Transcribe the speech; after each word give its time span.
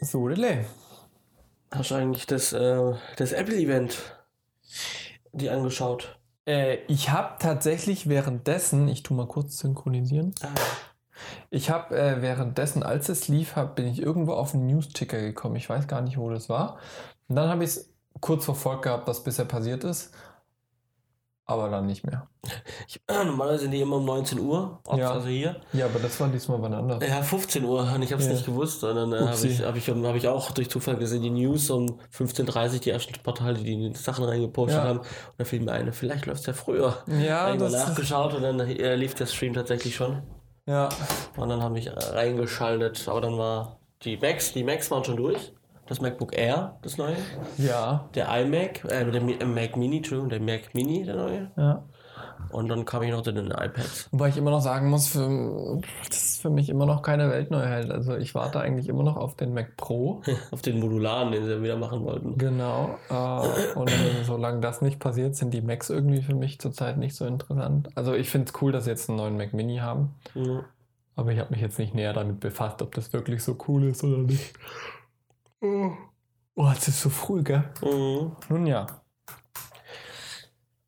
So, 0.00 0.28
Delay. 0.28 0.64
Hast 1.70 1.90
du 1.90 1.94
eigentlich 1.96 2.26
das, 2.26 2.52
äh, 2.52 2.94
das 3.16 3.32
Apple-Event 3.32 3.98
die 5.32 5.50
angeschaut? 5.50 6.18
Äh, 6.46 6.78
ich 6.86 7.10
habe 7.10 7.36
tatsächlich 7.38 8.08
währenddessen, 8.08 8.88
ich 8.88 9.02
tu 9.02 9.14
mal 9.14 9.26
kurz 9.26 9.58
synchronisieren. 9.58 10.34
Ah. 10.42 10.48
Ich 11.50 11.70
habe 11.70 11.98
äh, 11.98 12.22
währenddessen, 12.22 12.82
als 12.82 13.08
es 13.08 13.28
lief, 13.28 13.56
hab, 13.56 13.76
bin 13.76 13.86
ich 13.86 14.00
irgendwo 14.00 14.32
auf 14.32 14.54
einen 14.54 14.66
News-Ticker 14.66 15.20
gekommen. 15.20 15.56
Ich 15.56 15.68
weiß 15.68 15.88
gar 15.88 16.00
nicht, 16.00 16.16
wo 16.16 16.30
das 16.30 16.48
war. 16.48 16.78
Und 17.28 17.36
dann 17.36 17.48
habe 17.48 17.64
ich 17.64 17.70
es 17.70 17.92
kurz 18.20 18.44
verfolgt 18.44 18.82
gehabt, 18.82 19.08
was 19.08 19.24
bisher 19.24 19.44
passiert 19.44 19.84
ist. 19.84 20.12
Aber 21.50 21.70
dann 21.70 21.86
nicht 21.86 22.04
mehr. 22.04 22.28
Ich, 22.86 23.00
normalerweise 23.08 23.62
sind 23.62 23.70
die 23.70 23.80
immer 23.80 23.96
um 23.96 24.04
19 24.04 24.38
Uhr, 24.38 24.80
Ja. 24.94 25.12
also 25.12 25.28
hier. 25.28 25.56
Ja, 25.72 25.86
aber 25.86 25.98
das 25.98 26.20
war 26.20 26.28
diesmal 26.28 26.60
wann 26.60 26.74
anders. 26.74 27.02
Ja, 27.08 27.22
15 27.22 27.64
Uhr 27.64 27.90
und 27.94 28.02
ich 28.02 28.12
habe 28.12 28.20
es 28.20 28.28
Ja. 28.28 28.34
nicht 28.34 28.44
gewusst. 28.44 28.84
Und 28.84 28.94
dann 28.96 29.12
äh, 29.14 29.18
habe 29.20 29.46
ich, 29.46 29.62
hab 29.62 29.74
ich, 29.74 29.88
hab 29.88 30.14
ich 30.14 30.28
auch 30.28 30.50
durch 30.50 30.68
Zufall 30.68 30.96
gesehen, 30.96 31.22
die 31.22 31.30
News 31.30 31.70
um 31.70 31.98
15.30 32.14 32.74
Uhr, 32.74 32.78
die 32.80 32.90
ersten 32.90 33.14
Portale, 33.22 33.54
die 33.54 33.64
die 33.90 33.94
Sachen 33.96 34.24
reingepostet 34.26 34.76
Ja. 34.78 34.84
haben. 34.88 34.98
Und 34.98 35.06
da 35.38 35.44
fiel 35.46 35.60
mir 35.62 35.72
ein, 35.72 35.90
vielleicht 35.94 36.26
läuft 36.26 36.40
es 36.40 36.46
ja 36.46 36.52
früher. 36.52 36.98
Ja, 37.06 37.44
mal 37.48 37.56
das, 37.56 37.72
nachgeschaut 37.72 38.34
und 38.34 38.42
dann 38.42 38.60
äh, 38.60 38.94
lief 38.96 39.14
der 39.14 39.24
Stream 39.26 39.54
tatsächlich 39.54 39.96
schon. 39.96 40.22
ja. 40.66 40.90
Und 41.38 41.48
dann 41.48 41.62
habe 41.62 41.78
ich 41.78 41.90
reingeschaltet. 41.96 43.08
Aber 43.08 43.20
dann 43.22 43.38
war 43.38 43.78
die 44.02 44.16
Macs, 44.18 44.52
die 44.52 44.64
Macs 44.64 44.90
waren 44.90 45.02
schon 45.04 45.16
durch. 45.16 45.52
Das 45.88 46.00
MacBook 46.00 46.36
Air, 46.36 46.76
das 46.82 46.98
neue. 46.98 47.16
Ja, 47.56 48.08
Der 48.14 48.28
iMac, 48.28 48.84
äh, 48.84 49.10
der 49.10 49.22
äh, 49.22 49.44
Mac 49.44 49.76
Mini, 49.76 49.98
Entschuldigung, 49.98 50.28
der 50.28 50.40
Mac 50.40 50.74
Mini, 50.74 51.04
der 51.04 51.16
neue. 51.16 51.50
ja. 51.56 51.82
Und 52.50 52.68
dann 52.68 52.84
kam 52.84 53.02
ich 53.02 53.10
noch 53.10 53.22
zu 53.22 53.32
den 53.32 53.48
iPads. 53.50 54.08
Wobei 54.10 54.28
ich 54.28 54.36
immer 54.36 54.50
noch 54.50 54.60
sagen 54.60 54.88
muss, 54.88 55.08
für, 55.08 55.80
das 56.08 56.16
ist 56.24 56.42
für 56.42 56.50
mich 56.50 56.68
immer 56.70 56.86
noch 56.86 57.02
keine 57.02 57.28
Weltneuheit. 57.30 57.90
Also 57.90 58.16
ich 58.16 58.34
warte 58.34 58.60
eigentlich 58.60 58.88
immer 58.88 59.02
noch 59.02 59.16
auf 59.16 59.34
den 59.34 59.52
Mac 59.52 59.76
Pro. 59.76 60.22
Auf 60.50 60.62
den 60.62 60.80
Modularen, 60.80 61.32
den 61.32 61.44
sie 61.44 61.62
wieder 61.62 61.76
machen 61.76 62.04
wollten. 62.04 62.38
Genau. 62.38 62.96
Äh, 63.10 63.78
und 63.78 63.90
solange 64.24 64.60
das 64.60 64.80
nicht 64.80 64.98
passiert, 64.98 65.36
sind 65.36 65.52
die 65.52 65.60
Macs 65.60 65.90
irgendwie 65.90 66.22
für 66.22 66.34
mich 66.34 66.58
zurzeit 66.58 66.96
nicht 66.96 67.14
so 67.14 67.26
interessant. 67.26 67.88
Also 67.94 68.14
ich 68.14 68.30
finde 68.30 68.48
es 68.48 68.62
cool, 68.62 68.72
dass 68.72 68.84
sie 68.84 68.90
jetzt 68.90 69.08
einen 69.08 69.18
neuen 69.18 69.36
Mac 69.36 69.52
Mini 69.52 69.78
haben. 69.78 70.14
Mhm. 70.34 70.60
Aber 71.16 71.32
ich 71.32 71.38
habe 71.40 71.50
mich 71.50 71.60
jetzt 71.60 71.78
nicht 71.78 71.94
näher 71.94 72.12
damit 72.12 72.40
befasst, 72.40 72.80
ob 72.80 72.94
das 72.94 73.12
wirklich 73.12 73.42
so 73.42 73.56
cool 73.66 73.84
ist 73.84 74.04
oder 74.04 74.18
nicht. 74.18 74.54
Oh, 75.60 75.90
oh 76.54 76.70
es 76.76 76.88
ist 76.88 77.00
so 77.00 77.10
früh, 77.10 77.42
gell? 77.42 77.64
Mhm. 77.82 78.36
Nun 78.48 78.66
ja. 78.66 78.86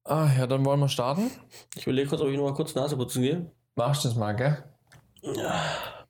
Ah, 0.04 0.28
ja, 0.36 0.46
dann 0.46 0.64
wollen 0.64 0.80
wir 0.80 0.88
starten. 0.88 1.30
Ich 1.76 1.84
überlege 1.86 2.08
kurz, 2.08 2.20
ob 2.20 2.28
ich 2.28 2.36
noch 2.36 2.44
mal 2.44 2.54
kurz 2.54 2.74
Nase 2.74 2.96
putzen 2.96 3.22
gehe. 3.22 3.50
Machst 3.76 4.04
du 4.04 4.08
das 4.08 4.16
mal, 4.16 4.34
gell? 4.34 4.64
Ja. 5.22 5.60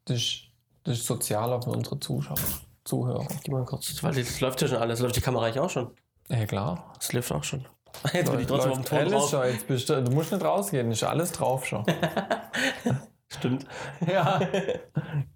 Das 0.04 0.16
ist, 0.16 0.42
das 0.84 0.98
ist 0.98 1.06
sozialer 1.06 1.60
für 1.60 1.70
unsere 1.70 1.98
Zuschauer, 2.00 2.36
Zuhörer. 2.84 3.26
Geh 3.44 3.50
mal 3.50 3.64
kurz. 3.64 4.02
Weil 4.02 4.14
das 4.14 4.40
läuft 4.40 4.62
ja 4.62 4.68
schon 4.68 4.78
alles. 4.78 5.00
Läuft 5.00 5.16
die 5.16 5.20
Kamera 5.20 5.44
eigentlich 5.46 5.60
auch 5.60 5.70
schon. 5.70 5.90
Ja, 6.28 6.46
klar. 6.46 6.92
Das 6.96 7.12
läuft 7.12 7.32
auch 7.32 7.44
schon. 7.44 7.66
Jetzt 8.12 8.30
bin 8.30 8.40
ich 8.40 8.46
trotzdem 8.46 8.72
auf 8.72 8.78
dem 8.78 8.84
Ton 8.84 8.98
alles 8.98 9.12
drauf. 9.12 9.30
schon. 9.30 9.44
Jetzt 9.46 9.66
bist 9.66 9.88
du, 9.88 10.02
du 10.02 10.12
musst 10.12 10.32
nicht 10.32 10.44
rausgehen, 10.44 10.90
ist 10.90 11.02
alles 11.02 11.32
drauf 11.32 11.66
schon. 11.66 11.84
Stimmt. 13.28 13.66
ja. 14.06 14.40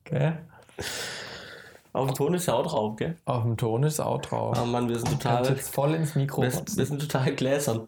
Okay. 0.07 0.35
Auf 1.95 2.09
dem 2.09 2.15
Ton 2.17 2.35
ist 2.35 2.47
ja 2.47 2.55
auch 2.55 2.67
drauf, 2.67 2.97
gell? 2.97 3.17
Auf 3.25 3.45
dem 3.45 3.57
Ton 3.57 3.85
ist 3.85 4.01
auch 4.01 4.21
drauf. 4.21 4.59
Oh 4.61 4.67
Mann, 4.67 4.89
wir 4.89 4.99
sind 4.99 5.11
total. 5.13 5.47
jetzt 5.49 5.73
voll 5.73 5.95
ins 5.95 6.17
Mikro 6.17 6.43
Wir, 6.43 6.51
wir 6.53 6.87
sind 6.87 7.01
total 7.01 7.33
gläsern. 7.37 7.87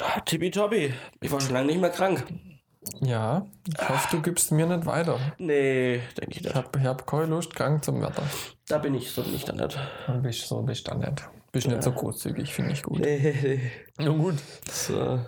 Ah, 0.00 0.18
Tippitoppi. 0.20 0.92
Ich 1.20 1.30
war 1.30 1.40
schon 1.40 1.52
lange 1.54 1.68
nicht 1.68 1.80
mehr 1.80 1.90
krank. 1.90 2.24
Ja, 3.00 3.46
ich 3.66 3.88
hoffe, 3.88 4.08
du 4.16 4.22
gibst 4.22 4.50
mir 4.50 4.66
nicht 4.66 4.84
weiter. 4.86 5.18
Nee, 5.38 6.00
denke 6.20 6.32
ich 6.32 6.36
Ich 6.38 6.42
nicht. 6.42 6.54
habe 6.56 6.68
ich 6.78 6.84
hab 6.84 7.06
keine 7.06 7.26
Lust, 7.26 7.54
krank 7.54 7.84
zum 7.84 8.02
Wetter. 8.02 8.22
Da 8.68 8.78
bin 8.78 8.94
ich 8.96 9.10
so 9.12 9.22
nicht 9.22 9.48
dann 9.48 9.56
nicht. 9.56 9.78
Dann 10.08 10.20
bist 10.20 10.42
du 10.42 10.46
so 10.56 10.62
bist 10.62 10.88
du 10.90 10.94
nicht. 10.96 11.28
Bist 11.52 11.68
nicht 11.68 11.82
so 11.84 11.92
großzügig, 11.92 12.52
finde 12.52 12.72
ich 12.72 12.82
gut. 12.82 12.98
Nee, 12.98 13.34
nee. 13.98 14.04
Nun 14.04 14.18
gut, 14.18 14.34
So. 14.68 15.20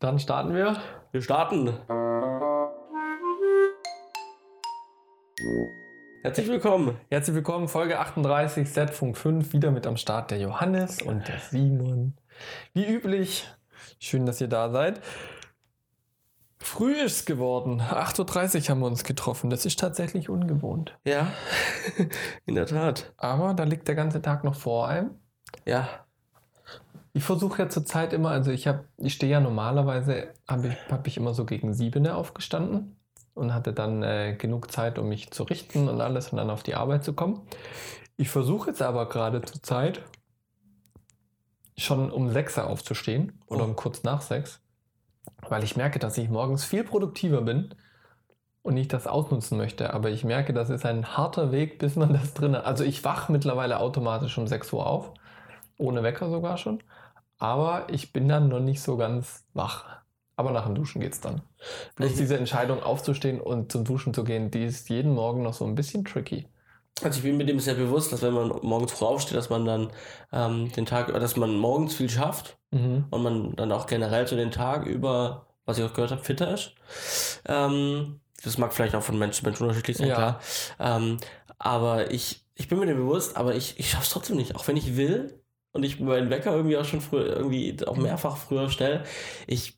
dann 0.00 0.18
starten 0.18 0.54
wir. 0.54 0.80
Wir 1.12 1.20
starten. 1.20 1.74
Herzlich 6.22 6.46
willkommen. 6.46 6.96
Herzlich 7.10 7.34
willkommen, 7.34 7.66
Folge 7.66 7.98
38, 7.98 8.70
Setfunk 8.70 9.18
5, 9.18 9.52
wieder 9.52 9.72
mit 9.72 9.88
am 9.88 9.96
Start 9.96 10.30
der 10.30 10.38
Johannes 10.38 11.02
und 11.02 11.26
der 11.26 11.40
Simon. 11.40 12.14
Wie 12.74 12.86
üblich, 12.86 13.48
schön, 13.98 14.24
dass 14.24 14.40
ihr 14.40 14.46
da 14.46 14.70
seid. 14.70 15.00
Früh 16.60 16.92
ist 16.92 17.16
es 17.16 17.24
geworden, 17.24 17.80
8.30 17.80 18.20
Uhr 18.54 18.68
haben 18.68 18.80
wir 18.82 18.86
uns 18.86 19.02
getroffen, 19.02 19.50
das 19.50 19.66
ist 19.66 19.80
tatsächlich 19.80 20.28
ungewohnt. 20.28 20.96
Ja, 21.04 21.32
in 22.46 22.54
der 22.54 22.66
Tat. 22.66 23.12
Aber 23.16 23.52
da 23.54 23.64
liegt 23.64 23.88
der 23.88 23.96
ganze 23.96 24.22
Tag 24.22 24.44
noch 24.44 24.54
vor 24.54 24.86
einem. 24.86 25.16
Ja. 25.66 25.88
Ich 27.14 27.24
versuche 27.24 27.62
ja 27.62 27.68
zurzeit 27.68 28.12
immer, 28.12 28.30
also 28.30 28.52
ich 28.52 28.68
habe, 28.68 28.84
ich 28.98 29.14
stehe 29.14 29.32
ja 29.32 29.40
normalerweise, 29.40 30.28
habe 30.46 30.68
ich, 30.68 30.74
hab 30.88 31.04
ich 31.08 31.16
immer 31.16 31.34
so 31.34 31.44
gegen 31.44 31.74
sieben 31.74 32.06
aufgestanden 32.06 32.96
und 33.34 33.54
hatte 33.54 33.72
dann 33.72 34.02
äh, 34.02 34.36
genug 34.36 34.70
Zeit, 34.72 34.98
um 34.98 35.08
mich 35.08 35.30
zu 35.32 35.44
richten 35.44 35.88
und 35.88 36.00
alles 36.00 36.30
und 36.30 36.38
dann 36.38 36.50
auf 36.50 36.62
die 36.62 36.74
Arbeit 36.74 37.04
zu 37.04 37.14
kommen. 37.14 37.42
Ich 38.16 38.30
versuche 38.30 38.70
jetzt 38.70 38.82
aber 38.82 39.08
gerade 39.08 39.42
zur 39.42 39.62
Zeit 39.62 40.02
schon 41.76 42.10
um 42.10 42.30
sechs 42.30 42.56
Uhr 42.58 42.66
aufzustehen 42.66 43.40
oder 43.46 43.64
Oh. 43.64 43.64
um 43.64 43.76
kurz 43.76 44.02
nach 44.02 44.20
sechs, 44.22 44.60
weil 45.48 45.64
ich 45.64 45.76
merke, 45.76 46.00
dass 46.00 46.18
ich 46.18 46.30
morgens 46.30 46.64
viel 46.64 46.84
produktiver 46.84 47.42
bin 47.42 47.74
und 48.62 48.76
ich 48.76 48.88
das 48.88 49.06
ausnutzen 49.08 49.58
möchte. 49.58 49.94
Aber 49.94 50.10
ich 50.10 50.24
merke, 50.24 50.52
das 50.54 50.70
ist 50.70 50.86
ein 50.86 51.16
harter 51.18 51.52
Weg, 51.52 51.78
bis 51.80 51.96
man 51.96 52.12
das 52.14 52.34
drin 52.34 52.56
hat. 52.56 52.66
Also 52.66 52.84
ich 52.84 53.04
wache 53.04 53.32
mittlerweile 53.32 53.80
automatisch 53.80 54.38
um 54.38 54.48
6 54.48 54.72
Uhr 54.74 54.86
auf, 54.86 55.14
ohne 55.78 56.04
Wecker 56.04 56.30
sogar 56.30 56.58
schon. 56.58 56.82
Aber 57.38 57.88
ich 57.90 58.12
bin 58.14 58.28
dann 58.28 58.48
noch 58.50 58.60
nicht 58.60 58.82
so 58.82 58.98
ganz 58.98 59.46
wach. 59.54 60.01
Aber 60.42 60.50
nach 60.50 60.66
dem 60.66 60.74
Duschen 60.74 61.00
geht's 61.00 61.20
dann. 61.20 61.40
Bloß 61.94 62.10
Ich- 62.10 62.16
diese 62.16 62.36
Entscheidung 62.36 62.82
aufzustehen 62.82 63.40
und 63.40 63.70
zum 63.70 63.84
Duschen 63.84 64.12
zu 64.12 64.24
gehen, 64.24 64.50
die 64.50 64.64
ist 64.64 64.88
jeden 64.88 65.14
Morgen 65.14 65.42
noch 65.44 65.54
so 65.54 65.64
ein 65.64 65.76
bisschen 65.76 66.04
tricky. 66.04 66.48
Also 67.00 67.18
ich 67.18 67.22
bin 67.22 67.36
mir 67.36 67.46
dem 67.46 67.60
sehr 67.60 67.74
bewusst, 67.74 68.10
dass 68.12 68.22
wenn 68.22 68.34
man 68.34 68.48
morgens 68.62 68.90
früh 68.90 69.04
aufsteht, 69.04 69.36
dass 69.36 69.50
man 69.50 69.64
dann 69.64 69.90
ähm, 70.32 70.72
den 70.72 70.84
Tag, 70.84 71.12
dass 71.14 71.36
man 71.36 71.54
morgens 71.56 71.94
viel 71.94 72.10
schafft 72.10 72.58
Mhm. 72.72 73.04
und 73.10 73.22
man 73.22 73.54
dann 73.54 73.70
auch 73.70 73.86
generell 73.86 74.26
so 74.26 74.34
den 74.34 74.50
Tag 74.50 74.84
über, 74.86 75.46
was 75.64 75.78
ich 75.78 75.84
auch 75.84 75.92
gehört 75.94 76.10
habe, 76.10 76.24
fitter 76.24 76.52
ist. 76.52 76.72
Ähm, 77.46 78.20
das 78.42 78.58
mag 78.58 78.74
vielleicht 78.74 78.94
auch 78.96 79.02
von 79.02 79.16
Mensch 79.18 79.36
zu 79.38 79.44
Mensch 79.44 79.60
unterschiedlich 79.60 79.96
sein, 79.96 80.08
Ja. 80.08 80.14
klar. 80.14 80.40
Ähm, 80.80 81.18
aber 81.58 82.10
ich, 82.10 82.44
ich 82.56 82.66
bin 82.68 82.80
mir 82.80 82.86
dem 82.86 82.96
bewusst, 82.96 83.36
aber 83.36 83.54
ich, 83.54 83.78
ich 83.78 83.90
schaffe 83.90 84.04
es 84.04 84.10
trotzdem 84.10 84.36
nicht. 84.36 84.56
Auch 84.56 84.66
wenn 84.66 84.76
ich 84.76 84.96
will 84.96 85.40
und 85.72 85.84
ich 85.84 86.00
meinen 86.00 86.28
Wecker 86.30 86.52
irgendwie 86.54 86.76
auch 86.76 86.84
schon 86.84 87.00
früher, 87.00 87.26
irgendwie 87.36 87.76
auch 87.86 87.96
mehrfach 87.96 88.36
früher 88.36 88.68
stelle, 88.70 89.04
ich, 89.46 89.76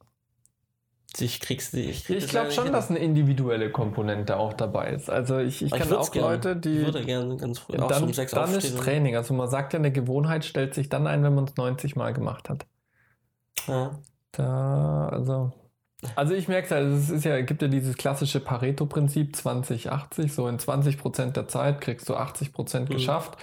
ich 1.21 1.41
krieg's 1.41 1.73
nicht. 1.73 2.09
Ich, 2.11 2.25
Ich 2.25 2.29
glaube 2.29 2.51
schon, 2.51 2.73
dass 2.73 2.91
eine 2.91 2.99
individuelle 2.99 3.71
Komponente 3.71 4.37
auch 4.37 4.53
dabei 4.53 4.91
ist. 4.91 5.11
Also 5.11 5.39
ich, 5.39 5.63
ich 5.63 5.71
kenne 5.73 5.99
auch 5.99 6.11
gern. 6.11 6.25
Leute, 6.25 6.57
die... 6.57 6.79
Ich 6.79 6.87
würde 6.87 7.05
gerne 7.05 7.37
ganz 7.37 7.59
früh 7.59 7.77
dann 7.77 8.05
um 8.05 8.13
sechs 8.13 8.33
dann 8.33 8.53
ist. 8.55 8.77
Training. 8.79 9.17
Also 9.17 9.35
man 9.35 9.49
sagt 9.49 9.73
ja, 9.73 9.79
eine 9.79 9.93
Gewohnheit 9.93 10.45
stellt 10.45 10.75
sich 10.75 10.89
dann 10.89 11.07
ein, 11.07 11.23
wenn 11.23 11.35
man 11.35 11.45
es 11.45 11.57
90 11.57 11.97
Mal 11.97 12.13
gemacht 12.13 12.49
hat. 12.49 12.67
Ja. 13.67 13.99
Da, 14.33 15.09
also. 15.09 15.53
Also 16.17 16.35
ich 16.35 16.49
merke 16.49 16.67
es 16.67 16.71
halt, 16.71 16.87
es 16.93 17.09
ist 17.11 17.25
ja, 17.25 17.41
gibt 17.41 17.63
ja 17.63 17.69
dieses 17.69 17.97
klassische 17.97 18.41
Pareto-Prinzip 18.41 19.35
20-80, 19.37 20.29
so 20.29 20.49
in 20.49 20.59
20% 20.59 21.33
der 21.33 21.49
Zeit 21.49 21.81
kriegst 21.81 22.09
du 22.09 22.15
80% 22.15 22.81
Mhm. 22.81 22.87
geschafft 22.91 23.39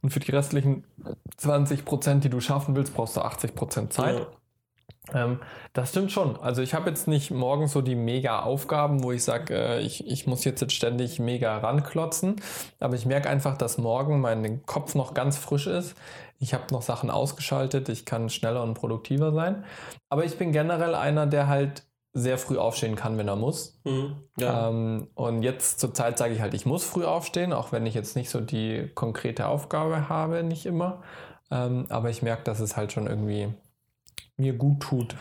und 0.00 0.10
für 0.10 0.20
die 0.20 0.30
restlichen 0.30 0.84
20%, 1.38 2.20
die 2.20 2.30
du 2.30 2.40
schaffen 2.40 2.76
willst, 2.76 2.94
brauchst 2.94 3.16
du 3.16 3.20
80% 3.22 3.90
Zeit. 3.90 4.18
Ja. 4.20 4.26
Ähm, 5.12 5.40
das 5.74 5.90
stimmt 5.90 6.12
schon. 6.12 6.36
Also 6.40 6.62
ich 6.62 6.74
habe 6.74 6.88
jetzt 6.88 7.08
nicht 7.08 7.30
morgens 7.30 7.72
so 7.72 7.82
die 7.82 7.94
mega 7.94 8.40
Aufgaben, 8.40 9.02
wo 9.02 9.12
ich 9.12 9.22
sage, 9.22 9.54
äh, 9.54 9.80
ich, 9.80 10.06
ich 10.06 10.26
muss 10.26 10.44
jetzt, 10.44 10.60
jetzt 10.60 10.72
ständig 10.72 11.18
mega 11.18 11.58
ranklotzen. 11.58 12.36
Aber 12.80 12.94
ich 12.94 13.04
merke 13.04 13.28
einfach, 13.28 13.58
dass 13.58 13.76
morgen 13.76 14.20
mein 14.20 14.64
Kopf 14.64 14.94
noch 14.94 15.12
ganz 15.12 15.36
frisch 15.36 15.66
ist. 15.66 15.94
Ich 16.38 16.54
habe 16.54 16.64
noch 16.72 16.82
Sachen 16.82 17.10
ausgeschaltet, 17.10 17.88
ich 17.88 18.06
kann 18.06 18.28
schneller 18.28 18.62
und 18.62 18.74
produktiver 18.74 19.32
sein. 19.32 19.64
Aber 20.08 20.24
ich 20.24 20.38
bin 20.38 20.52
generell 20.52 20.94
einer, 20.94 21.26
der 21.26 21.48
halt 21.48 21.84
sehr 22.14 22.38
früh 22.38 22.58
aufstehen 22.58 22.94
kann, 22.94 23.18
wenn 23.18 23.28
er 23.28 23.36
muss. 23.36 23.80
Mhm. 23.84 24.16
Ja. 24.38 24.68
Ähm, 24.68 25.08
und 25.14 25.42
jetzt 25.42 25.80
zur 25.80 25.92
Zeit 25.92 26.16
sage 26.16 26.32
ich 26.32 26.40
halt, 26.40 26.54
ich 26.54 26.64
muss 26.64 26.84
früh 26.84 27.04
aufstehen, 27.04 27.52
auch 27.52 27.72
wenn 27.72 27.86
ich 27.86 27.94
jetzt 27.94 28.14
nicht 28.16 28.30
so 28.30 28.40
die 28.40 28.88
konkrete 28.94 29.48
Aufgabe 29.48 30.08
habe, 30.08 30.44
nicht 30.44 30.64
immer. 30.64 31.02
Ähm, 31.50 31.86
aber 31.88 32.10
ich 32.10 32.22
merke, 32.22 32.44
dass 32.44 32.60
es 32.60 32.76
halt 32.76 32.92
schon 32.92 33.06
irgendwie 33.06 33.52
mir 34.36 34.54
gut 34.54 34.80
tut, 34.80 35.16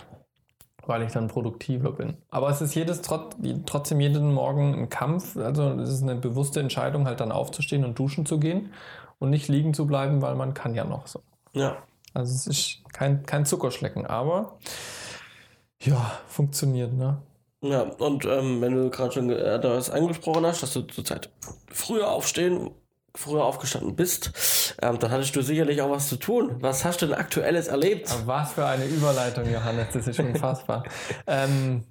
weil 0.85 1.03
ich 1.03 1.11
dann 1.11 1.27
produktiver 1.27 1.91
bin. 1.91 2.17
Aber 2.29 2.49
es 2.49 2.61
ist 2.61 2.75
jedes 2.75 3.01
trot 3.01 3.35
trotzdem 3.65 3.99
jeden 3.99 4.33
Morgen 4.33 4.73
ein 4.75 4.89
Kampf. 4.89 5.37
Also 5.37 5.69
es 5.79 5.89
ist 5.89 6.03
eine 6.03 6.15
bewusste 6.15 6.59
Entscheidung, 6.59 7.05
halt 7.05 7.19
dann 7.19 7.31
aufzustehen 7.31 7.85
und 7.85 7.97
duschen 7.97 8.25
zu 8.25 8.39
gehen 8.39 8.73
und 9.19 9.29
nicht 9.29 9.47
liegen 9.47 9.73
zu 9.73 9.87
bleiben, 9.87 10.21
weil 10.21 10.35
man 10.35 10.53
kann 10.53 10.75
ja 10.75 10.83
noch 10.83 11.07
so. 11.07 11.21
ja. 11.53 11.77
Also 12.15 12.35
es 12.35 12.45
ist 12.45 12.83
kein, 12.93 13.25
kein 13.25 13.43
Zuckerschlecken, 13.43 14.05
aber 14.05 14.59
ja, 15.81 16.11
funktioniert, 16.27 16.93
ne? 16.93 17.21
Ja, 17.61 17.81
und 17.83 18.25
ähm, 18.25 18.61
wenn 18.61 18.75
du 18.75 18.89
gerade 18.89 19.13
schon 19.13 19.29
äh, 19.29 19.59
das 19.59 19.89
angesprochen 19.89 20.45
hast, 20.45 20.61
dass 20.61 20.73
du 20.73 20.81
zurzeit 20.81 21.31
früher 21.71 22.11
aufstehen 22.11 22.71
früher 23.15 23.45
aufgestanden 23.45 23.95
bist, 23.95 24.75
ähm, 24.81 24.97
dann 24.99 25.11
hattest 25.11 25.35
du 25.35 25.41
sicherlich 25.41 25.81
auch 25.81 25.91
was 25.91 26.09
zu 26.09 26.15
tun. 26.15 26.55
Was 26.59 26.83
hast 26.83 27.01
du 27.01 27.05
denn 27.05 27.15
aktuelles 27.15 27.67
erlebt? 27.67 28.13
Was 28.25 28.53
für 28.53 28.65
eine 28.65 28.85
Überleitung, 28.85 29.51
Johannes, 29.51 29.87
das 29.93 30.07
ist 30.07 30.15
schon 30.15 30.27
unfassbar. 30.33 30.83
ähm, 31.27 31.83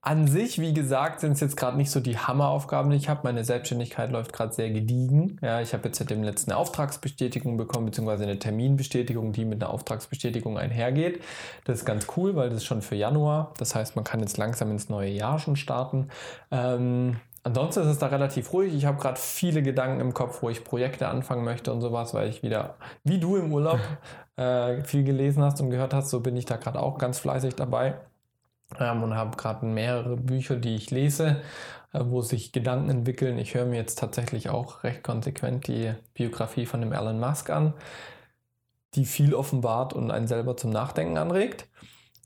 an 0.00 0.26
sich, 0.26 0.58
wie 0.58 0.72
gesagt, 0.72 1.20
sind 1.20 1.32
es 1.32 1.40
jetzt 1.40 1.56
gerade 1.56 1.76
nicht 1.76 1.90
so 1.90 2.00
die 2.00 2.16
Hammeraufgaben, 2.16 2.90
die 2.90 2.96
ich 2.96 3.10
habe. 3.10 3.20
Meine 3.24 3.44
Selbstständigkeit 3.44 4.10
läuft 4.10 4.32
gerade 4.32 4.54
sehr 4.54 4.70
gediegen. 4.70 5.38
Ja, 5.42 5.60
ich 5.60 5.74
habe 5.74 5.88
jetzt 5.88 5.98
seit 5.98 6.08
dem 6.08 6.22
letzten 6.22 6.52
eine 6.52 6.58
Auftragsbestätigung 6.58 7.58
bekommen, 7.58 7.86
beziehungsweise 7.86 8.22
eine 8.22 8.38
Terminbestätigung, 8.38 9.32
die 9.32 9.44
mit 9.44 9.62
einer 9.62 9.70
Auftragsbestätigung 9.70 10.56
einhergeht. 10.56 11.20
Das 11.64 11.80
ist 11.80 11.84
ganz 11.84 12.06
cool, 12.16 12.36
weil 12.36 12.48
das 12.48 12.58
ist 12.58 12.64
schon 12.64 12.80
für 12.80 12.94
Januar. 12.94 13.52
Das 13.58 13.74
heißt, 13.74 13.96
man 13.96 14.04
kann 14.04 14.20
jetzt 14.20 14.38
langsam 14.38 14.70
ins 14.70 14.88
neue 14.88 15.10
Jahr 15.10 15.38
schon 15.40 15.56
starten. 15.56 16.08
Ähm, 16.50 17.16
Ansonsten 17.42 17.80
ist 17.80 17.86
es 17.86 17.98
da 17.98 18.08
relativ 18.08 18.52
ruhig. 18.52 18.74
Ich 18.74 18.84
habe 18.84 19.00
gerade 19.00 19.18
viele 19.18 19.62
Gedanken 19.62 20.00
im 20.00 20.12
Kopf, 20.12 20.42
wo 20.42 20.50
ich 20.50 20.64
Projekte 20.64 21.08
anfangen 21.08 21.44
möchte 21.44 21.72
und 21.72 21.80
sowas, 21.80 22.12
weil 22.14 22.28
ich 22.28 22.42
wieder, 22.42 22.76
wie 23.04 23.18
du 23.18 23.36
im 23.36 23.52
Urlaub, 23.52 23.80
äh, 24.36 24.82
viel 24.84 25.04
gelesen 25.04 25.42
hast 25.42 25.60
und 25.60 25.70
gehört 25.70 25.94
hast, 25.94 26.10
so 26.10 26.20
bin 26.20 26.36
ich 26.36 26.44
da 26.44 26.56
gerade 26.56 26.80
auch 26.80 26.98
ganz 26.98 27.18
fleißig 27.18 27.54
dabei 27.54 27.94
ähm, 28.78 29.02
und 29.02 29.14
habe 29.14 29.36
gerade 29.36 29.66
mehrere 29.66 30.16
Bücher, 30.16 30.56
die 30.56 30.76
ich 30.76 30.90
lese, 30.90 31.40
äh, 31.92 32.00
wo 32.04 32.22
sich 32.22 32.52
Gedanken 32.52 32.90
entwickeln. 32.90 33.38
Ich 33.38 33.54
höre 33.54 33.66
mir 33.66 33.76
jetzt 33.76 33.98
tatsächlich 33.98 34.50
auch 34.50 34.84
recht 34.84 35.02
konsequent 35.02 35.66
die 35.68 35.94
Biografie 36.14 36.66
von 36.66 36.80
dem 36.80 36.92
Elon 36.92 37.20
Musk 37.20 37.50
an, 37.50 37.74
die 38.94 39.04
viel 39.04 39.34
offenbart 39.34 39.92
und 39.92 40.10
einen 40.10 40.26
selber 40.26 40.56
zum 40.56 40.70
Nachdenken 40.70 41.18
anregt. 41.18 41.68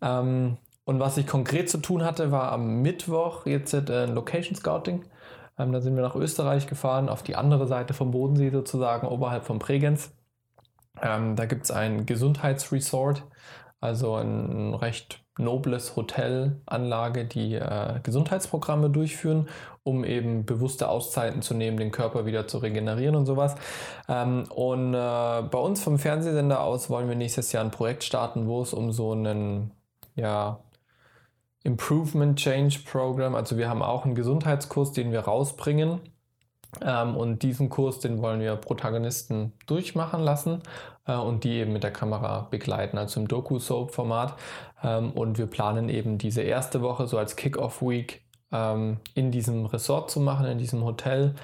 Ähm, 0.00 0.56
und 0.84 1.00
was 1.00 1.17
ich 1.17 1.26
konkret 1.26 1.70
zu 1.70 1.79
tun 1.79 2.05
hatte, 2.05 2.32
war 2.32 2.50
am 2.52 2.82
Mittwoch 2.82 3.46
jetzt 3.46 3.73
äh, 3.75 4.06
Location 4.06 4.56
Scouting. 4.56 5.05
Ähm, 5.58 5.73
da 5.73 5.81
sind 5.81 5.94
wir 5.94 6.02
nach 6.02 6.17
Österreich 6.17 6.67
gefahren, 6.67 7.08
auf 7.08 7.23
die 7.23 7.37
andere 7.37 7.67
Seite 7.67 7.94
vom 7.94 8.11
Bodensee 8.11 8.50
sozusagen, 8.50 9.06
oberhalb 9.06 9.44
von 9.44 9.58
Bregenz. 9.58 10.12
Ähm, 11.00 11.37
da 11.37 11.46
gibt 11.46 11.64
es 11.64 11.70
ein 11.70 12.06
Gesundheitsresort, 12.06 13.25
also 13.81 14.17
ein 14.17 14.75
recht 14.75 15.23
nobles 15.38 15.96
Hotelanlage, 15.96 17.25
die 17.25 17.55
äh, 17.55 18.00
Gesundheitsprogramme 18.02 18.90
durchführen, 18.90 19.49
um 19.82 20.05
eben 20.05 20.44
bewusste 20.44 20.88
Auszeiten 20.88 21.43
zu 21.43 21.55
nehmen, 21.55 21.78
den 21.78 21.90
Körper 21.90 22.26
wieder 22.26 22.46
zu 22.46 22.58
regenerieren 22.58 23.17
und 23.17 23.26
sowas. 23.26 23.55
Ähm, 24.08 24.44
und 24.50 24.94
äh, 24.94 24.96
bei 24.96 25.58
uns 25.58 25.82
vom 25.82 25.99
Fernsehsender 25.99 26.61
aus 26.62 26.90
wollen 26.90 27.08
wir 27.08 27.17
nächstes 27.17 27.52
Jahr 27.52 27.64
ein 27.64 27.70
Projekt 27.70 28.05
starten, 28.05 28.46
wo 28.46 28.62
es 28.62 28.75
um 28.75 28.93
so 28.93 29.12
einen 29.12 29.73
ja, 30.14 30.61
Improvement 31.64 32.38
Change 32.38 32.81
Program, 32.85 33.35
also 33.35 33.56
wir 33.56 33.69
haben 33.69 33.82
auch 33.82 34.05
einen 34.05 34.14
Gesundheitskurs, 34.14 34.93
den 34.93 35.12
wir 35.12 35.20
rausbringen. 35.20 36.00
Ähm, 36.81 37.17
und 37.17 37.43
diesen 37.43 37.69
Kurs, 37.69 38.00
den 38.00 38.23
wollen 38.23 38.41
wir 38.41 38.56
Protagonisten 38.56 39.53
durchmachen 39.67 40.20
lassen 40.20 40.62
äh, 41.06 41.14
und 41.14 41.44
die 41.44 41.53
eben 41.53 41.73
mit 41.73 41.82
der 41.82 41.93
Kamera 41.93 42.49
begleiten, 42.50 42.97
also 42.99 43.20
im 43.20 43.29
Doku-Soap-Format. 43.29 44.35
Ähm, 44.82 45.12
und 45.12 45.38
wir 45.38 45.47
planen 45.47 45.88
eben 45.88 46.19
diese 46.19 46.43
erste 46.43 46.81
Woche 46.81 47.06
so 47.06 47.19
als 47.19 47.37
Kick-Off-Week 47.37 48.25
ähm, 48.53 48.99
in 49.14 49.31
diesem 49.31 49.67
Resort 49.67 50.11
zu 50.11 50.20
machen, 50.20 50.47
in 50.47 50.59
diesem 50.59 50.82
Hotel. 50.82 51.35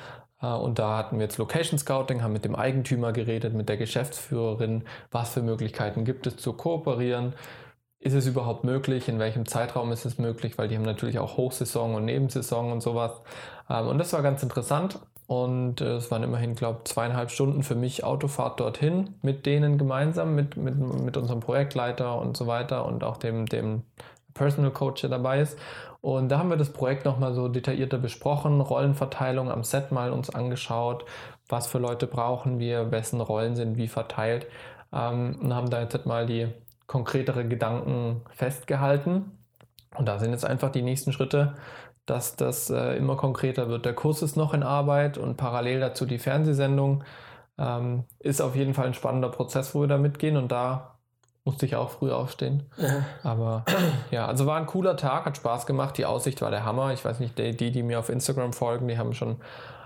Äh, 0.41 0.47
und 0.47 0.79
da 0.79 0.97
hatten 0.97 1.17
wir 1.19 1.25
jetzt 1.25 1.39
Location 1.39 1.79
Scouting, 1.79 2.23
haben 2.23 2.33
mit 2.33 2.45
dem 2.45 2.57
Eigentümer 2.57 3.13
geredet, 3.13 3.55
mit 3.55 3.69
der 3.69 3.77
Geschäftsführerin, 3.77 4.85
was 5.11 5.31
für 5.31 5.43
Möglichkeiten 5.43 6.05
gibt 6.05 6.27
es 6.27 6.37
zu 6.37 6.55
kooperieren. 6.55 7.35
Ist 8.01 8.15
es 8.15 8.27
überhaupt 8.27 8.63
möglich? 8.65 9.09
In 9.09 9.19
welchem 9.19 9.47
Zeitraum 9.47 9.91
ist 9.91 10.05
es 10.05 10.19
möglich? 10.19 10.57
Weil 10.57 10.69
die 10.69 10.77
haben 10.77 10.85
natürlich 10.85 11.19
auch 11.19 11.37
Hochsaison 11.37 11.95
und 11.97 12.05
Nebensaison 12.05 12.71
und 12.71 12.81
sowas. 12.81 13.21
Ähm, 13.69 13.89
und 13.89 13.99
das 13.99 14.13
war 14.13 14.23
ganz 14.23 14.43
interessant. 14.43 15.01
Und 15.27 15.81
äh, 15.81 15.97
es 15.97 16.11
waren 16.11 16.23
immerhin, 16.23 16.55
glaube 16.55 16.81
ich, 16.85 16.93
zweieinhalb 16.93 17.31
Stunden 17.31 17.63
für 17.63 17.75
mich 17.75 18.05
Autofahrt 18.05 18.61
dorthin 18.61 19.15
mit 19.23 19.47
denen 19.47 19.79
gemeinsam, 19.79 20.35
mit, 20.35 20.57
mit, 20.57 20.79
mit 20.79 21.17
unserem 21.17 21.41
Projektleiter 21.41 22.19
und 22.19 22.37
so 22.37 22.47
weiter 22.47 22.87
und 22.87 23.05
auch 23.05 23.17
dem, 23.19 23.47
dem 23.47 23.83
Personal 24.33 24.71
Coach, 24.71 25.03
der 25.03 25.11
dabei 25.11 25.41
ist. 25.41 25.59
Und 26.01 26.29
da 26.29 26.39
haben 26.39 26.49
wir 26.51 26.57
das 26.57 26.73
Projekt 26.73 27.05
nochmal 27.05 27.35
so 27.35 27.49
detaillierter 27.49 27.99
besprochen, 27.99 28.61
Rollenverteilung 28.61 29.51
am 29.51 29.65
Set 29.65 29.91
mal 29.93 30.13
uns 30.13 30.31
angeschaut, 30.31 31.05
was 31.49 31.67
für 31.67 31.79
Leute 31.79 32.07
brauchen 32.07 32.61
wir, 32.61 32.91
wessen 32.93 33.21
Rollen 33.21 33.57
sind 33.57 33.77
wie 33.77 33.89
verteilt 33.89 34.47
ähm, 34.93 35.39
und 35.43 35.55
haben 35.55 35.71
da 35.71 35.81
jetzt 35.81 36.07
mal 36.07 36.25
die 36.27 36.49
konkretere 36.89 37.47
Gedanken 37.47 38.23
festgehalten. 38.31 39.39
Und 39.97 40.07
da 40.07 40.19
sind 40.19 40.33
jetzt 40.33 40.45
einfach 40.45 40.71
die 40.71 40.83
nächsten 40.83 41.13
Schritte, 41.13 41.55
dass 42.07 42.35
das 42.35 42.71
äh, 42.71 42.97
immer 42.97 43.17
konkreter 43.17 43.69
wird. 43.69 43.85
Der 43.85 43.95
Kurs 43.95 44.23
ist 44.23 44.37
noch 44.37 44.55
in 44.55 44.65
Arbeit 44.65 45.19
und 45.19 45.37
parallel 45.37 45.79
dazu 45.79 46.07
die 46.07 46.19
Fernsehsendung. 46.19 47.05
Ähm, 47.59 48.05
ist 48.19 48.41
auf 48.41 48.57
jeden 48.57 48.75
Fall 48.75 48.87
ein 48.87 48.95
spannender 48.95 49.29
Prozess, 49.29 49.75
wo 49.75 49.83
wir 49.83 49.89
da 49.89 49.99
mitgehen 49.99 50.37
und 50.37 50.51
da 50.51 50.99
musste 51.45 51.67
ich 51.67 51.77
auch 51.77 51.91
früh 51.91 52.11
aufstehen. 52.11 52.65
Ja. 52.77 53.05
Aber 53.23 53.65
ja, 54.11 54.27
also 54.27 54.47
war 54.47 54.59
ein 54.59 54.67
cooler 54.67 54.97
Tag, 54.97 55.27
hat 55.27 55.37
Spaß 55.37 55.67
gemacht. 55.67 55.99
Die 55.99 56.07
Aussicht 56.07 56.41
war 56.41 56.51
der 56.51 56.65
Hammer. 56.65 56.93
Ich 56.93 57.05
weiß 57.05 57.21
nicht, 57.21 57.39
die, 57.39 57.71
die 57.71 57.83
mir 57.83 57.99
auf 57.99 58.09
Instagram 58.09 58.53
folgen, 58.53 58.89
die 58.89 58.99
haben 58.99 59.13
schon 59.13 59.37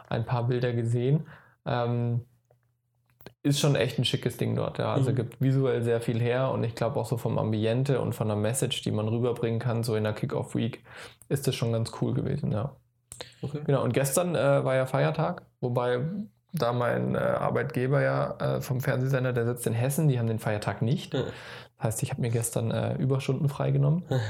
ein 0.08 0.24
paar 0.24 0.44
Bilder 0.44 0.72
gesehen. 0.72 1.26
Ähm, 1.64 2.24
ist 3.42 3.58
schon 3.58 3.74
echt 3.74 3.98
ein 3.98 4.04
schickes 4.04 4.36
Ding 4.36 4.54
dort. 4.54 4.78
Ja. 4.78 4.92
Also 4.94 5.10
mhm. 5.10 5.16
gibt 5.16 5.40
visuell 5.40 5.82
sehr 5.82 6.00
viel 6.00 6.20
her 6.20 6.50
und 6.50 6.62
ich 6.64 6.74
glaube 6.74 6.98
auch 7.00 7.06
so 7.06 7.16
vom 7.16 7.38
Ambiente 7.38 8.00
und 8.00 8.14
von 8.14 8.28
der 8.28 8.36
Message, 8.36 8.82
die 8.82 8.92
man 8.92 9.08
rüberbringen 9.08 9.58
kann, 9.58 9.82
so 9.82 9.96
in 9.96 10.04
der 10.04 10.12
Kick-Off-Week, 10.12 10.84
ist 11.28 11.46
das 11.46 11.54
schon 11.54 11.72
ganz 11.72 11.92
cool 12.00 12.14
gewesen, 12.14 12.52
ja. 12.52 12.76
Okay. 13.40 13.60
Genau, 13.64 13.82
und 13.82 13.92
gestern 13.92 14.34
äh, 14.34 14.64
war 14.64 14.74
ja 14.74 14.86
Feiertag, 14.86 15.42
wobei 15.60 16.00
da 16.52 16.72
mein 16.72 17.14
äh, 17.14 17.18
Arbeitgeber 17.18 18.02
ja 18.02 18.36
äh, 18.38 18.60
vom 18.60 18.80
Fernsehsender, 18.80 19.32
der 19.32 19.46
sitzt 19.46 19.66
in 19.66 19.72
Hessen, 19.72 20.08
die 20.08 20.18
haben 20.18 20.26
den 20.26 20.38
Feiertag 20.38 20.82
nicht. 20.82 21.14
Mhm. 21.14 21.24
Das 21.78 21.86
heißt, 21.86 22.02
ich 22.02 22.10
habe 22.10 22.20
mir 22.20 22.30
gestern 22.30 22.70
äh, 22.70 22.94
Überstunden 22.94 23.48
freigenommen 23.48 24.04
mhm. 24.08 24.20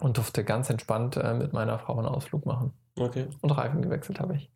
und 0.00 0.16
durfte 0.16 0.44
ganz 0.44 0.70
entspannt 0.70 1.16
äh, 1.16 1.34
mit 1.34 1.52
meiner 1.52 1.78
Frau 1.78 1.98
einen 1.98 2.06
Ausflug 2.06 2.46
machen. 2.46 2.72
Okay. 2.98 3.26
Und 3.40 3.50
Reifen 3.50 3.82
gewechselt 3.82 4.20
habe 4.20 4.36
ich. 4.36 4.50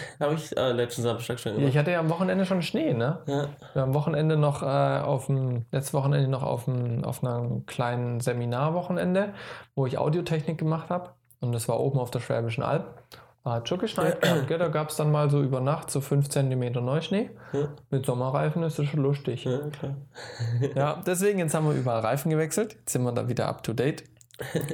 Habe 0.20 0.34
ich 0.34 0.56
äh, 0.56 0.72
letzten 0.72 1.02
Samstag 1.02 1.38
schon 1.38 1.52
gemacht. 1.52 1.64
Ja, 1.64 1.68
ich 1.70 1.78
hatte 1.78 1.90
ja 1.90 2.00
am 2.00 2.10
Wochenende 2.10 2.44
schon 2.46 2.62
Schnee, 2.62 2.94
ne? 2.94 3.18
Ja. 3.26 3.48
Wir 3.72 3.82
haben 3.82 3.90
am 3.90 3.94
Wochenende 3.94 4.36
noch 4.36 4.62
äh, 4.62 4.66
auf 4.66 5.26
dem, 5.26 5.66
letztes 5.70 5.94
Wochenende 5.94 6.28
noch 6.28 6.42
auf, 6.42 6.64
dem, 6.64 7.04
auf 7.04 7.24
einem 7.24 7.66
kleinen 7.66 8.20
Seminarwochenende, 8.20 9.34
wo 9.74 9.86
ich 9.86 9.98
Audiotechnik 9.98 10.58
gemacht 10.58 10.90
habe. 10.90 11.10
Und 11.40 11.52
das 11.52 11.68
war 11.68 11.80
oben 11.80 11.98
auf 11.98 12.10
der 12.10 12.20
Schwäbischen 12.20 12.62
Alb. 12.62 13.02
Hat 13.44 13.68
schon 13.68 13.78
geschneit 13.78 14.20
gehabt, 14.48 14.50
Da 14.50 14.68
gab 14.68 14.90
es 14.90 14.96
dann 14.96 15.10
mal 15.10 15.28
so 15.28 15.42
über 15.42 15.60
Nacht 15.60 15.90
so 15.90 16.00
5 16.00 16.28
cm 16.28 16.72
Neuschnee. 16.84 17.30
Ja. 17.52 17.68
Mit 17.90 18.06
Sommerreifen 18.06 18.62
ist 18.62 18.78
das 18.78 18.86
schon 18.86 19.00
lustig. 19.00 19.44
Ja, 19.44 19.58
klar. 19.70 19.96
ja, 20.74 21.02
deswegen, 21.06 21.40
jetzt 21.40 21.54
haben 21.54 21.66
wir 21.66 21.74
überall 21.74 22.00
Reifen 22.00 22.30
gewechselt. 22.30 22.74
Jetzt 22.74 22.92
sind 22.92 23.02
wir 23.02 23.12
da 23.12 23.28
wieder 23.28 23.48
up 23.48 23.62
to 23.62 23.72
date. 23.72 24.04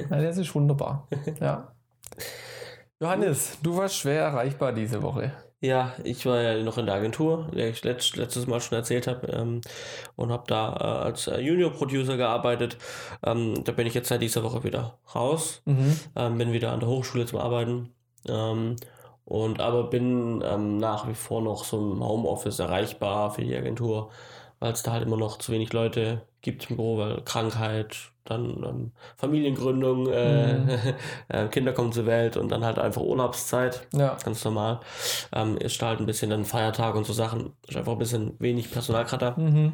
Ja, 0.09 0.21
das 0.21 0.37
ist 0.37 0.55
wunderbar. 0.55 1.07
Ja. 1.39 1.67
Johannes, 3.01 3.57
du 3.63 3.77
warst 3.77 3.95
schwer 3.95 4.21
erreichbar 4.21 4.73
diese 4.73 5.01
Woche. 5.01 5.31
Ja, 5.61 5.93
ich 6.03 6.25
war 6.25 6.41
ja 6.41 6.61
noch 6.61 6.77
in 6.77 6.85
der 6.85 6.95
Agentur, 6.95 7.49
der 7.53 7.69
ich 7.69 7.83
letzt, 7.83 8.17
letztes 8.17 8.45
Mal 8.45 8.59
schon 8.59 8.77
erzählt 8.77 9.07
habe, 9.07 9.27
ähm, 9.27 9.61
und 10.17 10.31
habe 10.31 10.43
da 10.47 10.73
äh, 10.73 11.05
als 11.05 11.27
äh, 11.27 11.39
Junior-Producer 11.39 12.17
gearbeitet. 12.17 12.77
Ähm, 13.23 13.63
da 13.63 13.71
bin 13.71 13.87
ich 13.87 13.93
jetzt 13.93 14.09
seit 14.09 14.21
dieser 14.21 14.43
Woche 14.43 14.63
wieder 14.65 14.99
raus, 15.15 15.61
mhm. 15.65 15.97
ähm, 16.15 16.37
bin 16.37 16.51
wieder 16.51 16.71
an 16.73 16.81
der 16.81 16.89
Hochschule 16.89 17.25
zum 17.25 17.39
Arbeiten. 17.39 17.93
Ähm, 18.27 18.75
und 19.23 19.61
aber 19.61 19.89
bin 19.89 20.41
ähm, 20.45 20.77
nach 20.77 21.07
wie 21.07 21.13
vor 21.13 21.41
noch 21.41 21.63
so 21.63 21.93
im 21.93 22.03
Homeoffice 22.03 22.59
erreichbar 22.59 23.31
für 23.31 23.43
die 23.43 23.55
Agentur, 23.55 24.11
weil 24.59 24.73
es 24.73 24.83
da 24.83 24.93
halt 24.93 25.03
immer 25.03 25.17
noch 25.17 25.37
zu 25.37 25.51
wenig 25.51 25.73
Leute 25.73 26.21
gibt 26.41 26.69
im 26.69 26.77
Büro, 26.77 26.97
weil 26.97 27.21
Krankheit, 27.21 27.97
dann 28.25 28.63
ähm, 28.63 28.91
Familiengründung, 29.17 30.07
äh, 30.07 30.53
mhm. 30.53 30.69
äh, 31.29 31.47
Kinder 31.47 31.73
kommen 31.73 31.91
zur 31.91 32.05
Welt 32.05 32.37
und 32.37 32.49
dann 32.49 32.63
halt 32.63 32.79
einfach 32.79 33.01
Urlaubszeit. 33.01 33.87
Ja. 33.93 34.17
Ganz 34.23 34.45
normal. 34.45 34.79
Ähm, 35.33 35.57
ist 35.57 35.81
halt 35.81 35.99
ein 35.99 36.05
bisschen 36.05 36.29
dann 36.29 36.45
Feiertag 36.45 36.95
und 36.95 37.05
so 37.05 37.13
Sachen. 37.13 37.53
Ist 37.67 37.77
einfach 37.77 37.93
ein 37.93 37.99
bisschen 37.99 38.35
wenig 38.39 38.71
Personal 38.71 39.05
gerade 39.05 39.39
mhm. 39.39 39.73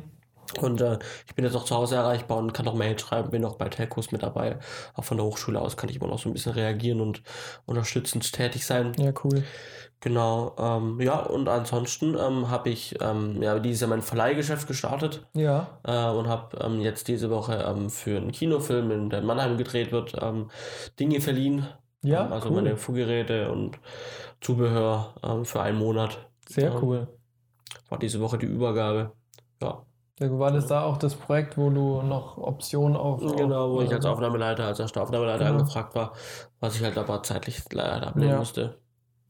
Und 0.62 0.82
äh, 0.82 1.00
ich 1.28 1.36
bin 1.36 1.44
jetzt 1.44 1.56
auch 1.56 1.66
zu 1.66 1.76
Hause 1.76 1.96
erreichbar 1.96 2.38
und 2.38 2.54
kann 2.54 2.66
noch 2.66 2.76
Mail 2.76 2.98
schreiben, 2.98 3.32
bin 3.32 3.42
noch 3.42 3.56
bei 3.56 3.68
Telcos 3.68 4.12
mit 4.12 4.24
dabei. 4.24 4.60
Auch 4.94 5.04
von 5.04 5.18
der 5.18 5.26
Hochschule 5.26 5.60
aus 5.60 5.76
kann 5.76 5.90
ich 5.90 5.98
immer 5.98 6.08
noch 6.08 6.20
so 6.20 6.30
ein 6.30 6.34
bisschen 6.34 6.54
reagieren 6.54 7.02
und 7.02 7.24
unterstützend 7.66 8.32
tätig 8.32 8.66
sein. 8.66 8.94
Ja, 8.98 9.12
cool. 9.24 9.44
Genau, 10.06 10.54
ähm, 10.60 11.02
ja, 11.02 11.18
und 11.18 11.50
ansonsten 11.50 12.16
ähm, 12.16 12.52
habe 12.52 12.70
ich 12.70 12.96
ähm, 13.02 13.42
ja, 13.42 13.58
dieses 13.58 13.82
Jahr 13.82 13.90
mein 13.90 14.04
Verleihgeschäft 14.04 14.68
gestartet. 14.68 15.26
Ja. 15.34 15.80
Äh, 15.82 16.12
und 16.12 16.28
habe 16.28 16.60
ähm, 16.64 16.80
jetzt 16.80 17.08
diese 17.08 17.32
Woche 17.32 17.56
ähm, 17.68 17.90
für 17.90 18.18
einen 18.18 18.32
Kinofilm, 18.32 18.92
in 18.92 19.10
der 19.10 19.22
in 19.22 19.26
Mannheim 19.26 19.58
gedreht 19.58 19.92
wird, 19.92 20.14
ähm, 20.22 20.52
Dinge 21.00 21.22
verliehen. 21.22 21.66
Ja. 22.04 22.28
also 22.30 22.50
cool. 22.50 22.58
meine 22.58 22.78
Fuhrgeräte 22.78 23.52
und 23.52 23.80
Zubehör 24.42 25.16
für 25.44 25.62
einen 25.62 25.80
Monat. 25.80 26.20
Sehr 26.48 26.84
cool. 26.84 27.08
War 27.90 27.98
diese 27.98 28.22
Woche 28.22 28.38
die 28.38 28.46
Übergabe. 28.46 29.12
Ja. 29.60 29.82
Ja, 30.20 30.38
war 30.38 30.52
das 30.52 30.68
da 30.68 30.84
auch 30.84 30.98
das 30.98 31.16
Projekt, 31.16 31.58
wo 31.58 31.72
du 31.72 32.04
noch 32.04 32.38
Optionen 32.38 32.96
auf. 32.96 33.22
Genau, 33.36 33.72
wo 33.72 33.82
ich 33.82 33.92
als 33.92 34.06
Aufnahmeleiter, 34.06 34.66
als 34.66 34.80
erster 34.80 35.02
Aufnahmeleiter 35.02 35.46
genau. 35.46 35.62
angefragt 35.62 35.96
war, 35.96 36.14
was 36.60 36.76
ich 36.76 36.84
halt 36.84 36.96
aber 36.96 37.24
zeitlich 37.24 37.64
leider 37.74 38.10
ablehnen 38.10 38.30
ja. 38.30 38.38
musste. 38.38 38.85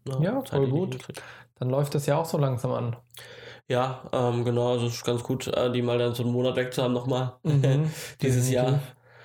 Ja, 0.07 0.31
voll 0.33 0.45
zeitlich 0.45 0.73
nicht 0.73 1.07
gut. 1.07 1.23
Dann 1.59 1.69
läuft 1.69 1.95
das 1.95 2.05
ja 2.05 2.17
auch 2.17 2.25
so 2.25 2.37
langsam 2.37 2.71
an. 2.71 2.95
Ja, 3.67 4.03
ähm, 4.13 4.45
genau, 4.45 4.73
also 4.73 4.87
es 4.87 4.95
ist 4.95 5.05
ganz 5.05 5.23
gut, 5.23 5.47
äh, 5.47 5.71
die 5.71 5.81
mal 5.81 5.97
dann 5.97 6.13
so 6.13 6.23
einen 6.23 6.31
Monat 6.31 6.55
weg 6.55 6.73
zu 6.73 6.83
haben 6.83 6.93
nochmal. 6.93 7.33
Mhm, 7.43 7.89
Dieses 8.21 8.49
Jahr. 8.49 8.79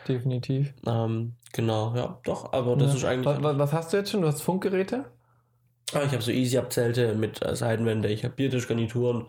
Definitiv. 0.08 0.72
Ähm, 0.86 1.34
genau, 1.52 1.94
ja, 1.94 2.18
doch, 2.24 2.52
aber 2.52 2.76
das 2.76 2.92
ja. 2.92 2.96
ist 2.98 3.04
eigentlich. 3.04 3.26
Was, 3.26 3.42
was- 3.42 3.58
was 3.58 3.72
hast 3.72 3.92
du 3.92 3.96
jetzt 3.98 4.10
schon? 4.10 4.22
Du 4.22 4.28
hast 4.28 4.40
Funkgeräte? 4.42 5.04
Ah, 5.92 6.02
ich 6.04 6.12
habe 6.12 6.22
so 6.22 6.30
Easy-Up-Zelte 6.30 7.14
mit 7.16 7.42
äh, 7.44 7.54
Seitenwände, 7.56 8.08
ich 8.08 8.24
habe 8.24 8.34
Biertischgarnituren, 8.34 9.26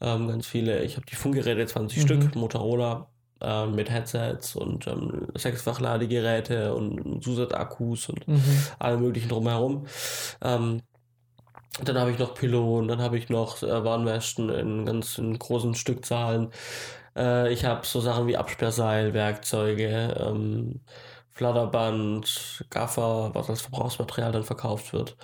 ähm, 0.00 0.28
ganz 0.28 0.46
viele. 0.46 0.82
Ich 0.84 0.96
habe 0.96 1.06
die 1.06 1.16
Funkgeräte, 1.16 1.66
20 1.66 1.98
Mhm. 1.98 2.02
Stück, 2.02 2.34
Motorola 2.36 3.08
ähm, 3.40 3.74
mit 3.74 3.90
Headsets 3.90 4.56
und 4.56 4.86
ähm, 4.86 5.28
Sechsfach-Ladegeräte 5.36 6.74
und 6.74 7.22
Zusatzakkus 7.22 8.08
und 8.08 8.26
Mhm. 8.28 8.64
allem 8.78 9.00
möglichen 9.02 9.28
drumherum. 9.28 9.86
Ähm, 10.42 10.82
dann 11.84 11.98
habe 11.98 12.10
ich 12.10 12.18
noch 12.18 12.34
Pylonen, 12.34 12.88
dann 12.88 13.00
habe 13.02 13.18
ich 13.18 13.28
noch 13.28 13.62
äh, 13.62 13.84
Warnwesten 13.84 14.48
in 14.50 14.86
ganz 14.86 15.18
in 15.18 15.38
großen 15.38 15.74
Stückzahlen. 15.74 16.50
Äh, 17.16 17.52
ich 17.52 17.64
habe 17.64 17.86
so 17.86 18.00
Sachen 18.00 18.26
wie 18.26 18.36
Absperrseil, 18.36 19.14
Werkzeuge, 19.14 20.16
ähm, 20.20 20.80
Flatterband, 21.32 22.66
Gaffer, 22.70 23.30
was 23.34 23.50
als 23.50 23.62
Verbrauchsmaterial 23.62 24.32
dann 24.32 24.44
verkauft 24.44 24.92
wird. 24.94 25.16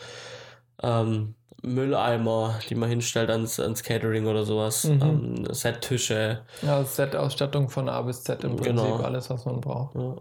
Ähm, 0.83 1.35
Mülleimer, 1.63 2.59
die 2.69 2.75
man 2.75 2.89
hinstellt 2.89 3.31
ans, 3.31 3.59
ans 3.61 3.83
Catering 3.83 4.27
oder 4.27 4.45
sowas. 4.45 4.85
Mhm. 4.85 5.03
Ähm, 5.03 5.47
Set-Tische. 5.55 6.41
Ja, 6.63 6.85
Set-Ausstattung 6.85 7.69
von 7.69 7.89
A 7.89 8.03
bis 8.03 8.25
Z 8.25 8.45
im 8.45 8.57
Prinzip, 8.57 8.85
Genau. 8.85 8.97
alles, 8.97 9.31
was 9.31 9.45
man 9.45 9.61
braucht. 9.61 9.95
Ja. 9.95 10.17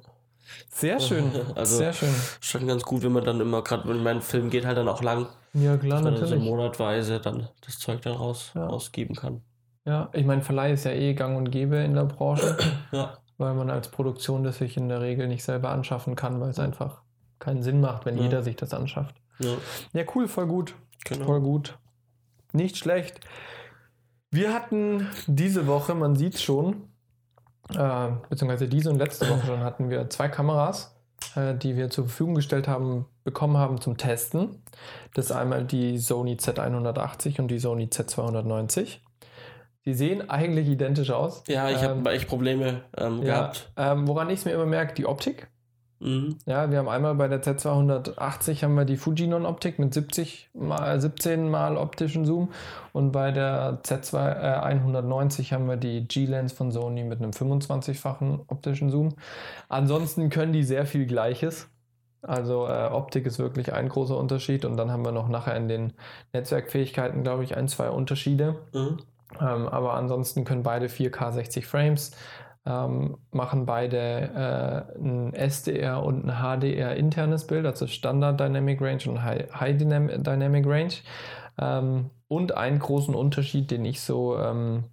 Sehr 0.69 0.99
schön. 0.99 1.31
Also- 1.55 1.77
Sehr 1.77 1.93
schön. 1.93 2.13
Schon 2.39 2.67
ganz 2.67 2.83
gut, 2.83 3.03
wenn 3.03 3.11
man 3.11 3.23
dann 3.23 3.39
immer, 3.41 3.61
gerade 3.63 3.87
wenn 3.89 4.03
mein 4.03 4.21
Film 4.21 4.49
geht 4.49 4.65
halt 4.65 4.77
dann 4.77 4.87
auch 4.87 5.01
lang, 5.01 5.27
Ja, 5.53 5.77
klar, 5.77 6.01
dass 6.01 6.03
man 6.03 6.13
dann 6.15 6.15
so 6.15 6.21
natürlich. 6.35 6.49
monatweise 6.49 7.19
dann 7.19 7.47
das 7.65 7.79
Zeug 7.79 8.01
dann 8.01 8.13
raus, 8.13 8.51
Ja. 8.55 8.67
ausgeben 8.67 9.15
kann. 9.15 9.41
Ja, 9.85 10.09
ich 10.13 10.25
meine, 10.25 10.41
Verleih 10.43 10.73
ist 10.73 10.83
ja 10.85 10.91
eh 10.91 11.13
gang 11.15 11.37
und 11.37 11.49
gäbe 11.51 11.77
in 11.77 11.95
der 11.95 12.03
Branche, 12.05 12.55
Ja. 12.91 13.17
weil 13.37 13.53
man 13.55 13.69
als 13.71 13.87
Produktion 13.87 14.43
das 14.43 14.57
sich 14.59 14.77
in 14.77 14.89
der 14.89 15.01
Regel 15.01 15.27
nicht 15.27 15.43
selber 15.43 15.69
anschaffen 15.69 16.15
kann, 16.15 16.39
weil 16.39 16.49
es 16.51 16.59
einfach 16.59 17.01
keinen 17.39 17.63
Sinn 17.63 17.81
macht, 17.81 18.05
wenn 18.05 18.17
Ja. 18.17 18.23
jeder 18.23 18.43
sich 18.43 18.55
das 18.55 18.73
anschafft. 18.73 19.15
Ja, 19.39 19.55
Ja, 19.93 20.03
cool, 20.13 20.27
voll 20.27 20.45
gut. 20.45 20.75
Genau. 21.05 21.25
Voll 21.25 21.41
gut. 21.41 21.77
Nicht 22.53 22.77
schlecht. 22.77 23.19
Wir 24.29 24.53
hatten 24.53 25.07
diese 25.27 25.67
Woche, 25.67 25.93
man 25.95 26.15
sieht 26.15 26.35
es 26.35 26.41
schon, 26.43 26.87
äh, 27.75 28.07
beziehungsweise 28.29 28.67
diese 28.67 28.89
und 28.89 28.97
letzte 28.97 29.29
Woche 29.29 29.45
schon, 29.45 29.59
hatten 29.61 29.89
wir 29.89 30.09
zwei 30.09 30.29
Kameras, 30.29 30.95
äh, 31.35 31.53
die 31.55 31.75
wir 31.75 31.89
zur 31.89 32.05
Verfügung 32.05 32.35
gestellt 32.35 32.67
haben, 32.67 33.05
bekommen 33.23 33.57
haben 33.57 33.79
zum 33.81 33.97
Testen. 33.97 34.63
Das 35.13 35.25
ist 35.25 35.31
einmal 35.31 35.65
die 35.65 35.97
Sony 35.97 36.35
Z180 36.35 37.39
und 37.41 37.49
die 37.49 37.59
Sony 37.59 37.85
Z290. 37.85 38.99
Die 39.85 39.93
sehen 39.93 40.29
eigentlich 40.29 40.67
identisch 40.67 41.09
aus. 41.11 41.43
Ja, 41.47 41.69
ich 41.69 41.81
Ähm, 41.81 41.89
habe 41.89 42.11
echt 42.11 42.27
Probleme 42.27 42.83
ähm, 42.97 43.17
Ja, 43.23 43.39
gehabt. 43.41 43.71
ähm, 43.77 44.07
woran 44.07 44.29
ich 44.29 44.39
es 44.39 44.45
mir 44.45 44.51
immer 44.51 44.65
merke, 44.67 44.93
die 44.93 45.05
Optik. 45.05 45.49
Mhm. 46.01 46.39
Ja, 46.47 46.71
wir 46.71 46.79
haben 46.79 46.89
einmal 46.89 47.13
bei 47.13 47.27
der 47.27 47.43
Z280 47.43 48.63
haben 48.63 48.73
wir 48.73 48.85
die 48.85 48.97
Fujinon-Optik 48.97 49.77
mit 49.77 49.93
70 49.93 50.49
mal, 50.53 50.99
17 50.99 51.47
mal 51.47 51.77
optischen 51.77 52.25
Zoom 52.25 52.49
und 52.91 53.11
bei 53.11 53.31
der 53.31 53.81
Z190 53.83 55.53
haben 55.53 55.67
wir 55.67 55.77
die 55.77 56.07
G-Lens 56.07 56.53
von 56.53 56.71
Sony 56.71 57.03
mit 57.03 57.19
einem 57.19 57.31
25-fachen 57.31 58.39
optischen 58.47 58.89
Zoom. 58.89 59.09
Ansonsten 59.69 60.31
können 60.31 60.53
die 60.53 60.63
sehr 60.63 60.87
viel 60.87 61.05
Gleiches. 61.05 61.69
Also 62.23 62.67
äh, 62.67 62.89
Optik 62.91 63.27
ist 63.27 63.37
wirklich 63.37 63.71
ein 63.73 63.87
großer 63.87 64.17
Unterschied 64.17 64.65
und 64.65 64.77
dann 64.77 64.91
haben 64.91 65.05
wir 65.05 65.11
noch 65.11 65.29
nachher 65.29 65.55
in 65.55 65.67
den 65.67 65.93
Netzwerkfähigkeiten, 66.33 67.23
glaube 67.23 67.43
ich, 67.43 67.55
ein, 67.57 67.67
zwei 67.67 67.89
Unterschiede. 67.91 68.55
Mhm. 68.73 68.97
Ähm, 69.39 69.67
aber 69.67 69.93
ansonsten 69.93 70.43
können 70.45 70.63
beide 70.63 70.87
4K 70.87 71.31
60 71.31 71.65
Frames, 71.65 72.11
ähm, 72.65 73.17
machen 73.31 73.65
beide 73.65 73.97
äh, 74.95 74.99
ein 74.99 75.33
SDR 75.33 76.03
und 76.03 76.25
ein 76.29 76.59
HDR 76.59 76.95
internes 76.95 77.47
Bild, 77.47 77.65
also 77.65 77.87
Standard 77.87 78.39
Dynamic 78.39 78.81
Range 78.81 79.01
und 79.07 79.23
High, 79.23 79.51
High 79.53 79.77
Dynam 79.77 80.07
Dynamic 80.23 80.65
Range. 80.67 80.93
Ähm, 81.59 82.09
und 82.27 82.55
einen 82.55 82.79
großen 82.79 83.13
Unterschied, 83.15 83.71
den 83.71 83.83
ich 83.85 84.01
so 84.01 84.37
ähm, 84.37 84.85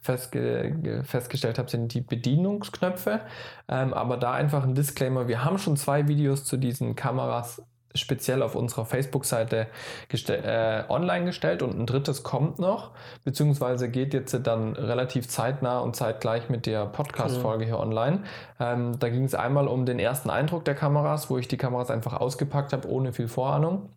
festge 0.00 0.72
ge- 0.82 1.02
festgestellt 1.04 1.58
habe, 1.58 1.70
sind 1.70 1.94
die 1.94 2.00
Bedienungsknöpfe. 2.00 3.20
Ähm, 3.68 3.94
aber 3.94 4.16
da 4.16 4.32
einfach 4.32 4.64
ein 4.64 4.74
Disclaimer, 4.74 5.28
wir 5.28 5.44
haben 5.44 5.58
schon 5.58 5.76
zwei 5.76 6.08
Videos 6.08 6.44
zu 6.44 6.56
diesen 6.56 6.94
Kameras 6.96 7.62
speziell 7.94 8.42
auf 8.42 8.54
unserer 8.54 8.84
Facebook-Seite 8.84 9.68
gestell- 10.10 10.42
äh, 10.44 10.84
online 10.88 11.26
gestellt 11.26 11.62
und 11.62 11.78
ein 11.78 11.86
drittes 11.86 12.22
kommt 12.22 12.58
noch, 12.58 12.90
beziehungsweise 13.24 13.88
geht 13.88 14.14
jetzt 14.14 14.38
dann 14.46 14.74
relativ 14.74 15.28
zeitnah 15.28 15.78
und 15.80 15.94
zeitgleich 15.94 16.48
mit 16.48 16.66
der 16.66 16.86
Podcast-Folge 16.86 17.64
hier 17.64 17.78
online. 17.78 18.24
Ähm, 18.58 18.98
da 18.98 19.08
ging 19.08 19.24
es 19.24 19.34
einmal 19.34 19.68
um 19.68 19.86
den 19.86 19.98
ersten 19.98 20.30
Eindruck 20.30 20.64
der 20.64 20.74
Kameras, 20.74 21.30
wo 21.30 21.38
ich 21.38 21.48
die 21.48 21.56
Kameras 21.56 21.90
einfach 21.90 22.14
ausgepackt 22.20 22.72
habe, 22.72 22.88
ohne 22.88 23.12
viel 23.12 23.28
Vorahnung. 23.28 23.90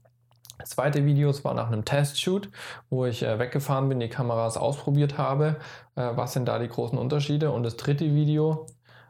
Das 0.60 0.72
zweite 0.72 1.06
Video 1.06 1.32
war 1.44 1.54
nach 1.54 1.68
einem 1.68 1.86
Testshoot, 1.86 2.50
wo 2.90 3.06
ich 3.06 3.24
äh, 3.24 3.38
weggefahren 3.38 3.90
bin, 3.90 4.00
die 4.00 4.10
Kameras 4.10 4.58
ausprobiert 4.58 5.18
habe. 5.18 5.58
Äh, 5.96 6.12
was 6.16 6.34
sind 6.34 6.48
da 6.48 6.58
die 6.60 6.68
großen 6.68 6.98
Unterschiede? 6.98 7.52
Und 7.52 7.64
das 7.64 7.78
dritte 7.78 8.06
Video 8.06 8.66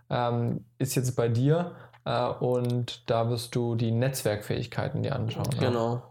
ähm, 0.09 0.65
ist 0.77 0.95
jetzt 0.95 1.15
bei 1.15 1.29
dir 1.29 1.71
und 2.39 3.09
da 3.09 3.29
wirst 3.29 3.55
du 3.55 3.75
die 3.75 3.91
Netzwerkfähigkeiten 3.91 5.03
dir 5.03 5.15
anschauen. 5.15 5.49
Genau. 5.59 6.03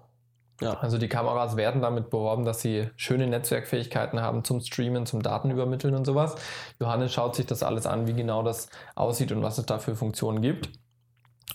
Ja. 0.60 0.74
Also 0.80 0.96
die 0.96 1.08
Kameras 1.08 1.56
werden 1.56 1.82
damit 1.82 2.08
beworben, 2.08 2.44
dass 2.44 2.60
sie 2.60 2.88
schöne 2.96 3.26
Netzwerkfähigkeiten 3.26 4.20
haben 4.20 4.42
zum 4.42 4.60
Streamen, 4.60 5.04
zum 5.04 5.22
Datenübermitteln 5.22 5.94
und 5.94 6.06
sowas. 6.06 6.36
Johannes 6.80 7.12
schaut 7.12 7.34
sich 7.34 7.46
das 7.46 7.62
alles 7.62 7.86
an, 7.86 8.06
wie 8.06 8.14
genau 8.14 8.42
das 8.42 8.70
aussieht 8.94 9.32
und 9.32 9.42
was 9.42 9.58
es 9.58 9.66
da 9.66 9.78
für 9.78 9.94
Funktionen 9.94 10.40
gibt. 10.40 10.70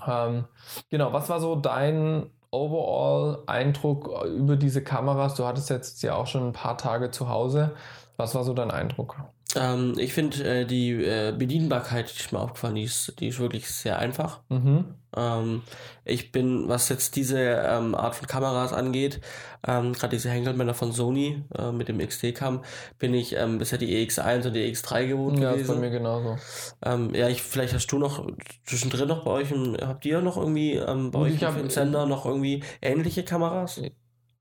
Ähm, 0.07 0.45
genau, 0.89 1.13
was 1.13 1.29
war 1.29 1.39
so 1.39 1.55
dein 1.55 2.29
Overall-Eindruck 2.51 4.25
über 4.25 4.55
diese 4.55 4.83
Kameras? 4.83 5.36
Du 5.36 5.45
hattest 5.45 5.69
jetzt 5.69 6.03
ja 6.03 6.15
auch 6.15 6.27
schon 6.27 6.48
ein 6.48 6.53
paar 6.53 6.77
Tage 6.77 7.10
zu 7.10 7.27
Hause. 7.27 7.71
Was 8.17 8.36
war 8.36 8.43
so 8.43 8.53
dein 8.53 8.69
Eindruck? 8.69 9.15
Ähm, 9.55 9.96
ich 9.98 10.13
finde 10.13 10.43
äh, 10.62 10.65
die 10.65 10.91
äh, 11.03 11.34
Bedienbarkeit, 11.38 12.12
die 12.13 12.20
ist 12.20 12.31
mir 12.31 12.39
aufgefallen, 12.39 12.75
die 12.75 12.84
ist, 12.84 13.13
die 13.20 13.27
ist 13.27 13.39
wirklich 13.39 13.70
sehr 13.70 14.00
einfach. 14.00 14.41
Mhm. 14.50 14.86
Ähm, 15.15 15.62
ich 16.05 16.31
bin, 16.31 16.70
was 16.70 16.88
jetzt 16.89 17.15
diese 17.17 17.38
ähm, 17.39 17.96
Art 17.96 18.15
von 18.15 18.27
Kameras 18.27 18.72
angeht, 18.72 19.20
ähm, 19.67 19.91
gerade 19.93 20.15
diese 20.15 20.29
Henkelmänner 20.29 20.74
von 20.74 20.93
Sony 20.93 21.43
äh, 21.58 21.72
mit 21.72 21.89
dem 21.89 22.00
XT-Cam, 22.00 22.63
bin 22.98 23.13
ich 23.13 23.36
ähm, 23.36 23.58
bisher 23.58 23.77
die 23.77 23.93
EX1 24.08 24.48
und 24.48 24.53
die 24.53 24.74
EX3 24.74 25.08
gewohnt 25.08 25.39
Ja, 25.39 25.51
ist 25.51 25.67
bei 25.67 25.74
gewesen. 25.74 25.79
mir 25.81 25.89
genauso. 25.89 26.38
Ähm, 26.84 27.13
ja, 27.13 27.27
ich, 27.27 27.41
vielleicht 27.41 27.74
hast 27.74 27.88
du 27.88 27.98
noch 28.00 28.25
zwischendrin 28.65 29.08
noch 29.10 29.25
bei 29.25 29.31
euch, 29.31 29.50
habt 29.81 30.05
ihr 30.05 30.22
noch 30.22 30.38
irgendwie 30.38 30.79
bei 30.79 30.96
Gut, 30.96 31.15
euch 31.15 31.43
hab- 31.43 31.58
im 31.60 31.70
Sender 31.70 32.05
noch 32.05 32.25
irgendwie 32.25 32.63
ähnliche 32.81 33.24
Kameras? 33.24 33.81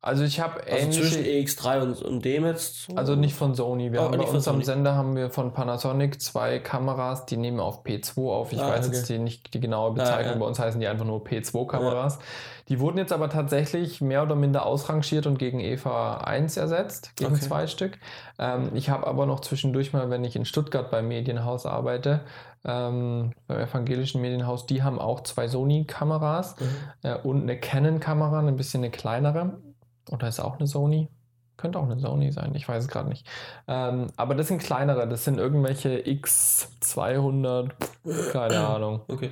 Also 0.03 0.25
ich 0.25 0.41
habe 0.41 0.63
Also 0.67 0.91
zwischen 0.93 1.25
ähnliche... 1.25 1.61
EX3 1.61 1.83
und, 1.83 2.03
und 2.03 2.25
dem 2.25 2.47
jetzt? 2.47 2.87
so? 2.87 2.95
Also 2.95 3.17
nicht 3.17 3.35
von 3.35 3.55
Sony. 3.55 3.93
Wir 3.93 4.01
Oh, 4.01 4.05
haben 4.05 4.17
bei 4.19 4.25
uns 4.25 4.49
am. 4.49 4.63
Sender 4.63 4.95
haben 4.95 5.15
wir 5.15 5.29
von 5.29 5.53
Panasonic 5.53 6.23
zwei 6.23 6.59
Kameras, 6.59 7.27
die 7.27 7.37
nehmen 7.37 7.61
auf 7.61 7.85
P2 7.85 8.31
auf. 8.33 8.53
Ich 8.53 8.61
Ah, 8.61 8.69
weiß 8.71 8.87
okay. 8.89 8.97
jetzt 8.97 9.09
die, 9.11 9.19
nicht 9.19 9.53
die 9.53 9.61
genaue 9.61 9.93
Bezeichnung. 9.93 10.35
ja. 10.35 10.39
Bei 10.41 10.47
uns 10.47 10.59
heißen 10.59 10.81
die 10.81 10.87
einfach 10.87 11.05
nur 11.05 11.23
P2-Kameras. 11.23 12.19
Die 12.69 12.81
wurden 12.81 12.97
jetzt 12.97 13.13
aber 13.13 13.29
tatsächlich 13.29 14.01
mehr 14.01 14.23
oder 14.23 14.37
minder 14.37 14.65
ausrangiert 14.65 15.27
und 15.27 15.39
gegen 15.39 15.61
EVA 15.61 16.19
1 16.19 16.57
ersetzt, 16.57 17.15
gegen 17.17 17.33
Okay. 17.35 17.43
zwei 17.43 17.67
Stück. 17.67 17.99
Ähm, 18.39 18.71
ich 18.75 18.89
habe 18.89 19.07
aber 19.07 19.27
noch 19.27 19.41
zwischendurch 19.41 19.93
mal, 19.93 20.09
wenn 20.09 20.25
ich 20.25 20.35
in 20.35 20.47
Stuttgart 20.47 20.91
beim 20.91 21.09
Medienhaus 21.09 21.67
arbeite, 21.67 22.21
ähm, 22.65 23.33
beim 23.49 23.59
evangelischen 23.61 24.23
Medienhaus, 24.23 24.65
die 24.67 24.83
haben 24.83 24.99
auch 24.99 25.21
zwei 25.25 25.47
Sony-Kameras 25.49 26.57
Mhm. 26.59 26.67
äh, 27.03 27.15
und 27.17 27.43
eine 27.43 27.59
Canon-Kamera, 27.59 28.39
ein 28.39 28.57
bisschen 28.57 28.83
eine 28.83 28.91
kleinere. 28.91 29.59
Oder 30.11 30.29
ist 30.29 30.41
auch 30.41 30.57
eine 30.59 30.67
Sony? 30.67 31.09
Könnte 31.57 31.79
auch 31.79 31.85
eine 31.85 31.99
Sony 31.99 32.33
sein, 32.33 32.55
ich 32.55 32.67
weiß 32.69 32.85
es 32.85 32.89
gerade 32.89 33.09
nicht. 33.11 33.27
Ähm, 33.69 34.07
aber 34.17 34.35
das 34.35 34.49
sind 34.49 34.63
kleinere, 34.63 35.07
das 35.07 35.25
sind 35.25 35.39
irgendwelche 35.39 35.99
X200, 36.01 37.71
keine 38.33 38.61
Ahnung. 38.67 39.03
Okay. 39.09 39.31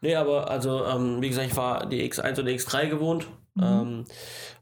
Nee, 0.00 0.16
aber 0.16 0.50
also, 0.50 0.86
ähm, 0.86 1.20
wie 1.20 1.28
gesagt, 1.28 1.48
ich 1.48 1.56
war 1.56 1.86
die 1.86 2.10
X1 2.10 2.38
und 2.40 2.46
die 2.46 2.58
X3 2.58 2.88
gewohnt. 2.88 3.26
Mhm. 3.54 3.62
Ähm, 3.62 4.04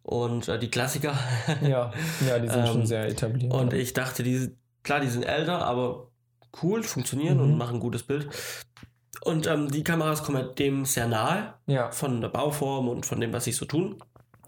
und 0.03 0.49
äh, 0.49 0.59
die 0.59 0.71
Klassiker. 0.71 1.15
Ja, 1.63 1.93
ja, 2.27 2.39
die 2.41 2.49
sind 2.49 2.67
schon 2.67 2.81
Ähm, 2.81 2.87
sehr 2.87 3.07
etabliert. 3.07 3.53
Und 3.55 3.73
ich 3.75 3.93
dachte, 3.93 4.23
die, 4.25 4.51
klar, 4.83 4.99
die 5.01 5.09
sind 5.09 5.23
älter, 5.23 5.65
aber 5.65 6.09
cool, 6.63 6.83
funktionieren 6.83 7.37
Mhm. 7.37 7.43
und 7.45 7.59
machen 7.59 7.77
ein 7.77 7.81
gutes 7.81 8.03
Bild. 8.03 8.29
Und 9.23 9.47
ähm, 9.47 9.71
die 9.71 9.85
Kameras 9.85 10.25
kommen 10.25 10.39
halt 10.39 10.59
dem 10.59 10.85
sehr 10.85 11.07
nahe, 11.07 11.55
ja, 11.67 11.91
von 11.93 12.21
der 12.21 12.29
Bauform 12.29 12.89
und 12.89 13.07
von 13.07 13.21
dem, 13.21 13.33
was 13.33 13.45
sie 13.45 13.53
so 13.53 13.67
tun. 13.67 14.03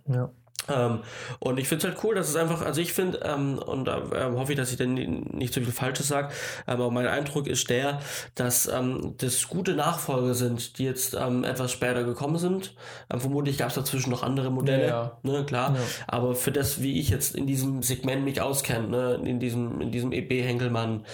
ja. 0.08 0.30
Ähm, 0.68 1.00
und 1.38 1.58
ich 1.58 1.68
finde 1.68 1.86
es 1.86 1.92
halt 1.92 2.04
cool, 2.04 2.14
dass 2.14 2.28
es 2.28 2.36
einfach, 2.36 2.62
also 2.62 2.80
ich 2.80 2.92
finde, 2.92 3.20
ähm, 3.24 3.58
und 3.58 3.86
da 3.86 4.02
ähm, 4.14 4.36
hoffe 4.38 4.52
ich, 4.52 4.58
dass 4.58 4.70
ich 4.70 4.76
dann 4.76 4.94
nicht 4.94 5.54
so 5.54 5.60
viel 5.60 5.72
Falsches 5.72 6.08
sage, 6.08 6.28
ähm, 6.66 6.74
aber 6.74 6.90
mein 6.90 7.06
Eindruck 7.06 7.46
ist 7.46 7.70
der, 7.70 8.00
dass 8.34 8.68
ähm, 8.68 9.14
das 9.18 9.48
gute 9.48 9.74
Nachfolger 9.74 10.34
sind, 10.34 10.78
die 10.78 10.84
jetzt 10.84 11.14
ähm, 11.14 11.44
etwas 11.44 11.72
später 11.72 12.04
gekommen 12.04 12.38
sind. 12.38 12.74
vermutlich 13.08 13.58
gab 13.58 13.68
es 13.68 13.74
dazwischen 13.74 14.10
noch 14.10 14.22
andere 14.22 14.50
Modelle, 14.50 14.86
ja, 14.86 15.02
ja. 15.22 15.30
ne, 15.30 15.44
klar. 15.44 15.74
Ja. 15.74 15.80
Aber 16.06 16.34
für 16.34 16.52
das, 16.52 16.82
wie 16.82 17.00
ich 17.00 17.10
jetzt 17.10 17.34
in 17.34 17.46
diesem 17.46 17.82
Segment 17.82 18.24
mich 18.24 18.40
auskenne, 18.40 18.88
ne, 18.88 19.20
in 19.24 19.40
diesem, 19.40 19.80
in 19.80 19.90
diesem 19.90 20.12
EB 20.12 20.42
Henkelmann 20.42 21.04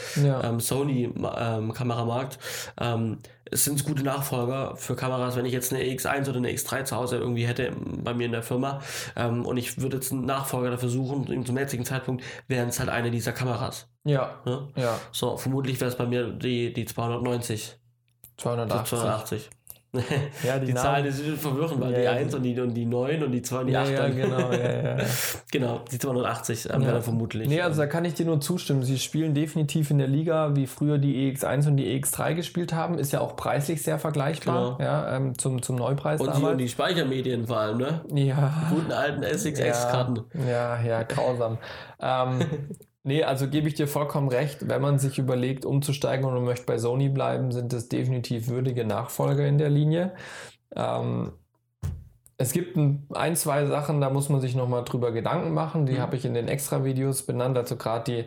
Sony 0.59 1.13
Kameramarkt, 1.75 2.39
es 3.51 3.65
sind 3.65 3.85
gute 3.85 4.03
Nachfolger 4.03 4.77
für 4.77 4.97
Kameras, 4.97 5.37
wenn 5.37 5.47
ich 5.47 5.53
jetzt 5.53 5.73
eine 5.73 5.83
X1 5.85 6.29
oder 6.29 6.39
eine 6.39 6.51
X3 6.51 6.85
zu 6.85 6.97
Hause 6.97 7.17
irgendwie 7.19 7.47
hätte 7.47 7.73
bei 8.03 8.13
mir 8.13 8.27
in 8.27 8.33
der 8.33 8.43
Firma 8.43 8.81
und 9.47 9.57
ich 9.57 9.81
würde 9.81 9.97
jetzt 9.97 10.13
einen 10.13 10.25
Nachfolger 10.25 10.71
dafür 10.71 10.89
suchen, 10.89 11.45
zum 11.45 11.57
jetzigen 11.59 11.85
Zeitpunkt 11.85 12.25
wären 12.49 12.69
es 12.69 12.79
halt 12.79 12.89
eine 12.89 13.11
dieser 13.11 13.33
Kameras. 13.33 13.89
Ja. 14.05 14.41
Ja. 14.45 14.69
ja. 14.77 14.99
So, 15.13 15.37
vermutlich 15.37 15.81
wäre 15.81 15.91
es 15.91 15.97
bei 15.97 16.07
mir 16.07 16.31
die, 16.31 16.73
die 16.73 16.85
290. 16.85 17.79
280. 18.37 18.99
280. 18.99 19.51
Ja, 20.43 20.59
die, 20.59 20.67
die 20.67 20.75
Zahlen 20.75 21.05
die 21.05 21.11
sind 21.11 21.39
verwirrend, 21.39 21.81
weil 21.81 21.93
ja, 21.93 22.01
die 22.01 22.09
1 22.09 22.35
und 22.35 22.43
die, 22.43 22.59
und 22.61 22.75
die 22.75 22.85
9 22.85 23.23
und 23.23 23.33
die 23.33 23.43
2 23.43 23.61
und 23.61 23.67
die 23.69 23.77
8. 23.77 23.91
Ja, 23.91 24.09
genau, 24.09 24.53
ja, 24.53 24.99
ja. 24.99 25.05
genau, 25.51 25.81
die 25.91 25.99
280 25.99 26.69
ähm, 26.71 26.83
ja. 26.83 26.89
wäre 26.89 27.03
vermutlich. 27.03 27.49
Nee, 27.49 27.61
also 27.61 27.81
da 27.81 27.87
kann 27.87 28.05
ich 28.05 28.15
dir 28.15 28.27
nur 28.27 28.41
zustimmen. 28.41 28.83
Sie 28.83 28.99
spielen 28.99 29.35
definitiv 29.35 29.91
in 29.91 29.99
der 29.99 30.09
Liga, 30.09 30.55
wie 30.55 30.67
früher 30.67 30.99
die 30.99 31.33
EX1 31.33 31.69
und 31.69 31.77
die 31.77 31.87
EX3 31.87 32.35
gespielt 32.35 32.73
haben. 32.73 32.99
Ist 32.99 33.13
ja 33.13 33.21
auch 33.21 33.37
preislich 33.37 33.83
sehr 33.83 33.99
vergleichbar, 33.99 34.77
genau. 34.79 34.91
ja, 34.91 35.17
ähm, 35.17 35.39
zum, 35.39 35.63
zum 35.63 35.77
Neupreis 35.77 36.21
und 36.21 36.27
damals. 36.27 36.43
Die, 36.43 36.53
und 36.53 36.59
die 36.59 36.69
Speichermedien 36.69 37.47
vor 37.47 37.59
allem, 37.59 37.79
ne? 37.79 38.01
Ja. 38.15 38.53
Die 38.71 38.75
guten 38.75 38.93
alten 38.93 39.23
SXX-Karten. 39.23 40.21
Ja, 40.49 40.81
ja, 40.83 41.03
grausam. 41.03 41.59
ähm, 42.01 42.41
Nee, 43.07 43.23
also 43.23 43.47
gebe 43.47 43.69
ich 43.69 43.75
dir 43.75 43.87
vollkommen 43.87 44.27
recht. 44.27 44.69
Wenn 44.69 44.83
man 44.83 44.99
sich 44.99 45.17
überlegt, 45.17 45.65
umzusteigen 45.65 46.27
und 46.27 46.35
man 46.35 46.45
möchte 46.45 46.67
bei 46.67 46.77
Sony 46.77 47.09
bleiben, 47.09 47.53
sind 47.53 47.73
es 47.73 47.89
definitiv 47.89 48.49
würdige 48.49 48.85
Nachfolger 48.85 49.47
in 49.47 49.59
der 49.59 49.71
Linie. 49.71 50.13
Ähm, 50.75 51.31
es 52.37 52.51
gibt 52.51 52.77
ein, 52.77 53.07
ein, 53.15 53.37
zwei 53.37 53.65
Sachen, 53.67 54.01
da 54.01 54.11
muss 54.11 54.29
man 54.29 54.41
sich 54.41 54.57
nochmal 54.57 54.83
drüber 54.83 55.13
Gedanken 55.13 55.55
machen. 55.55 55.87
Die 55.87 55.93
mhm. 55.93 55.99
habe 56.01 56.17
ich 56.17 56.25
in 56.25 56.35
den 56.35 56.49
Extra-Videos 56.49 57.23
benannt. 57.23 57.57
Also 57.57 57.77
gerade 57.77 58.13
die, 58.13 58.25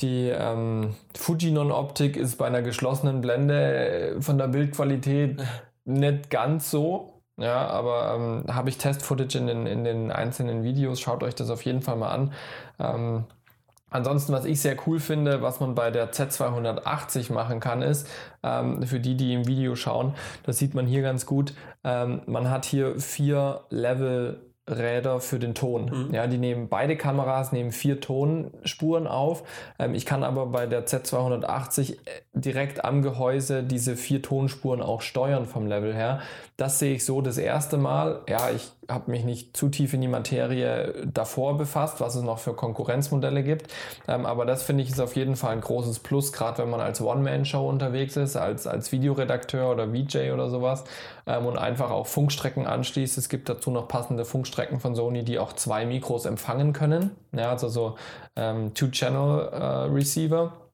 die 0.00 0.30
ähm, 0.30 0.96
Fujinon-Optik 1.16 2.16
ist 2.16 2.38
bei 2.38 2.48
einer 2.48 2.62
geschlossenen 2.62 3.20
Blende 3.20 4.16
von 4.18 4.36
der 4.36 4.48
Bildqualität 4.48 5.40
nicht 5.84 6.30
ganz 6.30 6.72
so. 6.72 7.22
Ja, 7.36 7.68
aber 7.68 8.16
ähm, 8.16 8.52
habe 8.52 8.68
ich 8.68 8.78
Test-Footage 8.78 9.38
in 9.38 9.46
den, 9.46 9.66
in 9.68 9.84
den 9.84 10.10
einzelnen 10.10 10.64
Videos. 10.64 10.98
Schaut 10.98 11.22
euch 11.22 11.36
das 11.36 11.50
auf 11.50 11.64
jeden 11.64 11.82
Fall 11.82 11.94
mal 11.94 12.10
an. 12.10 12.32
Ähm, 12.80 13.24
Ansonsten, 13.96 14.34
was 14.34 14.44
ich 14.44 14.60
sehr 14.60 14.76
cool 14.86 15.00
finde, 15.00 15.40
was 15.40 15.58
man 15.58 15.74
bei 15.74 15.90
der 15.90 16.12
Z280 16.12 17.32
machen 17.32 17.60
kann, 17.60 17.80
ist, 17.80 18.06
ähm, 18.42 18.82
für 18.82 19.00
die, 19.00 19.16
die 19.16 19.32
im 19.32 19.46
Video 19.46 19.74
schauen, 19.74 20.14
das 20.42 20.58
sieht 20.58 20.74
man 20.74 20.86
hier 20.86 21.00
ganz 21.00 21.24
gut, 21.24 21.54
ähm, 21.82 22.20
man 22.26 22.50
hat 22.50 22.66
hier 22.66 23.00
vier 23.00 23.62
Level 23.70 24.42
Räder 24.68 25.20
für 25.20 25.38
den 25.38 25.54
Ton. 25.54 26.08
Mhm. 26.08 26.14
Ja, 26.14 26.26
die 26.26 26.38
nehmen 26.38 26.68
beide 26.68 26.96
Kameras 26.96 27.52
nehmen 27.52 27.70
vier 27.70 28.00
Tonspuren 28.00 29.06
auf. 29.06 29.44
Ähm, 29.78 29.94
ich 29.94 30.04
kann 30.04 30.24
aber 30.24 30.46
bei 30.46 30.66
der 30.66 30.86
Z280 30.86 31.92
äh, 31.92 31.96
direkt 32.34 32.84
am 32.84 33.00
Gehäuse 33.00 33.62
diese 33.62 33.96
vier 33.96 34.22
Tonspuren 34.22 34.82
auch 34.82 35.02
steuern 35.02 35.46
vom 35.46 35.66
Level 35.66 35.94
her. 35.94 36.20
Das 36.56 36.80
sehe 36.80 36.96
ich 36.96 37.04
so 37.04 37.20
das 37.20 37.38
erste 37.38 37.78
Mal. 37.78 38.22
Ja, 38.28 38.50
ich 38.50 38.72
habe 38.88 39.10
mich 39.10 39.24
nicht 39.24 39.56
zu 39.56 39.68
tief 39.68 39.94
in 39.94 40.00
die 40.00 40.08
Materie 40.08 41.06
davor 41.12 41.56
befasst, 41.56 42.00
was 42.00 42.14
es 42.14 42.22
noch 42.22 42.38
für 42.38 42.54
Konkurrenzmodelle 42.54 43.42
gibt. 43.42 43.72
Ähm, 44.08 44.26
aber 44.26 44.44
das 44.46 44.62
finde 44.62 44.82
ich 44.82 44.90
ist 44.90 45.00
auf 45.00 45.16
jeden 45.16 45.36
Fall 45.36 45.52
ein 45.52 45.60
großes 45.60 46.00
Plus, 46.00 46.32
gerade 46.32 46.62
wenn 46.62 46.70
man 46.70 46.80
als 46.80 47.00
One-Man-Show 47.00 47.68
unterwegs 47.68 48.16
ist, 48.16 48.36
als, 48.36 48.66
als 48.66 48.92
Videoredakteur 48.92 49.70
oder 49.70 49.88
VJ 49.88 50.30
oder 50.32 50.50
sowas 50.50 50.84
ähm, 51.26 51.46
und 51.46 51.58
einfach 51.58 51.90
auch 51.90 52.06
Funkstrecken 52.06 52.66
anschließt. 52.66 53.18
Es 53.18 53.28
gibt 53.28 53.48
dazu 53.48 53.70
noch 53.70 53.88
passende 53.88 54.24
Funkstrecken 54.24 54.80
von 54.80 54.94
Sony, 54.94 55.24
die 55.24 55.38
auch 55.38 55.52
zwei 55.52 55.86
Mikros 55.86 56.24
empfangen 56.26 56.72
können. 56.72 57.10
Ja, 57.32 57.50
also 57.50 57.68
so 57.68 57.96
ähm, 58.36 58.74
Two-Channel-Receiver. 58.74 60.52
Äh, 60.54 60.65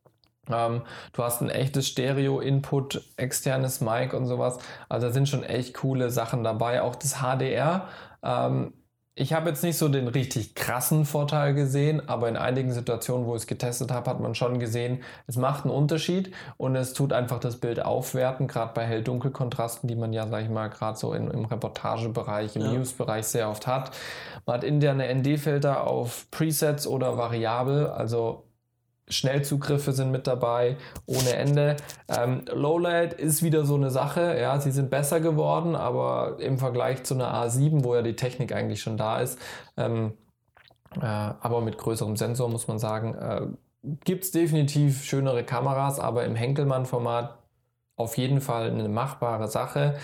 ähm, 0.50 0.82
du 1.12 1.22
hast 1.22 1.40
ein 1.40 1.50
echtes 1.50 1.88
Stereo-Input, 1.88 3.02
externes 3.16 3.80
Mic 3.80 4.14
und 4.14 4.26
sowas. 4.26 4.58
Also 4.88 5.06
da 5.06 5.12
sind 5.12 5.28
schon 5.28 5.44
echt 5.44 5.74
coole 5.74 6.10
Sachen 6.10 6.44
dabei. 6.44 6.82
Auch 6.82 6.96
das 6.96 7.20
HDR. 7.20 7.88
Ähm, 8.22 8.72
ich 9.14 9.34
habe 9.34 9.50
jetzt 9.50 9.62
nicht 9.62 9.76
so 9.76 9.88
den 9.88 10.08
richtig 10.08 10.54
krassen 10.54 11.04
Vorteil 11.04 11.52
gesehen, 11.52 12.08
aber 12.08 12.30
in 12.30 12.38
einigen 12.38 12.72
Situationen, 12.72 13.26
wo 13.26 13.36
ich 13.36 13.42
es 13.42 13.46
getestet 13.46 13.90
habe, 13.90 14.08
hat 14.08 14.20
man 14.20 14.34
schon 14.34 14.58
gesehen, 14.58 15.02
es 15.26 15.36
macht 15.36 15.64
einen 15.64 15.74
Unterschied 15.74 16.32
und 16.56 16.76
es 16.76 16.94
tut 16.94 17.12
einfach 17.12 17.38
das 17.38 17.58
Bild 17.58 17.84
aufwerten, 17.84 18.48
gerade 18.48 18.72
bei 18.72 18.86
Hell-Dunkel-Kontrasten, 18.86 19.86
die 19.86 19.96
man 19.96 20.14
ja, 20.14 20.26
sag 20.28 20.44
ich 20.44 20.48
mal, 20.48 20.68
gerade 20.68 20.96
so 20.98 21.12
in, 21.12 21.30
im 21.30 21.44
Reportagebereich, 21.44 22.56
im 22.56 22.62
ja. 22.62 22.72
News-Bereich 22.72 23.26
sehr 23.26 23.50
oft 23.50 23.66
hat. 23.66 23.94
Man 24.46 24.56
hat 24.56 24.64
interne 24.64 25.14
ND-Filter 25.14 25.86
auf 25.86 26.30
Presets 26.30 26.86
oder 26.86 27.18
variabel, 27.18 27.88
also 27.88 28.44
Schnellzugriffe 29.12 29.92
sind 29.92 30.10
mit 30.10 30.26
dabei, 30.26 30.76
ohne 31.06 31.34
Ende. 31.34 31.76
Ähm, 32.08 32.42
Lowlight 32.52 33.14
ist 33.14 33.42
wieder 33.42 33.64
so 33.64 33.74
eine 33.74 33.90
Sache, 33.90 34.36
ja, 34.40 34.58
sie 34.60 34.72
sind 34.72 34.90
besser 34.90 35.20
geworden, 35.20 35.76
aber 35.76 36.36
im 36.40 36.58
Vergleich 36.58 37.04
zu 37.04 37.14
einer 37.14 37.32
A7, 37.32 37.84
wo 37.84 37.94
ja 37.94 38.02
die 38.02 38.16
Technik 38.16 38.52
eigentlich 38.52 38.82
schon 38.82 38.96
da 38.96 39.20
ist, 39.20 39.38
ähm, 39.76 40.14
äh, 41.00 41.04
aber 41.04 41.60
mit 41.60 41.78
größerem 41.78 42.16
Sensor 42.16 42.48
muss 42.48 42.68
man 42.68 42.78
sagen, 42.78 43.14
äh, 43.14 43.46
gibt 44.04 44.24
es 44.24 44.30
definitiv 44.30 45.04
schönere 45.04 45.44
Kameras, 45.44 45.98
aber 45.98 46.24
im 46.24 46.34
Henkelmann-Format 46.34 47.38
auf 47.96 48.16
jeden 48.16 48.40
Fall 48.40 48.70
eine 48.70 48.88
machbare 48.88 49.48
Sache. 49.48 49.94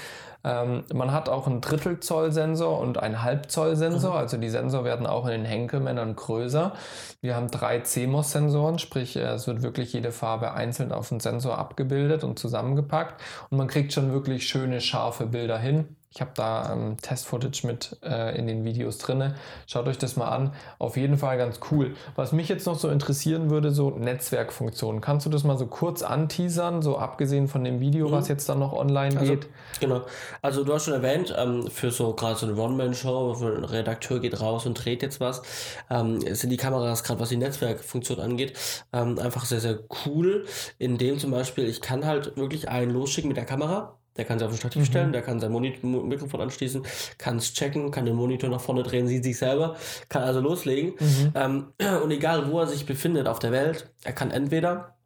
Ähm, 0.48 0.84
man 0.94 1.12
hat 1.12 1.28
auch 1.28 1.46
einen 1.46 1.60
Drittelzoll-Sensor 1.60 2.78
und 2.80 2.98
einen 2.98 3.22
Halbzoll-Sensor, 3.22 4.12
mhm. 4.12 4.16
also 4.16 4.36
die 4.38 4.48
Sensoren 4.48 4.84
werden 4.84 5.06
auch 5.06 5.26
in 5.26 5.32
den 5.32 5.44
Henkelmännern 5.44 6.16
größer. 6.16 6.72
Wir 7.20 7.36
haben 7.36 7.50
drei 7.50 7.80
CMOS-Sensoren, 7.80 8.78
sprich 8.78 9.16
äh, 9.16 9.20
es 9.20 9.46
wird 9.46 9.62
wirklich 9.62 9.92
jede 9.92 10.10
Farbe 10.10 10.52
einzeln 10.52 10.92
auf 10.92 11.10
den 11.10 11.20
Sensor 11.20 11.58
abgebildet 11.58 12.24
und 12.24 12.38
zusammengepackt 12.38 13.20
und 13.50 13.58
man 13.58 13.68
kriegt 13.68 13.92
schon 13.92 14.12
wirklich 14.12 14.48
schöne, 14.48 14.80
scharfe 14.80 15.26
Bilder 15.26 15.58
hin. 15.58 15.96
Ich 16.10 16.22
habe 16.22 16.30
da 16.34 16.72
ähm, 16.72 16.96
Test-Footage 16.96 17.66
mit 17.66 17.98
äh, 18.02 18.36
in 18.38 18.46
den 18.46 18.64
Videos 18.64 18.96
drin. 18.96 19.34
Schaut 19.66 19.86
euch 19.88 19.98
das 19.98 20.16
mal 20.16 20.28
an. 20.28 20.54
Auf 20.78 20.96
jeden 20.96 21.18
Fall 21.18 21.36
ganz 21.36 21.60
cool. 21.70 21.94
Was 22.16 22.32
mich 22.32 22.48
jetzt 22.48 22.66
noch 22.66 22.78
so 22.78 22.88
interessieren 22.88 23.50
würde, 23.50 23.72
so 23.72 23.90
Netzwerkfunktionen. 23.90 25.02
Kannst 25.02 25.26
du 25.26 25.30
das 25.30 25.44
mal 25.44 25.58
so 25.58 25.66
kurz 25.66 26.02
anteasern, 26.02 26.80
so 26.80 26.96
abgesehen 26.96 27.46
von 27.46 27.62
dem 27.62 27.80
Video, 27.80 28.08
mhm. 28.08 28.12
was 28.12 28.28
jetzt 28.28 28.48
dann 28.48 28.58
noch 28.58 28.72
online 28.72 29.18
also, 29.18 29.32
geht? 29.32 29.48
Genau. 29.80 30.00
Also 30.42 30.64
du 30.64 30.72
hast 30.74 30.84
schon 30.84 30.94
erwähnt, 30.94 31.34
ähm, 31.36 31.68
für 31.68 31.90
so 31.90 32.14
gerade 32.14 32.38
so 32.38 32.46
eine 32.46 32.56
One-Man-Show, 32.56 33.36
ein 33.40 33.64
Redakteur 33.64 34.20
geht 34.20 34.40
raus 34.40 34.66
und 34.66 34.74
dreht 34.74 35.02
jetzt 35.02 35.20
was, 35.20 35.42
ähm, 35.90 36.20
sind 36.34 36.50
die 36.50 36.56
Kameras, 36.56 37.04
gerade 37.04 37.20
was 37.20 37.28
die 37.28 37.36
Netzwerkfunktion 37.36 38.20
angeht, 38.20 38.52
ähm, 38.92 39.18
einfach 39.18 39.44
sehr, 39.44 39.60
sehr 39.60 39.80
cool. 40.06 40.46
Indem 40.78 41.18
zum 41.18 41.30
Beispiel, 41.30 41.68
ich 41.68 41.80
kann 41.80 42.06
halt 42.06 42.36
wirklich 42.36 42.68
einen 42.68 42.92
losschicken 42.92 43.28
mit 43.28 43.36
der 43.36 43.46
Kamera 43.46 43.98
der 44.18 44.24
kann 44.24 44.38
sich 44.38 44.46
auf 44.46 44.52
ein 44.52 44.58
Stativ 44.58 44.82
mhm. 44.82 44.86
stellen, 44.86 45.12
der 45.12 45.22
kann 45.22 45.40
sein 45.40 45.52
Moni 45.52 45.78
Mikrofon 45.80 46.40
anschließen, 46.40 46.82
kann 47.16 47.36
es 47.36 47.54
checken, 47.54 47.92
kann 47.92 48.04
den 48.04 48.16
Monitor 48.16 48.50
nach 48.50 48.60
vorne 48.60 48.82
drehen, 48.82 49.06
sieht 49.06 49.22
sich 49.22 49.38
selber, 49.38 49.76
kann 50.08 50.22
also 50.22 50.40
loslegen. 50.40 50.94
Mhm. 50.98 51.32
Ähm, 51.34 51.66
und 52.02 52.10
egal, 52.10 52.50
wo 52.50 52.58
er 52.58 52.66
sich 52.66 52.84
befindet 52.84 53.28
auf 53.28 53.38
der 53.38 53.52
Welt, 53.52 53.88
er 54.02 54.12
kann 54.12 54.32
entweder 54.32 54.97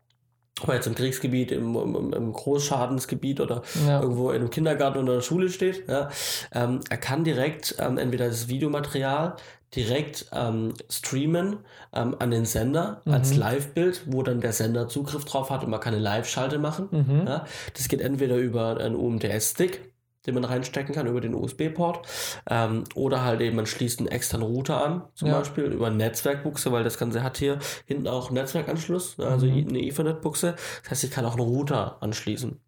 ob 0.60 0.68
er 0.68 0.74
jetzt 0.76 0.86
im 0.86 0.94
Kriegsgebiet, 0.94 1.50
im, 1.50 1.74
im, 1.76 2.12
im 2.12 2.32
Großschadensgebiet 2.32 3.40
oder 3.40 3.62
ja. 3.86 4.00
irgendwo 4.00 4.30
in 4.30 4.36
einem 4.36 4.50
Kindergarten 4.50 4.98
oder 4.98 5.14
der 5.14 5.22
Schule 5.22 5.48
steht, 5.48 5.88
ja, 5.88 6.10
ähm, 6.52 6.80
er 6.90 6.98
kann 6.98 7.24
direkt 7.24 7.76
ähm, 7.78 7.98
entweder 7.98 8.28
das 8.28 8.48
Videomaterial 8.48 9.36
direkt 9.74 10.26
ähm, 10.32 10.74
streamen 10.90 11.58
ähm, 11.94 12.14
an 12.18 12.30
den 12.30 12.44
Sender 12.44 13.00
mhm. 13.04 13.14
als 13.14 13.34
Live-Bild, 13.34 14.02
wo 14.06 14.22
dann 14.22 14.40
der 14.40 14.52
Sender 14.52 14.88
Zugriff 14.88 15.24
drauf 15.24 15.50
hat 15.50 15.64
und 15.64 15.70
man 15.70 15.80
kann 15.80 15.94
eine 15.94 16.02
Live-Schalte 16.02 16.58
machen. 16.58 16.88
Mhm. 16.90 17.26
Ja. 17.26 17.46
Das 17.74 17.88
geht 17.88 18.02
entweder 18.02 18.36
über 18.36 18.76
einen 18.76 18.94
UMTS-Stick, 18.94 19.91
den 20.26 20.34
man 20.34 20.44
reinstecken 20.44 20.94
kann 20.94 21.06
über 21.06 21.20
den 21.20 21.34
USB-Port. 21.34 22.06
Ähm, 22.48 22.84
oder 22.94 23.24
halt 23.24 23.40
eben, 23.40 23.56
man 23.56 23.66
schließt 23.66 24.00
einen 24.00 24.08
externen 24.08 24.46
Router 24.46 24.84
an, 24.84 25.02
zum 25.14 25.28
ja. 25.28 25.38
Beispiel 25.38 25.64
über 25.64 25.86
eine 25.86 25.96
Netzwerkbuchse, 25.96 26.72
weil 26.72 26.84
das 26.84 26.98
Ganze 26.98 27.22
hat 27.22 27.38
hier 27.38 27.58
hinten 27.86 28.08
auch 28.08 28.28
einen 28.28 28.34
Netzwerkanschluss, 28.34 29.18
also 29.18 29.46
mhm. 29.46 29.68
eine 29.68 29.80
Ethernet-Buchse. 29.80 30.56
Das 30.82 30.90
heißt, 30.90 31.04
ich 31.04 31.10
kann 31.10 31.24
auch 31.24 31.36
einen 31.36 31.46
Router 31.46 31.98
anschließen. 32.00 32.60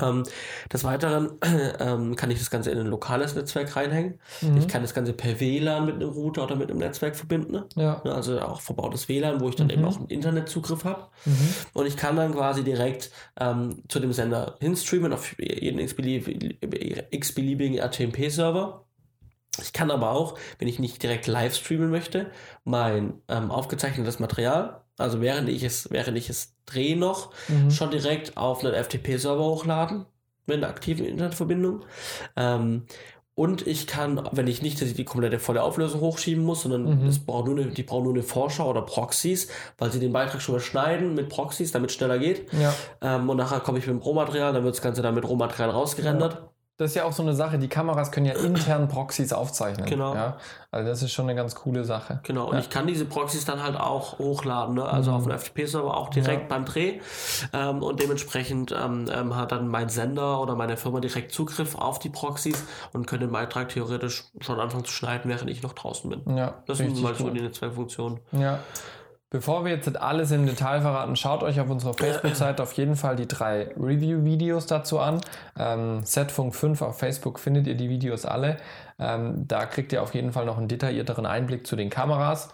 Ähm, 0.00 0.24
des 0.72 0.84
Weiteren 0.84 1.32
ähm, 1.80 2.16
kann 2.16 2.30
ich 2.30 2.38
das 2.38 2.50
Ganze 2.50 2.70
in 2.70 2.78
ein 2.78 2.86
lokales 2.86 3.34
Netzwerk 3.34 3.74
reinhängen. 3.76 4.20
Mhm. 4.40 4.58
Ich 4.58 4.68
kann 4.68 4.82
das 4.82 4.94
Ganze 4.94 5.12
per 5.12 5.40
WLAN 5.40 5.86
mit 5.86 5.96
einem 5.96 6.10
Router 6.10 6.44
oder 6.44 6.56
mit 6.56 6.70
einem 6.70 6.78
Netzwerk 6.78 7.16
verbinden. 7.16 7.64
Ja. 7.74 8.02
Also 8.02 8.40
auch 8.40 8.60
verbautes 8.60 9.08
WLAN, 9.08 9.40
wo 9.40 9.48
ich 9.48 9.56
dann 9.56 9.68
mhm. 9.68 9.72
eben 9.72 9.84
auch 9.84 9.96
einen 9.96 10.08
Internetzugriff 10.08 10.84
habe. 10.84 11.06
Mhm. 11.24 11.54
Und 11.72 11.86
ich 11.86 11.96
kann 11.96 12.16
dann 12.16 12.34
quasi 12.34 12.64
direkt 12.64 13.10
ähm, 13.40 13.82
zu 13.88 14.00
dem 14.00 14.12
Sender 14.12 14.56
hinstreamen 14.60 15.12
auf 15.12 15.38
jeden 15.38 15.78
x-beliebigen 15.78 17.78
RTMP-Server. 17.78 18.84
Ich 19.60 19.72
kann 19.72 19.90
aber 19.90 20.12
auch, 20.12 20.38
wenn 20.58 20.68
ich 20.68 20.78
nicht 20.78 21.02
direkt 21.02 21.26
live 21.26 21.54
streamen 21.54 21.90
möchte, 21.90 22.30
mein 22.64 23.14
ähm, 23.28 23.50
aufgezeichnetes 23.50 24.20
Material, 24.20 24.82
also 24.98 25.20
während 25.20 25.48
ich 25.48 25.62
es, 25.62 25.90
während 25.90 26.18
ich 26.18 26.28
es 26.28 26.54
drehe 26.66 26.96
noch, 26.96 27.30
Mhm. 27.48 27.70
schon 27.70 27.90
direkt 27.90 28.36
auf 28.36 28.64
einen 28.64 28.74
FTP-Server 28.74 29.42
hochladen 29.44 30.04
mit 30.46 30.56
einer 30.58 30.68
aktiven 30.68 31.06
Internetverbindung. 31.06 31.84
Ähm, 32.36 32.84
und 33.34 33.64
ich 33.68 33.86
kann, 33.86 34.28
wenn 34.32 34.48
ich 34.48 34.62
nicht 34.62 34.80
die 34.98 35.04
komplette 35.04 35.38
volle 35.38 35.62
Auflösung 35.62 36.00
hochschieben 36.00 36.42
muss, 36.44 36.62
sondern 36.62 37.02
Mhm. 37.02 37.06
es 37.06 37.20
braucht 37.20 37.46
nur 37.46 37.56
eine, 37.56 37.66
die 37.70 37.84
brauchen 37.84 38.02
nur 38.04 38.12
eine 38.14 38.24
Vorschau 38.24 38.68
oder 38.68 38.82
Proxys, 38.82 39.46
weil 39.78 39.92
sie 39.92 40.00
den 40.00 40.12
Beitrag 40.12 40.42
schon 40.42 40.56
mal 40.56 40.60
schneiden 40.60 41.14
mit 41.14 41.28
Proxys, 41.28 41.70
damit 41.70 41.90
es 41.90 41.96
schneller 41.96 42.18
geht. 42.18 42.52
Ja. 42.52 42.74
Ähm, 43.00 43.30
und 43.30 43.36
nachher 43.36 43.60
komme 43.60 43.78
ich 43.78 43.86
mit 43.86 43.94
dem 43.94 44.02
Rohmaterial, 44.02 44.52
dann 44.52 44.64
wird 44.64 44.74
das 44.74 44.82
Ganze 44.82 45.02
dann 45.02 45.14
mit 45.14 45.24
Rohmaterial 45.28 45.70
rausgerendert. 45.70 46.47
Das 46.78 46.92
ist 46.92 46.94
ja 46.94 47.04
auch 47.04 47.12
so 47.12 47.22
eine 47.24 47.34
Sache, 47.34 47.58
die 47.58 47.68
Kameras 47.68 48.10
können 48.12 48.26
ja 48.26 48.34
intern 48.44 48.88
Proxys 48.88 49.32
aufzeichnen. 49.32 49.84
Genau. 49.86 50.14
Ja? 50.14 50.36
Also 50.70 50.88
das 50.88 51.02
ist 51.02 51.12
schon 51.12 51.24
eine 51.26 51.34
ganz 51.34 51.54
coole 51.54 51.84
Sache. 51.84 52.20
Genau, 52.22 52.46
und 52.46 52.54
Ja. 52.54 52.60
ich 52.60 52.70
kann 52.70 52.86
diese 52.86 53.04
Proxys 53.04 53.44
dann 53.44 53.62
halt 53.62 53.76
auch 53.78 54.18
hochladen, 54.18 54.76
ne? 54.76 54.84
also 54.84 55.10
Mhm. 55.10 55.16
auf 55.16 55.22
einen 55.26 55.38
FTP-Server 55.38 55.96
auch 55.96 56.08
direkt 56.08 56.42
Ja. 56.42 56.48
beim 56.48 56.64
Dreh. 56.64 57.00
Ähm, 57.52 57.82
und 57.82 58.00
dementsprechend 58.00 58.72
ähm, 58.72 59.06
ähm, 59.12 59.34
hat 59.34 59.50
dann 59.52 59.66
mein 59.68 59.88
Sender 59.88 60.40
oder 60.40 60.54
meine 60.54 60.76
Firma 60.76 61.00
direkt 61.00 61.32
Zugriff 61.32 61.74
auf 61.74 61.98
die 61.98 62.10
Proxys 62.10 62.64
und 62.92 63.06
können 63.06 63.22
den 63.22 63.32
Beitrag 63.32 63.70
theoretisch 63.70 64.24
schon 64.40 64.60
anfangen 64.60 64.84
zu 64.84 64.92
schneiden, 64.92 65.28
während 65.30 65.50
ich 65.50 65.62
noch 65.62 65.72
draußen 65.72 66.08
bin. 66.08 66.36
Ja, 66.36 66.54
Das 66.66 66.78
sind 66.78 67.00
mal 67.02 67.14
so 67.14 67.28
die 67.30 67.40
Netzwerkfunktionen. 67.40 68.20
Ja. 68.32 68.60
Bevor 69.30 69.66
wir 69.66 69.72
jetzt 69.72 69.94
alles 70.00 70.30
im 70.30 70.46
Detail 70.46 70.80
verraten, 70.80 71.14
schaut 71.14 71.42
euch 71.42 71.60
auf 71.60 71.68
unserer 71.68 71.92
Facebook-Seite 71.92 72.62
auf 72.62 72.72
jeden 72.72 72.96
Fall 72.96 73.14
die 73.14 73.28
drei 73.28 73.68
Review-Videos 73.76 74.64
dazu 74.66 75.00
an. 75.00 75.20
Ähm, 75.58 76.02
Setfunk 76.02 76.54
5 76.54 76.80
auf 76.80 76.98
Facebook 76.98 77.38
findet 77.38 77.66
ihr 77.66 77.74
die 77.74 77.90
Videos 77.90 78.24
alle. 78.24 78.56
Ähm, 78.98 79.46
da 79.46 79.66
kriegt 79.66 79.92
ihr 79.92 80.02
auf 80.02 80.14
jeden 80.14 80.32
Fall 80.32 80.46
noch 80.46 80.56
einen 80.56 80.68
detaillierteren 80.68 81.26
Einblick 81.26 81.66
zu 81.66 81.76
den 81.76 81.90
Kameras, 81.90 82.48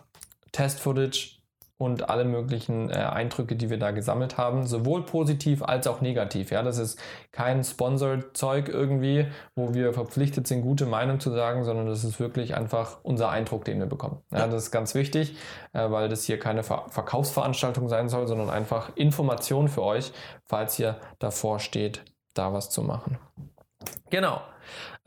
Test-Footage 0.51 1.34
und 1.77 2.09
alle 2.09 2.25
möglichen 2.25 2.89
äh, 2.91 2.95
Eindrücke, 2.95 3.57
die 3.57 3.69
wir 3.69 3.79
da 3.79 3.91
gesammelt 3.91 4.39
haben, 4.39 4.67
sowohl 4.67 5.05
positiv 5.05 5.63
als 5.63 5.87
auch 5.87 6.01
negativ. 6.01 6.51
Ja, 6.51 6.63
das 6.63 6.79
ist 6.79 7.01
kein 7.33 7.65
Sponsored-Zeug 7.65 8.69
irgendwie, 8.69 9.27
wo 9.57 9.75
wir 9.75 9.93
verpflichtet 9.93 10.47
sind, 10.47 10.63
gute 10.63 10.87
Meinung 10.87 11.19
zu 11.19 11.33
sagen, 11.33 11.65
sondern 11.65 11.87
das 11.87 12.05
ist 12.05 12.21
wirklich 12.21 12.55
einfach 12.55 12.99
unser 13.03 13.31
Eindruck, 13.31 13.65
den 13.65 13.81
wir 13.81 13.87
bekommen. 13.87 14.23
Ja, 14.31 14.47
das 14.47 14.65
ist 14.65 14.71
ganz 14.71 14.95
wichtig, 14.95 15.37
äh, 15.73 15.91
weil 15.91 16.09
das 16.09 16.25
hier 16.25 16.39
keine 16.39 16.63
Ver 16.63 16.85
Verkaufsveranstaltung 16.89 17.89
sein 17.89 18.09
soll, 18.09 18.27
sondern 18.29 18.51
einfach 18.51 18.95
Information 18.95 19.69
für 19.69 19.83
euch, 19.83 20.13
falls 20.47 20.79
ihr 20.79 20.97
davor 21.19 21.59
steht, 21.59 22.05
da 22.35 22.53
was 22.53 22.71
zu 22.71 22.83
machen. 22.83 23.19
Genau. 24.11 24.41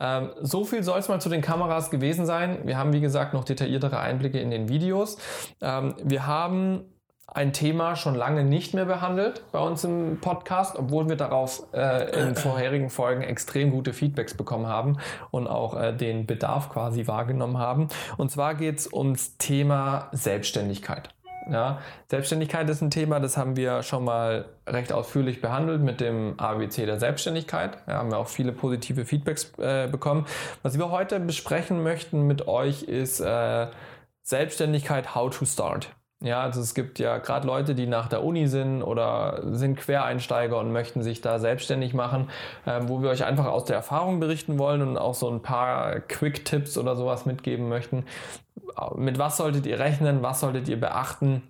Ähm, 0.00 0.30
so 0.40 0.64
viel 0.64 0.82
soll 0.82 0.98
es 0.98 1.08
mal 1.08 1.20
zu 1.20 1.28
den 1.28 1.42
Kameras 1.42 1.90
gewesen 1.90 2.26
sein. 2.26 2.60
Wir 2.64 2.78
haben, 2.78 2.92
wie 2.92 3.00
gesagt, 3.00 3.34
noch 3.34 3.44
detailliertere 3.44 3.98
Einblicke 3.98 4.40
in 4.40 4.50
den 4.50 4.68
Videos. 4.68 5.18
Ähm, 5.60 5.94
wir 6.02 6.26
haben 6.26 6.84
ein 7.26 7.52
Thema 7.52 7.94
schon 7.94 8.14
lange 8.14 8.42
nicht 8.42 8.72
mehr 8.72 8.86
behandelt 8.86 9.42
bei 9.52 9.58
uns 9.58 9.84
im 9.84 10.18
Podcast, 10.20 10.76
obwohl 10.76 11.08
wir 11.08 11.16
darauf 11.16 11.62
äh, 11.74 12.28
in 12.28 12.34
vorherigen 12.34 12.88
Folgen 12.88 13.22
extrem 13.22 13.70
gute 13.70 13.92
Feedbacks 13.92 14.34
bekommen 14.34 14.66
haben 14.66 14.96
und 15.30 15.46
auch 15.46 15.78
äh, 15.78 15.92
den 15.92 16.26
Bedarf 16.26 16.70
quasi 16.70 17.06
wahrgenommen 17.06 17.58
haben. 17.58 17.88
Und 18.16 18.30
zwar 18.30 18.54
geht 18.54 18.78
es 18.78 18.92
ums 18.92 19.36
Thema 19.36 20.08
Selbstständigkeit. 20.12 21.10
Ja, 21.50 21.80
Selbstständigkeit 22.08 22.68
ist 22.68 22.82
ein 22.82 22.90
Thema, 22.90 23.20
das 23.20 23.36
haben 23.36 23.56
wir 23.56 23.82
schon 23.82 24.04
mal 24.04 24.46
recht 24.66 24.92
ausführlich 24.92 25.40
behandelt 25.40 25.80
mit 25.82 26.00
dem 26.00 26.38
ABC 26.38 26.84
der 26.84 26.98
Selbstständigkeit. 26.98 27.78
Ja, 27.86 27.94
haben 27.94 28.10
wir 28.10 28.18
auch 28.18 28.28
viele 28.28 28.52
positive 28.52 29.04
Feedbacks 29.04 29.52
äh, 29.58 29.88
bekommen. 29.88 30.26
Was 30.62 30.78
wir 30.78 30.90
heute 30.90 31.20
besprechen 31.20 31.82
möchten 31.82 32.26
mit 32.26 32.46
euch 32.48 32.82
ist 32.82 33.20
äh, 33.20 33.68
Selbstständigkeit, 34.22 35.14
how 35.14 35.30
to 35.30 35.46
start. 35.46 35.88
Ja, 36.20 36.40
also 36.40 36.60
es 36.60 36.74
gibt 36.74 36.98
ja 36.98 37.18
gerade 37.18 37.46
Leute, 37.46 37.76
die 37.76 37.86
nach 37.86 38.08
der 38.08 38.24
Uni 38.24 38.48
sind 38.48 38.82
oder 38.82 39.40
sind 39.54 39.76
Quereinsteiger 39.76 40.58
und 40.58 40.72
möchten 40.72 41.02
sich 41.02 41.20
da 41.20 41.38
selbstständig 41.38 41.94
machen, 41.94 42.28
äh, 42.66 42.80
wo 42.86 43.00
wir 43.02 43.10
euch 43.10 43.24
einfach 43.24 43.46
aus 43.46 43.66
der 43.66 43.76
Erfahrung 43.76 44.18
berichten 44.18 44.58
wollen 44.58 44.82
und 44.82 44.98
auch 44.98 45.14
so 45.14 45.30
ein 45.30 45.42
paar 45.42 46.00
Quick-Tipps 46.00 46.76
oder 46.76 46.96
sowas 46.96 47.24
mitgeben 47.24 47.68
möchten. 47.68 48.04
Mit 48.96 49.18
was 49.18 49.36
solltet 49.36 49.64
ihr 49.66 49.78
rechnen? 49.78 50.22
Was 50.22 50.40
solltet 50.40 50.68
ihr 50.68 50.80
beachten? 50.80 51.42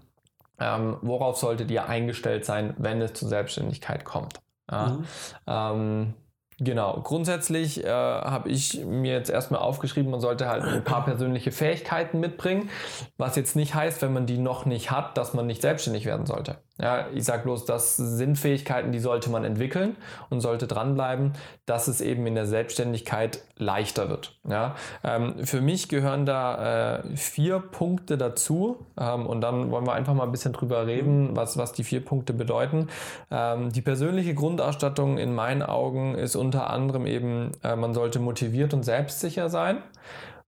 Ähm, 0.60 0.98
worauf 1.00 1.38
solltet 1.38 1.70
ihr 1.70 1.88
eingestellt 1.88 2.44
sein, 2.44 2.74
wenn 2.78 3.00
es 3.00 3.14
zur 3.14 3.28
Selbstständigkeit 3.28 4.04
kommt? 4.04 4.40
Ja, 4.70 4.88
Mhm. 4.88 5.04
ähm, 5.46 6.14
genau, 6.58 7.00
grundsätzlich 7.02 7.84
äh, 7.84 7.88
habe 7.88 8.48
ich 8.48 8.84
mir 8.84 9.12
jetzt 9.12 9.30
erstmal 9.30 9.60
aufgeschrieben, 9.60 10.10
man 10.10 10.20
sollte 10.20 10.48
halt 10.48 10.64
ein 10.64 10.84
paar 10.84 11.04
persönliche 11.04 11.52
Fähigkeiten 11.52 12.20
mitbringen, 12.20 12.70
was 13.16 13.36
jetzt 13.36 13.56
nicht 13.56 13.74
heißt, 13.74 14.02
wenn 14.02 14.12
man 14.12 14.26
die 14.26 14.38
noch 14.38 14.66
nicht 14.66 14.90
hat, 14.90 15.16
dass 15.16 15.34
man 15.34 15.46
nicht 15.46 15.62
selbstständig 15.62 16.04
werden 16.04 16.26
sollte. 16.26 16.58
Ja, 16.80 17.06
ich 17.12 17.24
sage 17.24 17.42
bloß, 17.42 17.64
das 17.64 17.96
sind 17.96 18.36
Fähigkeiten, 18.36 18.92
die 18.92 19.00
sollte 19.00 19.30
man 19.30 19.44
entwickeln 19.44 19.96
und 20.30 20.40
sollte 20.40 20.68
dranbleiben, 20.68 21.32
dass 21.66 21.88
es 21.88 22.00
eben 22.00 22.26
in 22.26 22.36
der 22.36 22.46
Selbstständigkeit 22.46 23.42
leichter 23.56 24.08
wird. 24.08 24.38
Ja, 24.48 24.76
ähm, 25.02 25.44
für 25.44 25.60
mich 25.60 25.88
gehören 25.88 26.24
da 26.24 26.98
äh, 26.98 27.16
vier 27.16 27.58
Punkte 27.58 28.16
dazu 28.16 28.86
ähm, 28.98 29.26
und 29.26 29.40
dann 29.40 29.72
wollen 29.72 29.86
wir 29.86 29.94
einfach 29.94 30.14
mal 30.14 30.22
ein 30.24 30.30
bisschen 30.30 30.52
drüber 30.52 30.86
reden, 30.86 31.34
was, 31.34 31.58
was 31.58 31.72
die 31.72 31.82
vier 31.82 32.04
Punkte 32.04 32.32
bedeuten. 32.32 32.86
Ähm, 33.30 33.72
die 33.72 33.82
persönliche 33.82 34.34
Grundausstattung 34.34 35.18
in 35.18 35.34
meinen 35.34 35.62
Augen 35.62 36.14
ist 36.14 36.36
unter 36.36 36.70
anderem 36.70 37.06
eben, 37.06 37.52
äh, 37.64 37.74
man 37.74 37.92
sollte 37.92 38.20
motiviert 38.20 38.72
und 38.72 38.84
selbstsicher 38.84 39.50
sein, 39.50 39.78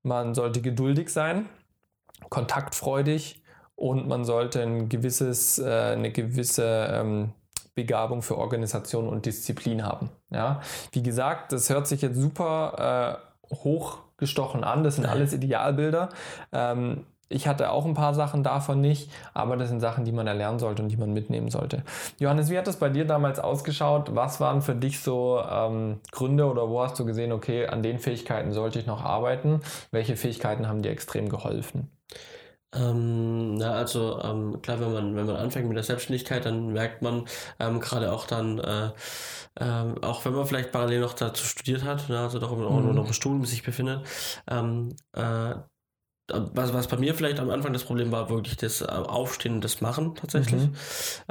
man 0.04 0.34
sollte 0.34 0.62
geduldig 0.62 1.10
sein, 1.10 1.46
kontaktfreudig 2.28 3.39
und 3.80 4.06
man 4.06 4.26
sollte 4.26 4.60
ein 4.60 4.90
gewisses, 4.90 5.58
äh, 5.58 5.92
eine 5.92 6.10
gewisse 6.10 6.88
ähm, 6.92 7.32
Begabung 7.74 8.20
für 8.20 8.36
Organisation 8.36 9.08
und 9.08 9.24
Disziplin 9.24 9.84
haben. 9.84 10.10
Ja? 10.30 10.60
Wie 10.92 11.02
gesagt, 11.02 11.52
das 11.52 11.70
hört 11.70 11.86
sich 11.86 12.02
jetzt 12.02 12.16
super 12.16 13.18
äh, 13.50 13.54
hochgestochen 13.54 14.64
an, 14.64 14.84
das 14.84 14.96
sind 14.96 15.06
alles 15.06 15.32
Idealbilder. 15.32 16.10
Ähm, 16.52 17.06
ich 17.30 17.48
hatte 17.48 17.70
auch 17.70 17.86
ein 17.86 17.94
paar 17.94 18.12
Sachen 18.12 18.42
davon 18.42 18.82
nicht, 18.82 19.10
aber 19.32 19.56
das 19.56 19.70
sind 19.70 19.80
Sachen, 19.80 20.04
die 20.04 20.12
man 20.12 20.26
erlernen 20.26 20.58
sollte 20.58 20.82
und 20.82 20.90
die 20.90 20.98
man 20.98 21.14
mitnehmen 21.14 21.48
sollte. 21.48 21.82
Johannes, 22.18 22.50
wie 22.50 22.58
hat 22.58 22.66
das 22.66 22.76
bei 22.76 22.90
dir 22.90 23.06
damals 23.06 23.38
ausgeschaut? 23.38 24.14
Was 24.14 24.40
waren 24.40 24.60
für 24.60 24.74
dich 24.74 25.00
so 25.00 25.40
ähm, 25.50 26.00
Gründe 26.10 26.44
oder 26.50 26.68
wo 26.68 26.82
hast 26.82 26.98
du 26.98 27.06
gesehen, 27.06 27.32
okay, 27.32 27.66
an 27.66 27.82
den 27.82 27.98
Fähigkeiten 27.98 28.52
sollte 28.52 28.78
ich 28.78 28.86
noch 28.86 29.02
arbeiten? 29.02 29.60
Welche 29.90 30.16
Fähigkeiten 30.16 30.68
haben 30.68 30.82
dir 30.82 30.90
extrem 30.90 31.30
geholfen? 31.30 31.88
Ähm, 32.72 33.54
na, 33.56 33.72
also 33.72 34.20
ähm, 34.22 34.62
klar, 34.62 34.80
wenn 34.80 34.92
man, 34.92 35.16
wenn 35.16 35.26
man 35.26 35.36
anfängt 35.36 35.66
mit 35.68 35.76
der 35.76 35.82
Selbstständigkeit, 35.84 36.44
dann 36.44 36.72
merkt 36.72 37.02
man 37.02 37.26
ähm, 37.58 37.80
gerade 37.80 38.12
auch 38.12 38.26
dann, 38.26 38.58
äh, 38.60 38.92
ähm, 39.60 40.02
auch 40.04 40.24
wenn 40.24 40.34
man 40.34 40.46
vielleicht 40.46 40.70
parallel 40.72 41.00
noch 41.00 41.14
dazu 41.14 41.44
studiert 41.44 41.82
hat, 41.84 42.08
ne, 42.08 42.20
also 42.20 42.38
doch 42.38 42.52
auch 42.52 42.58
Mhm. 42.68 42.92
noch 42.92 43.06
im 43.06 43.12
Studium 43.12 43.44
sich 43.44 43.62
befindet, 43.64 44.06
ähm, 44.48 44.94
äh, 45.14 45.54
was, 46.54 46.72
was 46.72 46.88
bei 46.88 46.96
mir 46.96 47.14
vielleicht 47.14 47.40
am 47.40 47.50
Anfang 47.50 47.72
das 47.72 47.84
Problem 47.84 48.12
war, 48.12 48.30
wirklich 48.30 48.56
das 48.56 48.80
äh, 48.80 48.84
Aufstehen 48.86 49.54
und 49.56 49.64
das 49.64 49.80
Machen 49.80 50.14
tatsächlich. 50.14 50.62
Mhm. 50.62 50.72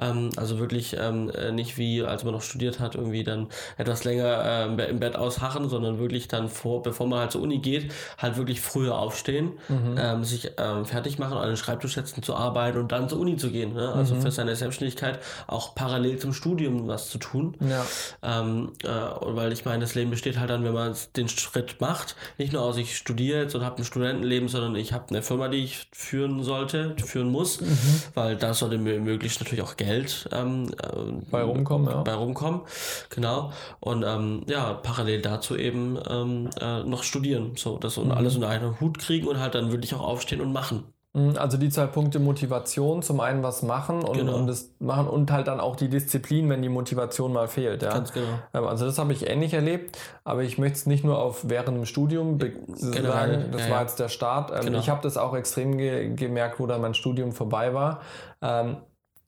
Ähm, 0.01 0.29
also 0.35 0.59
wirklich 0.59 0.95
ähm, 0.99 1.29
äh, 1.29 1.51
nicht 1.51 1.77
wie, 1.77 2.03
als 2.03 2.23
man 2.23 2.33
noch 2.33 2.41
studiert 2.41 2.79
hat, 2.79 2.95
irgendwie 2.95 3.23
dann 3.23 3.47
etwas 3.77 4.03
länger 4.03 4.43
ähm, 4.45 4.79
im 4.79 4.99
Bett 4.99 5.15
ausharren, 5.15 5.69
sondern 5.69 5.99
wirklich 5.99 6.27
dann 6.27 6.49
vor, 6.49 6.81
bevor 6.83 7.07
man 7.07 7.19
halt 7.19 7.31
zur 7.31 7.41
Uni 7.41 7.59
geht, 7.59 7.91
halt 8.17 8.37
wirklich 8.37 8.61
früher 8.61 8.97
aufstehen, 8.97 9.53
Mhm. 9.69 9.95
ähm, 9.97 10.23
sich 10.23 10.51
ähm, 10.57 10.85
fertig 10.85 11.19
machen, 11.19 11.37
an 11.37 11.47
den 11.47 11.57
Schreibtisch 11.57 11.93
setzen, 11.95 12.23
zu 12.23 12.35
arbeiten 12.35 12.77
und 12.79 12.91
dann 12.91 13.09
zur 13.09 13.19
Uni 13.19 13.37
zu 13.37 13.49
gehen. 13.51 13.73
Ne? 13.73 13.91
Also 13.93 14.15
Mhm. 14.15 14.21
für 14.21 14.31
seine 14.31 14.55
Selbstständigkeit 14.55 15.19
auch 15.47 15.75
parallel 15.75 16.17
zum 16.19 16.33
Studium 16.33 16.87
was 16.87 17.09
zu 17.09 17.17
tun. 17.17 17.55
Ja. 17.61 17.85
Ähm, 18.23 18.71
äh, 18.83 18.87
weil 18.89 19.51
ich 19.53 19.65
meine, 19.65 19.79
das 19.81 19.95
Leben 19.95 20.09
besteht 20.11 20.39
halt 20.39 20.49
dann, 20.49 20.63
wenn 20.63 20.73
man 20.73 20.95
den 21.15 21.27
Schritt 21.29 21.79
macht, 21.79 22.15
nicht 22.37 22.53
nur 22.53 22.61
aus, 22.61 22.77
ich 22.77 22.97
studiere 22.97 23.41
jetzt 23.43 23.55
und 23.55 23.63
habe 23.63 23.77
ein 23.77 23.85
Studentenleben, 23.85 24.49
sondern 24.49 24.75
ich 24.75 24.88
habe 24.93 25.05
eine 25.09 25.21
Firma, 25.21 25.47
die 25.47 25.63
ich 25.63 25.87
führen 25.91 26.43
sollte, 26.43 26.95
führen 27.05 27.29
muss, 27.31 27.61
Mhm. 27.61 28.03
weil 28.15 28.35
da 28.37 28.53
sollte 28.53 28.77
mir 28.77 28.99
möglichst 28.99 29.39
natürlich 29.41 29.63
auch 29.63 29.77
Geld 29.77 30.27
ähm, 30.31 30.71
äh, 30.81 31.21
Bei 31.31 31.43
rumkommen, 31.43 31.89
ja. 31.89 32.01
bei 32.03 32.13
rumkommen. 32.13 32.61
Genau. 33.09 33.51
Und 33.79 34.03
ähm, 34.03 34.43
ja, 34.47 34.73
parallel 34.73 35.21
dazu 35.21 35.57
eben 35.57 35.97
ähm, 36.09 36.49
äh, 36.59 36.83
noch 36.83 37.03
studieren. 37.03 37.53
So, 37.55 37.77
das 37.77 37.97
und 37.97 38.07
Mhm. 38.07 38.11
alles 38.13 38.35
unter 38.35 38.49
einen 38.49 38.79
Hut 38.79 38.99
kriegen 38.99 39.27
und 39.27 39.39
halt 39.39 39.55
dann 39.55 39.71
wirklich 39.71 39.93
auch 39.93 40.01
aufstehen 40.01 40.41
und 40.41 40.51
machen. 40.53 40.83
Mhm, 41.27 41.37
Also 41.37 41.57
die 41.57 41.69
zwei 41.69 41.85
Punkte 41.87 42.19
Motivation, 42.19 43.01
zum 43.01 43.19
einen 43.19 43.43
was 43.43 43.61
machen 43.63 44.03
und, 44.03 44.17
Genau. 44.17 44.35
und 44.35 44.47
das 44.47 44.71
machen 44.79 45.07
und 45.07 45.31
halt 45.31 45.47
dann 45.47 45.59
auch 45.59 45.75
die 45.75 45.89
Disziplin, 45.89 46.49
wenn 46.49 46.61
die 46.61 46.69
Motivation 46.69 47.33
mal 47.33 47.47
fehlt. 47.47 47.83
Ja? 47.83 47.89
Ganz 47.93 48.13
genau. 48.13 48.27
Ähm, 48.53 48.65
Also 48.65 48.85
das 48.85 48.97
habe 48.99 49.13
ich 49.13 49.27
ähnlich 49.29 49.53
erlebt, 49.53 49.97
aber 50.23 50.43
ich 50.43 50.57
möchte 50.57 50.77
es 50.79 50.85
nicht 50.85 51.03
nur 51.03 51.19
auf 51.19 51.49
während 51.49 51.77
dem 51.77 51.85
Studium 51.85 52.37
Generell, 52.37 53.03
sagen, 53.03 53.45
das 53.51 53.61
ja, 53.61 53.69
war 53.69 53.77
ja. 53.77 53.81
jetzt 53.81 53.99
der 53.99 54.09
Start. 54.09 54.51
Ähm, 54.51 54.65
Genau. 54.65 54.79
Ich 54.79 54.89
habe 54.89 55.01
das 55.01 55.17
auch 55.17 55.35
extrem 55.35 55.77
ge 55.77 56.13
gemerkt, 56.15 56.59
wo 56.59 56.67
dann 56.67 56.81
mein 56.81 56.93
Studium 56.93 57.31
vorbei 57.31 57.73
war. 57.73 58.01
Ähm, 58.41 58.77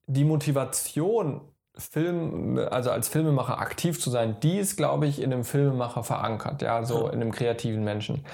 Die 0.08 0.26
Motivation, 0.26 1.42
Film, 1.78 2.60
also 2.70 2.92
als 2.92 3.08
Filmemacher 3.08 3.60
aktiv 3.60 4.00
zu 4.02 4.10
sein, 4.10 4.36
die 4.44 4.58
ist, 4.58 4.76
glaube 4.76 5.08
ich, 5.08 5.22
in 5.22 5.32
einem 5.32 5.46
Filmemacher 5.46 6.04
verankert, 6.04 6.62
ja, 6.62 6.84
so 6.84 7.08
in 7.08 7.22
einem 7.22 7.32
kreativen 7.32 7.84
Menschen. 7.86 8.26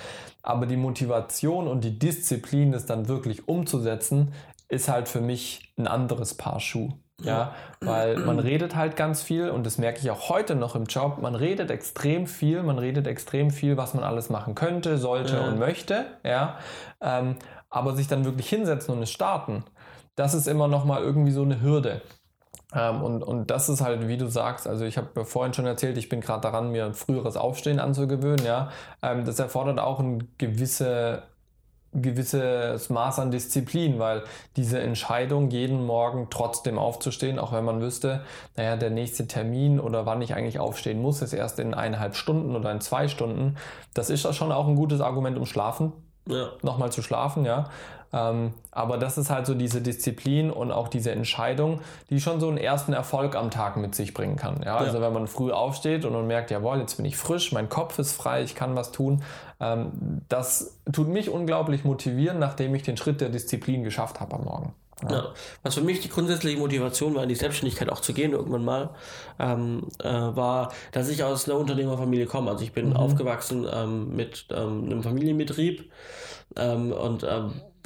Aber 0.47 0.65
die 0.65 0.77
Motivation 0.77 1.67
und 1.67 1.83
die 1.83 1.99
Disziplin, 1.99 2.71
das 2.71 2.85
dann 2.85 3.09
wirklich 3.09 3.49
umzusetzen, 3.49 4.31
ist 4.69 4.87
halt 4.87 5.09
für 5.09 5.19
mich 5.19 5.73
ein 5.77 5.87
anderes 5.87 6.35
Paar 6.35 6.61
Schuh. 6.61 6.93
Ja, 7.21 7.53
weil 7.81 8.15
man 8.19 8.39
redet 8.39 8.75
halt 8.75 8.95
ganz 8.95 9.23
viel 9.23 9.49
und 9.49 9.65
das 9.65 9.77
merke 9.77 9.99
ich 9.99 10.09
auch 10.09 10.29
heute 10.29 10.55
noch 10.55 10.75
im 10.75 10.85
Job. 10.85 11.17
Man 11.21 11.35
redet 11.35 11.69
extrem 11.69 12.27
viel, 12.27 12.63
man 12.63 12.79
redet 12.79 13.07
extrem 13.07 13.49
viel, 13.51 13.75
was 13.75 13.93
man 13.93 14.05
alles 14.05 14.29
machen 14.29 14.55
könnte, 14.55 14.97
sollte 14.97 15.35
Ja. 15.35 15.47
und 15.47 15.59
möchte. 15.59 16.05
Ja, 16.23 16.59
ähm, 17.01 17.35
aber 17.69 17.95
sich 17.95 18.07
dann 18.07 18.23
wirklich 18.23 18.47
hinsetzen 18.47 18.93
und 18.95 19.01
es 19.03 19.11
starten, 19.11 19.65
das 20.15 20.33
ist 20.33 20.47
immer 20.47 20.69
noch 20.69 20.85
mal 20.85 21.01
irgendwie 21.01 21.31
so 21.31 21.41
eine 21.41 21.59
Hürde. 21.59 22.01
Ähm, 22.73 23.01
und, 23.01 23.23
und 23.23 23.49
das 23.49 23.69
ist 23.69 23.81
halt, 23.81 24.07
wie 24.07 24.17
du 24.17 24.27
sagst, 24.27 24.67
also 24.67 24.85
ich 24.85 24.97
habe 24.97 25.25
vorhin 25.25 25.53
schon 25.53 25.65
erzählt, 25.65 25.97
ich 25.97 26.09
bin 26.09 26.21
gerade 26.21 26.41
daran, 26.41 26.71
mir 26.71 26.85
ein 26.85 26.93
früheres 26.93 27.37
Aufstehen 27.37 27.79
anzugewöhnen. 27.79 28.45
Ja, 28.45 28.71
ähm, 29.01 29.25
das 29.25 29.39
erfordert 29.39 29.79
auch 29.79 29.99
ein 29.99 30.27
gewisse 30.37 31.23
gewisses 31.93 32.89
Maß 32.89 33.19
an 33.19 33.31
Disziplin, 33.31 33.97
weil 33.97 34.23
diese 34.55 34.79
Entscheidung, 34.79 35.49
jeden 35.49 35.85
Morgen 35.85 36.27
trotzdem 36.29 36.77
aufzustehen, 36.77 37.39
auch 37.39 37.53
wenn 37.53 37.63
man 37.63 37.81
wüsste, 37.81 38.21
naja, 38.55 38.75
der 38.75 38.89
nächste 38.89 39.25
Termin 39.27 39.79
oder 39.79 40.05
wann 40.05 40.21
ich 40.21 40.35
eigentlich 40.35 40.59
aufstehen 40.59 41.01
muss, 41.01 41.21
ist 41.21 41.33
erst 41.33 41.59
in 41.59 41.73
eineinhalb 41.73 42.15
Stunden 42.15 42.55
oder 42.55 42.71
in 42.71 42.81
zwei 42.81 43.07
Stunden, 43.07 43.55
das 43.93 44.09
ist 44.09 44.23
ja 44.25 44.33
schon 44.33 44.51
auch 44.51 44.67
ein 44.67 44.75
gutes 44.75 45.01
Argument, 45.01 45.37
um 45.37 45.45
schlafen 45.45 45.93
Ja. 46.27 46.49
nochmal 46.61 46.91
zu 46.91 47.01
schlafen, 47.01 47.45
ja. 47.45 47.69
Ähm, 48.13 48.53
aber 48.71 48.97
das 48.97 49.17
ist 49.17 49.29
halt 49.29 49.45
so 49.45 49.53
diese 49.53 49.81
Disziplin 49.81 50.49
und 50.49 50.71
auch 50.71 50.87
diese 50.87 51.11
Entscheidung, 51.11 51.81
die 52.09 52.21
schon 52.21 52.39
so 52.39 52.47
einen 52.47 52.57
ersten 52.57 52.93
Erfolg 52.93 53.35
am 53.35 53.51
Tag 53.51 53.77
mit 53.77 53.95
sich 53.95 54.13
bringen 54.13 54.37
kann. 54.37 54.61
Ja? 54.63 54.77
Also 54.77 55.01
wenn 55.01 55.13
man 55.13 55.27
früh 55.27 55.51
aufsteht 55.51 56.05
und 56.05 56.13
man 56.13 56.27
merkt, 56.27 56.51
jawohl, 56.51 56.79
jetzt 56.79 56.95
bin 56.95 57.05
ich 57.05 57.17
frisch, 57.17 57.51
mein 57.51 57.69
Kopf 57.69 57.99
ist 57.99 58.13
frei, 58.13 58.43
ich 58.43 58.55
kann 58.55 58.75
was 58.75 58.91
tun. 58.91 59.23
Ähm, 59.59 60.21
das 60.29 60.79
tut 60.91 61.07
mich 61.07 61.29
unglaublich 61.29 61.83
motivieren, 61.83 62.39
nachdem 62.39 62.73
ich 62.75 62.83
den 62.83 62.97
Schritt 62.97 63.21
der 63.21 63.29
Disziplin 63.29 63.83
geschafft 63.83 64.19
habe 64.19 64.35
am 64.35 64.43
Morgen. 64.45 64.73
Ja. 65.07 65.27
Was 65.61 65.75
für 65.75 65.81
mich 65.81 65.99
die 65.99 66.09
grundsätzliche 66.09 66.57
Motivation 66.57 67.13
war, 67.13 67.21
in 67.21 67.29
die 67.29 67.35
Selbstständigkeit 67.35 67.89
auch 67.91 68.01
zu 68.01 68.13
gehen, 68.13 68.31
irgendwann 68.31 68.65
mal, 68.65 68.89
ähm, 69.37 69.83
äh, 70.03 70.09
war, 70.09 70.71
dass 70.91 71.07
ich 71.09 71.23
aus 71.23 71.47
einer 71.47 71.59
Unternehmerfamilie 71.59 72.25
komme. 72.25 72.49
Also 72.49 72.63
ich 72.63 72.73
bin 72.73 72.95
aufgewachsen 72.95 73.67
ähm, 73.71 74.15
mit 74.15 74.47
ähm, 74.49 74.85
einem 74.85 75.03
Familienbetrieb 75.03 75.91
ähm, 76.55 76.91
und 76.91 77.23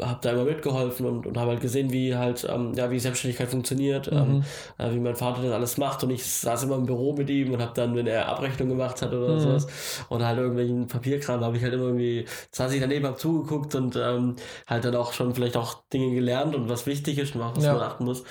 habe 0.01 0.19
da 0.21 0.31
immer 0.31 0.45
mitgeholfen 0.45 1.05
und, 1.05 1.25
und 1.27 1.37
habe 1.37 1.51
halt 1.51 1.61
gesehen, 1.61 1.91
wie 1.91 2.15
halt, 2.15 2.47
ähm, 2.49 2.73
ja, 2.75 2.89
wie 2.91 2.99
Selbstständigkeit 2.99 3.49
funktioniert, 3.49 4.09
ähm, 4.11 4.43
äh, 4.77 4.91
wie 4.91 4.99
mein 4.99 5.15
Vater 5.15 5.41
das 5.43 5.51
alles 5.51 5.77
macht 5.77 6.03
und 6.03 6.09
ich 6.09 6.25
saß 6.25 6.63
immer 6.63 6.75
im 6.75 6.85
Büro 6.85 7.13
mit 7.13 7.29
ihm 7.29 7.53
und 7.53 7.61
habe 7.61 7.73
dann, 7.75 7.95
wenn 7.95 8.07
er 8.07 8.27
Abrechnung 8.27 8.69
gemacht 8.69 9.01
hat 9.01 9.13
oder 9.13 9.39
sowas 9.39 9.67
oder 10.09 10.27
halt 10.27 10.37
irgendwelchen 10.39 10.87
Papierkram, 10.87 11.41
habe 11.43 11.57
ich 11.57 11.63
halt 11.63 11.73
immer 11.73 11.85
irgendwie, 11.85 12.25
saß 12.51 12.71
ich 12.73 12.81
daneben, 12.81 13.05
hab 13.05 13.19
zugeguckt 13.19 13.75
und 13.75 13.95
ähm, 13.95 14.35
halt 14.67 14.85
dann 14.85 14.95
auch 14.95 15.13
schon 15.13 15.33
vielleicht 15.35 15.57
auch 15.57 15.83
Dinge 15.93 16.13
gelernt 16.15 16.55
und 16.55 16.69
was 16.69 16.85
wichtig 16.87 17.17
ist 17.17 17.35
und 17.35 17.41
was 17.41 17.63
Ja. 17.63 17.73
man 17.73 17.83
achten 17.83 18.05
muss. 18.05 18.23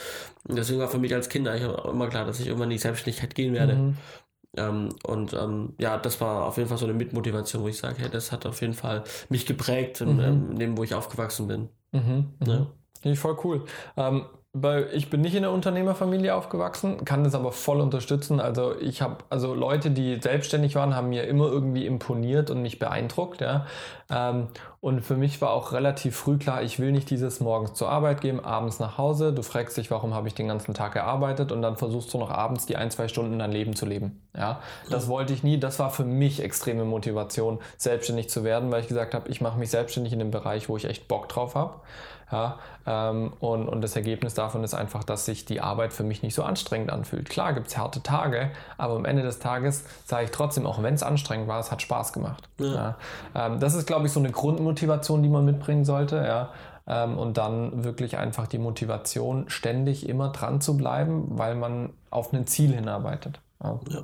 Und 0.49 0.57
deswegen 0.57 0.81
war 0.81 0.89
für 0.89 0.99
mich 0.99 1.15
als 1.15 1.29
Kind 1.29 1.47
eigentlich 1.49 1.67
auch 1.67 1.85
immer 1.87 2.09
klar, 2.09 2.25
dass 2.25 2.41
ich 2.41 2.47
irgendwann 2.47 2.71
in 2.71 2.77
die 2.77 2.79
Selbstständigkeit 2.79 3.35
gehen 3.35 3.53
werde. 3.55 3.75
Mhm. 3.75 3.97
Ähm, 4.57 4.91
und 5.05 5.33
ähm, 5.33 5.75
ja, 5.79 5.97
das 5.99 6.21
war 6.21 6.47
auf 6.47 6.57
jeden 6.57 6.69
Fall 6.69 6.79
so 6.79 6.87
eine 6.87 6.95
Mitmotivation, 6.95 7.63
wo 7.63 7.69
ich 7.69 7.79
sage, 7.79 7.99
hey, 7.99 8.11
das 8.11 8.33
hat 8.33 8.47
auf 8.47 8.61
jeden 8.61 8.75
Fall 8.75 9.05
mich 9.29 9.47
geprägt, 9.47 10.01
in, 10.01 10.19
ähm, 10.19 10.51
in 10.53 10.59
dem, 10.59 10.79
wo 10.79 10.83
ich 10.83 10.95
aufgewachsen 10.95 11.47
bin. 11.47 11.69
Mhm. 11.93 12.35
Ja. 12.45 12.67
Finde 13.01 13.15
ich 13.15 13.19
voll 13.19 13.37
cool. 13.45 13.65
Ähm, 13.97 14.27
weil 14.53 14.89
ich 14.93 15.11
bin 15.11 15.21
nicht 15.21 15.37
in 15.37 15.43
der 15.43 15.53
Unternehmerfamilie 15.53 16.35
aufgewachsen, 16.35 17.05
kann 17.05 17.23
das 17.23 17.37
aber 17.37 17.53
voll 17.53 17.81
unterstützen. 17.81 18.41
Also 18.41 18.77
ich 18.81 19.01
habe, 19.01 19.19
also 19.31 19.55
Leute, 19.55 19.93
die 19.93 20.19
selbstständig 20.21 20.75
waren, 20.75 20.97
haben 20.97 21.11
mir 21.11 21.29
immer 21.29 21.47
irgendwie 21.47 21.87
imponiert 21.87 22.51
und 22.51 22.61
mich 22.61 22.81
beeindruckt, 22.81 23.41
ja. 23.41 23.67
Ähm, 24.11 24.49
und 24.81 25.03
für 25.03 25.17
mich 25.17 25.41
war 25.41 25.51
auch 25.51 25.73
relativ 25.73 26.17
früh 26.17 26.37
klar, 26.37 26.63
ich 26.63 26.81
will 26.81 26.91
nicht 26.91 27.11
dieses 27.11 27.39
morgens 27.39 27.75
zur 27.75 27.91
Arbeit 27.91 28.23
gehen, 28.23 28.45
abends 28.45 28.81
nach 28.81 28.99
Hause. 28.99 29.33
Du 29.33 29.43
fragst 29.43 29.77
dich, 29.77 29.91
warum 29.91 30.15
habe 30.15 30.27
ich 30.27 30.35
den 30.35 30.49
ganzen 30.49 30.75
Tag 30.75 30.95
gearbeitet 30.95 31.53
und 31.53 31.63
dann 31.63 31.77
versuchst 31.77 32.13
du 32.13 32.19
noch 32.19 32.31
abends 32.31 32.67
die 32.67 32.77
ein, 32.77 32.91
zwei 32.91 33.07
Stunden 33.07 33.39
dein 33.39 33.53
Leben 33.53 33.77
zu 33.77 33.87
leben. 33.87 34.21
Ja, 34.37 34.61
das 34.89 35.07
wollte 35.07 35.33
ich 35.33 35.45
nie. 35.45 35.61
Das 35.61 35.79
war 35.79 35.91
für 35.91 36.05
mich 36.05 36.43
extreme 36.43 36.85
Motivation, 36.85 37.61
selbstständig 37.77 38.31
zu 38.31 38.43
werden, 38.43 38.73
weil 38.73 38.81
ich 38.81 38.89
gesagt 38.89 39.15
habe, 39.15 39.29
ich 39.29 39.41
mache 39.41 39.59
mich 39.59 39.71
selbstständig 39.71 40.13
in 40.13 40.19
dem 40.19 40.31
Bereich, 40.31 40.69
wo 40.69 40.77
ich 40.77 40.87
echt 40.87 41.07
Bock 41.07 41.29
drauf 41.29 41.55
habe. 41.55 41.75
Ja, 42.33 42.59
ähm, 42.87 43.33
und, 43.41 43.69
und 43.69 43.83
das 43.83 43.97
Ergebnis 43.97 44.35
davon 44.35 44.63
ist 44.63 44.75
einfach, 44.75 45.03
dass 45.03 45.25
sich 45.25 45.45
die 45.45 45.61
Arbeit 45.61 45.93
für 45.93 46.05
mich 46.05 46.23
nicht 46.23 46.35
so 46.35 46.45
anstrengend 46.45 46.91
anfühlt. 46.93 47.29
Klar 47.29 47.55
gibt 47.55 47.67
es 47.67 47.77
harte 47.77 48.03
Tage, 48.03 48.51
aber 48.79 48.95
am 48.95 49.05
Ende 49.05 49.23
des 49.23 49.41
Tages 49.41 49.85
sage 50.05 50.27
ich 50.27 50.31
trotzdem, 50.31 50.67
auch 50.67 50.83
wenn 50.83 50.95
es 50.95 51.03
anstrengend 51.03 51.49
war, 51.49 51.59
es 51.59 51.73
hat 51.73 51.83
Spaß 51.83 52.13
gemacht. 52.13 52.49
Ja. 52.59 52.97
Ähm, 53.35 53.59
das 53.59 53.75
ist, 53.75 53.87
glaube 53.87 54.07
ich, 54.07 54.13
so 54.13 54.21
eine 54.21 54.31
Grundmotivation, 54.31 55.23
die 55.23 55.29
man 55.29 55.45
mitbringen 55.45 55.85
sollte. 55.85 56.17
Ja. 56.17 56.51
Ähm, 56.87 57.19
und 57.19 57.37
dann 57.37 57.85
wirklich 57.85 58.17
einfach 58.17 58.47
die 58.47 58.59
Motivation, 58.59 59.49
ständig 59.49 60.09
immer 60.09 60.31
dran 60.31 60.61
zu 60.61 60.77
bleiben, 60.77 61.39
weil 61.39 61.55
man 61.55 61.91
auf 62.11 62.33
ein 62.33 62.47
Ziel 62.47 62.73
hinarbeitet. 62.73 63.41
Ja. 63.63 63.81
Ja. 63.89 64.03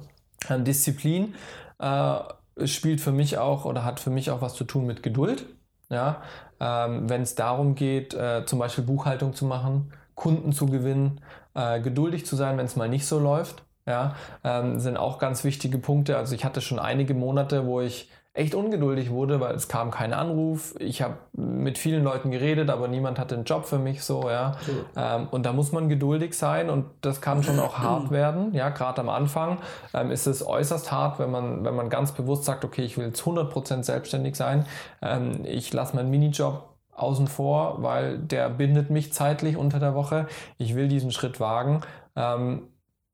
Ähm, 0.51 0.65
Disziplin 0.65 1.35
äh, 1.79 2.67
spielt 2.67 3.01
für 3.01 3.13
mich 3.13 3.39
auch 3.39 3.65
oder 3.65 3.85
hat 3.85 4.01
für 4.01 4.11
mich 4.11 4.31
auch 4.31 4.41
was 4.41 4.55
zu 4.55 4.65
tun 4.65 4.87
mit 4.87 5.03
Geduld. 5.03 5.47
Ja, 5.89 6.23
ähm, 6.61 7.09
wenn 7.09 7.23
es 7.23 7.35
darum 7.35 7.75
geht, 7.75 8.15
äh, 8.15 8.45
zum 8.47 8.59
Beispiel 8.59 8.85
Buchhaltung 8.85 9.35
zu 9.35 9.45
machen, 9.45 9.93
Kunden 10.15 10.53
zu 10.53 10.67
gewinnen, 10.67 11.21
äh, 11.55 11.81
geduldig 11.81 12.27
zu 12.27 12.37
sein, 12.37 12.57
wenn 12.59 12.67
es 12.67 12.77
mal 12.77 12.89
nicht 12.89 13.07
so 13.07 13.19
läuft, 13.19 13.65
ja, 13.87 14.17
ähm, 14.45 14.81
sind 14.81 14.97
auch 14.97 15.19
ganz 15.19 15.45
wichtige 15.45 15.79
Punkte. 15.79 16.17
Also 16.17 16.35
ich 16.35 16.45
hatte 16.45 16.61
schon 16.61 16.79
einige 16.79 17.15
Monate, 17.15 17.67
wo 17.67 17.81
ich 17.81 18.11
echt 18.37 18.55
ungeduldig 18.55 19.11
wurde, 19.11 19.41
weil 19.41 19.55
es 19.55 19.67
kam 19.67 19.91
kein 19.91 20.13
Anruf. 20.13 20.75
Ich 20.79 21.01
habe 21.01 21.15
mit 21.33 21.79
vielen 21.79 22.05
Leuten 22.05 22.31
geredet, 22.31 22.69
aber 22.69 22.87
niemand 22.87 23.19
hatte 23.19 23.35
einen 23.35 23.45
Job 23.45 23.65
für 23.65 23.79
mich 23.79 24.03
so, 24.03 24.29
ja. 24.29 24.57
Ähm, 24.95 25.29
und 25.31 25.47
da 25.47 25.53
muss 25.53 25.73
man 25.73 25.89
geduldig 25.89 26.37
sein 26.37 26.69
und 26.69 26.85
das 27.01 27.21
kann 27.21 27.43
schon 27.43 27.59
auch 27.59 27.79
hart 27.79 28.11
werden. 28.11 28.53
Ja, 28.55 28.69
gerade 28.69 29.01
am 29.01 29.09
Anfang 29.09 29.59
ähm, 29.95 30.11
ist 30.11 30.27
es 30.27 30.47
äußerst 30.47 30.93
hart, 30.93 31.19
wenn 31.19 31.31
man, 31.31 31.65
wenn 31.65 31.75
man 31.75 31.89
ganz 31.89 32.13
bewusst 32.13 32.45
sagt, 32.45 32.65
okay, 32.65 32.83
ich 32.83 32.99
will 32.99 33.07
jetzt 33.07 33.23
100% 33.23 33.83
selbstständig 33.83 34.37
sein. 34.37 34.67
Ähm, 35.01 35.45
ich 35.45 35.73
lasse 35.73 35.97
meinen 35.97 36.11
Minijob 36.11 36.77
außen 36.93 37.29
vor, 37.29 37.83
weil 37.83 38.19
der 38.19 38.51
bindet 38.51 38.91
mich 38.91 39.13
zeitlich 39.13 39.57
unter 39.57 39.81
der 39.81 39.95
Woche. 39.95 40.27
Ich 40.59 40.75
will 40.75 40.89
diesen 40.89 41.11
Schritt 41.11 41.41
wagen. 41.41 41.81
Ähm, 42.15 42.69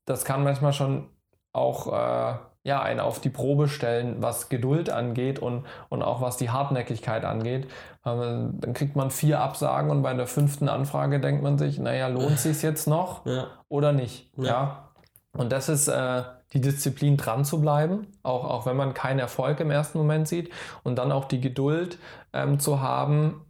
das 0.05 0.25
kann 0.25 0.43
manchmal 0.43 0.73
schon 0.73 1.07
auch 1.53 1.87
äh, 1.87 2.35
ja, 2.63 2.81
einen 2.81 2.99
auf 2.99 3.19
die 3.19 3.29
Probe 3.29 3.67
stellen, 3.67 4.17
was 4.19 4.49
Geduld 4.49 4.89
angeht 4.89 5.39
und, 5.39 5.65
und 5.89 6.01
auch 6.01 6.21
was 6.21 6.37
die 6.37 6.49
Hartnäckigkeit 6.49 7.25
angeht. 7.25 7.67
Ähm, 8.05 8.59
dann 8.59 8.73
kriegt 8.73 8.95
man 8.95 9.11
vier 9.11 9.41
Absagen 9.41 9.91
und 9.91 10.01
bei 10.01 10.13
der 10.13 10.27
fünften 10.27 10.69
Anfrage 10.69 11.19
denkt 11.19 11.43
man 11.43 11.57
sich, 11.57 11.79
naja, 11.79 12.07
lohnt 12.07 12.39
sich 12.39 12.61
jetzt 12.61 12.87
noch 12.87 13.25
Ja. 13.25 13.47
oder 13.67 13.91
nicht? 13.91 14.31
Ja. 14.37 14.45
Ja. 14.45 14.89
Und 15.35 15.51
das 15.51 15.67
ist 15.67 15.87
äh, 15.87 16.23
die 16.53 16.61
Disziplin, 16.61 17.17
dran 17.17 17.43
zu 17.43 17.59
bleiben, 17.59 18.07
auch, 18.21 18.45
auch 18.45 18.65
wenn 18.65 18.77
man 18.77 18.93
keinen 18.93 19.19
Erfolg 19.19 19.59
im 19.59 19.71
ersten 19.71 19.97
Moment 19.97 20.27
sieht. 20.27 20.51
Und 20.83 20.97
dann 20.97 21.11
auch 21.11 21.25
die 21.25 21.41
Geduld 21.41 21.97
ähm, 22.33 22.59
zu 22.59 22.81
haben, 22.81 23.41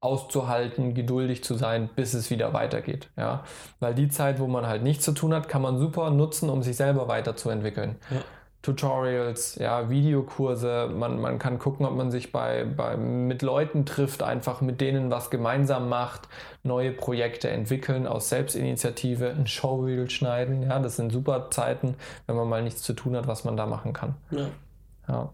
auszuhalten, 0.00 0.94
geduldig 0.94 1.42
zu 1.42 1.54
sein, 1.54 1.88
bis 1.94 2.14
es 2.14 2.30
wieder 2.30 2.52
weitergeht. 2.52 3.08
Ja? 3.16 3.44
Weil 3.80 3.94
die 3.94 4.08
Zeit, 4.08 4.38
wo 4.38 4.46
man 4.46 4.66
halt 4.66 4.82
nichts 4.82 5.04
zu 5.04 5.12
tun 5.12 5.34
hat, 5.34 5.48
kann 5.48 5.62
man 5.62 5.78
super 5.78 6.10
nutzen, 6.10 6.50
um 6.50 6.62
sich 6.62 6.76
selber 6.76 7.08
weiterzuentwickeln. 7.08 7.96
Ja. 8.10 8.20
Tutorials, 8.60 9.54
ja, 9.54 9.88
Videokurse, 9.88 10.90
man, 10.92 11.20
man 11.20 11.38
kann 11.38 11.60
gucken, 11.60 11.86
ob 11.86 11.94
man 11.94 12.10
sich 12.10 12.32
bei, 12.32 12.64
bei, 12.64 12.96
mit 12.96 13.42
Leuten 13.42 13.86
trifft, 13.86 14.22
einfach 14.22 14.60
mit 14.60 14.80
denen 14.80 15.12
was 15.12 15.30
gemeinsam 15.30 15.88
macht, 15.88 16.28
neue 16.64 16.90
Projekte 16.90 17.48
entwickeln 17.50 18.08
aus 18.08 18.28
Selbstinitiative, 18.28 19.30
ein 19.30 19.46
Showreel 19.46 20.10
schneiden, 20.10 20.64
ja, 20.64 20.80
das 20.80 20.96
sind 20.96 21.12
super 21.12 21.50
Zeiten, 21.50 21.94
wenn 22.26 22.34
man 22.34 22.48
mal 22.48 22.62
nichts 22.62 22.82
zu 22.82 22.94
tun 22.94 23.16
hat, 23.16 23.28
was 23.28 23.44
man 23.44 23.56
da 23.56 23.64
machen 23.64 23.92
kann. 23.92 24.16
Ja. 24.32 24.48
Ja. 25.08 25.30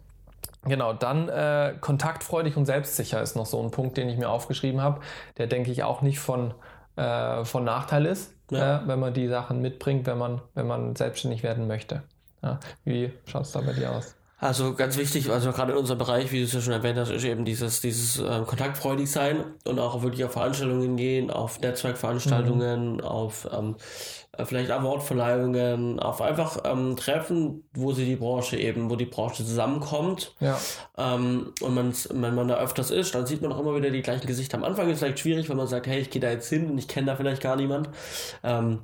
Genau, 0.66 0.92
dann 0.92 1.28
äh, 1.28 1.74
kontaktfreudig 1.80 2.56
und 2.56 2.66
selbstsicher 2.66 3.20
ist 3.22 3.36
noch 3.36 3.46
so 3.46 3.62
ein 3.62 3.70
Punkt, 3.70 3.96
den 3.96 4.08
ich 4.08 4.16
mir 4.18 4.28
aufgeschrieben 4.28 4.80
habe, 4.80 5.00
der 5.38 5.46
denke 5.46 5.70
ich 5.70 5.82
auch 5.82 6.02
nicht 6.02 6.18
von, 6.20 6.54
äh, 6.96 7.44
von 7.44 7.64
Nachteil 7.64 8.06
ist, 8.06 8.32
Ja. 8.50 8.78
äh, 8.82 8.88
wenn 8.88 8.98
man 9.00 9.12
die 9.14 9.28
Sachen 9.28 9.60
mitbringt, 9.60 10.06
wenn 10.06 10.18
man, 10.18 10.40
wenn 10.54 10.66
man 10.66 10.96
selbstständig 10.96 11.42
werden 11.42 11.66
möchte. 11.66 12.02
Ja. 12.42 12.58
Wie 12.84 13.12
schaut 13.26 13.42
es 13.42 13.52
da 13.52 13.60
bei 13.60 13.72
dir 13.72 13.90
aus? 13.92 14.14
Also 14.44 14.74
ganz 14.74 14.98
wichtig, 14.98 15.30
also 15.30 15.52
gerade 15.52 15.72
in 15.72 15.78
unserem 15.78 15.96
Bereich, 15.98 16.30
wie 16.30 16.40
du 16.40 16.44
es 16.44 16.52
ja 16.52 16.60
schon 16.60 16.74
erwähnt 16.74 16.98
hast, 16.98 17.08
ist 17.08 17.24
eben 17.24 17.46
dieses, 17.46 17.80
dieses 17.80 18.18
äh, 18.18 18.42
kontaktfreudig 18.46 19.10
sein 19.10 19.42
und 19.64 19.78
auch 19.78 20.02
wirklich 20.02 20.22
auf 20.22 20.32
Veranstaltungen 20.32 20.98
gehen, 20.98 21.30
auf 21.30 21.60
Netzwerkveranstaltungen, 21.60 23.00
auf 23.00 23.48
ähm, 23.50 23.76
äh, 24.36 24.44
vielleicht 24.44 24.70
Awardverleihungen, 24.70 25.98
auf 25.98 26.20
einfach 26.20 26.58
ähm, 26.66 26.94
Treffen, 26.94 27.64
wo 27.72 27.92
sie 27.92 28.04
die 28.04 28.16
Branche 28.16 28.58
eben, 28.58 28.90
wo 28.90 28.96
die 28.96 29.06
Branche 29.06 29.46
zusammenkommt. 29.46 30.34
Ja, 30.40 30.58
Ähm, 30.98 31.54
und 31.62 31.74
man's, 31.74 32.10
wenn 32.12 32.34
man 32.34 32.48
da 32.48 32.56
öfters 32.56 32.90
ist, 32.90 33.14
dann 33.14 33.24
sieht 33.24 33.40
man 33.40 33.50
auch 33.50 33.60
immer 33.60 33.74
wieder 33.74 33.88
die 33.88 34.02
gleichen 34.02 34.26
Gesichter. 34.26 34.58
Am 34.58 34.64
Anfang 34.64 34.88
ist 34.88 34.96
es 34.96 34.98
vielleicht 34.98 35.20
schwierig, 35.20 35.48
wenn 35.48 35.56
man 35.56 35.68
sagt, 35.68 35.86
hey, 35.86 36.00
ich 36.00 36.10
gehe 36.10 36.20
da 36.20 36.28
jetzt 36.28 36.50
hin 36.50 36.68
und 36.68 36.76
ich 36.76 36.86
kenne 36.86 37.06
da 37.06 37.16
vielleicht 37.16 37.40
gar 37.40 37.56
niemand. 37.56 37.88
Ähm, 38.42 38.80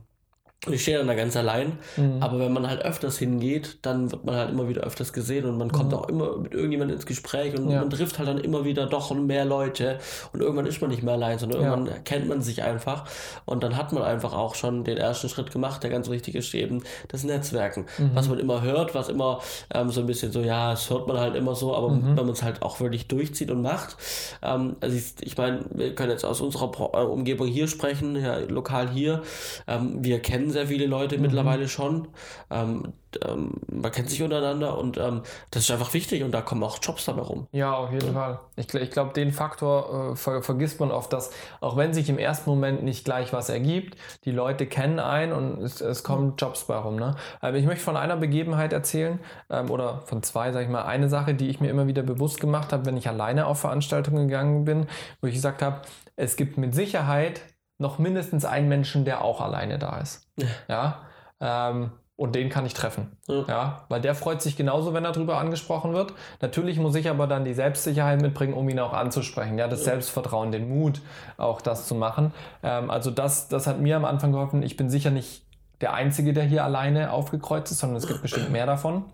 ich 0.68 0.82
stehe 0.82 0.98
dann 0.98 1.06
da 1.06 1.14
ganz 1.14 1.34
allein. 1.36 1.78
Mhm. 1.96 2.16
Aber 2.20 2.38
wenn 2.38 2.52
man 2.52 2.68
halt 2.68 2.82
öfters 2.84 3.16
hingeht, 3.18 3.78
dann 3.80 4.12
wird 4.12 4.26
man 4.26 4.34
halt 4.36 4.50
immer 4.50 4.68
wieder 4.68 4.82
öfters 4.82 5.12
gesehen 5.14 5.46
und 5.46 5.56
man 5.56 5.72
kommt 5.72 5.94
auch 5.94 6.06
immer 6.08 6.36
mit 6.36 6.52
irgendjemandem 6.52 6.96
ins 6.96 7.06
Gespräch 7.06 7.54
und 7.56 7.64
Mhm. 7.64 7.70
Ja. 7.70 7.80
man 7.80 7.88
trifft 7.88 8.18
halt 8.18 8.28
dann 8.28 8.36
immer 8.38 8.64
wieder 8.66 8.84
doch 8.86 9.14
mehr 9.14 9.46
Leute 9.46 9.98
und 10.34 10.40
irgendwann 10.40 10.66
ist 10.66 10.80
man 10.82 10.90
nicht 10.90 11.02
mehr 11.02 11.14
allein, 11.14 11.38
sondern 11.38 11.62
Ja. 11.62 11.70
irgendwann 11.70 12.04
kennt 12.04 12.28
man 12.28 12.42
sich 12.42 12.62
einfach 12.62 13.04
und 13.46 13.62
dann 13.62 13.76
hat 13.78 13.92
man 13.94 14.02
einfach 14.02 14.34
auch 14.34 14.54
schon 14.54 14.84
den 14.84 14.98
ersten 14.98 15.30
Schritt 15.30 15.50
gemacht, 15.50 15.82
der 15.82 15.88
ganz 15.88 16.10
wichtig 16.10 16.34
ist, 16.34 16.52
eben 16.54 16.82
das 17.08 17.24
Netzwerken. 17.24 17.86
Mhm. 17.96 18.10
Was 18.12 18.28
man 18.28 18.38
immer 18.38 18.60
hört, 18.60 18.94
was 18.94 19.08
immer 19.08 19.40
ähm, 19.72 19.88
so 19.88 20.00
ein 20.00 20.06
bisschen 20.06 20.30
so, 20.30 20.42
ja, 20.42 20.72
das 20.72 20.90
hört 20.90 21.06
man 21.08 21.18
halt 21.18 21.36
immer 21.36 21.54
so, 21.54 21.74
aber 21.74 21.88
Mhm. 21.88 22.04
wenn 22.18 22.26
man 22.26 22.30
es 22.34 22.42
halt 22.42 22.60
auch 22.60 22.80
wirklich 22.80 23.08
durchzieht 23.08 23.50
und 23.50 23.62
macht, 23.62 23.96
ähm, 24.42 24.76
also 24.80 24.94
ich, 24.94 25.14
ich 25.22 25.38
meine, 25.38 25.60
wir 25.70 25.94
können 25.94 26.10
jetzt 26.10 26.24
aus 26.26 26.42
unserer 26.42 26.70
äh, 26.92 27.02
Umgebung 27.06 27.46
hier 27.46 27.66
sprechen, 27.66 28.14
ja, 28.22 28.36
lokal 28.40 28.90
hier, 28.90 29.22
ähm, 29.66 30.04
wir 30.04 30.20
kennen 30.20 30.49
sehr 30.52 30.66
viele 30.66 30.86
Leute 30.86 31.16
Mhm. 31.16 31.22
mittlerweile 31.22 31.68
schon. 31.68 32.08
Ähm, 32.50 32.92
ähm, 33.24 33.54
man 33.68 33.90
kennt 33.90 34.08
sich 34.08 34.22
untereinander 34.22 34.78
und 34.78 34.96
ähm, 34.96 35.22
das 35.50 35.64
ist 35.64 35.70
einfach 35.70 35.92
wichtig 35.94 36.22
und 36.22 36.30
da 36.32 36.42
kommen 36.42 36.62
auch 36.62 36.78
Jobs 36.80 37.06
dabei 37.06 37.22
rum. 37.22 37.48
Ja, 37.52 37.72
auf 37.74 37.90
jeden 37.92 38.12
Fall. 38.14 38.38
Ich, 38.56 38.72
ich 38.72 38.90
glaube, 38.90 39.12
den 39.14 39.32
Faktor 39.32 40.12
äh, 40.12 40.16
ver 40.16 40.42
vergisst 40.42 40.78
man 40.78 40.90
oft, 40.92 41.12
dass 41.12 41.30
auch 41.60 41.76
wenn 41.76 41.92
sich 41.92 42.08
im 42.08 42.18
ersten 42.18 42.48
Moment 42.48 42.82
nicht 42.84 43.04
gleich 43.04 43.32
was 43.32 43.48
ergibt, 43.48 43.96
die 44.24 44.30
Leute 44.30 44.66
kennen 44.66 45.00
einen 45.00 45.32
und 45.32 45.60
es, 45.62 45.80
es 45.80 46.04
kommen 46.04 46.34
Jobs 46.38 46.64
bei 46.64 46.76
rum. 46.76 46.96
Ne? 46.96 47.16
Ähm, 47.42 47.54
ich 47.56 47.66
möchte 47.66 47.84
von 47.84 47.96
einer 47.96 48.16
Begebenheit 48.16 48.72
erzählen 48.72 49.18
ähm, 49.50 49.70
oder 49.70 50.02
von 50.06 50.22
zwei, 50.22 50.52
sag 50.52 50.62
ich 50.62 50.68
mal. 50.68 50.82
Eine 50.82 51.08
Sache, 51.08 51.34
die 51.34 51.48
ich 51.48 51.60
mir 51.60 51.68
immer 51.68 51.86
wieder 51.88 52.02
bewusst 52.02 52.40
gemacht 52.40 52.72
habe, 52.72 52.86
wenn 52.86 52.96
ich 52.96 53.08
alleine 53.08 53.46
auf 53.46 53.60
Veranstaltungen 53.60 54.28
gegangen 54.28 54.64
bin, 54.64 54.86
wo 55.20 55.26
ich 55.26 55.34
gesagt 55.34 55.62
habe, 55.62 55.82
es 56.16 56.36
gibt 56.36 56.58
mit 56.58 56.74
Sicherheit 56.74 57.40
noch 57.80 57.98
mindestens 57.98 58.44
einen 58.44 58.68
Menschen, 58.68 59.04
der 59.04 59.24
auch 59.24 59.40
alleine 59.40 59.78
da 59.78 59.98
ist. 59.98 60.28
Ja. 60.68 61.00
Ähm, 61.40 61.92
und 62.16 62.34
den 62.34 62.50
kann 62.50 62.66
ich 62.66 62.74
treffen. 62.74 63.16
Ja. 63.26 63.44
Ja, 63.48 63.84
weil 63.88 64.02
der 64.02 64.14
freut 64.14 64.42
sich 64.42 64.54
genauso, 64.54 64.92
wenn 64.92 65.06
er 65.06 65.12
darüber 65.12 65.38
angesprochen 65.38 65.94
wird. 65.94 66.12
Natürlich 66.42 66.78
muss 66.78 66.94
ich 66.94 67.08
aber 67.08 67.26
dann 67.26 67.46
die 67.46 67.54
Selbstsicherheit 67.54 68.20
mitbringen, 68.20 68.52
um 68.52 68.68
ihn 68.68 68.78
auch 68.78 68.92
anzusprechen. 68.92 69.56
Ja, 69.56 69.68
das 69.68 69.84
Selbstvertrauen, 69.84 70.52
den 70.52 70.68
Mut, 70.68 71.00
auch 71.38 71.62
das 71.62 71.86
zu 71.86 71.94
machen. 71.94 72.34
Ähm, 72.62 72.90
also 72.90 73.10
das, 73.10 73.48
das 73.48 73.66
hat 73.66 73.80
mir 73.80 73.96
am 73.96 74.04
Anfang 74.04 74.32
geholfen. 74.32 74.62
Ich 74.62 74.76
bin 74.76 74.90
sicher 74.90 75.10
nicht 75.10 75.46
der 75.80 75.94
Einzige, 75.94 76.34
der 76.34 76.44
hier 76.44 76.62
alleine 76.62 77.10
aufgekreuzt 77.10 77.72
ist, 77.72 77.78
sondern 77.78 77.96
es 77.96 78.06
gibt 78.06 78.20
bestimmt 78.22 78.50
mehr 78.52 78.66
davon. 78.66 79.06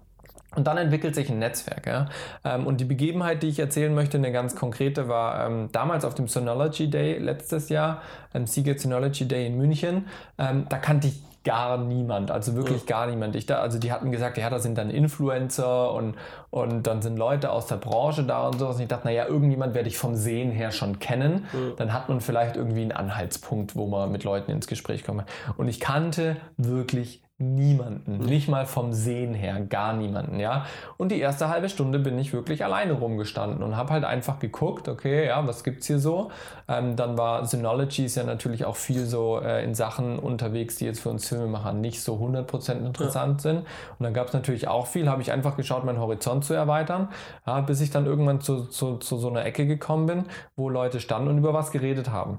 Und 0.56 0.66
dann 0.66 0.78
entwickelt 0.78 1.14
sich 1.14 1.30
ein 1.30 1.38
Netzwerk. 1.38 1.86
Ja? 1.86 2.08
Ähm, 2.44 2.66
und 2.66 2.80
die 2.80 2.84
Begebenheit, 2.84 3.42
die 3.42 3.48
ich 3.48 3.58
erzählen 3.58 3.94
möchte, 3.94 4.16
eine 4.16 4.32
ganz 4.32 4.56
konkrete, 4.56 5.08
war 5.08 5.46
ähm, 5.46 5.68
damals 5.70 6.04
auf 6.04 6.14
dem 6.14 6.28
Synology 6.28 6.90
Day 6.90 7.18
letztes 7.18 7.68
Jahr, 7.68 8.02
ähm, 8.34 8.46
Seagate 8.46 8.78
Synology 8.78 9.28
Day 9.28 9.46
in 9.46 9.56
München. 9.56 10.06
Ähm, 10.38 10.66
da 10.68 10.78
kannte 10.78 11.08
ich 11.08 11.22
gar 11.44 11.78
niemand, 11.78 12.32
also 12.32 12.56
wirklich 12.56 12.86
gar 12.86 13.06
niemand. 13.06 13.36
Ich 13.36 13.46
da, 13.46 13.60
also 13.60 13.78
die 13.78 13.92
hatten 13.92 14.10
gesagt, 14.10 14.36
ja, 14.36 14.50
da 14.50 14.58
sind 14.58 14.76
dann 14.78 14.90
Influencer 14.90 15.92
und, 15.92 16.16
und 16.50 16.88
dann 16.88 17.02
sind 17.02 17.16
Leute 17.18 17.52
aus 17.52 17.68
der 17.68 17.76
Branche 17.76 18.24
da 18.24 18.48
und 18.48 18.58
sowas. 18.58 18.76
Und 18.76 18.82
ich 18.82 18.88
dachte, 18.88 19.06
naja, 19.06 19.26
irgendjemand 19.26 19.74
werde 19.74 19.88
ich 19.88 19.96
vom 19.96 20.16
Sehen 20.16 20.50
her 20.50 20.72
schon 20.72 20.98
kennen. 20.98 21.46
Dann 21.76 21.92
hat 21.92 22.08
man 22.08 22.20
vielleicht 22.20 22.56
irgendwie 22.56 22.82
einen 22.82 22.90
Anhaltspunkt, 22.90 23.76
wo 23.76 23.86
man 23.86 24.10
mit 24.10 24.24
Leuten 24.24 24.50
ins 24.50 24.66
Gespräch 24.66 25.04
kommt. 25.04 25.22
Und 25.56 25.68
ich 25.68 25.78
kannte 25.78 26.36
wirklich 26.56 27.22
niemanden, 27.38 28.16
nicht 28.18 28.48
mal 28.48 28.64
vom 28.64 28.94
Sehen 28.94 29.34
her, 29.34 29.60
gar 29.60 29.92
niemanden, 29.92 30.40
ja. 30.40 30.64
Und 30.96 31.12
die 31.12 31.20
erste 31.20 31.50
halbe 31.50 31.68
Stunde 31.68 31.98
bin 31.98 32.18
ich 32.18 32.32
wirklich 32.32 32.64
alleine 32.64 32.94
rumgestanden 32.94 33.62
und 33.62 33.76
habe 33.76 33.90
halt 33.90 34.04
einfach 34.04 34.38
geguckt, 34.38 34.88
okay, 34.88 35.26
ja, 35.26 35.46
was 35.46 35.62
gibt's 35.62 35.86
hier 35.86 35.98
so? 35.98 36.30
Ähm, 36.66 36.96
dann 36.96 37.18
war 37.18 37.44
Synology 37.44 38.06
ist 38.06 38.16
ja 38.16 38.24
natürlich 38.24 38.64
auch 38.64 38.76
viel 38.76 39.04
so 39.04 39.38
äh, 39.40 39.62
in 39.64 39.74
Sachen 39.74 40.18
unterwegs, 40.18 40.76
die 40.76 40.86
jetzt 40.86 41.00
für 41.00 41.10
uns 41.10 41.28
Filmemacher 41.28 41.74
nicht 41.74 42.00
so 42.00 42.16
100% 42.16 42.78
interessant 42.86 43.42
sind. 43.42 43.58
Und 43.58 43.66
dann 44.00 44.14
gab 44.14 44.28
es 44.28 44.32
natürlich 44.32 44.68
auch 44.68 44.86
viel, 44.86 45.10
habe 45.10 45.20
ich 45.20 45.30
einfach 45.30 45.58
geschaut, 45.58 45.84
meinen 45.84 46.00
Horizont 46.00 46.42
zu 46.42 46.54
erweitern, 46.54 47.08
ja, 47.46 47.60
bis 47.60 47.82
ich 47.82 47.90
dann 47.90 48.06
irgendwann 48.06 48.40
zu, 48.40 48.64
zu, 48.64 48.96
zu 48.96 49.18
so 49.18 49.28
einer 49.28 49.44
Ecke 49.44 49.66
gekommen 49.66 50.06
bin, 50.06 50.24
wo 50.56 50.70
Leute 50.70 51.00
standen 51.00 51.28
und 51.28 51.38
über 51.38 51.52
was 51.52 51.70
geredet 51.70 52.10
haben. 52.10 52.38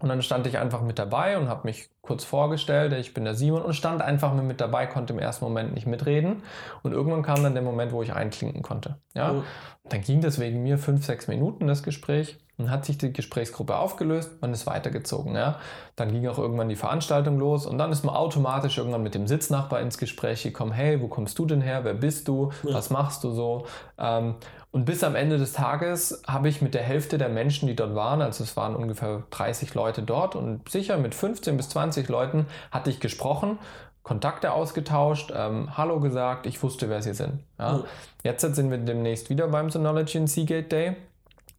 Und 0.00 0.08
dann 0.08 0.22
stand 0.22 0.46
ich 0.46 0.58
einfach 0.58 0.82
mit 0.82 0.98
dabei 0.98 1.38
und 1.38 1.48
habe 1.48 1.66
mich 1.66 1.90
kurz 2.02 2.24
vorgestellt, 2.24 2.92
ich 2.94 3.14
bin 3.14 3.24
der 3.24 3.34
Simon 3.34 3.62
und 3.62 3.74
stand 3.74 4.00
einfach 4.00 4.32
mit, 4.34 4.60
dabei, 4.60 4.86
konnte 4.86 5.12
im 5.12 5.18
ersten 5.18 5.44
Moment 5.44 5.74
nicht 5.74 5.86
mitreden. 5.86 6.42
Und 6.82 6.92
irgendwann 6.92 7.22
kam 7.22 7.42
dann 7.42 7.54
der 7.54 7.62
Moment, 7.62 7.92
wo 7.92 8.02
ich 8.02 8.14
einklinken 8.14 8.62
konnte. 8.62 8.96
Ja? 9.14 9.32
Oh. 9.32 9.42
Dann 9.88 10.00
ging 10.00 10.20
das 10.20 10.38
wegen 10.38 10.62
mir 10.62 10.78
fünf, 10.78 11.04
sechs 11.04 11.28
Minuten, 11.28 11.66
das 11.66 11.82
Gespräch. 11.82 12.38
Dann 12.56 12.70
hat 12.70 12.84
sich 12.84 12.98
die 12.98 13.12
Gesprächsgruppe 13.12 13.76
aufgelöst, 13.76 14.40
man 14.40 14.52
ist 14.52 14.66
weitergezogen. 14.66 15.34
Ja? 15.34 15.58
Dann 15.96 16.10
ging 16.10 16.26
auch 16.26 16.38
irgendwann 16.38 16.68
die 16.68 16.76
Veranstaltung 16.76 17.38
los 17.38 17.66
und 17.66 17.78
dann 17.78 17.92
ist 17.92 18.04
man 18.04 18.14
automatisch 18.14 18.78
irgendwann 18.78 19.02
mit 19.02 19.14
dem 19.14 19.28
Sitznachbar 19.28 19.80
ins 19.80 19.96
Gespräch 19.96 20.42
gekommen. 20.42 20.72
Hey, 20.72 21.00
wo 21.00 21.08
kommst 21.08 21.38
du 21.38 21.46
denn 21.46 21.60
her? 21.60 21.84
Wer 21.84 21.94
bist 21.94 22.26
du? 22.26 22.50
Was 22.64 22.90
machst 22.90 23.22
du 23.22 23.30
so? 23.30 23.66
Ähm, 23.96 24.34
und 24.70 24.84
bis 24.84 25.02
am 25.02 25.14
Ende 25.14 25.38
des 25.38 25.52
Tages 25.52 26.22
habe 26.26 26.48
ich 26.48 26.60
mit 26.60 26.74
der 26.74 26.82
Hälfte 26.82 27.16
der 27.16 27.30
Menschen, 27.30 27.68
die 27.68 27.76
dort 27.76 27.94
waren, 27.94 28.20
also 28.20 28.44
es 28.44 28.56
waren 28.56 28.76
ungefähr 28.76 29.24
30 29.30 29.74
Leute 29.74 30.02
dort 30.02 30.36
und 30.36 30.68
sicher 30.68 30.98
mit 30.98 31.14
15 31.14 31.56
bis 31.56 31.70
20 31.70 32.08
Leuten 32.08 32.46
hatte 32.70 32.90
ich 32.90 33.00
gesprochen, 33.00 33.58
Kontakte 34.02 34.52
ausgetauscht, 34.52 35.32
ähm, 35.34 35.76
Hallo 35.76 36.00
gesagt, 36.00 36.46
ich 36.46 36.62
wusste, 36.62 36.88
wer 36.90 37.02
sie 37.02 37.14
sind. 37.14 37.44
Ja. 37.58 37.78
Mhm. 37.78 37.84
Jetzt 38.24 38.40
sind 38.54 38.70
wir 38.70 38.78
demnächst 38.78 39.30
wieder 39.30 39.48
beim 39.48 39.70
Synology 39.70 40.18
and 40.18 40.30
Seagate 40.30 40.68
Day 40.68 40.96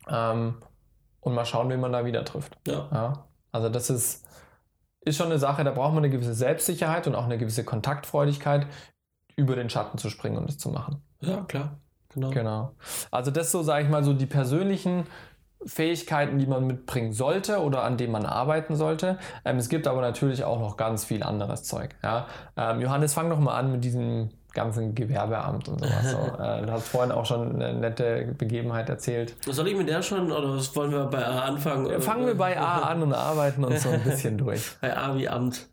ähm, 0.08 0.56
und 1.19 1.34
mal 1.34 1.45
schauen, 1.45 1.69
wen 1.69 1.80
man 1.80 1.91
da 1.91 2.06
wieder 2.06 2.24
trifft. 2.26 2.58
Ja. 2.67 2.88
Ja. 2.91 3.26
Also 3.52 3.69
das 3.69 3.89
ist, 3.89 4.26
ist 5.02 5.17
schon 5.17 5.28
eine 5.28 5.39
Sache, 5.39 5.63
da 5.63 5.72
braucht 5.72 5.93
man 5.93 6.04
eine 6.04 6.12
gewisse 6.12 6.36
Selbstsicherheit 6.36 7.08
und 7.08 7.15
auch 7.15 7.26
eine 7.26 7.39
gewisse 7.39 7.63
Kontaktfreudigkeit, 7.63 8.67
über 9.36 9.56
den 9.56 9.69
Schatten 9.69 9.98
zu 9.98 10.10
springen 10.10 10.38
und 10.38 10.50
es 10.50 10.58
zu 10.58 10.69
machen. 10.69 11.02
Ja, 11.22 11.41
klar. 11.41 11.80
Genau. 12.13 12.30
Genau. 12.32 12.72
Also 13.12 13.32
das 13.32 13.52
so, 13.52 13.62
sage 13.63 13.84
ich 13.84 13.89
mal, 13.89 14.04
so 14.04 14.13
die 14.13 14.26
persönlichen 14.26 15.06
Fähigkeiten, 15.65 16.39
die 16.39 16.48
man 16.48 16.65
mitbringen 16.65 17.12
sollte 17.12 17.62
oder 17.62 17.84
an 17.84 17.98
denen 17.98 18.12
man 18.13 18.26
arbeiten 18.26 18.76
sollte. 18.76 19.19
Ähm, 19.43 19.58
es 19.58 19.69
gibt 19.69 19.88
aber 19.88 20.02
natürlich 20.02 20.43
auch 20.43 20.60
noch 20.60 20.78
ganz 20.78 21.04
viel 21.04 21.22
anderes 21.22 21.63
Zeug. 21.63 21.95
Ja? 22.02 22.28
Ähm, 22.56 22.82
Johannes, 22.82 23.13
fang 23.13 23.30
doch 23.30 23.39
mal 23.39 23.58
an 23.58 23.72
mit 23.72 23.84
diesem 23.84 24.30
ganzen 24.54 24.96
Gewerbeamt 24.96 25.68
und 25.70 25.80
sowas. 25.80 26.12
So. 26.12 26.18
äh, 26.44 26.66
du 26.66 26.72
hast 26.72 26.88
vorhin 26.88 27.12
auch 27.12 27.26
schon 27.26 27.56
eine 27.56 27.74
nette 27.74 28.34
Begebenheit 28.38 28.90
erzählt. 28.90 29.36
Soll 29.46 29.68
ich 29.68 29.76
mit 29.78 29.88
der 29.90 30.02
schon 30.02 30.32
oder 30.32 30.56
was 30.56 30.76
wollen 30.76 30.92
wir 30.92 31.06
bei 31.06 31.26
A 31.26 31.42
anfangen? 31.42 32.02
Fangen 32.02 32.26
wir 32.26 32.36
bei 32.36 32.60
A 32.60 32.80
an 32.84 33.04
und 33.04 33.14
arbeiten 33.14 33.64
uns 33.64 33.84
so 33.84 33.90
ein 33.90 34.02
bisschen 34.02 34.38
durch. 34.38 34.62
Bei 34.82 34.96
A 34.98 35.16
wie 35.16 35.28
Amt. 35.30 35.68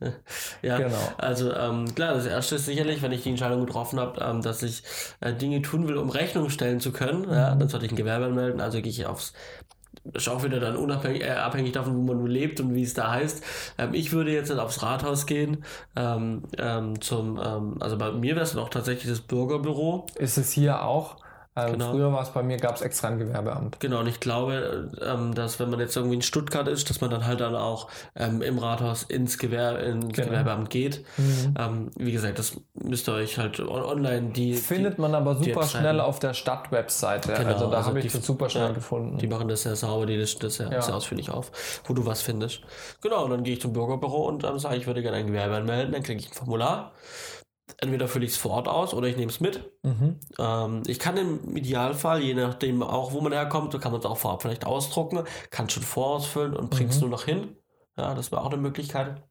Ja, 0.62 0.78
Genau. 0.78 0.94
also 1.18 1.52
ähm, 1.54 1.94
klar, 1.94 2.14
das 2.14 2.26
erste 2.26 2.56
ist 2.56 2.66
sicherlich, 2.66 3.02
wenn 3.02 3.12
ich 3.12 3.22
die 3.22 3.30
Entscheidung 3.30 3.64
getroffen 3.66 3.98
habe, 4.00 4.20
ähm, 4.20 4.42
dass 4.42 4.62
ich 4.62 4.82
äh, 5.20 5.32
Dinge 5.32 5.62
tun 5.62 5.88
will, 5.88 5.96
um 5.96 6.10
Rechnung 6.10 6.50
stellen 6.50 6.80
zu 6.80 6.92
können, 6.92 7.24
ja, 7.30 7.54
Mhm. 7.54 7.60
dann 7.60 7.68
sollte 7.68 7.86
ich 7.86 7.92
ein 7.92 7.96
Gewerbe 7.96 8.26
anmelden, 8.26 8.60
also 8.60 8.80
gehe 8.80 8.90
ich 8.90 9.06
aufs 9.06 9.32
ist 10.14 10.28
auch 10.28 10.44
wieder 10.44 10.60
dann 10.60 10.76
unabhängig, 10.76 11.22
äh, 11.22 11.30
abhängig 11.30 11.72
davon, 11.72 11.96
wo 11.96 12.14
man 12.14 12.26
lebt 12.26 12.60
und 12.60 12.74
wie 12.74 12.82
es 12.82 12.94
da 12.94 13.10
heißt. 13.10 13.42
Ähm, 13.78 13.94
ich 13.94 14.12
würde 14.12 14.32
jetzt 14.32 14.50
dann 14.50 14.60
aufs 14.60 14.82
Rathaus 14.82 15.26
gehen, 15.26 15.64
ähm, 15.96 16.42
ähm, 16.58 17.00
zum, 17.00 17.40
ähm, 17.42 17.76
also 17.80 17.98
bei 17.98 18.12
mir 18.12 18.34
wäre 18.34 18.44
es 18.44 18.52
dann 18.52 18.62
auch 18.62 18.70
tatsächlich 18.70 19.08
das 19.08 19.20
Bürgerbüro. 19.20 20.06
Ist 20.16 20.38
es 20.38 20.52
hier 20.52 20.82
auch? 20.82 21.16
Ähm, 21.56 21.72
Genau. 21.72 21.90
Früher 21.92 22.12
war 22.12 22.22
es 22.22 22.28
bei 22.30 22.42
mir, 22.42 22.58
gab 22.58 22.76
es 22.76 22.82
extra 22.82 23.08
ein 23.08 23.18
Gewerbeamt. 23.18 23.80
Genau, 23.80 24.00
und 24.00 24.06
ich 24.06 24.20
glaube, 24.20 24.90
ähm, 25.02 25.34
dass 25.34 25.58
wenn 25.58 25.70
man 25.70 25.80
jetzt 25.80 25.96
irgendwie 25.96 26.16
in 26.16 26.22
Stuttgart 26.22 26.68
ist, 26.68 26.90
dass 26.90 27.00
man 27.00 27.10
dann 27.10 27.26
halt 27.26 27.40
dann 27.40 27.54
auch 27.54 27.88
ähm, 28.14 28.42
im 28.42 28.58
Rathaus 28.58 29.02
ins, 29.04 29.38
Gewer 29.38 29.80
ins 29.80 30.14
Genau. 30.14 30.28
Gewerbeamt 30.28 30.68
geht. 30.70 31.04
Mhm. 31.16 31.54
Ähm, 31.58 31.90
wie 31.96 32.12
gesagt, 32.12 32.38
das 32.38 32.58
müsst 32.74 33.08
ihr 33.08 33.14
euch 33.14 33.38
halt 33.38 33.58
on 33.60 33.82
online 33.82 34.30
die 34.32 34.54
Findet 34.54 34.98
man 34.98 35.14
aber 35.14 35.36
super 35.36 35.62
schnell 35.64 36.00
auf 36.00 36.18
der 36.18 36.34
Stadt-Webseite. 36.34 37.32
Genau, 37.32 37.52
also 37.54 37.70
da 37.70 37.76
also 37.78 37.88
habe 37.88 38.00
ich 38.00 38.06
die- 38.06 38.12
das 38.18 38.26
super 38.26 38.48
schnell 38.50 38.66
ja, 38.68 38.72
gefunden. 38.72 39.18
Die 39.18 39.26
machen 39.26 39.48
das 39.48 39.62
sehr 39.62 39.76
sauber, 39.76 40.06
die 40.06 40.16
listen 40.16 40.40
das 40.42 40.56
sehr, 40.56 40.70
Ja. 40.70 40.82
sehr 40.82 40.94
ausführlich 40.94 41.30
auf, 41.30 41.50
wo 41.86 41.94
du 41.94 42.04
was 42.04 42.20
findest. 42.22 42.60
Genau, 43.00 43.24
und 43.24 43.30
dann 43.30 43.44
gehe 43.44 43.54
ich 43.54 43.60
zum 43.60 43.72
Bürgerbüro 43.72 44.26
und 44.28 44.44
dann 44.44 44.58
sage 44.58 44.74
ich, 44.76 44.82
ich 44.82 44.86
würde 44.86 45.02
gerne 45.02 45.16
ein 45.16 45.26
Gewerbe 45.26 45.56
anmelden. 45.56 45.92
Dann 45.92 46.02
kriege 46.02 46.20
ich 46.20 46.28
ein 46.30 46.34
Formular. 46.34 46.92
Entweder 47.78 48.08
fülle 48.08 48.24
ich 48.24 48.32
es 48.32 48.36
vor 48.36 48.52
Ort 48.52 48.68
aus 48.68 48.94
oder 48.94 49.08
ich 49.08 49.16
nehme 49.16 49.30
es 49.30 49.40
mit. 49.40 49.70
mhm. 49.82 50.20
Ähm, 50.38 50.82
ich 50.86 50.98
kann 50.98 51.16
im 51.16 51.56
Idealfall, 51.56 52.22
je 52.22 52.34
nachdem 52.34 52.82
auch, 52.82 53.12
wo 53.12 53.20
man 53.20 53.32
herkommt, 53.32 53.72
so 53.72 53.78
kann 53.78 53.92
man 53.92 54.00
es 54.00 54.06
auch 54.06 54.18
vorab 54.18 54.42
vielleicht 54.42 54.64
ausdrucken, 54.64 55.24
kann 55.50 55.68
schon 55.68 55.82
vorausfüllen 55.82 56.54
und 56.54 56.70
bringt 56.70 56.90
es 56.90 56.96
Mhm. 56.96 57.00
nur 57.02 57.10
noch 57.10 57.24
hin. 57.24 57.56
Ja, 57.96 58.14
das 58.14 58.30
wäre 58.30 58.42
auch 58.42 58.46
eine 58.52 58.56
Möglichkeit. 58.58 59.22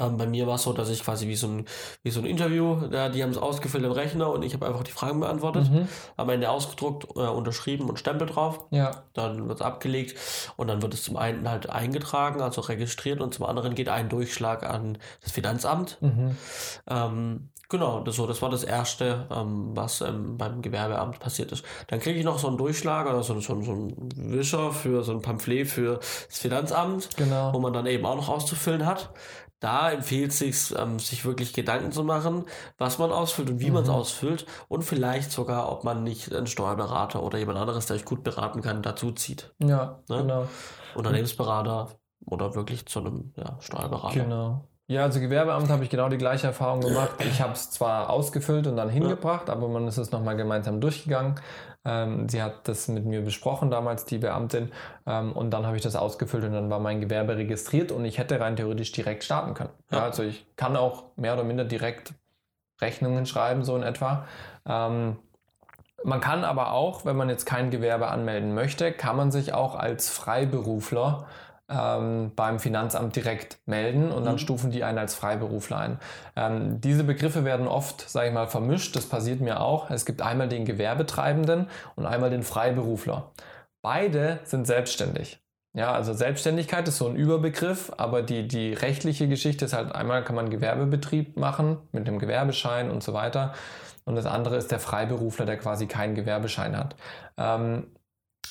Ähm, 0.00 0.16
bei 0.16 0.26
mir 0.26 0.46
war 0.46 0.54
es 0.56 0.62
so, 0.62 0.72
dass 0.72 0.88
ich 0.88 1.02
quasi 1.04 1.28
wie 1.28 1.36
so 1.36 1.46
ein, 1.46 1.66
wie 2.02 2.10
so 2.10 2.20
ein 2.20 2.26
Interview, 2.26 2.78
ja, 2.90 3.08
die 3.08 3.22
haben 3.22 3.30
es 3.30 3.38
ausgefüllt 3.38 3.84
im 3.84 3.92
Rechner 3.92 4.30
und 4.30 4.42
ich 4.42 4.54
habe 4.54 4.66
einfach 4.66 4.82
die 4.82 4.90
Fragen 4.90 5.20
beantwortet. 5.20 5.70
Mhm. 5.70 5.86
Am 6.16 6.28
Ende 6.30 6.50
ausgedruckt, 6.50 7.04
äh, 7.16 7.20
unterschrieben 7.20 7.88
und 7.88 7.98
Stempel 7.98 8.26
drauf. 8.26 8.66
Ja. 8.70 9.04
Dann 9.12 9.48
wird 9.48 9.60
es 9.60 9.64
abgelegt 9.64 10.16
und 10.56 10.68
dann 10.68 10.82
wird 10.82 10.94
es 10.94 11.02
zum 11.02 11.16
einen 11.16 11.48
halt 11.48 11.68
eingetragen, 11.68 12.40
also 12.40 12.62
registriert 12.62 13.20
und 13.20 13.34
zum 13.34 13.46
anderen 13.46 13.74
geht 13.74 13.88
ein 13.88 14.08
Durchschlag 14.08 14.68
an 14.68 14.98
das 15.22 15.32
Finanzamt. 15.32 15.98
Mhm. 16.00 16.36
Ähm, 16.88 17.48
genau, 17.68 18.00
das, 18.00 18.16
so, 18.16 18.26
das 18.26 18.40
war 18.42 18.50
das 18.50 18.64
Erste, 18.64 19.26
ähm, 19.30 19.70
was 19.74 20.00
ähm, 20.00 20.36
beim 20.38 20.62
Gewerbeamt 20.62 21.18
passiert 21.20 21.52
ist. 21.52 21.64
Dann 21.88 22.00
kriege 22.00 22.18
ich 22.18 22.24
noch 22.24 22.38
so 22.38 22.48
einen 22.48 22.56
Durchschlag 22.58 23.06
oder 23.06 23.22
so, 23.22 23.38
so, 23.40 23.62
so 23.62 23.72
einen 23.72 24.08
Wischer 24.16 24.72
für 24.72 25.02
so 25.02 25.12
ein 25.12 25.22
Pamphlet 25.22 25.68
für 25.68 25.96
das 25.96 26.38
Finanzamt, 26.38 27.10
Genau. 27.16 27.52
wo 27.52 27.58
man 27.58 27.72
dann 27.72 27.86
eben 27.86 28.04
auch 28.06 28.16
noch 28.16 28.28
auszufüllen 28.28 28.86
hat. 28.86 29.10
Da 29.60 29.90
empfiehlt 29.90 30.32
sich, 30.32 30.74
ähm, 30.76 30.98
sich 30.98 31.24
wirklich 31.24 31.52
Gedanken 31.52 31.92
zu 31.92 32.02
machen, 32.02 32.44
was 32.78 32.98
man 32.98 33.12
ausfüllt 33.12 33.50
und 33.50 33.60
wie 33.60 33.68
mhm. 33.68 33.74
man 33.74 33.82
es 33.84 33.88
ausfüllt 33.90 34.46
und 34.68 34.82
vielleicht 34.82 35.30
sogar, 35.30 35.70
ob 35.70 35.84
man 35.84 36.02
nicht 36.02 36.34
einen 36.34 36.46
Steuerberater 36.46 37.22
oder 37.22 37.38
jemand 37.38 37.58
anderes, 37.58 37.86
der 37.86 37.96
euch 37.96 38.04
gut 38.04 38.24
beraten 38.24 38.62
kann, 38.62 38.82
dazu 38.82 39.12
zieht. 39.12 39.54
Ja, 39.58 40.00
ne? 40.08 40.18
genau. 40.18 40.48
Unternehmensberater 40.94 41.88
oder 42.26 42.54
wirklich 42.54 42.86
zu 42.86 43.00
einem 43.00 43.32
ja, 43.36 43.56
Steuerberater. 43.60 44.24
Genau. 44.24 44.64
Ja, 44.90 45.04
also 45.04 45.20
Gewerbeamt 45.20 45.68
habe 45.68 45.84
ich 45.84 45.90
genau 45.90 46.08
die 46.08 46.18
gleiche 46.18 46.48
Erfahrung 46.48 46.80
gemacht. 46.80 47.10
Ich 47.20 47.40
habe 47.40 47.52
es 47.52 47.70
zwar 47.70 48.10
ausgefüllt 48.10 48.66
und 48.66 48.76
dann 48.76 48.88
hingebracht, 48.88 49.48
aber 49.48 49.68
man 49.68 49.86
ist 49.86 49.98
es 49.98 50.10
nochmal 50.10 50.36
gemeinsam 50.36 50.80
durchgegangen. 50.80 51.36
Ähm, 51.84 52.28
sie 52.28 52.42
hat 52.42 52.68
das 52.68 52.88
mit 52.88 53.06
mir 53.06 53.22
besprochen 53.22 53.70
damals, 53.70 54.04
die 54.04 54.18
Beamtin, 54.18 54.70
ähm, 55.06 55.32
und 55.32 55.50
dann 55.50 55.66
habe 55.66 55.76
ich 55.76 55.82
das 55.82 55.96
ausgefüllt 55.96 56.44
und 56.44 56.52
dann 56.52 56.70
war 56.70 56.78
mein 56.78 57.00
Gewerbe 57.00 57.36
registriert 57.36 57.90
und 57.90 58.04
ich 58.04 58.18
hätte 58.18 58.38
rein 58.38 58.56
theoretisch 58.56 58.92
direkt 58.92 59.24
starten 59.24 59.54
können. 59.54 59.70
Ja. 59.90 59.98
Ja, 59.98 60.04
also 60.04 60.22
ich 60.22 60.46
kann 60.56 60.76
auch 60.76 61.04
mehr 61.16 61.34
oder 61.34 61.44
minder 61.44 61.64
direkt 61.64 62.14
Rechnungen 62.80 63.26
schreiben, 63.26 63.64
so 63.64 63.76
in 63.76 63.82
etwa. 63.82 64.26
Ähm, 64.66 65.18
man 66.02 66.20
kann 66.20 66.44
aber 66.44 66.72
auch, 66.72 67.04
wenn 67.04 67.16
man 67.16 67.28
jetzt 67.28 67.44
kein 67.44 67.70
Gewerbe 67.70 68.08
anmelden 68.08 68.54
möchte, 68.54 68.92
kann 68.92 69.16
man 69.16 69.30
sich 69.30 69.52
auch 69.52 69.74
als 69.74 70.08
Freiberufler 70.08 71.26
ähm, 71.70 72.32
beim 72.34 72.58
Finanzamt 72.58 73.16
direkt 73.16 73.58
melden 73.66 74.10
und 74.10 74.24
dann 74.24 74.34
mhm. 74.34 74.38
stufen 74.38 74.70
die 74.70 74.84
einen 74.84 74.98
als 74.98 75.14
Freiberufler 75.14 75.78
ein. 75.78 75.98
Ähm, 76.36 76.80
diese 76.80 77.04
Begriffe 77.04 77.44
werden 77.44 77.68
oft, 77.68 78.08
sage 78.08 78.28
ich 78.28 78.34
mal, 78.34 78.48
vermischt. 78.48 78.96
Das 78.96 79.06
passiert 79.06 79.40
mir 79.40 79.60
auch. 79.60 79.90
Es 79.90 80.04
gibt 80.04 80.22
einmal 80.22 80.48
den 80.48 80.64
Gewerbetreibenden 80.64 81.68
und 81.96 82.06
einmal 82.06 82.30
den 82.30 82.42
Freiberufler. 82.42 83.30
Beide 83.82 84.40
sind 84.44 84.66
selbstständig. 84.66 85.40
Ja, 85.72 85.92
also 85.92 86.12
Selbstständigkeit 86.12 86.88
ist 86.88 86.98
so 86.98 87.06
ein 87.06 87.14
Überbegriff, 87.14 87.92
aber 87.96 88.22
die, 88.22 88.48
die 88.48 88.72
rechtliche 88.72 89.28
Geschichte 89.28 89.66
ist 89.66 89.72
halt 89.72 89.94
einmal 89.94 90.24
kann 90.24 90.34
man 90.34 90.50
Gewerbebetrieb 90.50 91.36
machen 91.36 91.78
mit 91.92 92.08
dem 92.08 92.18
Gewerbeschein 92.18 92.90
und 92.90 93.04
so 93.04 93.12
weiter. 93.12 93.54
Und 94.04 94.16
das 94.16 94.26
andere 94.26 94.56
ist 94.56 94.72
der 94.72 94.80
Freiberufler, 94.80 95.46
der 95.46 95.58
quasi 95.58 95.86
keinen 95.86 96.16
Gewerbeschein 96.16 96.76
hat. 96.76 96.96
Ähm, 97.36 97.86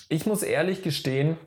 ich 0.08 0.26
muss 0.26 0.44
ehrlich 0.44 0.82
gestehen, 0.82 1.38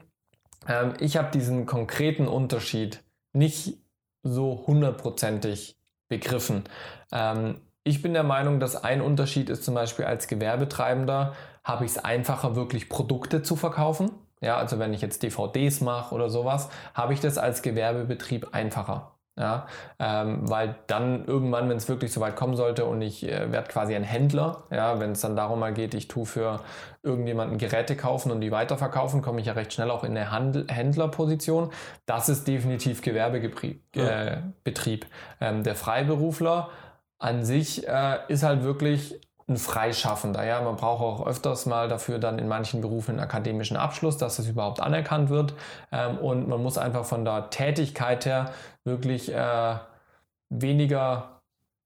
ähm, 0.69 0.95
ich 1.01 1.17
habe 1.17 1.31
diesen 1.31 1.67
konkreten 1.67 2.29
Unterschied 2.29 3.03
nicht 3.33 3.79
so 4.23 4.65
hundertprozentig 4.67 5.77
begriffen. 6.09 6.65
Ähm, 7.13 7.61
ich 7.85 8.03
bin 8.03 8.13
der 8.13 8.23
Meinung, 8.23 8.61
dass 8.61 8.77
ein 8.77 9.01
Unterschied 9.01 9.51
ist 9.51 9.65
zum 9.65 9.75
Beispiel 9.75 10.05
als 10.05 10.29
Gewerbetreibender 10.29 11.35
habe 11.65 11.85
ich 11.85 11.93
es 11.93 11.99
einfacher, 11.99 12.57
wirklich 12.57 12.89
Produkte 12.89 13.43
zu 13.43 13.57
verkaufen. 13.57 14.11
Ja, 14.41 14.57
also 14.57 14.79
wenn 14.79 14.93
ich 14.93 15.01
jetzt 15.01 15.23
DVDs 15.23 15.81
mache 15.81 16.15
oder 16.15 16.29
sowas, 16.29 16.69
habe 16.95 17.13
ich 17.15 17.21
das 17.21 17.39
als 17.39 17.63
Gewerbebetrieb 17.63 18.53
einfacher. 18.53 19.12
Ja, 19.39 19.67
ähm, 19.99 20.47
weil 20.51 20.77
dann 20.89 21.25
irgendwann, 21.25 21.67
wenn 21.71 21.79
es 21.79 21.89
wirklich 21.89 22.13
so 22.13 22.21
weit 22.21 22.37
kommen 22.37 22.55
sollte 22.55 22.85
und 22.85 23.01
ich 23.01 23.27
äh, 23.27 23.51
werde 23.51 23.69
quasi 23.69 23.95
ein 23.95 24.05
Händler, 24.05 24.65
ja, 24.71 25.01
wenn 25.01 25.13
es 25.13 25.23
dann 25.23 25.37
darum 25.37 25.61
mal 25.61 25.73
geht, 25.73 25.95
ich 25.95 26.07
tue 26.07 26.27
für 26.27 26.61
irgendjemanden 27.03 27.57
Geräte 27.57 27.97
kaufen 27.97 28.31
und 28.31 28.43
die 28.43 28.53
weiterverkaufen, 28.53 29.23
komme 29.23 29.41
ich 29.41 29.47
ja 29.47 29.55
recht 29.55 29.73
schnell 29.73 29.91
auch 29.91 30.05
in 30.05 30.11
eine 30.11 30.31
Handel 30.31 30.67
Händlerposition. 30.69 31.73
Das 32.05 32.29
ist 32.29 32.47
definitiv 32.47 33.01
Gewerbebetrieb. 33.01 33.83
Äh. 33.97 34.37
Ähm, 35.41 35.63
der 35.63 35.77
Freiberufler 35.77 36.69
an 37.19 37.43
sich 37.45 37.89
äh, 37.89 38.19
ist 38.29 38.43
halt 38.43 38.65
wirklich 38.65 39.19
ein 39.49 39.57
Freischaffender. 39.57 40.45
Ja? 40.45 40.61
Man 40.61 40.77
braucht 40.77 41.03
auch 41.03 41.27
öfters 41.27 41.67
mal 41.67 41.89
dafür 41.89 42.19
dann 42.19 42.39
in 42.39 42.49
manchen 42.49 42.81
Berufen 42.81 43.13
einen 43.13 43.21
akademischen 43.21 43.77
Abschluss, 43.77 44.17
dass 44.17 44.37
das 44.37 44.49
überhaupt 44.49 44.81
anerkannt 44.81 45.31
wird. 45.31 45.55
Ähm, 45.91 46.19
und 46.19 46.49
man 46.49 46.63
muss 46.63 46.79
einfach 46.79 47.05
von 47.05 47.25
der 47.25 47.51
Tätigkeit 47.51 48.27
her 48.27 48.53
wirklich 48.85 49.33
äh, 49.33 49.77
weniger 50.49 51.33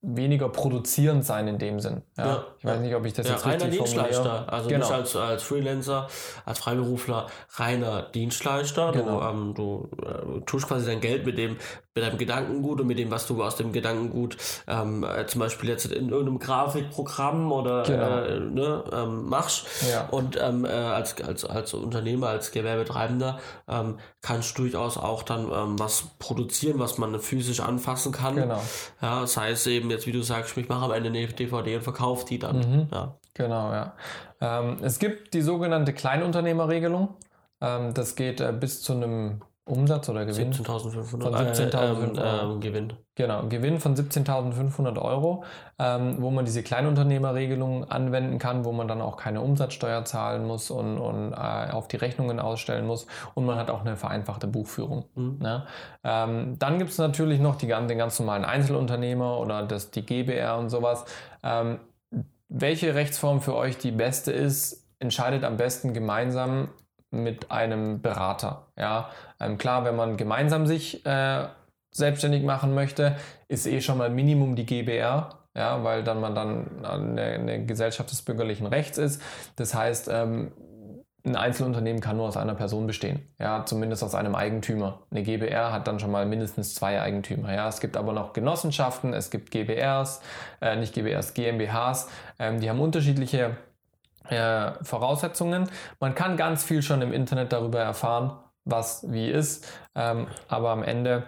weniger 0.06 0.48
produzierend 0.48 1.24
sein 1.24 1.48
in 1.48 1.58
dem 1.58 1.80
Sinn. 1.80 2.02
Ja, 2.16 2.26
ja. 2.26 2.44
Ich 2.58 2.64
weiß 2.64 2.80
nicht, 2.80 2.94
ob 2.94 3.04
ich 3.04 3.12
das 3.12 3.26
ja, 3.26 3.32
jetzt 3.32 3.44
reiner 3.44 3.64
richtig 3.64 3.78
Dienstleister, 3.78 4.52
also 4.52 4.68
genau. 4.68 4.86
nicht 4.86 4.94
als, 4.94 5.16
als 5.16 5.42
Freelancer, 5.42 6.08
als 6.44 6.58
Freiberufler, 6.60 7.26
reiner 7.54 8.02
Dienstleister. 8.02 8.92
Genau. 8.92 9.20
Du, 9.20 9.26
ähm, 9.26 9.54
du 9.54 9.90
äh, 10.02 10.40
tust 10.42 10.68
quasi 10.68 10.86
dein 10.86 11.00
Geld 11.00 11.26
mit 11.26 11.38
dem, 11.38 11.56
mit 11.96 12.04
deinem 12.04 12.18
Gedankengut 12.18 12.80
und 12.80 12.86
mit 12.86 12.98
dem, 12.98 13.10
was 13.10 13.26
du 13.26 13.42
aus 13.42 13.56
dem 13.56 13.72
Gedankengut 13.72 14.36
ähm, 14.68 15.02
äh, 15.02 15.26
zum 15.26 15.40
Beispiel 15.40 15.70
jetzt 15.70 15.86
in 15.86 16.10
irgendeinem 16.10 16.38
Grafikprogramm 16.38 17.50
oder 17.50 17.82
genau. 17.84 18.18
äh, 18.18 18.40
ne, 18.40 18.84
ähm, 18.92 19.28
machst. 19.28 19.66
Ja. 19.90 20.06
Und 20.10 20.38
ähm, 20.40 20.66
äh, 20.66 20.68
als, 20.68 21.20
als, 21.22 21.46
als 21.46 21.72
Unternehmer, 21.72 22.28
als 22.28 22.50
Gewerbetreibender 22.50 23.40
ähm, 23.66 23.98
kannst 24.20 24.58
du 24.58 24.62
durchaus 24.62 24.98
auch 24.98 25.22
dann 25.22 25.50
ähm, 25.50 25.78
was 25.78 26.04
produzieren, 26.18 26.78
was 26.78 26.98
man 26.98 27.18
physisch 27.18 27.60
anfassen 27.60 28.12
kann. 28.12 28.36
Genau. 28.36 28.62
Ja, 29.00 29.26
sei 29.26 29.50
es 29.50 29.66
eben 29.66 29.90
jetzt, 29.90 30.06
wie 30.06 30.12
du 30.12 30.22
sagst, 30.22 30.56
ich 30.58 30.68
mache 30.68 30.84
am 30.84 30.92
Ende 30.92 31.08
eine 31.08 31.26
DVD 31.26 31.76
und 31.76 31.82
verkaufe 31.82 32.26
die 32.26 32.38
dann. 32.38 32.58
Mhm. 32.58 32.88
Ja. 32.92 33.16
Genau, 33.32 33.72
ja. 33.72 33.94
Ähm, 34.42 34.76
es 34.82 34.98
gibt 34.98 35.32
die 35.32 35.42
sogenannte 35.42 35.94
Kleinunternehmerregelung. 35.94 37.16
Das 37.58 38.16
geht 38.16 38.42
äh, 38.42 38.52
bis 38.52 38.82
zu 38.82 38.92
einem 38.92 39.40
Umsatz 39.66 40.08
oder 40.08 40.24
Gewinn? 40.24 40.52
17.500 40.52 41.54
17 41.54 42.16
äh, 42.16 42.54
äh, 42.54 42.58
Gewinn. 42.60 42.92
Genau, 43.16 43.48
Gewinn 43.48 43.80
von 43.80 43.96
17.500 43.96 45.02
Euro, 45.02 45.42
ähm, 45.80 46.16
wo 46.20 46.30
man 46.30 46.44
diese 46.44 46.62
Kleinunternehmerregelung 46.62 47.90
anwenden 47.90 48.38
kann, 48.38 48.64
wo 48.64 48.70
man 48.70 48.86
dann 48.86 49.00
auch 49.00 49.16
keine 49.16 49.40
Umsatzsteuer 49.40 50.04
zahlen 50.04 50.46
muss 50.46 50.70
und, 50.70 50.98
und 50.98 51.32
äh, 51.32 51.36
auf 51.72 51.88
die 51.88 51.96
Rechnungen 51.96 52.38
ausstellen 52.38 52.86
muss 52.86 53.08
und 53.34 53.44
man 53.44 53.58
hat 53.58 53.68
auch 53.70 53.80
eine 53.80 53.96
vereinfachte 53.96 54.46
Buchführung. 54.46 55.06
Mhm. 55.16 55.38
Ne? 55.40 55.66
Ähm, 56.04 56.56
dann 56.60 56.78
gibt 56.78 56.92
es 56.92 56.98
natürlich 56.98 57.40
noch 57.40 57.56
die, 57.56 57.66
den 57.66 57.98
ganz 57.98 58.20
normalen 58.20 58.44
Einzelunternehmer 58.44 59.40
oder 59.40 59.64
das, 59.64 59.90
die 59.90 60.06
GBR 60.06 60.58
und 60.58 60.68
sowas. 60.68 61.04
Ähm, 61.42 61.80
welche 62.48 62.94
Rechtsform 62.94 63.40
für 63.40 63.56
euch 63.56 63.78
die 63.78 63.90
beste 63.90 64.30
ist, 64.30 64.86
entscheidet 65.00 65.42
am 65.42 65.56
besten 65.56 65.92
gemeinsam 65.92 66.68
mit 67.22 67.50
einem 67.50 68.00
Berater. 68.02 68.66
Ja, 68.76 69.10
ähm, 69.40 69.58
klar, 69.58 69.84
wenn 69.84 69.96
man 69.96 70.16
gemeinsam 70.16 70.66
sich 70.66 71.04
äh, 71.06 71.46
selbstständig 71.90 72.42
machen 72.42 72.74
möchte, 72.74 73.16
ist 73.48 73.66
eh 73.66 73.80
schon 73.80 73.98
mal 73.98 74.10
Minimum 74.10 74.56
die 74.56 74.66
GBR. 74.66 75.30
Ja, 75.54 75.82
weil 75.84 76.04
dann 76.04 76.20
man 76.20 76.34
dann 76.34 76.84
eine, 76.84 77.22
eine 77.22 77.64
Gesellschaft 77.64 78.10
des 78.10 78.20
bürgerlichen 78.20 78.66
Rechts 78.66 78.98
ist. 78.98 79.22
Das 79.56 79.74
heißt, 79.74 80.10
ähm, 80.12 80.52
ein 81.26 81.34
Einzelunternehmen 81.34 82.00
kann 82.00 82.16
nur 82.16 82.28
aus 82.28 82.36
einer 82.36 82.54
Person 82.54 82.86
bestehen, 82.86 83.20
ja, 83.38 83.64
zumindest 83.66 84.04
aus 84.04 84.14
einem 84.14 84.34
Eigentümer. 84.34 85.00
Eine 85.10 85.24
GBR 85.24 85.72
hat 85.72 85.88
dann 85.88 85.98
schon 85.98 86.12
mal 86.12 86.24
mindestens 86.24 86.74
zwei 86.74 87.00
Eigentümer. 87.00 87.52
Ja, 87.52 87.68
es 87.68 87.80
gibt 87.80 87.96
aber 87.96 88.12
noch 88.12 88.32
Genossenschaften, 88.32 89.12
es 89.12 89.30
gibt 89.30 89.50
GBRs, 89.50 90.20
äh, 90.60 90.76
nicht 90.76 90.94
GBRs, 90.94 91.34
GmbHs, 91.34 92.08
ähm, 92.38 92.60
die 92.60 92.70
haben 92.70 92.80
unterschiedliche 92.80 93.56
äh, 94.30 94.72
Voraussetzungen. 94.82 95.68
Man 96.00 96.14
kann 96.14 96.36
ganz 96.36 96.64
viel 96.64 96.82
schon 96.82 97.02
im 97.02 97.12
Internet 97.12 97.52
darüber 97.52 97.80
erfahren, 97.80 98.32
was 98.64 99.10
wie 99.10 99.30
ist, 99.30 99.66
ähm, 99.94 100.26
aber 100.48 100.70
am 100.70 100.82
Ende 100.82 101.24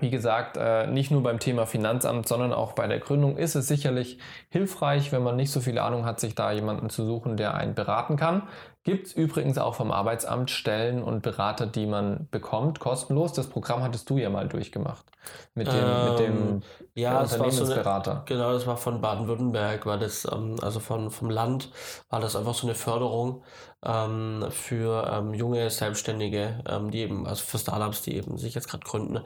wie 0.00 0.10
gesagt, 0.10 0.56
äh, 0.56 0.86
nicht 0.86 1.10
nur 1.10 1.22
beim 1.22 1.38
Thema 1.38 1.66
Finanzamt, 1.66 2.28
sondern 2.28 2.52
auch 2.52 2.72
bei 2.72 2.86
der 2.86 2.98
Gründung 2.98 3.36
ist 3.36 3.54
es 3.54 3.66
sicherlich 3.66 4.18
hilfreich, 4.48 5.12
wenn 5.12 5.22
man 5.22 5.36
nicht 5.36 5.50
so 5.50 5.60
viel 5.60 5.78
Ahnung 5.78 6.04
hat, 6.04 6.20
sich 6.20 6.34
da 6.34 6.52
jemanden 6.52 6.90
zu 6.90 7.04
suchen, 7.04 7.36
der 7.36 7.54
einen 7.54 7.74
beraten 7.74 8.16
kann. 8.16 8.42
Gibt 8.86 9.08
es 9.08 9.14
übrigens 9.14 9.58
auch 9.58 9.74
vom 9.74 9.90
Arbeitsamt 9.90 10.48
Stellen 10.48 11.02
und 11.02 11.20
Berater, 11.20 11.66
die 11.66 11.86
man 11.86 12.28
bekommt, 12.30 12.78
kostenlos. 12.78 13.32
Das 13.32 13.48
Programm 13.48 13.82
hattest 13.82 14.08
du 14.08 14.16
ja 14.16 14.30
mal 14.30 14.46
durchgemacht. 14.46 15.04
Mit 15.56 15.66
dem, 15.66 15.74
ähm, 15.74 16.08
mit 16.08 16.18
dem 16.20 16.36
ähm, 16.36 16.62
ja, 16.94 17.20
Unternehmensberater. 17.20 18.12
So 18.12 18.16
eine, 18.18 18.24
genau, 18.26 18.52
das 18.52 18.64
war 18.68 18.76
von 18.76 19.00
Baden-Württemberg, 19.00 19.86
war 19.86 19.98
das, 19.98 20.24
ähm, 20.32 20.54
also 20.62 20.78
von, 20.78 21.10
vom 21.10 21.30
Land, 21.30 21.72
war 22.10 22.20
das 22.20 22.36
einfach 22.36 22.54
so 22.54 22.68
eine 22.68 22.76
Förderung 22.76 23.42
ähm, 23.84 24.46
für 24.50 25.10
ähm, 25.12 25.34
junge 25.34 25.68
Selbstständige, 25.68 26.62
ähm, 26.68 26.92
die 26.92 27.00
eben, 27.00 27.26
also 27.26 27.42
für 27.44 27.58
Startups, 27.58 28.02
die 28.02 28.14
eben 28.14 28.38
sich 28.38 28.54
jetzt 28.54 28.68
gerade 28.68 28.84
gründen, 28.84 29.18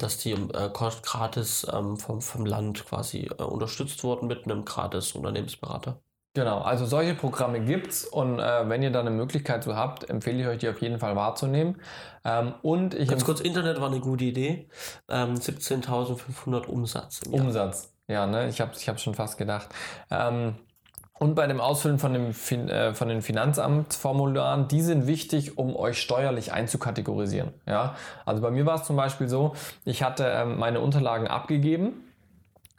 dass 0.00 0.18
die 0.18 0.32
äh, 0.32 0.68
gratis 0.72 1.64
vom, 1.70 2.20
vom 2.20 2.44
Land 2.44 2.84
quasi 2.86 3.30
äh, 3.38 3.44
unterstützt 3.44 4.02
wurden 4.02 4.26
mit 4.26 4.46
einem 4.46 4.64
gratis 4.64 5.12
Unternehmensberater. 5.12 6.00
Genau, 6.32 6.60
also 6.60 6.86
solche 6.86 7.14
Programme 7.14 7.60
gibt 7.60 7.88
es 7.88 8.04
und 8.04 8.38
äh, 8.38 8.68
wenn 8.68 8.82
ihr 8.82 8.92
da 8.92 9.00
eine 9.00 9.10
Möglichkeit 9.10 9.64
so 9.64 9.74
habt, 9.74 10.08
empfehle 10.08 10.40
ich 10.40 10.46
euch 10.46 10.58
die 10.58 10.68
auf 10.68 10.80
jeden 10.80 11.00
Fall 11.00 11.16
wahrzunehmen. 11.16 11.80
Ähm, 12.24 12.54
und 12.62 12.94
ich 12.94 13.08
Ganz 13.08 13.24
kurz, 13.24 13.40
Internet 13.40 13.80
war 13.80 13.88
eine 13.88 13.98
gute 13.98 14.24
Idee. 14.24 14.68
Ähm, 15.08 15.34
17.500 15.34 16.66
Umsatz. 16.66 17.22
Umsatz, 17.28 17.92
ja, 18.06 18.28
ne? 18.28 18.48
ich 18.48 18.60
habe 18.60 18.70
ich 18.76 18.88
hab 18.88 19.00
schon 19.00 19.14
fast 19.14 19.38
gedacht. 19.38 19.70
Ähm, 20.08 20.54
und 21.18 21.34
bei 21.34 21.48
dem 21.48 21.60
Ausfüllen 21.60 21.98
von, 21.98 22.12
dem 22.12 22.32
fin 22.32 22.68
äh, 22.68 22.94
von 22.94 23.08
den 23.08 23.22
Finanzamtsformularen, 23.22 24.68
die 24.68 24.82
sind 24.82 25.08
wichtig, 25.08 25.58
um 25.58 25.74
euch 25.74 26.00
steuerlich 26.00 26.52
einzukategorisieren. 26.52 27.52
Ja? 27.66 27.96
Also 28.24 28.40
bei 28.40 28.52
mir 28.52 28.66
war 28.66 28.76
es 28.76 28.84
zum 28.84 28.94
Beispiel 28.94 29.28
so, 29.28 29.54
ich 29.84 30.04
hatte 30.04 30.24
ähm, 30.26 30.58
meine 30.58 30.80
Unterlagen 30.80 31.26
abgegeben 31.26 32.04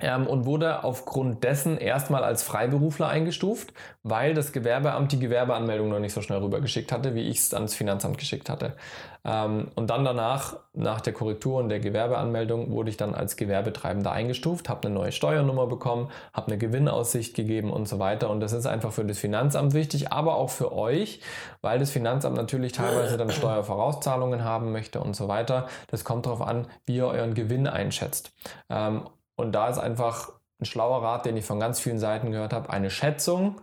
ähm, 0.01 0.27
und 0.27 0.45
wurde 0.45 0.83
aufgrund 0.83 1.43
dessen 1.43 1.77
erstmal 1.77 2.23
als 2.23 2.43
Freiberufler 2.43 3.07
eingestuft, 3.07 3.73
weil 4.03 4.33
das 4.33 4.51
Gewerbeamt 4.51 5.11
die 5.11 5.19
Gewerbeanmeldung 5.19 5.89
noch 5.89 5.99
nicht 5.99 6.13
so 6.13 6.21
schnell 6.21 6.39
rübergeschickt 6.39 6.91
hatte, 6.91 7.15
wie 7.15 7.29
ich 7.29 7.39
es 7.39 7.53
ans 7.53 7.75
Finanzamt 7.75 8.17
geschickt 8.17 8.49
hatte. 8.49 8.75
Ähm, 9.23 9.67
und 9.75 9.89
dann 9.91 10.03
danach, 10.03 10.57
nach 10.73 11.01
der 11.01 11.13
Korrektur 11.13 11.59
und 11.59 11.69
der 11.69 11.79
Gewerbeanmeldung, 11.79 12.71
wurde 12.71 12.89
ich 12.89 12.97
dann 12.97 13.13
als 13.13 13.35
Gewerbetreibender 13.35 14.11
eingestuft, 14.11 14.67
habe 14.67 14.87
eine 14.87 14.95
neue 14.95 15.11
Steuernummer 15.11 15.67
bekommen, 15.67 16.09
habe 16.33 16.47
eine 16.47 16.57
Gewinnaussicht 16.57 17.35
gegeben 17.35 17.71
und 17.71 17.87
so 17.87 17.99
weiter. 17.99 18.29
Und 18.31 18.39
das 18.39 18.51
ist 18.51 18.65
einfach 18.65 18.91
für 18.91 19.05
das 19.05 19.19
Finanzamt 19.19 19.73
wichtig, 19.73 20.11
aber 20.11 20.35
auch 20.35 20.49
für 20.49 20.71
euch, 20.71 21.21
weil 21.61 21.77
das 21.77 21.91
Finanzamt 21.91 22.35
natürlich 22.35 22.71
teilweise 22.71 23.17
dann 23.17 23.29
Steuervorauszahlungen 23.29 24.43
haben 24.43 24.71
möchte 24.71 24.99
und 24.99 25.15
so 25.15 25.27
weiter. 25.27 25.67
Das 25.87 26.03
kommt 26.03 26.25
darauf 26.25 26.41
an, 26.41 26.67
wie 26.85 26.95
ihr 26.95 27.07
euren 27.07 27.35
Gewinn 27.35 27.67
einschätzt. 27.67 28.33
Ähm, 28.69 29.03
und 29.41 29.51
da 29.51 29.67
ist 29.69 29.77
einfach 29.77 30.31
ein 30.59 30.65
schlauer 30.65 31.03
Rat, 31.03 31.25
den 31.25 31.35
ich 31.35 31.45
von 31.45 31.59
ganz 31.59 31.79
vielen 31.79 31.99
Seiten 31.99 32.31
gehört 32.31 32.53
habe, 32.53 32.69
eine 32.69 32.89
Schätzung 32.89 33.59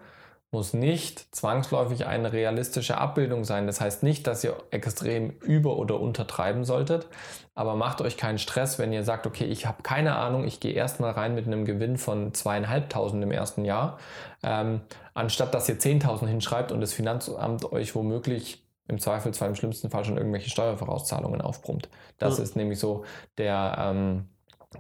muss 0.51 0.72
nicht 0.72 1.35
zwangsläufig 1.35 2.07
eine 2.07 2.33
realistische 2.33 2.97
Abbildung 2.97 3.45
sein. 3.45 3.66
Das 3.66 3.81
heißt 3.83 4.03
nicht, 4.03 4.26
dass 4.26 4.43
ihr 4.45 4.57
extrem 4.70 5.31
über- 5.41 5.76
oder 5.76 6.01
untertreiben 6.01 6.64
solltet, 6.64 7.07
aber 7.55 7.76
macht 7.76 8.01
euch 8.01 8.16
keinen 8.16 8.39
Stress, 8.39 8.79
wenn 8.79 8.93
ihr 8.93 9.05
sagt, 9.05 9.26
okay, 9.26 9.45
ich 9.45 9.66
habe 9.66 9.83
keine 9.83 10.16
Ahnung, 10.16 10.45
ich 10.45 10.59
gehe 10.59 10.72
erstmal 10.72 11.11
rein 11.11 11.35
mit 11.35 11.47
einem 11.47 11.66
Gewinn 11.66 11.99
von 11.99 12.33
zweieinhalbtausend 12.33 13.22
im 13.22 13.31
ersten 13.31 13.66
Jahr, 13.66 13.99
ähm, 14.43 14.81
anstatt 15.12 15.53
dass 15.53 15.68
ihr 15.68 15.79
10.000 15.79 16.26
hinschreibt 16.26 16.72
und 16.72 16.81
das 16.81 16.95
Finanzamt 16.95 17.70
euch 17.70 17.95
womöglich 17.95 18.64
im 18.87 18.99
Zweifelsfall 18.99 19.51
im 19.51 19.55
schlimmsten 19.55 19.91
Fall 19.91 20.05
schon 20.05 20.16
irgendwelche 20.16 20.49
Steuervorauszahlungen 20.49 21.43
aufbrummt. 21.43 21.91
Das 22.16 22.39
ja. 22.39 22.45
ist 22.45 22.57
nämlich 22.57 22.79
so 22.79 23.05
der, 23.37 23.76
ähm, 23.79 24.29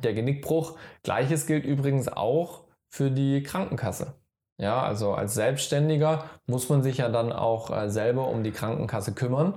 der 0.02 0.14
Genickbruch. 0.14 0.78
Gleiches 1.02 1.46
gilt 1.46 1.64
übrigens 1.64 2.08
auch 2.08 2.64
für 2.90 3.10
die 3.10 3.42
Krankenkasse. 3.42 4.14
Ja, 4.60 4.82
also 4.82 5.14
als 5.14 5.34
Selbstständiger 5.34 6.24
muss 6.46 6.68
man 6.68 6.82
sich 6.82 6.98
ja 6.98 7.08
dann 7.08 7.32
auch 7.32 7.70
äh, 7.70 7.88
selber 7.90 8.28
um 8.28 8.42
die 8.42 8.50
Krankenkasse 8.50 9.14
kümmern. 9.14 9.54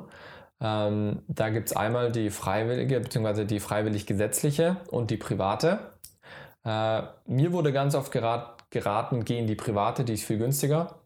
Ähm, 0.62 1.24
da 1.28 1.50
gibt 1.50 1.70
es 1.70 1.76
einmal 1.76 2.12
die 2.12 2.30
freiwillige 2.30 3.00
bzw. 3.00 3.46
die 3.46 3.60
freiwillig 3.60 4.06
gesetzliche 4.06 4.78
und 4.92 5.10
die 5.10 5.18
private. 5.18 5.80
Äh, 6.64 7.04
mir 7.26 7.52
wurde 7.54 7.74
ganz 7.74 7.96
oft 7.96 8.12
gerat, 8.12 8.70
geraten, 8.70 9.26
gehen 9.26 9.48
die 9.48 9.56
private, 9.56 10.04
die 10.04 10.14
ist 10.14 10.26
viel 10.26 10.38
günstiger. 10.38 11.01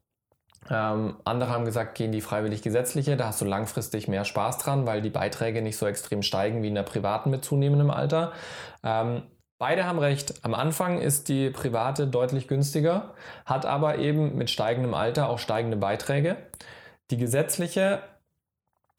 Ähm, 0.70 1.18
andere 1.26 1.52
haben 1.52 1.66
gesagt, 1.66 1.96
gehen 1.96 2.12
die 2.12 2.22
freiwillig 2.22 2.62
gesetzliche, 2.62 3.18
da 3.18 3.28
hast 3.28 3.42
du 3.42 3.46
langfristig 3.46 4.08
mehr 4.08 4.26
Spaß 4.26 4.58
dran, 4.58 4.88
weil 4.88 5.02
die 5.02 5.12
Beiträge 5.12 5.62
nicht 5.62 5.78
so 5.78 5.86
extrem 5.86 6.24
steigen 6.24 6.64
wie 6.64 6.70
in 6.70 6.76
der 6.76 6.84
privaten 6.84 7.30
mit 7.30 7.46
zunehmendem 7.46 7.92
Alter. 7.92 8.32
Ähm, 8.84 9.24
Beide 9.58 9.86
haben 9.86 10.00
recht. 10.00 10.44
Am 10.44 10.54
Anfang 10.54 11.00
ist 11.00 11.30
die 11.30 11.50
private 11.50 12.08
deutlich 12.08 12.50
günstiger, 12.50 13.14
hat 13.46 13.66
aber 13.66 14.00
eben 14.00 14.36
mit 14.36 14.50
steigendem 14.50 14.94
Alter 14.94 15.30
auch 15.30 15.40
steigende 15.40 15.78
Beiträge. 15.78 16.36
Die 17.10 17.18
gesetzliche 17.18 18.02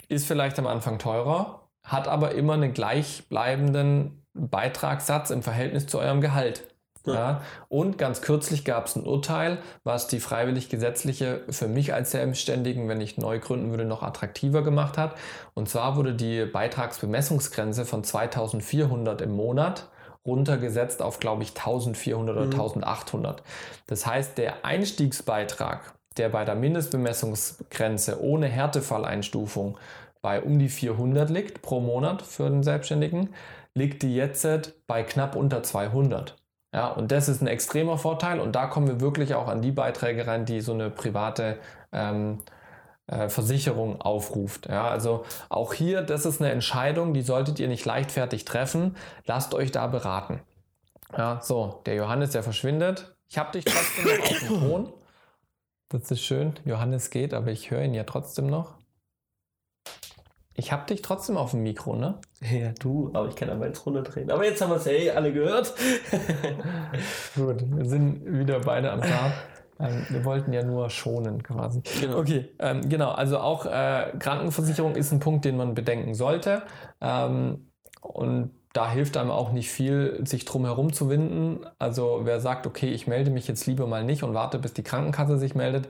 ist 0.08 0.26
vielleicht 0.26 0.58
am 0.58 0.66
Anfang 0.66 0.98
teurer, 0.98 1.68
hat 1.82 2.08
aber 2.08 2.32
immer 2.34 2.54
einen 2.54 2.72
gleichbleibenden 2.72 4.24
Beitragssatz 4.32 5.28
im 5.28 5.42
Verhältnis 5.42 5.86
zu 5.88 5.98
eurem 5.98 6.22
Gehalt. 6.22 6.75
Ja. 7.06 7.14
ja. 7.14 7.40
Und 7.68 7.98
ganz 7.98 8.20
kürzlich 8.20 8.64
gab 8.64 8.86
es 8.86 8.96
ein 8.96 9.04
Urteil, 9.04 9.58
was 9.84 10.06
die 10.06 10.20
freiwillig 10.20 10.68
gesetzliche 10.68 11.42
für 11.48 11.68
mich 11.68 11.94
als 11.94 12.10
Selbstständigen, 12.10 12.88
wenn 12.88 13.00
ich 13.00 13.18
neu 13.18 13.38
gründen 13.38 13.70
würde, 13.70 13.84
noch 13.84 14.02
attraktiver 14.02 14.62
gemacht 14.62 14.98
hat. 14.98 15.14
Und 15.54 15.68
zwar 15.68 15.96
wurde 15.96 16.14
die 16.14 16.44
Beitragsbemessungsgrenze 16.44 17.84
von 17.84 18.04
2400 18.04 19.22
im 19.22 19.32
Monat 19.32 19.88
runtergesetzt 20.26 21.02
auf, 21.02 21.20
glaube 21.20 21.44
ich, 21.44 21.50
1400 21.50 22.36
oder 22.36 22.46
mhm. 22.46 22.52
1800. 22.52 23.42
Das 23.86 24.06
heißt, 24.06 24.36
der 24.38 24.64
Einstiegsbeitrag, 24.64 25.94
der 26.16 26.28
bei 26.28 26.44
der 26.44 26.56
Mindestbemessungsgrenze 26.56 28.20
ohne 28.20 28.48
Härtefalleinstufung 28.48 29.78
bei 30.22 30.42
um 30.42 30.58
die 30.58 30.68
400 30.68 31.30
liegt 31.30 31.62
pro 31.62 31.80
Monat 31.80 32.22
für 32.22 32.50
den 32.50 32.62
Selbstständigen, 32.62 33.32
liegt 33.74 34.02
die 34.02 34.16
jetzt 34.16 34.46
bei 34.86 35.02
knapp 35.02 35.36
unter 35.36 35.62
200. 35.62 36.36
Ja, 36.72 36.88
und 36.88 37.12
das 37.12 37.28
ist 37.28 37.40
ein 37.42 37.46
extremer 37.46 37.96
Vorteil 37.96 38.40
und 38.40 38.54
da 38.54 38.66
kommen 38.66 38.86
wir 38.86 39.00
wirklich 39.00 39.34
auch 39.34 39.48
an 39.48 39.62
die 39.62 39.72
Beiträge 39.72 40.26
rein, 40.26 40.44
die 40.44 40.60
so 40.60 40.72
eine 40.72 40.90
private 40.90 41.58
ähm, 41.92 42.42
äh, 43.06 43.28
Versicherung 43.28 44.00
aufruft. 44.00 44.66
Ja, 44.68 44.88
also 44.88 45.24
auch 45.48 45.72
hier, 45.72 46.02
das 46.02 46.26
ist 46.26 46.40
eine 46.40 46.50
Entscheidung, 46.50 47.14
die 47.14 47.22
solltet 47.22 47.60
ihr 47.60 47.68
nicht 47.68 47.84
leichtfertig 47.84 48.44
treffen. 48.44 48.96
Lasst 49.26 49.54
euch 49.54 49.70
da 49.70 49.86
beraten. 49.86 50.40
Ja, 51.16 51.40
so, 51.40 51.82
der 51.86 51.94
Johannes, 51.94 52.30
der 52.30 52.42
verschwindet. 52.42 53.16
Ich 53.28 53.38
habe 53.38 53.52
dich 53.52 53.64
trotzdem 53.64 54.04
noch 54.04 54.30
auf 54.30 54.38
dem 54.40 54.60
Ton. 54.60 54.92
Das 55.88 56.10
ist 56.10 56.22
schön. 56.22 56.54
Johannes 56.64 57.10
geht, 57.10 57.32
aber 57.32 57.52
ich 57.52 57.70
höre 57.70 57.82
ihn 57.82 57.94
ja 57.94 58.04
trotzdem 58.04 58.48
noch. 58.48 58.74
Ich 60.56 60.72
habe 60.72 60.86
dich 60.86 61.02
trotzdem 61.02 61.36
auf 61.36 61.50
dem 61.50 61.62
Mikro, 61.62 61.94
ne? 61.96 62.18
Ja, 62.40 62.72
du, 62.80 63.10
aber 63.12 63.28
ich 63.28 63.36
kann 63.36 63.50
aber 63.50 63.66
jetzt 63.66 63.84
runterdrehen. 63.84 64.30
Aber 64.30 64.44
jetzt 64.44 64.60
haben 64.62 64.70
wir 64.70 64.76
es 64.76 64.86
ja 64.86 64.92
eh 64.92 65.10
alle 65.10 65.32
gehört. 65.32 65.74
Gut, 67.34 67.62
wir 67.76 67.84
sind 67.84 68.24
wieder 68.24 68.60
beide 68.60 68.90
am 68.90 69.02
Start. 69.02 69.34
Ähm, 69.78 70.06
wir 70.08 70.24
wollten 70.24 70.54
ja 70.54 70.62
nur 70.62 70.88
schonen 70.88 71.42
quasi. 71.42 71.82
Genau. 72.00 72.18
Okay, 72.18 72.48
ähm, 72.58 72.88
genau. 72.88 73.10
Also 73.10 73.38
auch 73.38 73.66
äh, 73.66 74.12
Krankenversicherung 74.18 74.96
ist 74.96 75.12
ein 75.12 75.20
Punkt, 75.20 75.44
den 75.44 75.58
man 75.58 75.74
bedenken 75.74 76.14
sollte. 76.14 76.62
Ähm, 77.02 77.70
und 78.00 78.52
da 78.72 78.90
hilft 78.90 79.16
einem 79.16 79.30
auch 79.30 79.52
nicht 79.52 79.70
viel, 79.70 80.20
sich 80.26 80.44
drum 80.44 80.64
herum 80.64 80.92
zu 80.92 81.10
winden. 81.10 81.66
Also 81.78 82.20
wer 82.24 82.40
sagt, 82.40 82.66
okay, 82.66 82.88
ich 82.88 83.06
melde 83.06 83.30
mich 83.30 83.48
jetzt 83.48 83.66
lieber 83.66 83.86
mal 83.86 84.04
nicht 84.04 84.22
und 84.22 84.34
warte, 84.34 84.58
bis 84.58 84.72
die 84.74 84.82
Krankenkasse 84.82 85.38
sich 85.38 85.54
meldet, 85.54 85.88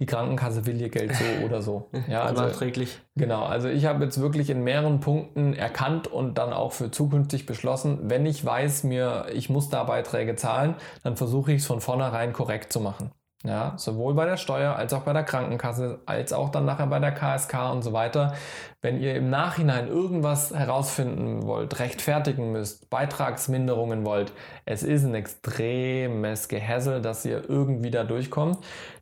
die 0.00 0.06
Krankenkasse 0.06 0.66
will 0.66 0.80
ihr 0.80 0.88
Geld 0.88 1.14
so 1.14 1.24
oder 1.44 1.62
so. 1.62 1.90
Ja, 2.08 2.22
also, 2.22 2.42
nachträglich. 2.42 2.98
Genau, 3.14 3.44
also 3.44 3.68
ich 3.68 3.84
habe 3.84 4.02
jetzt 4.04 4.20
wirklich 4.20 4.50
in 4.50 4.64
mehreren 4.64 5.00
Punkten 5.00 5.52
erkannt 5.52 6.08
und 6.08 6.38
dann 6.38 6.52
auch 6.52 6.72
für 6.72 6.90
zukünftig 6.90 7.46
beschlossen, 7.46 7.98
wenn 8.04 8.26
ich 8.26 8.44
weiß, 8.44 8.84
mir, 8.84 9.26
ich 9.32 9.50
muss 9.50 9.68
da 9.68 9.84
Beiträge 9.84 10.36
zahlen, 10.36 10.74
dann 11.04 11.16
versuche 11.16 11.52
ich 11.52 11.60
es 11.60 11.66
von 11.66 11.80
vornherein 11.80 12.32
korrekt 12.32 12.72
zu 12.72 12.80
machen. 12.80 13.12
Ja, 13.42 13.72
sowohl 13.78 14.12
bei 14.12 14.26
der 14.26 14.36
Steuer 14.36 14.76
als 14.76 14.92
auch 14.92 15.00
bei 15.00 15.14
der 15.14 15.22
Krankenkasse, 15.22 16.00
als 16.04 16.34
auch 16.34 16.50
dann 16.50 16.66
nachher 16.66 16.88
bei 16.88 16.98
der 16.98 17.12
KSK 17.12 17.72
und 17.72 17.80
so 17.82 17.94
weiter. 17.94 18.34
Wenn 18.82 19.00
ihr 19.00 19.14
im 19.14 19.30
Nachhinein 19.30 19.88
irgendwas 19.88 20.52
herausfinden 20.52 21.46
wollt, 21.46 21.78
rechtfertigen 21.78 22.52
müsst, 22.52 22.90
Beitragsminderungen 22.90 24.04
wollt, 24.04 24.34
es 24.66 24.82
ist 24.82 25.04
ein 25.04 25.14
extremes 25.14 26.48
Gehässel, 26.48 27.00
dass 27.00 27.24
ihr 27.24 27.48
irgendwie 27.48 27.90
da 27.90 28.04
durchkommt. 28.04 28.58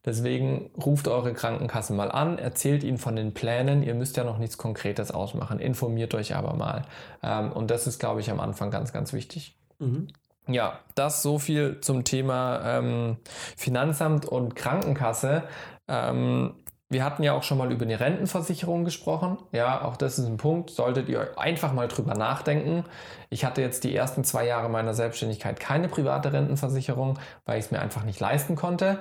Deswegen 0.07 0.71
ruft 0.81 1.09
eure 1.09 1.33
Krankenkasse 1.33 1.93
mal 1.93 2.13
an, 2.13 2.39
erzählt 2.39 2.85
ihnen 2.85 2.99
von 2.99 3.17
den 3.17 3.35
Plänen. 3.35 3.83
Ihr 3.83 3.95
müsst 3.95 4.17
ja 4.17 4.23
noch 4.23 4.39
nichts 4.39 4.57
Konkretes 4.57 5.11
ausmachen, 5.11 5.59
informiert 5.59 6.15
euch 6.15 6.37
aber 6.37 6.55
mal. 6.55 6.83
Ähm, 7.25 7.51
und 7.51 7.73
das 7.73 7.89
ist, 7.89 7.99
glaube 7.99 8.21
ich, 8.21 8.31
am 8.31 8.39
Anfang 8.39 8.71
ganz, 8.71 8.93
ganz 8.93 9.13
wichtig. 9.13 9.57
Mhm. 9.81 10.07
Ja, 10.49 10.81
das 10.95 11.23
so 11.23 11.39
viel 11.39 11.81
zum 11.81 12.05
Thema 12.05 12.79
ähm, 12.79 13.19
Finanzamt 13.57 14.25
und 14.25 14.57
Krankenkasse. 14.57 15.45
Ähm, 15.87 16.55
wir 16.91 17.05
hatten 17.05 17.23
ja 17.23 17.35
auch 17.35 17.43
schon 17.43 17.59
mal 17.59 17.71
über 17.71 17.85
eine 17.85 18.01
Rentenversicherung 18.01 18.85
gesprochen. 18.87 19.37
Ja, 19.53 19.83
auch 19.83 19.99
das 19.99 20.19
ist 20.19 20.27
ein 20.27 20.39
Punkt. 20.39 20.71
Solltet 20.71 21.11
ihr 21.11 21.39
einfach 21.39 21.75
mal 21.75 21.87
drüber 21.87 22.15
nachdenken. 22.15 22.85
Ich 23.29 23.45
hatte 23.45 23.61
jetzt 23.61 23.85
die 23.85 23.95
ersten 23.95 24.25
zwei 24.25 24.47
Jahre 24.47 24.71
meiner 24.71 24.95
Selbstständigkeit 24.95 25.61
keine 25.61 25.89
private 25.89 26.33
Rentenversicherung, 26.33 27.19
weil 27.45 27.59
ich 27.59 27.67
es 27.67 27.71
mir 27.71 27.81
einfach 27.81 28.05
nicht 28.05 28.21
leisten 28.21 28.57
konnte. 28.57 29.01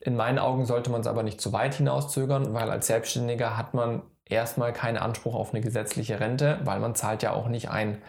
In 0.00 0.16
meinen 0.16 0.40
Augen 0.40 0.66
sollte 0.66 0.90
man 0.90 1.02
es 1.02 1.06
aber 1.06 1.22
nicht 1.22 1.40
zu 1.40 1.52
weit 1.52 1.74
hinauszögern, 1.74 2.52
weil 2.52 2.68
als 2.68 2.88
Selbstständiger 2.88 3.56
hat 3.56 3.74
man 3.74 4.02
erstmal 4.24 4.72
keinen 4.72 4.98
Anspruch 4.98 5.36
auf 5.36 5.54
eine 5.54 5.62
gesetzliche 5.62 6.18
Rente, 6.18 6.58
weil 6.64 6.80
man 6.80 6.96
zahlt 6.96 7.22
ja 7.22 7.32
auch 7.32 7.46
nicht 7.46 7.70
ein. 7.70 8.02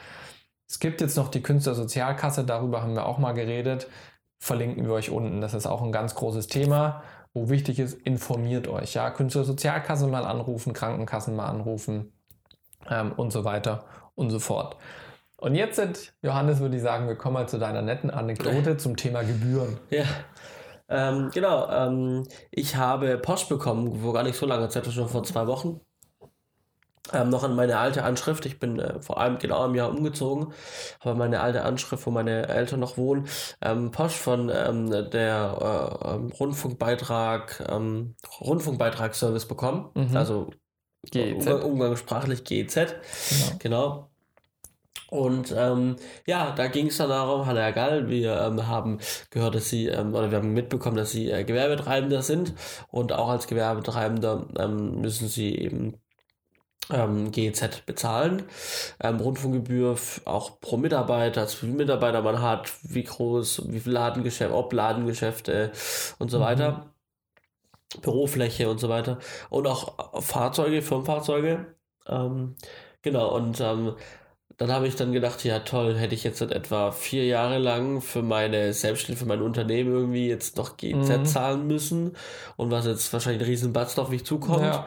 Es 0.68 0.80
gibt 0.80 1.02
jetzt 1.02 1.18
noch 1.18 1.30
die 1.30 1.44
Künstlersozialkasse, 1.44 2.44
darüber 2.44 2.82
haben 2.82 2.96
wir 2.96 3.06
auch 3.06 3.18
mal 3.18 3.34
geredet. 3.34 3.88
Verlinken 4.40 4.86
wir 4.86 4.94
euch 4.94 5.10
unten. 5.10 5.42
Das 5.42 5.54
ist 5.54 5.68
auch 5.68 5.82
ein 5.82 5.92
ganz 5.92 6.16
großes 6.16 6.48
Thema, 6.48 7.04
wo 7.34 7.50
wichtig 7.50 7.80
ist, 7.80 7.94
informiert 8.02 8.68
euch. 8.68 8.94
Ja, 8.94 9.10
Künstlersozialkasse 9.10 10.08
mal 10.08 10.26
anrufen, 10.26 10.74
Krankenkassen 10.74 11.36
mal 11.36 11.48
anrufen 11.48 12.14
ähm, 12.90 13.12
und 13.14 13.32
so 13.32 13.44
weiter 13.44 13.86
und 14.16 14.30
so 14.30 14.40
fort. 14.40 14.78
Und 15.38 15.56
jetzt, 15.56 16.14
Johannes, 16.22 16.60
würde 16.60 16.78
ich 16.78 16.82
sagen, 16.82 17.08
wir 17.08 17.16
kommen 17.16 17.34
mal 17.36 17.48
zu 17.48 17.60
deiner 17.60 17.82
netten 17.82 18.10
Anekdote 18.10 18.78
zum 18.78 18.96
Thema 18.96 19.24
Gebühren. 19.24 19.78
Ja. 19.90 20.06
Ähm, 20.88 21.32
genau, 21.34 21.68
ähm, 21.72 22.28
ich 22.52 22.76
habe 22.76 23.18
Post 23.18 23.50
bekommen, 23.50 24.00
vor 24.00 24.14
gar 24.14 24.22
nicht 24.22 24.38
so 24.38 24.46
langer 24.46 24.70
Zeit, 24.70 24.86
schon 24.86 25.10
vor 25.10 25.24
zwei 25.24 25.48
Wochen, 25.48 25.82
ähm, 27.14 27.30
noch 27.30 27.44
an 27.44 27.56
meine 27.56 27.78
alte 27.78 28.04
Anschrift. 28.04 28.46
Ich 28.46 28.60
bin 28.60 28.80
äh, 28.80 29.02
vor 29.02 29.20
allem 29.20 29.38
genau 29.38 29.66
im 29.66 29.76
Jahr 29.76 29.90
umgezogen, 29.90 30.54
aber 31.00 31.16
meine 31.16 31.42
alte 31.42 31.64
Anschrift, 31.64 32.06
wo 32.06 32.12
meine 32.12 32.48
Eltern 32.48 32.80
noch 32.80 32.98
wohnen, 32.98 33.28
ähm, 33.62 33.92
Post 33.92 34.18
von 34.18 34.52
ähm, 34.54 34.90
der 34.90 36.02
äh, 36.04 36.16
ähm, 36.16 36.32
Rundfunkbeitrag, 36.32 37.64
ähm, 37.70 38.16
Rundfunkbeitragsservice 38.42 39.48
bekommen. 39.48 39.90
Mhm. 39.94 40.18
Also 40.18 40.50
GEZ. 41.12 41.48
umgangssprachlich 41.48 42.44
GEZ. 42.44 42.76
Genau. 42.76 43.58
genau. 43.60 44.10
Und 45.12 45.54
ähm, 45.56 45.98
ja, 46.26 46.52
da 46.52 46.68
ging 46.68 46.88
es 46.88 46.98
dann 46.98 47.10
darum, 47.10 47.46
Hanna 47.46 47.72
Gall, 47.72 48.10
wir 48.10 48.42
ähm, 48.42 48.68
haben 48.68 49.00
gehört, 49.30 49.54
dass 49.54 49.70
sie, 49.70 49.88
ähm, 49.88 50.16
oder 50.16 50.32
wir 50.32 50.40
haben 50.40 50.54
mitbekommen, 50.54 50.98
dass 50.98 51.12
sie 51.12 51.30
äh, 51.30 51.44
Gewerbetreibender 51.44 52.24
sind 52.24 52.56
und 52.90 53.14
auch 53.14 53.30
als 53.30 53.46
Gewerbetreibender 53.46 54.48
ähm, 54.58 55.02
müssen 55.02 55.28
sie 55.28 55.56
eben 55.56 56.02
ähm, 56.92 57.32
GEZ 57.32 57.86
bezahlen. 57.86 58.44
Ähm, 59.02 59.18
Rundfunkgebühr 59.20 59.98
auch 60.26 60.60
pro 60.60 60.78
Mitarbeiter, 60.78 61.42
also 61.42 61.58
wie 61.58 61.66
viele 61.68 61.74
Mitarbeiter 61.74 62.22
man 62.22 62.42
hat, 62.42 62.72
wie 62.84 63.04
groß, 63.04 63.72
wie 63.72 63.80
viel 63.80 63.94
Ladengeschäft, 63.94 64.54
ob 64.54 64.74
Ladengeschäfte 64.74 65.72
und 66.20 66.30
so 66.32 66.40
mhm. 66.40 66.44
weiter. 66.44 66.86
Bürofläche 68.02 68.70
und 68.70 68.80
so 68.80 68.90
weiter. 68.90 69.20
Und 69.50 69.68
auch 69.68 70.22
Fahrzeuge, 70.22 70.82
Firmenfahrzeuge. 70.82 71.76
Ähm, 72.08 72.56
genau, 73.02 73.34
und 73.36 73.60
ähm, 73.62 73.96
dann 74.58 74.72
habe 74.72 74.88
ich 74.88 74.96
dann 74.96 75.12
gedacht, 75.12 75.44
ja 75.44 75.60
toll, 75.60 75.96
hätte 75.96 76.16
ich 76.16 76.24
jetzt 76.24 76.42
etwa 76.42 76.92
vier 76.92 77.26
Jahre 77.26 77.58
lang 77.58 78.02
für 78.02 78.22
meine 78.22 78.72
Selbstständigkeit, 78.72 79.28
für 79.28 79.28
mein 79.28 79.42
Unternehmen 79.42 79.92
irgendwie 79.92 80.30
jetzt 80.30 80.56
noch 80.58 80.78
GZ 80.78 80.96
mhm. 80.96 81.26
zahlen 81.26 81.68
müssen 81.68 82.16
und 82.56 82.72
was 82.72 82.86
jetzt 82.86 83.12
wahrscheinlich 83.12 83.42
ein 83.42 83.50
riesen 83.50 83.74
Batz 83.74 83.98
auf 83.98 84.10
mich 84.10 84.26
zukommt. 84.26 84.64
Ja. 84.64 84.86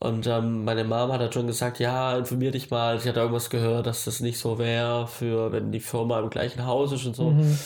Und 0.00 0.26
ähm, 0.26 0.64
meine 0.64 0.84
Mama 0.84 1.14
hat 1.14 1.20
halt 1.20 1.34
schon 1.34 1.46
gesagt, 1.46 1.78
ja, 1.78 2.16
informier 2.16 2.50
dich 2.50 2.70
mal. 2.70 2.98
Sie 2.98 3.08
hat 3.08 3.16
irgendwas 3.16 3.50
gehört, 3.50 3.86
dass 3.86 4.04
das 4.04 4.20
nicht 4.20 4.38
so 4.38 4.58
wäre, 4.58 5.06
für 5.06 5.52
wenn 5.52 5.70
die 5.70 5.80
Firma 5.80 6.18
im 6.20 6.30
gleichen 6.30 6.66
Haus 6.66 6.92
ist 6.92 7.06
und 7.06 7.14
so. 7.14 7.30
Mhm. 7.30 7.58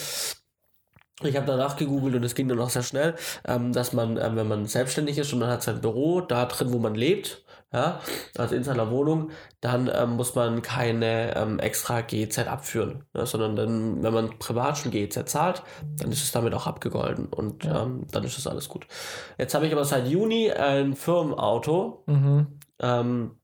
Ich 1.22 1.36
habe 1.36 1.46
danach 1.46 1.76
gegoogelt 1.76 2.16
und 2.16 2.24
es 2.24 2.34
ging 2.34 2.48
dann 2.48 2.60
auch 2.60 2.70
sehr 2.70 2.82
schnell, 2.82 3.14
ähm, 3.46 3.72
dass 3.72 3.92
man, 3.92 4.16
ähm, 4.16 4.36
wenn 4.36 4.48
man 4.48 4.66
selbstständig 4.66 5.18
ist 5.18 5.32
und 5.32 5.38
man 5.38 5.50
hat 5.50 5.62
sein 5.62 5.80
Büro 5.80 6.20
da 6.20 6.46
drin, 6.46 6.72
wo 6.72 6.78
man 6.78 6.94
lebt, 6.94 7.44
ja, 7.72 8.00
also 8.36 8.54
in 8.54 8.64
seiner 8.64 8.90
Wohnung, 8.90 9.30
dann 9.60 9.90
ähm, 9.92 10.10
muss 10.10 10.34
man 10.34 10.62
keine 10.62 11.36
ähm, 11.36 11.58
extra 11.58 12.00
GEZ 12.02 12.40
abführen, 12.40 13.04
ja, 13.14 13.26
sondern 13.26 13.56
dann, 13.56 14.02
wenn 14.02 14.12
man 14.12 14.38
privat 14.38 14.78
schon 14.78 14.90
GEZ 14.90 15.30
zahlt, 15.30 15.62
dann 15.98 16.12
ist 16.12 16.22
es 16.22 16.32
damit 16.32 16.54
auch 16.54 16.66
abgegolten 16.66 17.26
und 17.26 17.64
ja. 17.64 17.82
ähm, 17.82 18.06
dann 18.10 18.24
ist 18.24 18.36
das 18.36 18.46
alles 18.46 18.68
gut. 18.68 18.86
Jetzt 19.38 19.54
habe 19.54 19.66
ich 19.66 19.72
aber 19.72 19.84
seit 19.84 20.06
Juni 20.06 20.50
ein 20.52 20.94
Firmenauto 20.94 22.04
mhm. 22.06 22.58
Ähm, 22.82 23.36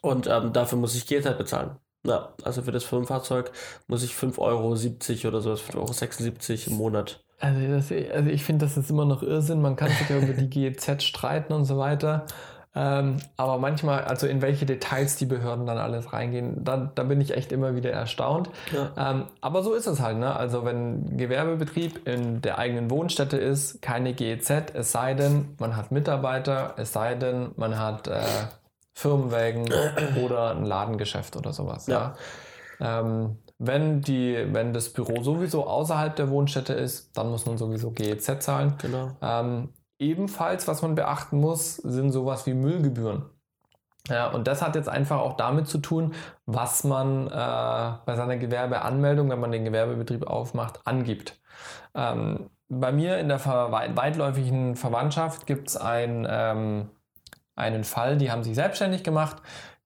und 0.00 0.26
ähm, 0.26 0.52
dafür 0.52 0.78
muss 0.78 0.94
ich 0.94 1.06
GEZ 1.06 1.36
bezahlen. 1.36 1.76
Ja, 2.04 2.34
also 2.42 2.62
für 2.62 2.72
das 2.72 2.82
Firmenfahrzeug 2.82 3.52
muss 3.86 4.02
ich 4.02 4.12
5,70 4.12 4.38
Euro 4.40 5.28
oder 5.28 5.40
so, 5.40 5.52
5,76 5.52 6.66
Euro 6.66 6.70
im 6.70 6.76
Monat. 6.76 7.24
Also, 7.38 7.60
das, 7.60 7.92
also 7.92 8.30
ich 8.30 8.44
finde, 8.44 8.64
das 8.64 8.76
ist 8.76 8.90
immer 8.90 9.04
noch 9.04 9.22
Irrsinn. 9.22 9.60
Man 9.60 9.76
kann 9.76 9.90
sich 9.90 10.08
ja 10.08 10.18
über 10.18 10.32
die 10.32 10.48
GEZ 10.48 11.02
streiten 11.02 11.52
und 11.52 11.64
so 11.64 11.78
weiter. 11.78 12.26
Ähm, 12.74 13.18
aber 13.36 13.58
manchmal, 13.58 14.04
also 14.04 14.26
in 14.26 14.40
welche 14.40 14.64
Details 14.64 15.16
die 15.16 15.26
Behörden 15.26 15.66
dann 15.66 15.76
alles 15.76 16.12
reingehen, 16.12 16.64
da, 16.64 16.90
da 16.94 17.02
bin 17.02 17.20
ich 17.20 17.36
echt 17.36 17.52
immer 17.52 17.76
wieder 17.76 17.90
erstaunt. 17.90 18.48
Ja. 18.72 18.92
Ähm, 18.96 19.24
aber 19.42 19.62
so 19.62 19.74
ist 19.74 19.86
es 19.86 20.00
halt. 20.00 20.16
Ne? 20.16 20.34
Also 20.34 20.64
wenn 20.64 21.18
Gewerbebetrieb 21.18 22.06
in 22.08 22.40
der 22.40 22.58
eigenen 22.58 22.90
Wohnstätte 22.90 23.36
ist, 23.36 23.82
keine 23.82 24.14
GEZ, 24.14 24.50
es 24.72 24.90
sei 24.90 25.12
denn, 25.12 25.54
man 25.58 25.76
hat 25.76 25.92
Mitarbeiter, 25.92 26.74
es 26.78 26.92
sei 26.94 27.14
denn, 27.14 27.50
man 27.56 27.78
hat 27.78 28.08
äh, 28.08 28.22
Firmenwägen 28.94 29.70
oder 30.24 30.52
ein 30.52 30.64
Ladengeschäft 30.64 31.36
oder 31.36 31.52
sowas. 31.52 31.86
Ja. 31.88 32.14
ja? 32.80 33.00
Ähm, 33.00 33.36
wenn, 33.58 34.00
die, 34.00 34.46
wenn 34.50 34.72
das 34.72 34.88
Büro 34.88 35.22
sowieso 35.22 35.66
außerhalb 35.66 36.16
der 36.16 36.30
Wohnstätte 36.30 36.72
ist, 36.72 37.16
dann 37.16 37.30
muss 37.30 37.44
man 37.44 37.58
sowieso 37.58 37.90
GEZ 37.90 38.40
zahlen. 38.40 38.74
Genau. 38.80 39.10
Ähm, 39.20 39.68
Ebenfalls, 40.02 40.66
was 40.66 40.82
man 40.82 40.96
beachten 40.96 41.38
muss, 41.38 41.76
sind 41.76 42.10
sowas 42.10 42.44
wie 42.46 42.54
Müllgebühren. 42.54 43.24
Ja, 44.08 44.30
und 44.30 44.48
das 44.48 44.60
hat 44.60 44.74
jetzt 44.74 44.88
einfach 44.88 45.20
auch 45.20 45.34
damit 45.36 45.68
zu 45.68 45.78
tun, 45.78 46.14
was 46.44 46.82
man 46.82 47.28
äh, 47.28 47.30
bei 47.30 48.16
seiner 48.16 48.36
Gewerbeanmeldung, 48.36 49.30
wenn 49.30 49.38
man 49.38 49.52
den 49.52 49.64
Gewerbebetrieb 49.64 50.26
aufmacht, 50.26 50.80
angibt. 50.88 51.40
Ähm, 51.94 52.50
bei 52.68 52.90
mir 52.90 53.18
in 53.18 53.28
der 53.28 53.38
ver 53.38 53.70
weitläufigen 53.70 54.74
Verwandtschaft 54.74 55.46
gibt 55.46 55.68
es 55.68 55.76
ein, 55.76 56.26
ähm, 56.28 56.90
einen 57.54 57.84
Fall, 57.84 58.16
die 58.16 58.32
haben 58.32 58.42
sich 58.42 58.56
selbstständig 58.56 59.04
gemacht, 59.04 59.36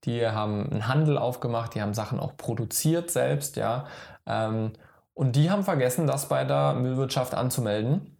die 0.05 0.27
haben 0.27 0.71
einen 0.71 0.89
Handel 0.89 1.19
aufgemacht, 1.19 1.75
die 1.75 1.83
haben 1.83 1.93
Sachen 1.93 2.21
auch 2.21 2.39
produziert 2.39 3.11
selbst, 3.11 3.57
ja. 3.57 3.87
Ähm, 4.25 4.73
und 5.13 5.37
die 5.37 5.51
haben 5.51 5.63
vergessen, 5.63 6.07
das 6.07 6.29
bei 6.29 6.45
der 6.45 6.73
Müllwirtschaft 6.75 7.35
anzumelden 7.35 8.16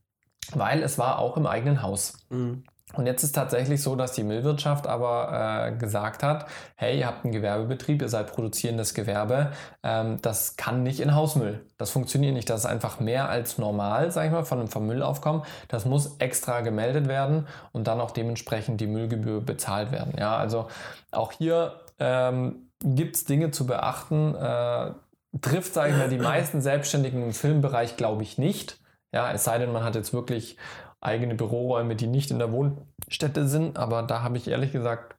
weil 0.55 0.83
es 0.83 0.99
war 0.99 1.19
auch 1.19 1.37
im 1.37 1.47
eigenen 1.47 1.83
Haus. 1.83 2.19
Mhm. 2.31 2.65
Und 2.95 3.07
jetzt 3.07 3.23
ist 3.25 3.33
tatsächlich 3.35 3.83
so, 3.83 3.97
dass 3.97 4.13
die 4.13 4.23
Müllwirtschaft 4.23 4.87
aber 4.87 5.67
äh, 5.69 5.77
gesagt 5.77 6.23
hat, 6.23 6.47
hey, 6.77 6.99
ihr 6.99 7.07
habt 7.07 7.25
einen 7.25 7.33
Gewerbebetrieb, 7.33 8.01
ihr 8.01 8.09
seid 8.09 8.33
produzierendes 8.33 8.95
Gewerbe, 8.95 9.51
ähm, 9.83 10.23
das 10.23 10.57
kann 10.57 10.83
nicht 10.83 11.01
in 11.01 11.15
Hausmüll. 11.15 11.67
Das 11.79 11.91
funktioniert 11.91 12.33
nicht. 12.33 12.49
Das 12.49 12.61
ist 12.61 12.67
einfach 12.67 13.01
mehr 13.01 13.29
als 13.29 13.59
normal, 13.59 14.13
sag 14.13 14.27
ich 14.27 14.33
mal, 14.33 14.45
von 14.45 14.61
einem 14.61 14.69
Vermülllaufkommen. 14.69 15.43
Das 15.69 15.85
muss 15.85 16.17
extra 16.19 16.61
gemeldet 16.61 17.09
werden 17.09 17.47
und 17.73 17.87
dann 17.87 18.01
auch 18.01 18.13
dementsprechend 18.13 18.81
die 18.81 18.87
Müllgebühr 18.87 19.41
bezahlt 19.41 19.91
werden. 19.93 20.15
Ja, 20.17 20.37
also 20.37 20.69
auch 21.11 21.33
hier 21.33 21.81
ähm, 21.99 22.71
gibt 22.83 23.17
es 23.17 23.25
Dinge 23.25 23.51
zu 23.51 23.67
beachten. 23.67 24.35
Äh, 24.37 24.93
trifft, 25.43 25.75
sage 25.75 25.91
ich 25.91 25.99
mal, 25.99 26.09
die 26.09 26.19
meisten 26.19 26.63
Selbstständigen 26.63 27.23
im 27.23 27.33
Filmbereich, 27.33 27.97
glaube 27.97 28.23
ich, 28.23 28.39
nicht. 28.39 28.79
Ja, 29.13 29.33
es 29.33 29.45
sei 29.45 29.59
denn, 29.59 29.73
man 29.73 29.85
hat 29.85 29.95
jetzt 29.95 30.13
wirklich 30.13 30.57
eigene 31.01 31.35
Büroräume, 31.35 31.97
die 31.97 32.07
nicht 32.07 32.31
in 32.31 32.39
der 32.39 32.53
Wohnstätte 32.53 33.47
sind, 33.47 33.79
aber 33.79 34.03
da 34.03 34.23
habe 34.23 34.37
ich 34.37 34.49
ehrlich 34.49 34.73
gesagt 34.73 35.17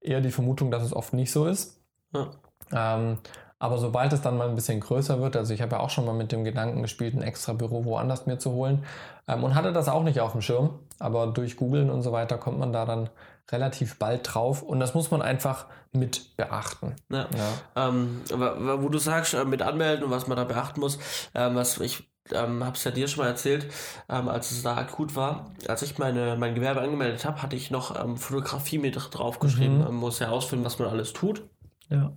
eher 0.00 0.20
die 0.20 0.30
Vermutung, 0.30 0.70
dass 0.70 0.82
es 0.82 0.92
oft 0.92 1.12
nicht 1.12 1.32
so 1.32 1.46
ist. 1.46 1.80
Ja. 2.12 2.30
Ähm, 2.72 3.18
aber 3.58 3.76
sobald 3.78 4.12
es 4.12 4.22
dann 4.22 4.38
mal 4.38 4.48
ein 4.48 4.54
bisschen 4.54 4.80
größer 4.80 5.20
wird, 5.20 5.36
also 5.36 5.52
ich 5.52 5.60
habe 5.60 5.76
ja 5.76 5.80
auch 5.80 5.90
schon 5.90 6.06
mal 6.06 6.14
mit 6.14 6.32
dem 6.32 6.44
Gedanken 6.44 6.80
gespielt, 6.80 7.14
ein 7.14 7.22
extra 7.22 7.52
Büro 7.52 7.84
woanders 7.84 8.26
mir 8.26 8.38
zu 8.38 8.52
holen 8.52 8.84
ähm, 9.28 9.44
und 9.44 9.54
hatte 9.54 9.72
das 9.72 9.88
auch 9.88 10.02
nicht 10.02 10.20
auf 10.20 10.32
dem 10.32 10.40
Schirm, 10.40 10.78
aber 10.98 11.26
durch 11.26 11.56
Googlen 11.56 11.90
und 11.90 12.00
so 12.02 12.10
weiter 12.10 12.38
kommt 12.38 12.58
man 12.58 12.72
da 12.72 12.86
dann 12.86 13.10
relativ 13.52 13.98
bald 13.98 14.20
drauf 14.24 14.62
und 14.62 14.80
das 14.80 14.94
muss 14.94 15.10
man 15.10 15.22
einfach 15.22 15.66
mit 15.92 16.36
beachten. 16.36 16.96
Ja. 17.10 17.28
ja. 17.36 17.88
Ähm, 17.88 18.22
wo 18.30 18.88
du 18.88 18.98
sagst, 18.98 19.34
äh, 19.34 19.44
mit 19.44 19.62
anmelden 19.62 20.04
und 20.04 20.10
was 20.10 20.26
man 20.26 20.36
da 20.36 20.44
beachten 20.44 20.80
muss, 20.80 20.98
ähm, 21.34 21.56
was 21.56 21.78
ich 21.78 22.08
ähm, 22.32 22.64
habe 22.64 22.76
es 22.76 22.84
ja 22.84 22.90
dir 22.90 23.08
schon 23.08 23.24
mal 23.24 23.30
erzählt, 23.30 23.66
ähm, 24.08 24.28
als 24.28 24.50
es 24.50 24.62
da 24.62 24.76
akut 24.76 25.16
war. 25.16 25.50
Als 25.66 25.82
ich 25.82 25.98
meine, 25.98 26.36
mein 26.36 26.54
Gewerbe 26.54 26.80
angemeldet 26.80 27.24
habe, 27.24 27.42
hatte 27.42 27.56
ich 27.56 27.70
noch 27.70 28.02
ähm, 28.02 28.16
Fotografie 28.16 28.78
mit 28.78 28.96
draufgeschrieben. 28.96 29.78
Mhm. 29.78 29.84
Man 29.84 29.94
muss 29.94 30.18
ja 30.18 30.28
ausfinden, 30.28 30.64
was 30.64 30.78
man 30.78 30.88
alles 30.88 31.12
tut. 31.12 31.42
Ja. 31.88 32.12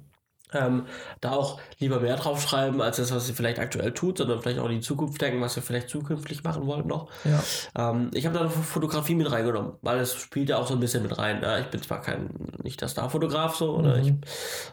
Ähm, 0.54 0.86
da 1.22 1.32
auch 1.32 1.60
lieber 1.80 2.00
mehr 2.00 2.16
draufschreiben, 2.16 2.82
als 2.82 2.98
das, 2.98 3.14
was 3.14 3.28
sie 3.28 3.34
vielleicht 3.34 3.60
aktuell 3.60 3.94
tut, 3.94 4.18
sondern 4.18 4.42
vielleicht 4.42 4.60
auch 4.60 4.66
in 4.66 4.76
die 4.76 4.82
Zukunft 4.82 5.22
denken, 5.22 5.42
was 5.42 5.56
wir 5.56 5.64
vielleicht 5.64 5.90
zukünftig 5.90 6.44
machen 6.44 6.66
wollen 6.68 6.88
noch. 6.88 7.10
Ja. 7.24 7.92
Ähm, 7.92 8.12
ich 8.14 8.26
habe 8.26 8.38
da 8.38 8.50
Fotografie 8.50 9.16
mit 9.16 9.32
reingenommen, 9.32 9.74
weil 9.82 10.00
es 10.00 10.16
spielt 10.16 10.50
ja 10.50 10.58
auch 10.58 10.68
so 10.68 10.74
ein 10.74 10.80
bisschen 10.80 11.04
mit 11.04 11.18
rein. 11.18 11.42
Ja, 11.42 11.60
ich 11.60 11.68
bin 11.68 11.82
zwar 11.82 12.02
kein, 12.02 12.30
nicht 12.64 12.82
der 12.82 12.88
Starfotograf 12.88 13.56
so, 13.56 13.76
oder 13.76 13.98
mhm. 13.98 14.04
ich, 14.04 14.14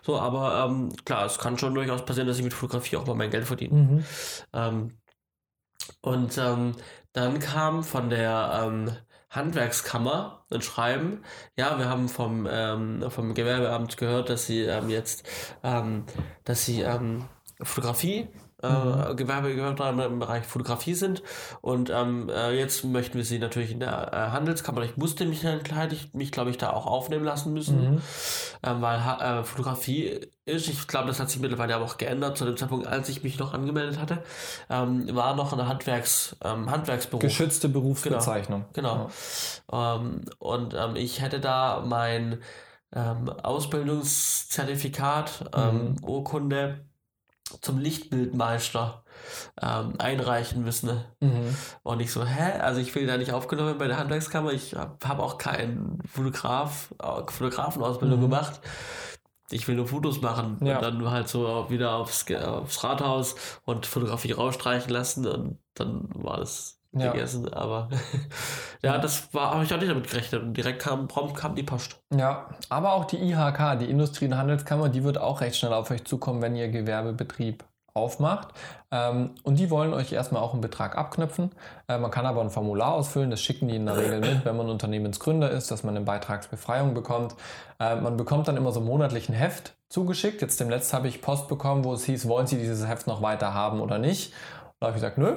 so, 0.02 0.18
aber 0.18 0.66
ähm, 0.66 0.90
klar, 1.04 1.26
es 1.26 1.38
kann 1.38 1.58
schon 1.58 1.74
durchaus 1.74 2.04
passieren, 2.04 2.28
dass 2.28 2.38
ich 2.38 2.44
mit 2.44 2.54
Fotografie 2.54 2.96
auch 2.96 3.06
mal 3.06 3.14
mein 3.14 3.30
Geld 3.30 3.44
verdiene. 3.44 3.74
Mhm. 3.74 4.04
Ähm, 4.52 4.98
und 6.02 6.38
ähm, 6.38 6.72
dann 7.12 7.38
kam 7.40 7.82
von 7.82 8.10
der 8.10 8.62
ähm, 8.64 8.90
Handwerkskammer 9.30 10.44
ein 10.50 10.60
Schreiben. 10.60 11.24
Ja, 11.56 11.78
wir 11.78 11.88
haben 11.88 12.08
vom, 12.08 12.48
ähm, 12.50 13.04
vom 13.10 13.34
Gewerbeamt 13.34 13.96
gehört, 13.96 14.28
dass 14.28 14.46
sie 14.46 14.62
ähm, 14.62 14.90
jetzt, 14.90 15.26
ähm, 15.62 16.04
dass 16.44 16.66
sie 16.66 16.82
ähm, 16.82 17.24
Fotografie 17.62 18.28
äh, 18.62 18.68
mhm. 18.68 19.16
Gewerbe, 19.16 19.54
Gewerbe 19.54 20.04
im 20.04 20.18
Bereich 20.18 20.44
Fotografie 20.44 20.94
sind. 20.94 21.22
Und 21.60 21.90
ähm, 21.90 22.28
äh, 22.28 22.58
jetzt 22.58 22.84
möchten 22.84 23.16
wir 23.16 23.24
sie 23.24 23.38
natürlich 23.38 23.72
in 23.72 23.80
der 23.80 24.12
äh, 24.12 24.16
Handelskammer. 24.32 24.82
Ich 24.82 24.96
musste 24.96 25.26
mich 25.26 25.44
mich, 26.12 26.32
glaube 26.32 26.50
ich, 26.50 26.58
da 26.58 26.70
auch 26.70 26.86
aufnehmen 26.86 27.24
lassen 27.24 27.52
müssen, 27.52 27.94
mhm. 27.94 28.02
ähm, 28.62 28.82
weil 28.82 28.98
äh, 28.98 29.44
Fotografie 29.44 30.20
ist, 30.44 30.68
ich 30.68 30.88
glaube, 30.88 31.08
das 31.08 31.20
hat 31.20 31.30
sich 31.30 31.40
mittlerweile 31.40 31.74
aber 31.74 31.84
auch 31.84 31.98
geändert. 31.98 32.36
Zu 32.36 32.44
dem 32.44 32.56
Zeitpunkt, 32.56 32.86
als 32.86 33.08
ich 33.08 33.22
mich 33.22 33.38
noch 33.38 33.54
angemeldet 33.54 34.00
hatte, 34.00 34.22
ähm, 34.68 35.14
war 35.14 35.36
noch 35.36 35.52
eine 35.52 35.68
Handwerks, 35.68 36.36
ähm, 36.44 36.70
Handwerksberuf. 36.70 37.22
Geschützte 37.22 37.68
Berufsbezeichnung. 37.68 38.64
Genau. 38.72 39.10
genau. 39.68 39.96
Ähm, 39.96 40.22
und 40.38 40.74
ähm, 40.74 40.96
ich 40.96 41.20
hätte 41.20 41.40
da 41.40 41.84
mein 41.86 42.40
Ausbildungszertifikat, 42.92 45.44
mhm. 45.56 45.98
Urkunde, 46.02 46.89
zum 47.60 47.78
Lichtbildmeister 47.78 49.04
ähm, 49.60 49.94
einreichen 49.98 50.62
müssen. 50.62 51.04
Mhm. 51.20 51.54
Und 51.82 52.00
ich 52.00 52.12
so, 52.12 52.24
hä? 52.24 52.60
Also 52.60 52.80
ich 52.80 52.94
will 52.94 53.06
da 53.06 53.16
nicht 53.16 53.32
aufgenommen 53.32 53.78
bei 53.78 53.86
der 53.86 53.98
Handwerkskammer. 53.98 54.52
Ich 54.52 54.74
habe 54.74 54.96
hab 55.06 55.18
auch 55.18 55.38
keinen 55.38 55.98
Fotograf, 56.06 56.94
äh, 57.02 57.30
Fotografenausbildung 57.30 58.18
mhm. 58.18 58.22
gemacht. 58.22 58.60
Ich 59.50 59.66
will 59.66 59.74
nur 59.74 59.88
Fotos 59.88 60.20
machen 60.20 60.58
ja. 60.64 60.76
und 60.76 60.82
dann 60.82 61.10
halt 61.10 61.28
so 61.28 61.66
wieder 61.68 61.94
aufs, 61.94 62.24
aufs 62.30 62.84
Rathaus 62.84 63.34
und 63.64 63.84
Fotografie 63.84 64.32
rausstreichen 64.32 64.90
lassen 64.90 65.26
und 65.26 65.58
dann 65.74 66.08
war 66.14 66.36
das 66.36 66.79
Ja. 66.92 67.12
gegessen. 67.12 67.52
Aber 67.52 67.88
ja, 68.82 68.98
das 68.98 69.32
war, 69.32 69.52
habe 69.52 69.64
ich 69.64 69.72
auch 69.72 69.78
nicht 69.78 69.90
damit 69.90 70.08
gerechnet. 70.10 70.42
Und 70.42 70.54
direkt 70.54 70.82
kam, 70.82 71.08
prompt 71.08 71.36
kam 71.36 71.54
die 71.54 71.62
Post. 71.62 72.00
Ja, 72.14 72.48
aber 72.68 72.94
auch 72.94 73.04
die 73.04 73.18
IHK, 73.18 73.78
die 73.78 73.88
Industrie- 73.90 74.26
und 74.26 74.36
Handelskammer, 74.36 74.88
die 74.88 75.04
wird 75.04 75.18
auch 75.18 75.40
recht 75.40 75.56
schnell 75.56 75.72
auf 75.72 75.90
euch 75.90 76.04
zukommen, 76.04 76.42
wenn 76.42 76.56
ihr 76.56 76.68
Gewerbebetrieb 76.68 77.64
aufmacht. 77.94 78.48
Ähm, 78.90 79.34
und 79.42 79.58
die 79.58 79.70
wollen 79.70 79.92
euch 79.92 80.12
erstmal 80.12 80.42
auch 80.42 80.52
einen 80.52 80.60
Betrag 80.60 80.96
abknüpfen. 80.96 81.50
Äh, 81.88 81.98
man 81.98 82.10
kann 82.10 82.26
aber 82.26 82.40
ein 82.40 82.50
Formular 82.50 82.94
ausfüllen, 82.94 83.30
das 83.30 83.40
schicken 83.40 83.68
die 83.68 83.76
in 83.76 83.86
der 83.86 83.96
Regel 83.98 84.20
mit, 84.20 84.44
wenn 84.44 84.56
man 84.56 84.68
Unternehmensgründer 84.68 85.50
ist, 85.50 85.70
dass 85.70 85.82
man 85.82 85.96
eine 85.96 86.04
Beitragsbefreiung 86.04 86.94
bekommt. 86.94 87.34
Äh, 87.78 87.96
man 87.96 88.16
bekommt 88.16 88.48
dann 88.48 88.56
immer 88.56 88.72
so 88.72 88.80
monatlich 88.80 89.28
ein 89.28 89.34
Heft 89.34 89.74
zugeschickt. 89.88 90.42
Jetzt 90.42 90.60
demnächst 90.60 90.92
habe 90.92 91.08
ich 91.08 91.22
Post 91.22 91.48
bekommen, 91.48 91.84
wo 91.84 91.92
es 91.92 92.04
hieß, 92.04 92.28
wollen 92.28 92.46
Sie 92.46 92.58
dieses 92.58 92.86
Heft 92.86 93.06
noch 93.06 93.22
weiter 93.22 93.54
haben 93.54 93.80
oder 93.80 93.98
nicht? 93.98 94.32
Da 94.78 94.86
habe 94.86 94.96
ich 94.96 95.02
gesagt, 95.02 95.18
nö. 95.18 95.36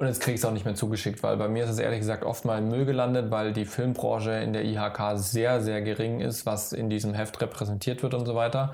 Und 0.00 0.06
jetzt 0.06 0.20
kriege 0.20 0.34
ich 0.34 0.40
es 0.40 0.46
auch 0.46 0.52
nicht 0.52 0.64
mehr 0.64 0.74
zugeschickt, 0.74 1.22
weil 1.22 1.36
bei 1.36 1.46
mir 1.46 1.64
ist 1.64 1.70
es 1.70 1.78
ehrlich 1.78 1.98
gesagt 1.98 2.24
oft 2.24 2.46
mal 2.46 2.56
im 2.56 2.68
Müll 2.68 2.86
gelandet, 2.86 3.30
weil 3.30 3.52
die 3.52 3.66
Filmbranche 3.66 4.30
in 4.30 4.54
der 4.54 4.64
IHK 4.64 5.18
sehr, 5.18 5.60
sehr 5.60 5.82
gering 5.82 6.20
ist, 6.20 6.46
was 6.46 6.72
in 6.72 6.88
diesem 6.88 7.12
Heft 7.12 7.38
repräsentiert 7.42 8.02
wird 8.02 8.14
und 8.14 8.24
so 8.24 8.34
weiter. 8.34 8.72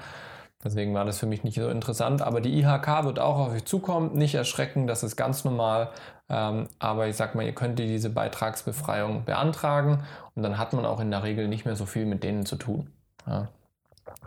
Deswegen 0.63 0.95
war 0.95 1.05
das 1.05 1.19
für 1.19 1.27
mich 1.27 1.43
nicht 1.43 1.57
so 1.57 1.69
interessant. 1.69 2.23
Aber 2.23 2.41
die 2.41 2.57
IHK 2.61 3.03
wird 3.07 3.19
auch 3.19 3.41
auf 3.41 3.53
euch 3.53 3.65
zukommen. 3.65 4.13
Nicht 4.13 4.37
erschrecken, 4.37 4.87
das 4.87 5.03
ist 5.03 5.17
ganz 5.17 5.45
normal. 5.45 5.91
Ähm, 6.29 6.69
aber 6.79 7.09
ich 7.09 7.17
sag 7.17 7.35
mal, 7.35 7.45
ihr 7.45 7.57
könnt 7.57 7.81
diese 7.81 8.11
Beitragsbefreiung 8.11 9.25
beantragen 9.25 10.05
und 10.37 10.45
dann 10.45 10.59
hat 10.59 10.75
man 10.75 10.85
auch 10.85 11.01
in 11.01 11.11
der 11.11 11.25
Regel 11.25 11.49
nicht 11.49 11.65
mehr 11.65 11.75
so 11.75 11.87
viel 11.87 12.07
mit 12.07 12.23
denen 12.23 12.47
zu 12.47 12.55
tun. 12.55 12.93
Ja. 13.27 13.49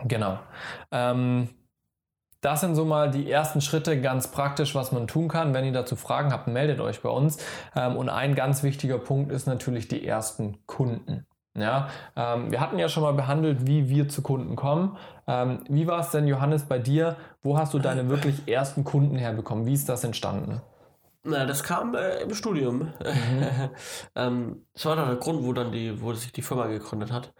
Genau. 0.04 0.38
Ähm, 0.92 1.48
das 2.40 2.60
sind 2.60 2.74
so 2.74 2.84
mal 2.84 3.10
die 3.10 3.30
ersten 3.30 3.60
Schritte 3.60 4.00
ganz 4.00 4.30
praktisch, 4.30 4.74
was 4.74 4.92
man 4.92 5.06
tun 5.06 5.28
kann. 5.28 5.52
Wenn 5.52 5.64
ihr 5.64 5.72
dazu 5.72 5.96
Fragen 5.96 6.32
habt, 6.32 6.48
meldet 6.48 6.80
euch 6.80 7.02
bei 7.02 7.10
uns. 7.10 7.38
Ähm, 7.76 7.96
und 7.96 8.08
ein 8.08 8.34
ganz 8.34 8.62
wichtiger 8.62 8.98
Punkt 8.98 9.30
ist 9.30 9.46
natürlich 9.46 9.88
die 9.88 10.06
ersten 10.06 10.66
Kunden. 10.66 11.26
Ja, 11.58 11.88
ähm, 12.16 12.50
wir 12.50 12.60
hatten 12.60 12.78
ja 12.78 12.88
schon 12.88 13.02
mal 13.02 13.12
behandelt, 13.12 13.66
wie 13.66 13.88
wir 13.88 14.08
zu 14.08 14.22
Kunden 14.22 14.56
kommen. 14.56 14.96
Ähm, 15.26 15.64
wie 15.68 15.86
war 15.86 16.00
es 16.00 16.10
denn, 16.10 16.28
Johannes, 16.28 16.64
bei 16.64 16.78
dir? 16.78 17.16
Wo 17.42 17.58
hast 17.58 17.74
du 17.74 17.78
deine 17.78 18.08
wirklich 18.08 18.48
ersten 18.48 18.84
Kunden 18.84 19.16
herbekommen? 19.16 19.66
Wie 19.66 19.74
ist 19.74 19.88
das 19.88 20.04
entstanden? 20.04 20.62
Na, 21.24 21.44
das 21.44 21.64
kam 21.64 21.94
äh, 21.94 22.20
im 22.22 22.32
Studium. 22.32 22.92
ähm, 24.14 24.64
das 24.72 24.86
war 24.86 24.96
dann 24.96 25.08
der 25.08 25.16
Grund, 25.16 25.44
wo 25.44 25.52
dann 25.52 25.72
die, 25.72 26.00
wo 26.00 26.14
sich 26.14 26.32
die 26.32 26.40
Firma 26.40 26.66
gegründet 26.68 27.12
hat. 27.12 27.34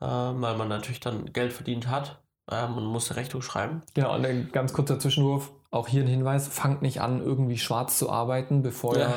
Äh, 0.00 0.06
weil 0.06 0.56
man 0.56 0.68
natürlich 0.68 1.00
dann 1.00 1.32
Geld 1.32 1.52
verdient 1.52 1.88
hat 1.88 2.20
ähm, 2.50 2.76
und 2.76 2.84
musste 2.86 3.16
Rechnung 3.16 3.42
schreiben. 3.42 3.82
Genau, 3.94 4.14
und 4.14 4.24
ein 4.26 4.50
ganz 4.52 4.72
kurzer 4.72 4.98
Zwischenwurf. 4.98 5.52
Auch 5.70 5.88
hier 5.88 6.02
ein 6.02 6.08
Hinweis, 6.08 6.46
fangt 6.48 6.82
nicht 6.82 7.00
an, 7.00 7.20
irgendwie 7.20 7.58
schwarz 7.58 7.98
zu 7.98 8.10
arbeiten, 8.10 8.62
bevor 8.62 8.96
Ja. 8.96 9.08
ihr 9.08 9.14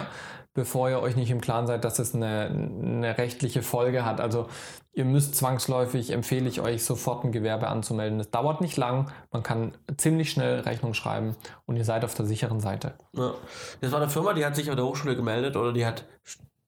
bevor 0.53 0.89
ihr 0.89 0.99
euch 1.01 1.15
nicht 1.15 1.29
im 1.29 1.39
Klaren 1.39 1.67
seid, 1.67 1.83
dass 1.83 1.99
es 1.99 2.15
eine, 2.15 2.47
eine 2.47 3.15
rechtliche 3.19 3.61
Folge 3.61 4.05
hat. 4.05 4.19
Also 4.19 4.47
ihr 4.91 5.05
müsst 5.05 5.35
zwangsläufig, 5.35 6.09
empfehle 6.09 6.49
ich 6.49 6.61
euch, 6.61 6.83
sofort 6.83 7.23
ein 7.23 7.31
Gewerbe 7.31 7.67
anzumelden. 7.67 8.19
Es 8.19 8.31
dauert 8.31 8.59
nicht 8.59 8.75
lang, 8.75 9.11
man 9.31 9.43
kann 9.43 9.77
ziemlich 9.97 10.31
schnell 10.31 10.61
Rechnung 10.61 10.95
schreiben 10.95 11.35
und 11.67 11.75
ihr 11.75 11.85
seid 11.85 12.03
auf 12.03 12.15
der 12.15 12.25
sicheren 12.25 12.59
Seite. 12.59 12.95
Ja. 13.13 13.35
Das 13.81 13.91
war 13.91 14.01
eine 14.01 14.09
Firma, 14.09 14.33
die 14.33 14.43
hat 14.43 14.55
sich 14.55 14.71
an 14.71 14.77
der 14.77 14.85
Hochschule 14.87 15.15
gemeldet 15.15 15.55
oder 15.55 15.73
die 15.73 15.85
hat 15.85 16.05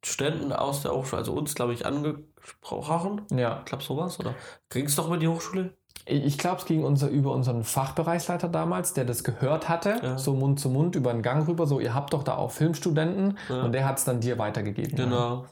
Studenten 0.06 0.54
aus 0.54 0.84
der 0.84 0.94
Hochschule, 0.94 1.22
also 1.22 1.34
uns, 1.34 1.56
glaube 1.56 1.74
ich, 1.74 1.88
angesprochen. 1.88 3.24
Ja, 3.32 3.58
Ich 3.62 3.66
glaube 3.66 3.84
sowas, 3.84 4.20
oder? 4.20 4.36
Ging 4.70 4.86
es 4.86 4.96
doch 4.96 5.08
über 5.08 5.18
die 5.18 5.28
Hochschule? 5.28 5.74
Ich 6.10 6.38
glaube, 6.38 6.58
es 6.60 6.66
ging 6.66 6.84
unser, 6.84 7.08
über 7.10 7.32
unseren 7.34 7.64
Fachbereichsleiter 7.64 8.48
damals, 8.50 8.94
der 8.94 9.06
das 9.06 9.24
gehört 9.24 9.70
hatte, 9.70 10.00
Ja. 10.02 10.18
so 10.18 10.34
Mund 10.34 10.60
zu 10.60 10.70
Mund 10.70 10.96
über 10.96 11.12
den 11.14 11.22
Gang 11.22 11.48
rüber, 11.48 11.68
so 11.68 11.80
ihr 11.80 11.94
habt 11.94 12.14
doch 12.14 12.24
da 12.24 12.36
auch 12.36 12.52
Filmstudenten 12.52 13.38
Ja. 13.50 13.64
und 13.64 13.72
der 13.72 13.86
hat 13.88 13.98
es 14.00 14.06
dann 14.06 14.20
dir 14.22 14.38
weitergegeben. 14.38 14.96
Genau. 14.96 15.46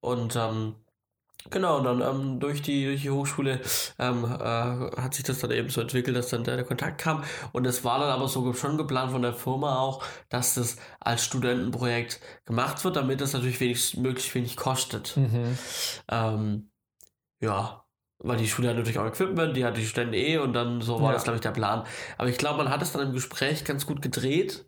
Und 0.00 0.36
ähm, 0.36 0.74
genau, 1.50 1.78
und 1.78 1.84
dann 1.84 2.00
ähm, 2.00 2.40
durch, 2.40 2.62
die, 2.62 2.86
durch 2.86 3.02
die 3.02 3.10
Hochschule 3.10 3.60
ähm, 3.98 4.24
äh, 4.24 4.36
hat 5.00 5.14
sich 5.14 5.24
das 5.24 5.38
dann 5.40 5.50
eben 5.50 5.68
so 5.68 5.80
entwickelt, 5.80 6.16
dass 6.16 6.28
dann 6.30 6.44
der, 6.44 6.56
der 6.56 6.64
Kontakt 6.64 6.98
kam. 6.98 7.22
Und 7.52 7.66
es 7.66 7.84
war 7.84 7.98
dann 7.98 8.08
aber 8.10 8.26
so 8.28 8.52
schon 8.54 8.78
geplant 8.78 9.12
von 9.12 9.22
der 9.22 9.34
Firma 9.34 9.78
auch, 9.78 10.02
dass 10.28 10.54
das 10.54 10.76
als 11.00 11.24
Studentenprojekt 11.24 12.20
gemacht 12.46 12.82
wird, 12.84 12.96
damit 12.96 13.20
das 13.20 13.32
natürlich 13.32 13.60
wenig, 13.60 13.96
möglichst 13.96 14.34
wenig 14.34 14.56
kostet. 14.56 15.16
Mhm. 15.16 15.58
Ähm, 16.10 16.70
ja, 17.40 17.82
weil 18.18 18.36
die 18.38 18.48
Schule 18.48 18.68
hat 18.70 18.76
natürlich 18.76 18.98
auch 18.98 19.06
Equipment, 19.06 19.56
die 19.56 19.64
hat 19.64 19.76
die 19.76 19.86
Studenten 19.86 20.14
eh 20.14 20.38
und 20.38 20.52
dann 20.52 20.80
so 20.80 21.00
war 21.00 21.08
Ja. 21.08 21.12
das, 21.14 21.24
glaube 21.24 21.36
ich, 21.36 21.42
der 21.42 21.50
Plan. 21.52 21.84
Aber 22.18 22.28
ich 22.28 22.38
glaube, 22.38 22.58
man 22.58 22.70
hat 22.70 22.82
es 22.82 22.92
dann 22.92 23.02
im 23.08 23.12
Gespräch 23.12 23.64
ganz 23.64 23.86
gut 23.86 24.02
gedreht. 24.02 24.66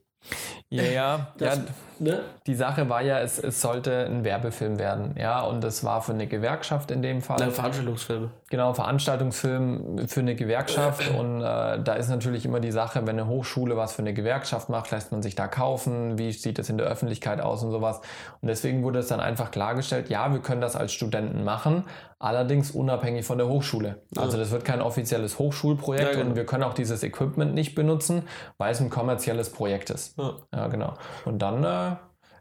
Ja, 0.71 0.83
ja, 0.85 1.35
Das, 1.39 1.59
ja, 1.59 1.65
ne? 2.01 2.21
die 2.47 2.55
Sache 2.55 2.89
war 2.89 3.03
ja, 3.03 3.21
es, 3.21 3.39
es 3.39 3.61
sollte 3.61 4.07
ein 4.07 4.25
Werbefilm 4.25 4.79
werden, 4.79 5.15
ja, 5.19 5.41
und 5.41 5.63
das 5.63 5.85
war 5.85 6.03
für 6.03 6.13
eine 6.13 6.27
Gewerkschaft 6.27 6.91
in 6.91 7.03
dem 7.03 7.23
Fall. 7.23 7.39
Nein, 7.39 7.51
Veranstaltungsfilme. 7.51 8.31
Genau, 8.51 8.73
Veranstaltungsfilm 8.75 10.09
für 10.09 10.21
eine 10.21 10.35
Gewerkschaft 10.35 11.11
und 11.19 11.41
äh, 11.41 11.83
da 11.83 11.95
ist 11.95 12.09
natürlich 12.09 12.45
immer 12.45 12.61
die 12.61 12.73
Sache, 12.73 13.07
wenn 13.07 13.19
eine 13.19 13.27
Hochschule 13.27 13.77
was 13.77 13.93
für 13.93 14.03
eine 14.03 14.15
Gewerkschaft 14.15 14.69
macht, 14.69 14.91
lässt 14.91 15.13
man 15.13 15.23
sich 15.23 15.35
da 15.35 15.47
kaufen, 15.47 16.19
wie 16.19 16.33
sieht 16.33 16.59
das 16.59 16.69
in 16.69 16.79
der 16.79 16.87
Öffentlichkeit 16.87 17.41
aus 17.41 17.63
und 17.63 17.71
sowas. 17.71 18.01
Und 18.41 18.49
deswegen 18.49 18.83
wurde 18.83 19.01
es 19.01 19.09
dann 19.09 19.21
einfach 19.21 19.51
klargestellt, 19.51 20.09
ja, 20.09 20.33
wir 20.33 20.41
können 20.41 20.61
das 20.61 20.77
als 20.77 20.93
Studenten 20.93 21.45
machen, 21.45 21.85
allerdings 22.19 22.73
unabhängig 22.73 23.25
von 23.25 23.39
der 23.39 23.49
Hochschule. 23.49 24.03
Also 24.17 24.39
das 24.39 24.51
wird 24.51 24.65
kein 24.65 24.81
offizielles 24.81 25.39
Hochschulprojekt 25.39 26.05
Ja, 26.05 26.13
genau. 26.13 26.31
und 26.31 26.37
wir 26.37 26.47
können 26.47 26.65
auch 26.65 26.75
dieses 26.75 27.03
Equipment 27.03 27.55
nicht 27.55 27.75
benutzen, 27.75 28.23
weil 28.57 28.73
es 28.73 28.81
ein 28.81 28.91
kommerzielles 28.91 29.51
Projekt 29.51 29.91
ist. 29.91 30.19
Ja. 30.19 30.35
Ja, 30.53 30.67
genau. 30.69 30.95
Und 31.25 31.41
dann, 31.41 31.65
äh, 31.65 31.88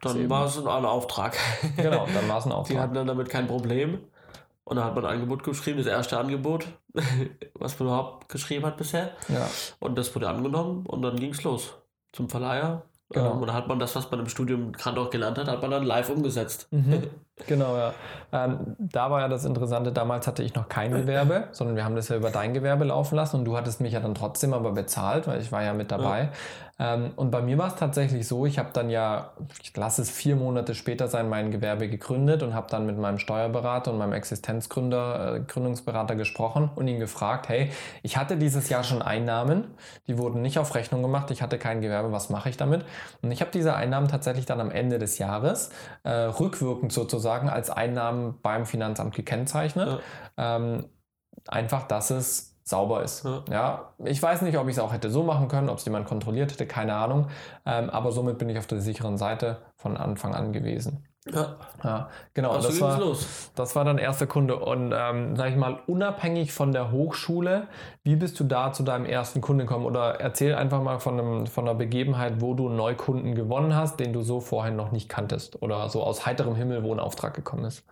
Dann 0.02 0.30
war 0.30 0.46
es 0.46 0.58
ein 0.58 0.86
Auftrag. 0.86 1.38
genau, 1.78 2.08
dann 2.14 2.30
war 2.30 2.38
es 2.38 2.46
ein 2.46 2.50
Die 2.50 2.56
Auftrag. 2.56 2.78
hatten 2.80 2.94
dann 2.94 3.08
damit 3.08 3.30
kein 3.30 3.48
Problem. 3.48 4.00
Und 4.64 4.76
dann 4.76 4.86
hat 4.86 4.96
man 4.96 5.06
ein 5.06 5.14
Angebot 5.14 5.44
geschrieben, 5.44 5.78
das 5.78 5.88
erste 5.88 6.18
Angebot, 6.18 6.68
was 7.54 7.80
man 7.80 7.88
überhaupt 7.88 8.28
geschrieben 8.30 8.66
hat 8.66 8.76
bisher. 8.76 9.12
Ja. 9.30 9.48
Und 9.80 9.98
das 9.98 10.14
wurde 10.14 10.28
angenommen 10.28 10.86
und 10.86 11.02
dann 11.02 11.16
ging 11.16 11.32
es 11.32 11.44
los 11.44 11.74
zum 12.12 12.30
Verleiher. 12.30 12.84
Genau. 13.10 13.32
Ähm, 13.32 13.42
und 13.42 13.48
dann 13.48 13.56
hat 13.56 13.70
man 13.70 13.80
das, 13.80 13.96
was 13.96 14.12
man 14.12 14.20
im 14.20 14.28
Studium 14.28 14.74
gerade 14.74 15.00
auch 15.00 15.10
gelernt 15.10 15.38
hat, 15.38 15.48
hat 15.48 15.62
man 15.62 15.72
dann 15.72 15.84
live 15.84 16.10
umgesetzt. 16.10 16.68
Mhm. 16.72 17.04
Genau, 17.46 17.78
ja. 17.78 17.94
Ähm, 18.34 18.76
da 18.78 19.10
war 19.10 19.22
ja 19.22 19.28
das 19.30 19.46
Interessante, 19.46 19.94
damals 19.94 20.28
hatte 20.28 20.44
ich 20.44 20.54
noch 20.56 20.68
kein 20.68 20.92
Gewerbe, 20.92 21.48
sondern 21.52 21.78
wir 21.78 21.86
haben 21.86 21.96
das 21.96 22.10
ja 22.10 22.18
über 22.18 22.32
dein 22.32 22.54
Gewerbe 22.54 22.84
laufen 22.84 23.16
lassen 23.16 23.38
und 23.38 23.46
du 23.46 23.56
hattest 23.56 23.80
mich 23.80 23.94
ja 23.94 24.02
dann 24.02 24.16
trotzdem 24.16 24.54
aber 24.54 24.74
bezahlt, 24.74 25.28
weil 25.28 25.40
ich 25.40 25.52
war 25.52 25.64
ja 25.64 25.74
mit 25.74 25.92
dabei. 25.92 26.32
Ähm, 26.80 27.12
und 27.16 27.32
bei 27.32 27.42
mir 27.42 27.58
war 27.58 27.68
es 27.70 27.76
tatsächlich 27.76 28.28
so, 28.28 28.46
ich 28.46 28.60
habe 28.60 28.70
dann 28.72 28.90
ja, 28.90 29.34
ich 29.62 29.76
lasse 29.76 30.02
es 30.04 30.12
vier 30.12 30.36
Monate 30.36 30.76
später 30.76 31.08
sein, 31.08 31.28
mein 31.28 31.50
Gewerbe 31.50 31.90
gegründet 31.90 32.44
und 32.44 32.54
habe 32.54 32.68
dann 32.70 32.86
mit 32.86 32.98
meinem 32.98 33.18
Steuerberater 33.18 33.92
und 33.92 33.98
meinem 33.98 34.14
Existenzgründer, 34.14 35.36
äh, 35.36 35.40
Gründungsberater 35.42 36.16
gesprochen 36.16 36.70
und 36.76 36.88
ihn 36.88 37.00
gefragt, 37.00 37.50
hey, 37.50 37.72
ich 38.04 38.18
hatte 38.18 38.38
dieses 38.38 38.70
Jahr 38.70 38.84
schon 38.84 39.02
Einnahmen, 39.02 39.66
die 40.08 40.18
wurden 40.18 40.42
nicht 40.42 40.60
auf 40.60 40.76
Rechnung 40.76 41.02
gemacht, 41.02 41.32
ich 41.32 41.42
hatte 41.42 41.58
kein 41.58 41.82
Gewerbe, 41.82 42.12
was 42.12 42.30
mache 42.30 42.50
ich 42.50 42.58
damit? 42.58 42.86
Und 43.24 43.32
ich 43.32 43.42
habe 43.42 43.52
diese 43.52 43.76
Einnahmen 43.76 44.08
tatsächlich 44.08 44.46
dann 44.46 44.62
am 44.62 44.70
Ende 44.70 45.00
des 45.00 45.18
Jahres 45.18 45.72
äh, 46.04 46.12
rückwirkend 46.12 46.92
sozusagen 46.92 47.50
als 47.50 47.70
Einnahmen 47.72 48.40
beim 48.42 48.66
Finanzamt 48.66 49.16
gekennzeichnet. 49.16 50.00
Ähm, 50.38 50.86
einfach, 51.48 51.88
dass 51.88 52.12
es 52.12 52.57
sauber 52.68 53.04
ist. 53.04 53.24
Ja. 53.24 53.44
Ja, 53.50 53.94
ich 54.04 54.22
weiß 54.22 54.42
nicht, 54.42 54.58
ob 54.58 54.68
ich 54.68 54.76
es 54.76 54.80
auch 54.80 54.92
hätte 54.92 55.10
so 55.10 55.24
machen 55.24 55.48
können, 55.48 55.70
ob 55.70 55.78
es 55.78 55.86
jemand 55.86 56.06
kontrolliert 56.06 56.52
hätte, 56.52 56.68
keine 56.68 56.96
Ahnung. 56.96 57.28
Ähm, 57.66 57.90
aber 57.90 58.12
somit 58.12 58.38
bin 58.38 58.50
ich 58.50 58.58
auf 58.58 58.68
der 58.68 58.82
sicheren 58.82 59.18
Seite 59.18 59.58
von 59.78 59.96
Anfang 59.96 60.36
an 60.36 60.52
gewesen. 60.52 61.06
Ja, 61.34 61.56
Ja, 61.84 62.10
genau. 62.34 62.52
also 62.52 62.70
das 62.70 62.80
war, 62.80 63.00
los. 63.00 63.52
das 63.56 63.76
war 63.76 63.84
dann 63.86 63.98
erster 63.98 64.28
Kunde. 64.28 64.58
Und 64.58 64.94
ähm, 64.96 65.36
sag 65.36 65.50
ich 65.50 65.56
mal, 65.56 65.80
unabhängig 65.88 66.54
von 66.54 66.72
der 66.72 66.92
Hochschule, 66.92 67.68
wie 68.04 68.16
bist 68.16 68.40
du 68.40 68.44
da 68.44 68.72
zu 68.72 68.84
deinem 68.84 69.06
ersten 69.06 69.42
Kunden 69.42 69.62
gekommen? 69.62 69.86
Oder 69.86 70.20
erzähl 70.20 70.56
einfach 70.56 70.82
mal 70.82 71.00
von, 71.00 71.20
einem, 71.20 71.48
von 71.48 71.68
einer 71.68 71.78
Begebenheit, 71.78 72.42
wo 72.42 72.54
du 72.54 72.68
einen 72.68 72.78
Neukunden 72.78 73.36
gewonnen 73.36 73.76
hast, 73.76 74.00
den 74.00 74.14
du 74.14 74.22
so 74.22 74.40
vorher 74.40 74.74
noch 74.74 74.92
nicht 74.92 75.10
kanntest. 75.10 75.62
Oder 75.62 75.90
so 75.90 76.04
aus 76.04 76.26
heiterem 76.26 76.56
Himmel, 76.56 76.84
wo 76.84 76.94
ein 76.94 77.00
Auftrag 77.00 77.34
gekommen 77.34 77.66
ist. 77.66 77.84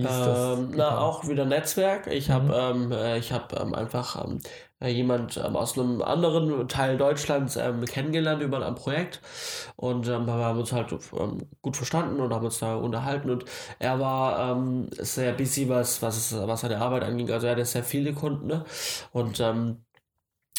Wie 0.00 0.06
ist 0.06 0.26
das? 0.26 0.62
Ähm, 0.62 0.70
na, 0.76 0.96
auch 0.98 1.26
wieder 1.28 1.44
Netzwerk. 1.44 2.06
Ich 2.06 2.30
Mhm. 2.30 2.30
habe 2.30 2.54
ähm, 2.54 2.92
äh, 2.92 3.18
ich 3.18 3.32
hab, 3.32 3.52
ähm, 3.60 3.74
einfach 3.74 4.24
ähm, 4.24 4.38
äh, 4.80 4.88
jemand 4.90 5.36
ähm, 5.38 5.56
aus 5.56 5.76
einem 5.76 6.02
anderen 6.02 6.68
Teil 6.68 6.96
Deutschlands 6.96 7.56
ähm, 7.56 7.84
kennengelernt 7.84 8.40
über 8.40 8.64
ein 8.64 8.76
Projekt 8.76 9.20
und 9.76 10.06
ähm, 10.06 10.26
wir 10.26 10.34
haben 10.34 10.58
uns 10.60 10.72
halt 10.72 10.94
gut 11.62 11.76
verstanden 11.76 12.20
und 12.20 12.32
haben 12.32 12.44
uns 12.44 12.60
da 12.60 12.76
unterhalten 12.76 13.28
und 13.30 13.44
er 13.80 13.98
war 14.00 14.56
sehr 14.98 15.32
busy, 15.32 15.68
was, 15.68 16.00
was, 16.02 16.34
was 16.46 16.60
seine 16.60 16.78
Arbeit 16.80 17.02
anging. 17.02 17.30
Also 17.30 17.46
er 17.46 17.52
hatte 17.52 17.64
sehr 17.64 17.84
viele 17.84 18.12
Kunden 18.14 18.46
ne? 18.46 18.64
und 19.12 19.40
ähm, 19.40 19.84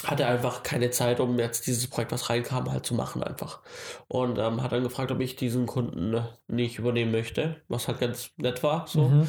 hatte 0.04 0.26
einfach 0.26 0.62
keine 0.62 0.90
Zeit, 0.90 1.20
um 1.20 1.38
jetzt 1.38 1.66
dieses 1.66 1.86
Projekt, 1.86 2.12
was 2.12 2.30
reinkam, 2.30 2.70
halt 2.70 2.86
zu 2.86 2.94
machen 2.94 3.22
einfach. 3.22 3.60
Und 4.08 4.38
ähm, 4.38 4.62
hat 4.62 4.72
dann 4.72 4.82
gefragt, 4.82 5.10
ob 5.10 5.20
ich 5.20 5.36
diesen 5.36 5.66
Kunden 5.66 6.22
nicht 6.48 6.78
übernehmen 6.78 7.12
möchte, 7.12 7.56
was 7.68 7.86
halt 7.88 8.00
ganz 8.00 8.30
nett 8.36 8.62
war. 8.62 8.86
So. 8.86 9.08
Mhm. 9.08 9.28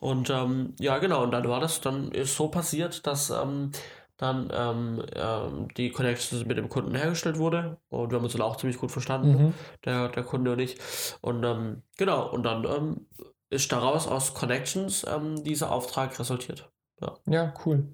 Und 0.00 0.30
ähm, 0.30 0.74
ja, 0.78 0.98
genau, 0.98 1.22
und 1.24 1.32
dann 1.32 1.48
war 1.48 1.60
das, 1.60 1.80
dann 1.80 2.12
ist 2.12 2.36
so 2.36 2.48
passiert, 2.48 3.06
dass 3.06 3.30
ähm, 3.30 3.72
dann 4.16 4.52
ähm, 4.54 5.04
ähm, 5.16 5.68
die 5.76 5.90
Connections 5.90 6.44
mit 6.44 6.56
dem 6.56 6.68
Kunden 6.68 6.94
hergestellt 6.94 7.38
wurde. 7.38 7.78
Und 7.88 8.10
wir 8.10 8.16
haben 8.18 8.24
uns 8.24 8.34
dann 8.34 8.42
auch 8.42 8.56
ziemlich 8.56 8.78
gut 8.78 8.92
verstanden, 8.92 9.46
Mhm. 9.46 9.54
der, 9.84 10.08
der 10.08 10.22
Kunde 10.22 10.52
und 10.52 10.60
ich. 10.60 10.76
Und 11.20 11.42
ähm, 11.42 11.82
genau, 11.96 12.30
und 12.30 12.44
dann 12.44 13.06
ist 13.50 13.72
daraus 13.72 14.06
aus 14.06 14.34
Connections 14.34 15.04
dieser 15.44 15.72
Auftrag 15.72 16.18
resultiert. 16.18 16.70
Ja, 17.26 17.52
cool. 17.66 17.88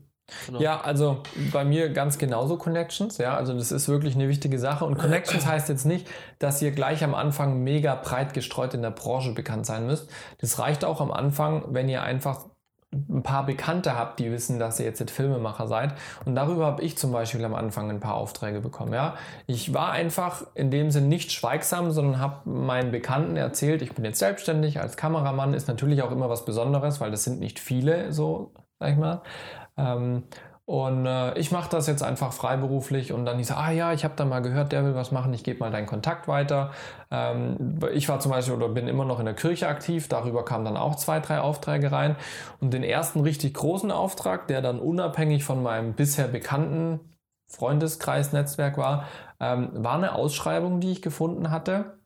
Genau. 0.47 0.61
Ja, 0.61 0.81
also 0.81 1.23
bei 1.53 1.65
mir 1.65 1.91
ganz 1.91 2.19
genauso 2.19 2.57
Connections. 2.57 3.19
Ja, 3.19 3.37
also 3.37 3.55
das 3.55 3.73
ist 3.73 3.89
wirklich 3.89 4.15
eine 4.15 4.29
wichtige 4.29 4.59
Sache. 4.59 4.85
Und 4.85 4.99
Connections 4.99 5.47
heißt 5.47 5.69
jetzt 5.69 5.87
nicht, 5.87 6.09
dass 6.39 6.61
ihr 6.63 6.71
gleich 6.71 7.03
am 7.05 7.15
Anfang 7.15 7.63
mega 7.63 7.95
breit 7.95 8.35
gestreut 8.35 8.75
in 8.75 8.83
der 8.83 8.91
Branche 8.91 9.33
bekannt 9.33 9.67
sein 9.67 9.87
müsst. 9.87 10.11
Das 10.39 10.59
reicht 10.59 10.85
auch 10.85 11.01
am 11.01 11.11
Anfang, 11.11 11.65
wenn 11.69 11.89
ihr 11.89 12.03
einfach 12.03 12.47
ein 12.91 13.23
paar 13.23 13.45
Bekannte 13.45 13.97
habt, 13.97 14.19
die 14.19 14.31
wissen, 14.33 14.59
dass 14.59 14.81
ihr 14.81 14.87
jetzt 14.87 15.11
Filmemacher 15.11 15.67
seid. 15.67 15.95
Und 16.25 16.35
darüber 16.35 16.65
habe 16.65 16.83
ich 16.83 16.97
zum 16.97 17.13
Beispiel 17.13 17.45
am 17.45 17.55
Anfang 17.55 17.91
ein 17.91 18.01
paar 18.01 18.15
Aufträge 18.15 18.61
bekommen. 18.61 18.95
Ja, 18.95 19.17
ich 19.47 19.75
war 19.75 19.93
einfach 19.93 20.47
in 20.55 20.71
dem 20.71 20.91
Sinn 20.91 21.09
nicht 21.09 21.31
schweigsam, 21.31 21.91
sondern 21.91 22.19
habe 22.19 22.49
meinen 22.49 22.91
Bekannten 22.91 23.37
erzählt, 23.37 23.83
ich 23.83 23.93
bin 23.93 24.07
jetzt 24.07 24.19
selbstständig 24.19 24.81
als 24.81 24.97
Kameramann. 24.97 25.53
Ist 25.53 25.69
natürlich 25.69 26.03
auch 26.03 26.11
immer 26.11 26.31
was 26.31 26.47
Besonderes, 26.47 26.99
weil 26.99 27.11
das 27.11 27.25
sind 27.25 27.41
nicht 27.41 27.59
viele, 27.59 28.13
so 28.13 28.53
sag 28.79 28.93
ich 28.93 28.97
mal. 28.97 29.21
Ähm, 29.79 30.25
und 30.69 31.07
äh, 31.07 31.39
ich 31.39 31.51
mache 31.51 31.71
das 31.71 31.87
jetzt 31.87 32.03
einfach 32.03 32.35
freiberuflich 32.35 33.15
und 33.15 33.25
dann 33.25 33.43
so, 33.43 33.55
ah 33.55 33.71
ja, 33.71 33.95
ich 33.95 34.05
habe 34.05 34.13
da 34.17 34.27
mal 34.27 34.43
gehört, 34.43 34.71
der 34.71 34.85
will 34.85 34.95
was 34.95 35.13
machen, 35.13 35.33
ich 35.33 35.43
gebe 35.43 35.61
mal 35.61 35.71
deinen 35.71 35.87
Kontakt 35.87 36.29
weiter. 36.29 36.73
Ähm, 37.11 37.79
ich 37.95 38.07
war 38.11 38.21
zum 38.21 38.33
Beispiel 38.33 38.55
oder 38.55 38.69
bin 38.69 38.87
immer 38.87 39.07
noch 39.07 39.19
in 39.19 39.25
der 39.25 39.33
Kirche 39.33 39.67
aktiv, 39.67 40.09
darüber 40.09 40.45
kamen 40.45 40.67
dann 40.67 40.77
auch 40.77 40.97
zwei, 40.97 41.21
drei 41.21 41.41
Aufträge 41.41 41.91
rein. 41.91 42.17
Und 42.61 42.75
den 42.75 42.83
ersten 42.83 43.21
richtig 43.21 43.55
großen 43.55 43.91
Auftrag, 43.91 44.47
der 44.49 44.61
dann 44.61 44.79
unabhängig 44.79 45.43
von 45.43 45.63
meinem 45.63 45.95
bisher 45.95 46.29
bekannten 46.29 47.01
Freundeskreisnetzwerk 47.47 48.77
war, 48.77 49.05
ähm, 49.41 49.71
war 49.73 49.95
eine 49.95 50.15
Ausschreibung, 50.15 50.81
die 50.81 50.93
ich 50.93 51.01
gefunden 51.01 51.51
hatte 51.51 51.98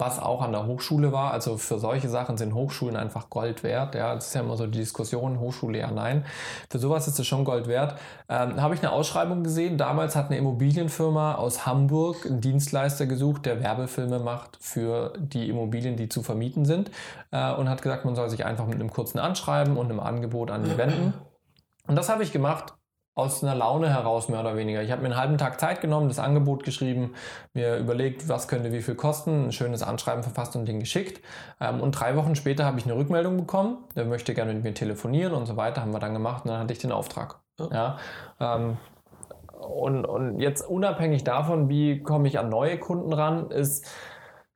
was 0.00 0.18
auch 0.18 0.42
an 0.42 0.52
der 0.52 0.66
Hochschule 0.66 1.12
war. 1.12 1.32
Also 1.32 1.56
für 1.56 1.78
solche 1.78 2.08
Sachen 2.08 2.36
sind 2.36 2.54
Hochschulen 2.54 2.96
einfach 2.96 3.30
Gold 3.30 3.62
wert. 3.62 3.94
Ja, 3.94 4.14
das 4.14 4.28
ist 4.28 4.34
ja 4.34 4.40
immer 4.40 4.56
so 4.56 4.66
die 4.66 4.78
Diskussion, 4.78 5.38
Hochschule 5.38 5.78
ja, 5.78 5.90
nein. 5.90 6.24
Für 6.70 6.78
sowas 6.78 7.06
ist 7.06 7.18
es 7.18 7.26
schon 7.26 7.44
Gold 7.44 7.68
wert. 7.68 7.96
Ähm, 8.28 8.60
Habe 8.60 8.74
ich 8.74 8.80
eine 8.80 8.92
Ausschreibung 8.92 9.44
gesehen. 9.44 9.78
Damals 9.78 10.16
hat 10.16 10.26
eine 10.26 10.38
Immobilienfirma 10.38 11.34
aus 11.34 11.66
Hamburg 11.66 12.26
einen 12.26 12.40
Dienstleister 12.40 13.06
gesucht, 13.06 13.46
der 13.46 13.60
Werbefilme 13.62 14.18
macht 14.18 14.58
für 14.60 15.12
die 15.18 15.48
Immobilien, 15.48 15.96
die 15.96 16.08
zu 16.08 16.22
vermieten 16.22 16.64
sind. 16.64 16.90
Äh, 17.30 17.52
und 17.52 17.68
hat 17.68 17.82
gesagt, 17.82 18.04
man 18.04 18.14
soll 18.14 18.30
sich 18.30 18.44
einfach 18.44 18.66
mit 18.66 18.76
einem 18.76 18.90
kurzen 18.90 19.18
Anschreiben 19.18 19.76
und 19.76 19.90
einem 19.90 20.00
Angebot 20.00 20.50
an 20.50 20.64
die 20.64 20.76
wenden. 20.76 21.14
Und 21.86 21.96
das 21.96 22.08
habe 22.08 22.22
ich 22.22 22.32
gemacht 22.32 22.74
aus 23.14 23.42
einer 23.42 23.54
Laune 23.54 23.92
heraus, 23.92 24.28
mehr 24.28 24.40
oder 24.40 24.56
weniger. 24.56 24.82
Ich 24.82 24.90
habe 24.90 25.02
mir 25.02 25.08
einen 25.08 25.16
halben 25.16 25.38
Tag 25.38 25.60
Zeit 25.60 25.80
genommen, 25.80 26.08
das 26.08 26.18
Angebot 26.18 26.64
geschrieben, 26.64 27.14
mir 27.52 27.76
überlegt, 27.76 28.28
was 28.28 28.48
könnte 28.48 28.72
wie 28.72 28.82
viel 28.82 28.94
kosten, 28.94 29.48
ein 29.48 29.52
schönes 29.52 29.82
Anschreiben 29.82 30.22
verfasst 30.22 30.56
und 30.56 30.66
den 30.66 30.80
geschickt. 30.80 31.24
Ähm, 31.60 31.80
und 31.80 31.92
drei 31.92 32.16
Wochen 32.16 32.34
später 32.34 32.64
habe 32.64 32.78
ich 32.78 32.84
eine 32.84 32.96
Rückmeldung 32.96 33.36
bekommen, 33.36 33.78
der 33.96 34.04
möchte 34.04 34.32
gerne 34.34 34.54
mit 34.54 34.62
mir 34.62 34.74
telefonieren 34.74 35.34
und 35.34 35.46
so 35.46 35.56
weiter, 35.56 35.82
haben 35.82 35.92
wir 35.92 35.98
dann 35.98 36.14
gemacht 36.14 36.44
und 36.44 36.50
dann 36.52 36.60
hatte 36.60 36.72
ich 36.72 36.78
den 36.78 36.92
Auftrag. 36.92 37.40
Ja, 37.70 37.98
ähm, 38.40 38.78
und, 39.60 40.06
und 40.06 40.40
jetzt 40.40 40.66
unabhängig 40.66 41.24
davon, 41.24 41.68
wie 41.68 42.02
komme 42.02 42.28
ich 42.28 42.38
an 42.38 42.48
neue 42.48 42.78
Kunden 42.78 43.12
ran, 43.12 43.50
ist 43.50 43.86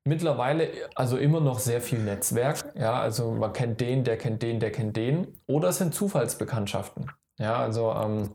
mittlerweile 0.04 0.70
also 0.94 1.16
immer 1.16 1.40
noch 1.40 1.58
sehr 1.58 1.80
viel 1.80 1.98
Netzwerk. 1.98 2.64
Ja, 2.74 3.00
also 3.00 3.32
man 3.32 3.52
kennt 3.52 3.80
den, 3.80 4.04
der 4.04 4.16
kennt 4.16 4.42
den, 4.42 4.60
der 4.60 4.72
kennt 4.72 4.96
den. 4.96 5.38
Oder 5.46 5.68
es 5.68 5.78
sind 5.78 5.94
Zufallsbekanntschaften. 5.94 7.10
Ja, 7.38 7.56
also 7.56 7.92
ähm, 7.92 8.30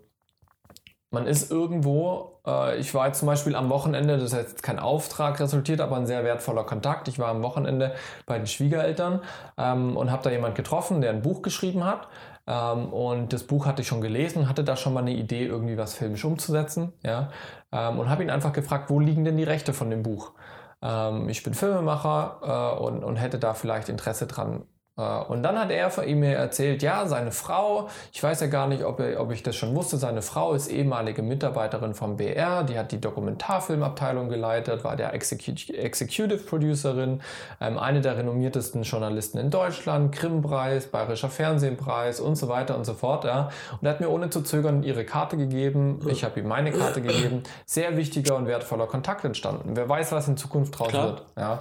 man 1.12 1.26
ist 1.26 1.52
irgendwo, 1.52 2.40
äh, 2.46 2.78
ich 2.78 2.94
war 2.94 3.08
jetzt 3.08 3.20
zum 3.20 3.28
Beispiel 3.28 3.56
am 3.56 3.70
Wochenende, 3.70 4.18
das 4.18 4.34
heißt 4.34 4.50
jetzt 4.50 4.64
kein 4.64 4.80
Auftrag 4.80 5.40
resultiert, 5.40 5.82
aber 5.82 5.96
ein 5.96 6.06
sehr 6.06 6.24
wertvoller 6.24 6.64
Kontakt. 6.64 7.08
Ich 7.08 7.18
war 7.20 7.30
am 7.30 7.42
Wochenende 7.42 7.96
bei 8.26 8.38
den 8.38 8.48
Schwiegereltern 8.48 9.22
ähm, 9.58 9.98
und 9.98 10.12
habe 10.12 10.24
da 10.24 10.30
jemand 10.30 10.56
getroffen, 10.56 11.02
der 11.02 11.12
ein 11.12 11.22
Buch 11.22 11.42
geschrieben 11.42 11.84
hat. 11.84 12.08
Ähm, 12.46 12.94
und 12.94 13.34
das 13.34 13.44
Buch 13.44 13.66
hatte 13.66 13.82
ich 13.82 13.88
schon 13.88 14.02
gelesen, 14.02 14.48
hatte 14.48 14.64
da 14.64 14.76
schon 14.76 14.94
mal 14.94 15.02
eine 15.02 15.14
Idee, 15.14 15.46
irgendwie 15.46 15.78
was 15.78 15.96
filmisch 15.96 16.26
umzusetzen. 16.26 16.94
Ja? 17.04 17.32
Ähm, 17.72 18.00
und 18.00 18.10
habe 18.10 18.24
ihn 18.24 18.30
einfach 18.30 18.54
gefragt, 18.54 18.90
wo 18.90 19.00
liegen 19.00 19.26
denn 19.26 19.38
die 19.38 19.44
Rechte 19.44 19.74
von 19.74 19.90
dem 19.90 20.04
Buch? 20.04 20.34
Ähm, 20.82 21.28
ich 21.30 21.44
bin 21.44 21.54
Filmemacher 21.56 22.76
äh, 22.78 22.84
und, 22.84 23.04
und 23.04 23.16
hätte 23.16 23.40
da 23.40 23.54
vielleicht 23.54 23.90
Interesse 23.90 24.28
dran, 24.28 24.64
und 25.00 25.44
dann 25.44 25.58
hat 25.58 25.72
er 25.72 25.90
von 25.90 26.08
ihm 26.08 26.20
mir 26.20 26.36
erzählt, 26.36 26.84
ja, 26.84 27.08
seine 27.08 27.32
Frau, 27.32 27.88
ich 28.12 28.22
weiß 28.22 28.42
ja 28.42 28.48
gar 28.48 28.68
nicht, 28.68 28.84
ob, 28.84 29.00
er, 29.00 29.22
ob 29.22 29.32
ich 29.32 29.44
das 29.44 29.56
schon 29.56 29.76
wusste, 29.76 29.98
seine 29.98 30.22
Frau 30.22 30.54
ist 30.54 30.68
ehemalige 30.68 31.22
Mitarbeiterin 31.22 31.94
vom 31.94 32.18
BR, 32.18 32.64
die 32.64 32.78
hat 32.78 32.92
die 32.92 33.00
Dokumentarfilmabteilung 33.00 34.30
geleitet, 34.30 34.84
war 34.84 34.96
der 34.96 35.14
Execu 35.14 35.52
Executive 35.74 36.44
Producerin, 36.44 37.22
ähm, 37.62 37.78
eine 37.78 38.02
der 38.02 38.18
renommiertesten 38.18 38.84
Journalisten 38.84 39.38
in 39.38 39.50
Deutschland, 39.50 40.14
Grimm-Preis, 40.14 40.88
Bayerischer 40.88 41.30
Fernsehpreis 41.30 42.20
und 42.20 42.36
so 42.36 42.50
weiter 42.50 42.76
und 42.76 42.86
so 42.86 42.94
fort. 42.94 43.24
Ja. 43.24 43.50
Und 43.80 43.88
er 43.88 43.94
hat 43.94 44.02
mir 44.02 44.10
ohne 44.10 44.30
zu 44.30 44.42
zögern 44.42 44.84
ihre 44.84 45.06
Karte 45.06 45.38
gegeben, 45.38 46.00
ich 46.10 46.24
habe 46.24 46.40
ihm 46.40 46.48
meine 46.48 46.72
Karte 46.72 47.02
gegeben, 47.02 47.44
sehr 47.66 47.96
wichtiger 47.96 48.36
und 48.36 48.48
wertvoller 48.48 48.88
Kontakt 48.88 49.24
entstanden. 49.24 49.72
Wer 49.76 49.88
weiß, 49.88 50.12
was 50.12 50.28
in 50.28 50.36
Zukunft 50.36 50.78
draus 50.78 50.90
Klar. 50.90 51.06
wird. 51.06 51.24
Ja. 51.38 51.60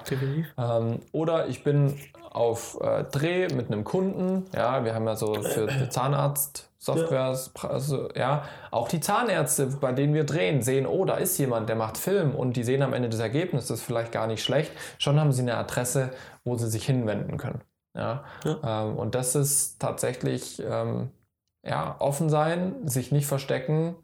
Ähm, 0.59 1.01
oder 1.13 1.49
ich 1.49 1.63
bin 1.63 1.95
auf 2.39 2.79
äh, 2.81 3.05
Dreh 3.05 3.49
mit 3.53 3.67
einem 3.67 3.85
Kunden. 3.85 4.47
Ja, 4.55 4.85
wir 4.85 4.95
haben 4.95 5.07
ja 5.07 5.17
so 5.17 5.35
für, 5.35 5.69
für 5.69 5.89
Zahnarzt 5.91 6.71
Softwares, 6.81 7.51
also, 7.65 8.09
ja, 8.15 8.45
auch 8.71 8.89
die 8.89 9.01
Zahnärzte, 9.01 9.67
bei 9.81 9.91
denen 9.91 10.15
wir 10.15 10.23
drehen, 10.23 10.63
sehen, 10.63 10.87
oh, 10.87 11.05
da 11.05 11.17
ist 11.17 11.37
jemand, 11.37 11.69
der 11.69 11.75
macht 11.75 11.99
Film 11.99 12.37
und 12.37 12.57
die 12.57 12.63
sehen 12.63 12.83
am 12.83 12.93
Ende 12.93 13.09
des 13.09 13.19
Ergebnisses 13.19 13.83
vielleicht 13.83 14.13
gar 14.13 14.29
nicht 14.29 14.45
schlecht. 14.45 14.71
Schon 14.99 15.19
haben 15.19 15.33
sie 15.33 15.43
eine 15.43 15.57
Adresse, 15.57 16.11
wo 16.45 16.57
sie 16.57 16.69
sich 16.69 16.87
hinwenden 16.87 17.37
können. 17.37 17.63
Ja, 17.97 18.25
Ähm, 18.63 18.97
und 18.97 19.17
das 19.17 19.35
ist 19.35 19.81
tatsächlich 19.81 20.63
ähm, 20.65 21.11
ja, 21.67 21.97
offen 21.99 22.29
sein, 22.29 22.87
sich 22.87 23.11
nicht 23.11 23.27
verstecken, 23.27 23.97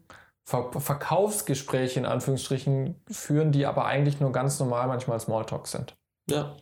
Ver 0.47 0.69
Verkaufsgespräche 0.73 1.99
in 1.99 2.05
Anführungsstrichen 2.05 3.01
führen, 3.09 3.51
die 3.51 3.65
aber 3.65 3.85
eigentlich 3.85 4.19
nur 4.19 4.31
ganz 4.31 4.59
normal 4.59 4.87
manchmal 4.87 5.19
Smalltalk 5.19 5.65
sind. 5.65 5.95
Ja. 6.29 6.55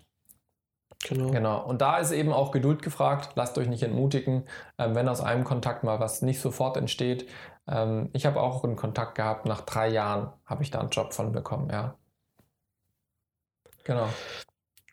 Genau. 1.07 1.31
Genau. 1.31 1.63
Und 1.63 1.81
da 1.81 1.97
ist 1.97 2.11
eben 2.11 2.31
auch 2.31 2.51
Geduld 2.51 2.81
gefragt. 2.81 3.31
Lasst 3.35 3.57
euch 3.57 3.67
nicht 3.67 3.83
entmutigen, 3.83 4.47
ähm, 4.77 4.95
wenn 4.95 5.09
aus 5.09 5.21
einem 5.21 5.43
Kontakt 5.43 5.83
mal 5.83 5.99
was 5.99 6.21
nicht 6.21 6.39
sofort 6.39 6.77
entsteht. 6.77 7.29
Ähm, 7.67 8.09
ich 8.13 8.25
habe 8.25 8.41
auch 8.41 8.63
einen 8.63 8.75
Kontakt 8.75 9.15
gehabt. 9.15 9.45
Nach 9.45 9.61
drei 9.61 9.89
Jahren 9.89 10.31
habe 10.45 10.63
ich 10.63 10.71
da 10.71 10.79
einen 10.79 10.89
Job 10.89 11.13
von 11.13 11.31
bekommen. 11.31 11.69
Ja. 11.69 11.95
Genau. 13.83 14.07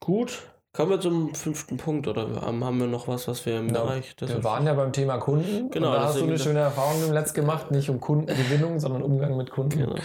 Gut. 0.01 0.51
Kommen 0.73 0.91
wir 0.91 1.01
zum 1.01 1.35
fünften 1.35 1.79
Punkt 1.79 2.07
oder 2.07 2.43
haben 2.43 2.79
wir 2.79 2.87
noch 2.87 3.09
was, 3.09 3.27
was 3.27 3.45
wir 3.45 3.59
im 3.59 3.69
Genau. 3.69 3.87
Bereich 3.87 4.15
des 4.15 4.29
Wir 4.31 4.45
waren 4.45 4.65
ja 4.67 4.75
beim 4.75 4.93
Thema 4.93 5.19
Kunden. 5.19 5.69
Genau, 5.71 5.93
da 5.93 6.05
hast 6.05 6.21
du 6.21 6.23
eine 6.25 6.39
schöne 6.39 6.61
Erfahrung 6.61 7.05
im 7.05 7.13
Letzt 7.13 7.35
gemacht. 7.35 7.73
Nicht 7.73 7.91
um 7.91 7.99
Kundengewinnung, 7.99 8.79
sondern 8.79 9.03
Umgang 9.03 9.37
mit 9.37 9.51
Kunden. 9.51 9.81
Genau. 9.81 9.97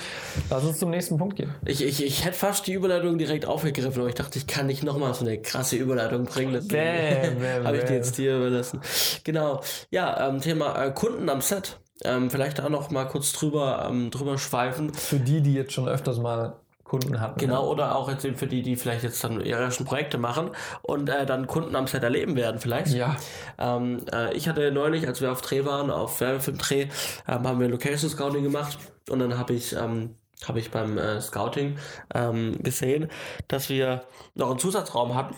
Lass 0.50 0.64
uns 0.64 0.80
zum 0.80 0.90
nächsten 0.90 1.18
Punkt 1.18 1.36
gehen. 1.36 1.54
Ich, 1.66 1.84
ich, 1.84 2.04
ich 2.04 2.26
hätte 2.26 2.36
fast 2.36 2.66
die 2.66 2.74
Überleitung 2.74 3.20
direkt 3.20 3.46
aufgegriffen, 3.46 4.00
aber 4.00 4.10
ich 4.10 4.16
dachte, 4.16 4.40
ich 4.40 4.48
kann 4.48 4.66
nicht 4.66 4.82
nochmal 4.84 5.14
so 5.14 5.24
eine 5.24 5.40
krasse 5.40 5.76
Überleitung 5.76 6.26
bringen. 6.26 6.54
Deswegen 6.54 7.44
habe 7.64 7.78
ich 7.78 7.84
die 7.84 7.94
jetzt 7.94 8.18
dir 8.18 8.38
überlassen. 8.38 8.82
Genau. 9.24 9.62
Ja, 9.92 10.28
ähm, 10.28 10.42
Thema 10.42 10.84
äh, 10.84 10.90
Kunden 10.92 11.30
am 11.30 11.42
Set. 11.42 11.80
Ähm, 12.04 12.32
vielleicht 12.32 12.60
auch 12.60 12.70
noch 12.70 12.90
mal 12.90 13.06
kurz 13.06 13.34
drüber, 13.34 13.88
ähm, 13.88 14.10
drüber 14.10 14.40
schweifen. 14.40 14.92
Für 14.96 15.20
die, 15.20 15.42
die 15.42 15.54
jetzt 15.54 15.74
schon 15.74 15.88
öfters 15.88 16.18
mal 16.18 16.56
Kunden 16.86 17.20
hatten. 17.20 17.40
Genau, 17.40 17.68
oder 17.68 17.96
auch 17.96 18.10
jetzt 18.10 18.26
für 18.36 18.48
die, 18.48 18.62
die 18.62 18.76
vielleicht 18.76 19.04
jetzt 19.04 19.22
dann 19.24 19.42
ihre 19.42 19.60
ersten 19.60 19.86
Projekte 19.86 20.20
machen 20.20 20.52
und 20.84 21.10
äh, 21.10 21.26
dann 21.26 21.48
Kunden 21.48 21.76
am 21.76 21.88
Set 21.88 22.04
erleben 22.04 22.36
werden 22.36 22.60
vielleicht. 22.60 22.94
Ja. 22.94 23.18
Ähm, 23.58 24.06
äh, 24.14 24.34
ich 24.36 24.48
hatte 24.48 24.72
neulich, 24.72 25.08
als 25.08 25.20
wir 25.20 25.32
auf 25.32 25.42
Dreh 25.42 25.66
waren, 25.66 25.90
auf 25.90 26.22
Werbefilm-Dreh, 26.22 26.88
ähm, 27.28 27.48
haben 27.48 27.60
wir 27.60 27.68
Location 27.70 28.10
Scouting 28.10 28.44
gemacht 28.44 28.78
und 29.10 29.18
dann 29.18 29.36
habe 29.36 29.54
ich, 29.54 29.76
ähm, 29.76 30.16
habe 30.48 30.60
ich 30.60 30.70
beim 30.70 31.00
äh, 31.00 31.20
Scouting 31.22 31.78
ähm, 32.14 32.62
gesehen, 32.62 33.10
dass 33.48 33.70
wir 33.70 34.04
noch 34.36 34.52
einen 34.52 34.60
Zusatzraum 34.60 35.16
hatten. 35.16 35.36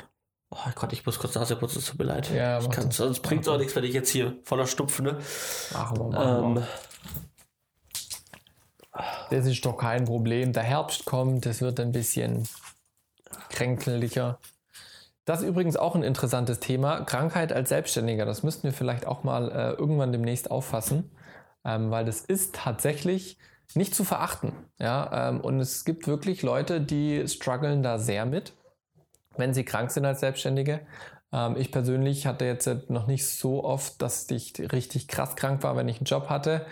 Oh 0.50 0.58
Gott, 0.76 0.92
ich 0.92 1.06
muss 1.06 1.18
kurz 1.18 1.36
Nase 1.36 1.56
putzen, 1.56 1.80
es 1.80 1.86
tut 1.86 2.00
mir 2.00 2.06
leid. 2.06 2.30
Ja, 2.34 2.60
ich 2.60 2.68
mach 2.68 2.76
kann, 2.76 2.92
sonst 2.92 3.22
bringt 3.22 3.44
es 3.44 3.48
auch 3.48 3.58
nichts, 3.58 3.76
wenn 3.76 3.86
ich 3.86 3.94
jetzt 3.94 4.10
hier 4.10 4.36
voller 4.44 4.68
Stupfen. 4.68 5.06
Ne? 5.06 5.18
Machen 5.72 5.98
wir 5.98 6.04
mal. 6.06 6.58
Ähm, 6.58 6.64
Das 9.30 9.46
ist 9.46 9.66
doch 9.66 9.78
kein 9.78 10.06
Problem. 10.06 10.54
Der 10.54 10.64
Herbst 10.64 11.06
kommt, 11.06 11.46
es 11.46 11.62
wird 11.62 11.80
ein 11.80 11.92
bisschen 11.92 12.48
kränkeliger. 13.50 14.40
Das 15.26 15.42
ist 15.42 15.48
übrigens 15.50 15.76
auch 15.76 15.96
ein 15.96 16.04
interessantes 16.04 16.60
Thema. 16.62 17.02
Krankheit 17.02 17.52
als 17.52 17.70
Selbstständiger. 17.70 18.26
Das 18.26 18.44
müssten 18.44 18.64
wir 18.64 18.72
vielleicht 18.72 19.06
auch 19.06 19.24
mal 19.24 19.52
äh, 19.52 19.72
irgendwann 19.72 20.14
demnächst 20.14 20.50
auffassen, 20.50 21.12
ähm, 21.66 21.92
weil 21.92 22.06
das 22.06 22.22
ist 22.22 22.56
tatsächlich 22.56 23.38
nicht 23.76 23.94
zu 23.94 24.06
verachten. 24.06 24.54
Ja? 24.80 25.30
Ähm, 25.30 25.42
und 25.42 25.60
es 25.60 25.84
gibt 25.84 26.08
wirklich 26.08 26.44
Leute, 26.44 26.80
die 26.80 27.28
strugglen 27.28 27.84
da 27.84 28.00
sehr 28.00 28.26
mit, 28.26 28.54
wenn 29.36 29.54
sie 29.54 29.66
krank 29.66 29.92
sind 29.92 30.06
als 30.06 30.22
Selbstständige. 30.22 30.80
Ähm, 31.34 31.58
ich 31.58 31.74
persönlich 31.74 32.26
hatte 32.26 32.46
jetzt 32.46 32.90
noch 32.90 33.08
nicht 33.08 33.28
so 33.28 33.66
oft, 33.66 34.02
dass 34.02 34.30
ich 34.32 34.54
richtig 34.72 35.10
krass 35.10 35.36
krank 35.36 35.62
war, 35.64 35.76
wenn 35.76 35.90
ich 35.90 35.98
einen 35.98 36.06
Job 36.06 36.30
hatte. 36.30 36.66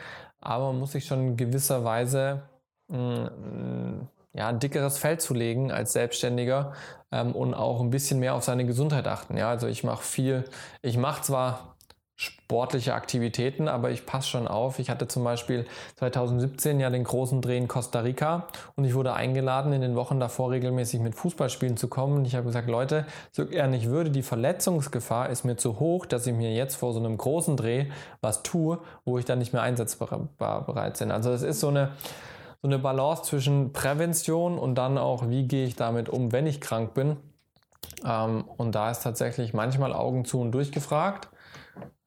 Aber 0.46 0.68
man 0.68 0.80
muss 0.80 0.92
sich 0.94 1.06
schon 1.06 1.28
in 1.28 1.38
gewisser 1.38 1.84
Weise 1.84 2.44
mh, 2.88 3.30
mm, 3.30 4.08
ja, 4.34 4.50
ein 4.50 4.60
dickeres 4.60 4.98
Feld 4.98 5.22
zulegen 5.22 5.72
als 5.72 5.94
Selbstständiger 5.94 6.74
ähm, 7.12 7.32
und 7.34 7.54
auch 7.54 7.82
ein 7.82 7.90
bisschen 7.90 8.20
mehr 8.20 8.36
auf 8.36 8.44
seine 8.44 8.66
Gesundheit 8.66 9.08
achten. 9.08 9.38
Ja, 9.38 9.50
also 9.50 9.68
ich 9.68 9.84
mache 9.84 10.04
viel, 10.04 10.44
ich 10.82 10.98
mache 10.98 11.22
zwar 11.22 11.75
sportliche 12.18 12.94
Aktivitäten, 12.94 13.68
aber 13.68 13.92
ich 13.92 14.06
passe 14.06 14.30
schon 14.30 14.48
auf. 14.48 14.80
Ich 14.80 14.90
hatte 14.90 15.08
zum 15.08 15.26
Beispiel 15.26 15.66
2017 15.98 16.80
ja 16.80 16.90
den 16.90 17.04
großen 17.04 17.42
Dreh 17.42 17.58
in 17.58 17.68
Costa 17.68 18.00
Rica 18.00 18.48
und 18.76 18.86
ich 18.86 18.94
wurde 18.94 19.14
eingeladen, 19.14 19.74
in 19.74 19.82
den 19.82 19.96
Wochen 19.96 20.20
davor 20.20 20.52
regelmäßig 20.52 21.02
mit 21.02 21.16
Fußballspielen 21.16 21.76
zu 21.76 21.90
kommen. 21.90 22.18
Und 22.18 22.26
ich 22.26 22.36
habe 22.36 22.46
gesagt, 22.46 22.70
Leute, 22.70 23.06
so 23.32 23.46
gerne 23.46 23.76
ich 23.76 23.90
würde, 23.90 24.12
die 24.12 24.24
Verletzungsgefahr 24.24 25.30
ist 25.30 25.44
mir 25.44 25.58
zu 25.58 25.80
hoch, 25.80 26.06
dass 26.06 26.26
ich 26.26 26.34
mir 26.34 26.54
jetzt 26.54 26.76
vor 26.76 26.94
so 26.94 27.00
einem 27.00 27.18
großen 27.18 27.58
Dreh 27.58 27.88
was 28.22 28.44
tue, 28.44 28.80
wo 29.04 29.18
ich 29.18 29.26
dann 29.26 29.40
nicht 29.40 29.52
mehr 29.52 29.62
einsetzbar 29.62 30.30
bereit 30.38 30.98
bin. 30.98 31.12
Also 31.12 31.32
es 31.32 31.42
ist 31.42 31.60
so 31.60 31.68
eine, 31.68 31.92
so 32.62 32.70
eine 32.70 32.80
Balance 32.80 33.24
zwischen 33.24 33.74
Prävention 33.74 34.58
und 34.58 34.76
dann 34.76 34.98
auch, 34.98 35.28
wie 35.28 35.48
gehe 35.48 35.66
ich 35.66 35.76
damit 35.76 36.08
um, 36.08 36.32
wenn 36.32 36.48
ich 36.48 36.62
krank 36.62 36.94
bin. 36.94 37.18
Ähm, 38.06 38.46
und 38.56 38.74
da 38.74 38.90
ist 38.90 39.04
tatsächlich 39.04 39.54
manchmal 39.54 39.92
Augen 39.92 40.24
zu 40.24 40.40
und 40.40 40.54
durchgefragt. 40.54 41.30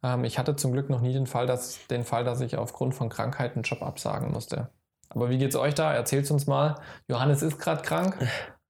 Ähm, 0.03 0.25
ich 0.25 0.39
hatte 0.39 0.57
zum 0.57 0.73
Glück 0.73 0.91
noch 0.91 1.01
nie 1.01 1.13
den 1.13 1.27
Fall, 1.27 1.47
dass, 1.47 1.79
den 1.89 2.05
Fall, 2.05 2.25
dass 2.25 2.41
ich 2.41 2.57
aufgrund 2.57 2.95
von 2.95 3.09
Krankheit 3.09 3.55
einen 3.55 3.63
Job 3.63 3.83
absagen 3.83 4.33
musste. 4.33 4.69
Aber 5.11 5.31
wie 5.31 5.39
geht's 5.39 5.57
euch 5.57 5.75
da? 5.75 5.93
Erzählt 5.93 6.31
uns 6.31 6.47
mal. 6.47 6.77
Johannes 7.09 7.43
ist 7.43 7.59
gerade 7.59 7.83
krank. 7.83 8.17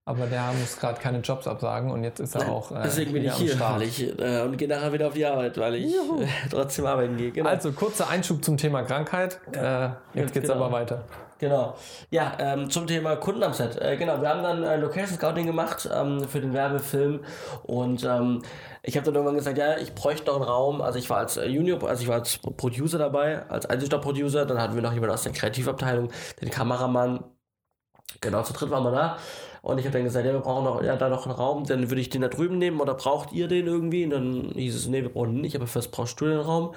Aber 0.04 0.26
der 0.26 0.52
muss 0.58 0.78
gerade 0.78 0.98
keine 0.98 1.18
Jobs 1.18 1.46
absagen 1.46 1.90
und 1.90 2.02
jetzt 2.02 2.18
ist 2.18 2.34
er 2.34 2.48
auch. 2.48 2.72
Äh, 2.72 2.80
Deswegen 2.82 3.12
bin 3.12 3.26
ich 3.26 3.34
hier 3.34 3.60
weil 3.60 3.82
ich, 3.82 4.18
äh, 4.18 4.40
und 4.40 4.56
gehe 4.56 4.66
nachher 4.66 4.90
wieder 4.90 5.08
auf 5.08 5.12
die 5.12 5.26
Arbeit, 5.26 5.58
weil 5.58 5.74
ich 5.74 5.92
äh, 5.92 6.26
trotzdem 6.50 6.86
arbeiten 6.86 7.18
gehe. 7.18 7.30
Genau. 7.30 7.46
Also 7.46 7.72
kurzer 7.72 8.08
Einschub 8.08 8.42
zum 8.42 8.56
Thema 8.56 8.84
Krankheit. 8.84 9.38
Äh, 9.52 9.90
jetzt 10.14 10.32
geht's 10.32 10.48
genau. 10.48 10.64
aber 10.64 10.72
weiter. 10.72 11.04
Genau. 11.38 11.76
Ja, 12.10 12.36
ähm, 12.40 12.68
zum 12.68 12.88
Thema 12.88 13.14
Kunden 13.16 13.44
am 13.44 13.52
Set. 13.52 13.80
Äh, 13.80 13.96
genau, 13.96 14.20
wir 14.20 14.28
haben 14.28 14.42
dann 14.42 14.64
äh, 14.64 14.76
Location 14.76 15.16
Scouting 15.16 15.46
gemacht 15.46 15.88
ähm, 15.92 16.26
für 16.28 16.40
den 16.40 16.52
Werbefilm 16.52 17.20
und 17.62 18.02
ähm, 18.04 18.42
ich 18.82 18.96
habe 18.96 19.04
dann 19.04 19.14
irgendwann 19.14 19.36
gesagt, 19.36 19.56
ja, 19.56 19.76
ich 19.78 19.94
bräuchte 19.94 20.26
noch 20.26 20.36
einen 20.36 20.44
Raum. 20.44 20.80
Also 20.80 20.98
ich 20.98 21.08
war 21.10 21.18
als 21.18 21.36
äh, 21.36 21.46
Junior, 21.46 21.82
also 21.88 22.02
ich 22.02 22.08
war 22.08 22.16
als 22.16 22.38
Producer 22.38 22.98
dabei, 22.98 23.48
als 23.48 23.66
Einzelstop-Producer. 23.66 24.46
Dann 24.46 24.60
hatten 24.60 24.74
wir 24.74 24.82
noch 24.82 24.92
jemanden 24.92 25.14
aus 25.14 25.22
der 25.22 25.32
Kreativabteilung, 25.32 26.10
den 26.40 26.50
Kameramann. 26.50 27.22
Genau, 28.20 28.42
zu 28.42 28.52
dritt 28.52 28.70
waren 28.70 28.82
wir 28.84 28.90
da. 28.92 29.18
Und 29.62 29.78
ich 29.78 29.84
habe 29.84 29.92
dann 29.92 30.04
gesagt, 30.04 30.24
ja, 30.24 30.32
wir 30.32 30.40
brauchen 30.40 30.64
noch, 30.64 30.82
ja, 30.82 30.96
da 30.96 31.08
noch 31.08 31.26
einen 31.26 31.34
Raum, 31.34 31.64
dann 31.66 31.90
würde 31.90 32.00
ich 32.00 32.08
den 32.10 32.22
da 32.22 32.28
drüben 32.28 32.58
nehmen 32.58 32.80
oder 32.80 32.94
braucht 32.94 33.32
ihr 33.32 33.48
den 33.48 33.66
irgendwie? 33.66 34.04
Und 34.04 34.10
dann 34.10 34.52
hieß 34.54 34.74
es, 34.74 34.86
nee, 34.86 35.02
wir 35.02 35.10
brauchen 35.10 35.34
den 35.34 35.40
nicht, 35.42 35.56
aber 35.56 35.66
fürs 35.66 35.88
brauchst 35.88 36.20
du 36.20 36.26
den 36.26 36.40
Raum. 36.40 36.74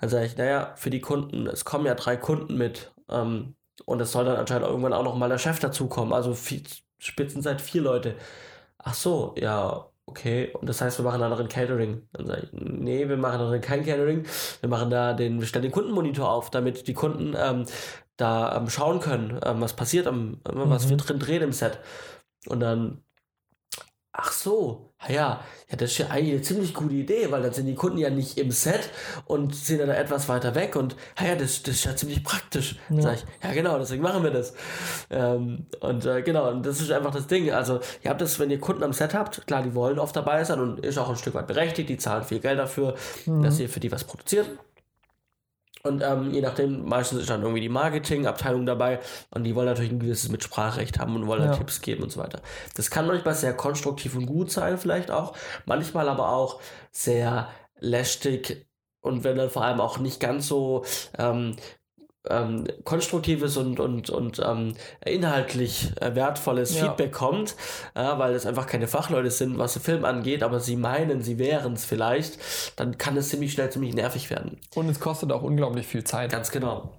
Dann 0.00 0.10
sage 0.10 0.26
ich, 0.26 0.36
naja, 0.36 0.72
für 0.76 0.90
die 0.90 1.00
Kunden, 1.00 1.46
es 1.46 1.64
kommen 1.64 1.86
ja 1.86 1.94
drei 1.94 2.16
Kunden 2.16 2.56
mit. 2.56 2.92
Ähm, 3.08 3.54
und 3.84 4.00
es 4.00 4.12
soll 4.12 4.24
dann 4.24 4.36
anscheinend 4.36 4.66
irgendwann 4.66 4.92
auch 4.92 5.02
noch 5.02 5.16
mal 5.16 5.28
der 5.28 5.38
Chef 5.38 5.58
dazukommen. 5.58 6.12
Also 6.12 6.34
vier, 6.34 6.62
Spitzenzeit 6.98 7.60
vier 7.60 7.82
Leute. 7.82 8.16
Ach 8.78 8.94
so, 8.94 9.34
ja, 9.38 9.86
okay. 10.06 10.52
Und 10.54 10.68
das 10.68 10.80
heißt, 10.80 10.98
wir 10.98 11.04
machen 11.04 11.20
da 11.20 11.28
noch 11.28 11.40
ein 11.40 11.48
Catering. 11.48 12.08
Dann 12.12 12.26
sage 12.26 12.42
ich, 12.44 12.52
nee, 12.52 13.08
wir 13.08 13.16
machen 13.16 13.50
da 13.50 13.58
kein 13.58 13.84
Catering. 13.84 14.24
Wir 14.60 14.68
machen 14.68 14.90
da 14.90 15.12
den, 15.12 15.40
wir 15.40 15.46
stellen 15.46 15.64
den 15.64 15.72
Kundenmonitor 15.72 16.30
auf, 16.30 16.50
damit 16.50 16.86
die 16.86 16.94
Kunden 16.94 17.34
ähm, 17.36 17.64
da 18.16 18.56
ähm, 18.56 18.68
schauen 18.70 19.00
können, 19.00 19.40
ähm, 19.44 19.60
was 19.60 19.74
passiert, 19.74 20.06
am, 20.06 20.40
was 20.44 20.86
mhm. 20.86 20.90
wir 20.90 20.96
drin 20.98 21.18
drehen 21.18 21.42
im 21.42 21.52
Set. 21.52 21.78
Und 22.46 22.60
dann 22.60 23.02
Ach 24.16 24.30
so, 24.30 24.92
ja, 25.08 25.40
ja, 25.68 25.76
das 25.76 25.90
ist 25.90 25.98
ja 25.98 26.06
eigentlich 26.06 26.34
eine 26.34 26.42
ziemlich 26.42 26.72
gute 26.72 26.94
Idee, 26.94 27.32
weil 27.32 27.42
dann 27.42 27.52
sind 27.52 27.66
die 27.66 27.74
Kunden 27.74 27.98
ja 27.98 28.10
nicht 28.10 28.38
im 28.38 28.52
Set 28.52 28.90
und 29.26 29.56
sind 29.56 29.80
dann 29.80 29.88
etwas 29.88 30.28
weiter 30.28 30.54
weg 30.54 30.76
und 30.76 30.94
ja, 31.20 31.34
das, 31.34 31.64
das 31.64 31.74
ist 31.74 31.84
ja 31.84 31.96
ziemlich 31.96 32.22
praktisch. 32.22 32.76
Ja. 32.90 33.02
Sag 33.02 33.14
ich, 33.16 33.24
ja 33.42 33.52
genau, 33.52 33.76
deswegen 33.76 34.04
machen 34.04 34.22
wir 34.22 34.30
das. 34.30 34.54
Ähm, 35.10 35.66
und 35.80 36.06
äh, 36.06 36.22
genau, 36.22 36.48
und 36.48 36.64
das 36.64 36.80
ist 36.80 36.92
einfach 36.92 37.10
das 37.10 37.26
Ding. 37.26 37.50
Also, 37.50 37.80
ihr 38.04 38.10
habt 38.10 38.20
das, 38.20 38.38
wenn 38.38 38.52
ihr 38.52 38.60
Kunden 38.60 38.84
am 38.84 38.92
Set 38.92 39.14
habt, 39.14 39.48
klar, 39.48 39.64
die 39.64 39.74
wollen 39.74 39.98
oft 39.98 40.14
dabei 40.14 40.44
sein 40.44 40.60
und 40.60 40.78
ist 40.86 40.96
auch 40.96 41.10
ein 41.10 41.16
Stück 41.16 41.34
weit 41.34 41.48
berechtigt, 41.48 41.88
die 41.88 41.96
zahlen 41.96 42.22
viel 42.22 42.38
Geld 42.38 42.60
dafür, 42.60 42.94
mhm. 43.26 43.42
dass 43.42 43.58
ihr 43.58 43.68
für 43.68 43.80
die 43.80 43.90
was 43.90 44.04
produziert. 44.04 44.48
Und 45.86 46.02
ähm, 46.02 46.32
je 46.32 46.40
nachdem, 46.40 46.86
meistens 46.86 47.20
ist 47.20 47.30
dann 47.30 47.42
irgendwie 47.42 47.60
die 47.60 47.68
Marketingabteilung 47.68 48.64
dabei 48.64 49.00
und 49.30 49.44
die 49.44 49.54
wollen 49.54 49.66
natürlich 49.66 49.92
ein 49.92 49.98
gewisses 49.98 50.30
Mitspracherecht 50.30 50.98
haben 50.98 51.14
und 51.14 51.26
wollen 51.26 51.44
ja. 51.44 51.54
Tipps 51.54 51.82
geben 51.82 52.04
und 52.04 52.10
so 52.10 52.20
weiter. 52.20 52.40
Das 52.74 52.90
kann 52.90 53.06
manchmal 53.06 53.34
sehr 53.34 53.52
konstruktiv 53.54 54.16
und 54.16 54.24
gut 54.24 54.50
sein, 54.50 54.78
vielleicht 54.78 55.10
auch, 55.10 55.36
manchmal 55.66 56.08
aber 56.08 56.30
auch 56.30 56.58
sehr 56.90 57.48
lästig 57.80 58.66
und 59.02 59.24
wenn 59.24 59.36
dann 59.36 59.50
vor 59.50 59.62
allem 59.62 59.82
auch 59.82 59.98
nicht 59.98 60.20
ganz 60.20 60.48
so 60.48 60.86
ähm, 61.18 61.54
ähm, 62.28 62.66
konstruktives 62.84 63.56
und, 63.56 63.80
und, 63.80 64.10
und 64.10 64.40
ähm, 64.44 64.74
inhaltlich 65.04 65.92
äh, 66.00 66.14
wertvolles 66.14 66.74
ja. 66.74 66.84
Feedback 66.84 67.12
kommt, 67.12 67.54
äh, 67.94 68.02
weil 68.02 68.34
es 68.34 68.46
einfach 68.46 68.66
keine 68.66 68.88
Fachleute 68.88 69.30
sind, 69.30 69.58
was 69.58 69.74
den 69.74 69.82
Film 69.82 70.04
angeht, 70.04 70.42
aber 70.42 70.60
sie 70.60 70.76
meinen, 70.76 71.22
sie 71.22 71.38
wären 71.38 71.74
es 71.74 71.84
vielleicht, 71.84 72.38
dann 72.76 72.98
kann 72.98 73.16
es 73.16 73.28
ziemlich 73.28 73.52
schnell 73.52 73.70
ziemlich 73.70 73.94
nervig 73.94 74.30
werden. 74.30 74.58
Und 74.74 74.88
es 74.88 75.00
kostet 75.00 75.32
auch 75.32 75.42
unglaublich 75.42 75.86
viel 75.86 76.04
Zeit. 76.04 76.32
Ganz 76.32 76.50
genau. 76.50 76.92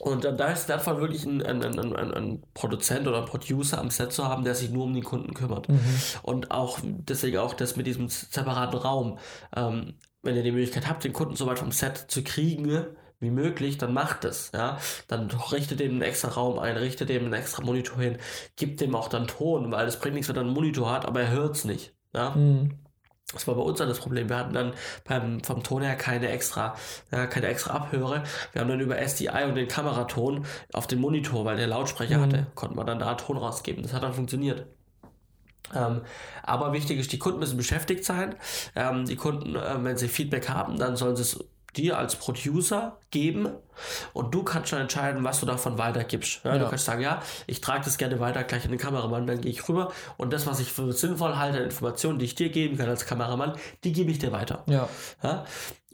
Und 0.00 0.24
äh, 0.24 0.36
da 0.36 0.48
ist 0.48 0.60
es 0.60 0.68
wertvoll, 0.68 1.00
wirklich 1.00 1.26
einen, 1.26 1.42
einen, 1.42 1.78
einen, 1.78 2.12
einen, 2.12 2.42
Produzent 2.52 3.06
oder 3.06 3.18
einen 3.18 3.26
Producer 3.26 3.78
am 3.78 3.90
Set 3.90 4.12
zu 4.12 4.28
haben, 4.28 4.44
der 4.44 4.54
sich 4.54 4.70
nur 4.70 4.84
um 4.84 4.94
den 4.94 5.04
Kunden 5.04 5.34
kümmert. 5.34 5.68
Mhm. 5.68 5.80
Und 6.22 6.50
auch 6.50 6.78
deswegen 6.82 7.38
auch 7.38 7.54
das 7.54 7.76
mit 7.76 7.86
diesem 7.86 8.08
separaten 8.08 8.78
Raum. 8.78 9.18
Ähm, 9.56 9.94
wenn 10.22 10.36
ihr 10.36 10.42
die 10.42 10.52
Möglichkeit 10.52 10.88
habt, 10.88 11.04
den 11.04 11.12
Kunden 11.12 11.36
so 11.36 11.46
weit 11.46 11.58
vom 11.58 11.70
Set 11.70 12.06
zu 12.08 12.24
kriegen, 12.24 12.86
wie 13.20 13.30
möglich, 13.30 13.78
dann 13.78 13.92
macht 13.92 14.24
es. 14.24 14.50
Ja? 14.54 14.78
Dann 15.08 15.30
richtet 15.30 15.80
dem 15.80 15.92
einen 15.92 16.02
extra 16.02 16.28
Raum 16.28 16.58
ein, 16.58 16.76
richtet 16.76 17.08
dem 17.08 17.24
einen 17.24 17.34
extra 17.34 17.62
Monitor 17.62 17.98
hin, 17.98 18.18
gibt 18.56 18.80
dem 18.80 18.94
auch 18.94 19.08
dann 19.08 19.26
Ton, 19.26 19.70
weil 19.72 19.86
es 19.86 19.98
bringt 19.98 20.14
nichts, 20.14 20.28
wenn 20.28 20.36
er 20.36 20.42
einen 20.42 20.52
Monitor 20.52 20.92
hat, 20.92 21.06
aber 21.06 21.22
er 21.22 21.30
hört 21.30 21.56
es 21.56 21.64
nicht. 21.64 21.94
Ja? 22.14 22.30
Mhm. 22.30 22.78
Das 23.32 23.48
war 23.48 23.54
bei 23.54 23.62
uns 23.62 23.78
dann 23.78 23.88
das 23.88 23.98
Problem. 23.98 24.28
Wir 24.28 24.36
hatten 24.36 24.54
dann 24.54 24.74
beim, 25.04 25.42
vom 25.42 25.62
Ton 25.62 25.82
her 25.82 25.96
keine 25.96 26.28
extra, 26.28 26.76
ja, 27.10 27.26
keine 27.26 27.46
extra 27.46 27.74
Abhöre. 27.74 28.22
Wir 28.52 28.60
haben 28.60 28.68
dann 28.68 28.80
über 28.80 28.98
SDI 28.98 29.44
und 29.48 29.54
den 29.54 29.66
Kameraton 29.66 30.44
auf 30.72 30.86
den 30.86 31.00
Monitor, 31.00 31.44
weil 31.44 31.56
der 31.56 31.66
Lautsprecher 31.66 32.18
mhm. 32.18 32.22
hatte, 32.22 32.46
konnten 32.54 32.76
wir 32.76 32.84
dann 32.84 32.98
da 32.98 33.14
Ton 33.14 33.38
rausgeben. 33.38 33.82
Das 33.82 33.92
hat 33.92 34.02
dann 34.02 34.14
funktioniert. 34.14 34.66
Ähm, 35.74 36.02
aber 36.42 36.72
wichtig 36.72 36.98
ist, 36.98 37.12
die 37.12 37.18
Kunden 37.18 37.38
müssen 37.38 37.56
beschäftigt 37.56 38.04
sein. 38.04 38.36
Ähm, 38.76 39.06
die 39.06 39.16
Kunden, 39.16 39.56
äh, 39.56 39.82
wenn 39.82 39.96
sie 39.96 40.08
Feedback 40.08 40.48
haben, 40.48 40.78
dann 40.78 40.96
sollen 40.96 41.16
sie 41.16 41.22
es 41.22 41.44
dir 41.76 41.98
als 41.98 42.16
Producer 42.16 42.98
geben 43.10 43.48
und 44.12 44.34
du 44.34 44.42
kannst 44.42 44.68
schon 44.68 44.80
entscheiden, 44.80 45.24
was 45.24 45.40
du 45.40 45.46
davon 45.46 45.78
weitergibst. 45.78 46.44
Ja, 46.44 46.54
ja. 46.54 46.58
Du 46.58 46.68
kannst 46.68 46.84
sagen, 46.84 47.02
ja, 47.02 47.22
ich 47.46 47.60
trage 47.60 47.84
das 47.84 47.98
gerne 47.98 48.20
weiter 48.20 48.44
gleich 48.44 48.64
in 48.64 48.70
den 48.70 48.80
Kameramann, 48.80 49.26
dann 49.26 49.40
gehe 49.40 49.50
ich 49.50 49.68
rüber 49.68 49.92
und 50.16 50.32
das, 50.32 50.46
was 50.46 50.60
ich 50.60 50.72
für 50.72 50.92
sinnvoll 50.92 51.36
halte, 51.36 51.58
Informationen, 51.58 52.18
die 52.18 52.24
ich 52.24 52.34
dir 52.34 52.48
geben 52.48 52.76
kann 52.76 52.88
als 52.88 53.06
Kameramann, 53.06 53.54
die 53.84 53.92
gebe 53.92 54.10
ich 54.10 54.18
dir 54.18 54.32
weiter. 54.32 54.64
Ja. 54.66 54.88
ja? 55.22 55.44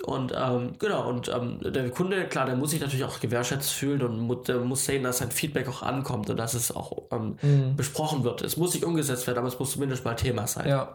Und 0.04 0.32
ähm, 0.34 0.74
genau, 0.78 1.08
und 1.08 1.28
ähm, 1.28 1.60
der 1.60 1.90
Kunde, 1.90 2.26
klar, 2.26 2.46
der 2.46 2.56
muss 2.56 2.70
sich 2.70 2.80
natürlich 2.80 3.04
auch 3.04 3.20
gewertschätzt 3.20 3.70
fühlen 3.70 4.02
und 4.02 4.18
muss, 4.18 4.48
muss 4.48 4.86
sehen, 4.86 5.02
dass 5.02 5.18
sein 5.18 5.30
Feedback 5.30 5.68
auch 5.68 5.82
ankommt 5.82 6.30
und 6.30 6.38
dass 6.38 6.54
es 6.54 6.74
auch 6.74 7.02
ähm, 7.10 7.36
mhm. 7.42 7.76
besprochen 7.76 8.24
wird. 8.24 8.40
Es 8.40 8.56
muss 8.56 8.72
nicht 8.72 8.84
umgesetzt 8.84 9.26
werden, 9.26 9.38
aber 9.38 9.48
es 9.48 9.58
muss 9.58 9.72
zumindest 9.72 10.04
mal 10.04 10.14
Thema 10.14 10.46
sein. 10.46 10.68
Ja. 10.68 10.94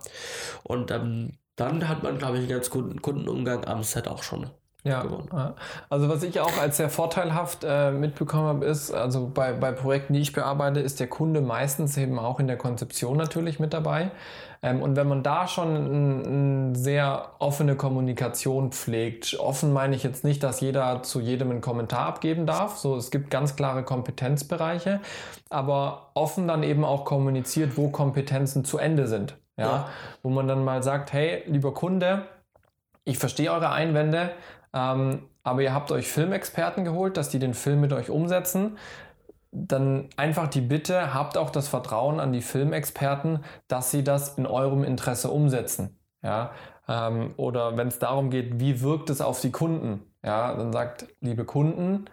Und 0.63 0.89
ähm, 0.89 1.37
dann 1.55 1.87
hat 1.87 2.03
man, 2.03 2.17
glaube 2.17 2.37
ich, 2.37 2.41
einen 2.41 2.49
ganz 2.49 2.69
guten 2.69 3.01
Kundenumgang 3.01 3.65
am 3.65 3.83
Set 3.83 4.07
auch 4.07 4.23
schon. 4.23 4.49
Ja, 4.85 5.01
gewonnen. 5.01 5.27
also 5.89 6.09
was 6.09 6.21
ich 6.21 6.39
auch 6.39 6.59
als 6.61 6.77
sehr 6.77 6.89
vorteilhaft 6.89 7.65
äh, 7.67 7.89
mitbekommen 7.89 8.45
habe, 8.45 8.65
ist, 8.65 8.91
also 8.91 9.31
bei, 9.33 9.51
bei 9.51 9.71
Projekten, 9.71 10.13
die 10.13 10.21
ich 10.21 10.31
bearbeite, 10.31 10.79
ist 10.79 10.99
der 10.99 11.07
Kunde 11.07 11.41
meistens 11.41 11.97
eben 11.97 12.19
auch 12.19 12.39
in 12.39 12.45
der 12.45 12.57
Konzeption 12.57 13.17
natürlich 13.17 13.59
mit 13.59 13.73
dabei. 13.73 14.11
Ähm, 14.61 14.83
und 14.83 14.95
wenn 14.95 15.07
man 15.07 15.23
da 15.23 15.47
schon 15.47 15.75
eine 15.75 16.75
sehr 16.75 17.29
offene 17.39 17.75
Kommunikation 17.75 18.71
pflegt, 18.71 19.39
offen 19.39 19.73
meine 19.73 19.95
ich 19.95 20.03
jetzt 20.03 20.23
nicht, 20.23 20.43
dass 20.43 20.61
jeder 20.61 21.01
zu 21.01 21.19
jedem 21.19 21.49
einen 21.49 21.61
Kommentar 21.61 22.05
abgeben 22.05 22.45
darf. 22.45 22.77
So, 22.77 22.95
es 22.95 23.09
gibt 23.09 23.31
ganz 23.31 23.55
klare 23.55 23.81
Kompetenzbereiche, 23.83 25.01
aber 25.49 26.11
offen 26.13 26.47
dann 26.47 26.61
eben 26.61 26.85
auch 26.85 27.05
kommuniziert, 27.05 27.75
wo 27.75 27.89
Kompetenzen 27.89 28.65
zu 28.65 28.77
Ende 28.77 29.07
sind. 29.07 29.35
Ja, 29.57 29.65
ja. 29.65 29.89
wo 30.21 30.29
man 30.29 30.47
dann 30.47 30.65
mal 30.65 30.83
sagt, 30.83 31.13
hey, 31.13 31.41
lieber 31.47 31.73
Kunde, 31.73 32.23
ich 33.05 33.17
verstehe 33.17 33.51
eure 33.51 33.71
Einwände, 33.71 34.31
ähm, 34.75 35.23
aber 35.41 35.61
ihr 35.61 35.73
habt 35.73 35.91
euch 35.91 36.07
Filmexperten 36.07 36.83
geholt, 36.83 37.17
dass 37.17 37.29
die 37.29 37.39
den 37.39 37.53
Film 37.53 37.81
mit 37.81 37.93
euch 37.93 38.09
umsetzen. 38.09 38.77
Dann 39.51 40.09
einfach 40.17 40.47
die 40.47 40.61
Bitte, 40.61 41.13
habt 41.13 41.37
auch 41.37 41.49
das 41.49 41.69
Vertrauen 41.69 42.19
an 42.19 42.33
die 42.33 42.41
Filmexperten, 42.41 43.43
dass 43.69 43.89
sie 43.89 44.03
das 44.03 44.37
in 44.37 44.45
eurem 44.45 44.83
Interesse 44.83 45.31
umsetzen. 45.31 45.97
Ja? 46.21 46.51
Ähm, 46.89 47.33
oder 47.37 47.77
wenn 47.77 47.87
es 47.87 47.99
darum 47.99 48.29
geht, 48.29 48.59
wie 48.59 48.81
wirkt 48.81 49.09
es 49.09 49.21
auf 49.21 49.39
die 49.39 49.51
Kunden? 49.51 50.03
Ja, 50.23 50.53
dann 50.55 50.73
sagt, 50.73 51.07
liebe 51.21 51.45
Kunden, 51.45 52.05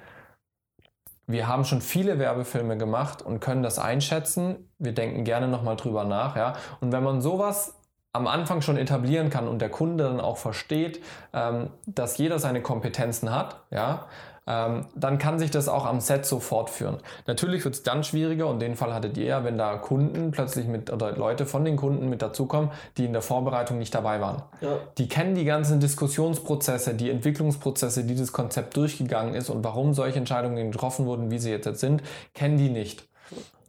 wir 1.26 1.48
haben 1.48 1.64
schon 1.64 1.80
viele 1.80 2.18
Werbefilme 2.18 2.76
gemacht 2.76 3.22
und 3.22 3.40
können 3.40 3.62
das 3.62 3.78
einschätzen. 3.78 4.70
Wir 4.78 4.92
denken 4.92 5.24
gerne 5.24 5.48
nochmal 5.48 5.76
drüber 5.76 6.04
nach. 6.04 6.36
Ja? 6.36 6.54
Und 6.80 6.92
wenn 6.92 7.02
man 7.02 7.20
sowas 7.20 7.81
am 8.12 8.26
Anfang 8.26 8.60
schon 8.60 8.76
etablieren 8.76 9.30
kann 9.30 9.48
und 9.48 9.60
der 9.60 9.70
Kunde 9.70 10.04
dann 10.04 10.20
auch 10.20 10.36
versteht, 10.36 11.00
ähm, 11.32 11.70
dass 11.86 12.18
jeder 12.18 12.38
seine 12.38 12.60
Kompetenzen 12.60 13.34
hat, 13.34 13.56
ja, 13.70 14.06
ähm, 14.46 14.86
dann 14.96 15.18
kann 15.18 15.38
sich 15.38 15.50
das 15.52 15.68
auch 15.68 15.86
am 15.86 16.00
Set 16.00 16.26
so 16.26 16.40
fortführen. 16.40 16.98
Natürlich 17.26 17.64
wird 17.64 17.76
es 17.76 17.82
dann 17.84 18.02
schwieriger 18.02 18.48
und 18.48 18.60
den 18.60 18.74
Fall 18.74 18.92
hattet 18.92 19.16
ihr 19.16 19.26
ja, 19.26 19.44
wenn 19.44 19.56
da 19.56 19.76
Kunden 19.76 20.32
plötzlich 20.32 20.66
mit 20.66 20.92
oder 20.92 21.12
Leute 21.12 21.46
von 21.46 21.64
den 21.64 21.76
Kunden 21.76 22.08
mit 22.08 22.22
dazukommen, 22.22 22.70
die 22.96 23.04
in 23.04 23.12
der 23.12 23.22
Vorbereitung 23.22 23.78
nicht 23.78 23.94
dabei 23.94 24.20
waren. 24.20 24.42
Ja. 24.60 24.78
Die 24.98 25.08
kennen 25.08 25.36
die 25.36 25.44
ganzen 25.44 25.78
Diskussionsprozesse, 25.78 26.94
die 26.94 27.10
Entwicklungsprozesse, 27.10 28.04
die 28.04 28.16
das 28.16 28.32
Konzept 28.32 28.76
durchgegangen 28.76 29.34
ist 29.34 29.48
und 29.48 29.62
warum 29.62 29.94
solche 29.94 30.18
Entscheidungen 30.18 30.72
getroffen 30.72 31.06
wurden, 31.06 31.30
wie 31.30 31.38
sie 31.38 31.50
jetzt 31.50 31.78
sind, 31.78 32.02
kennen 32.34 32.58
die 32.58 32.68
nicht. 32.68 33.04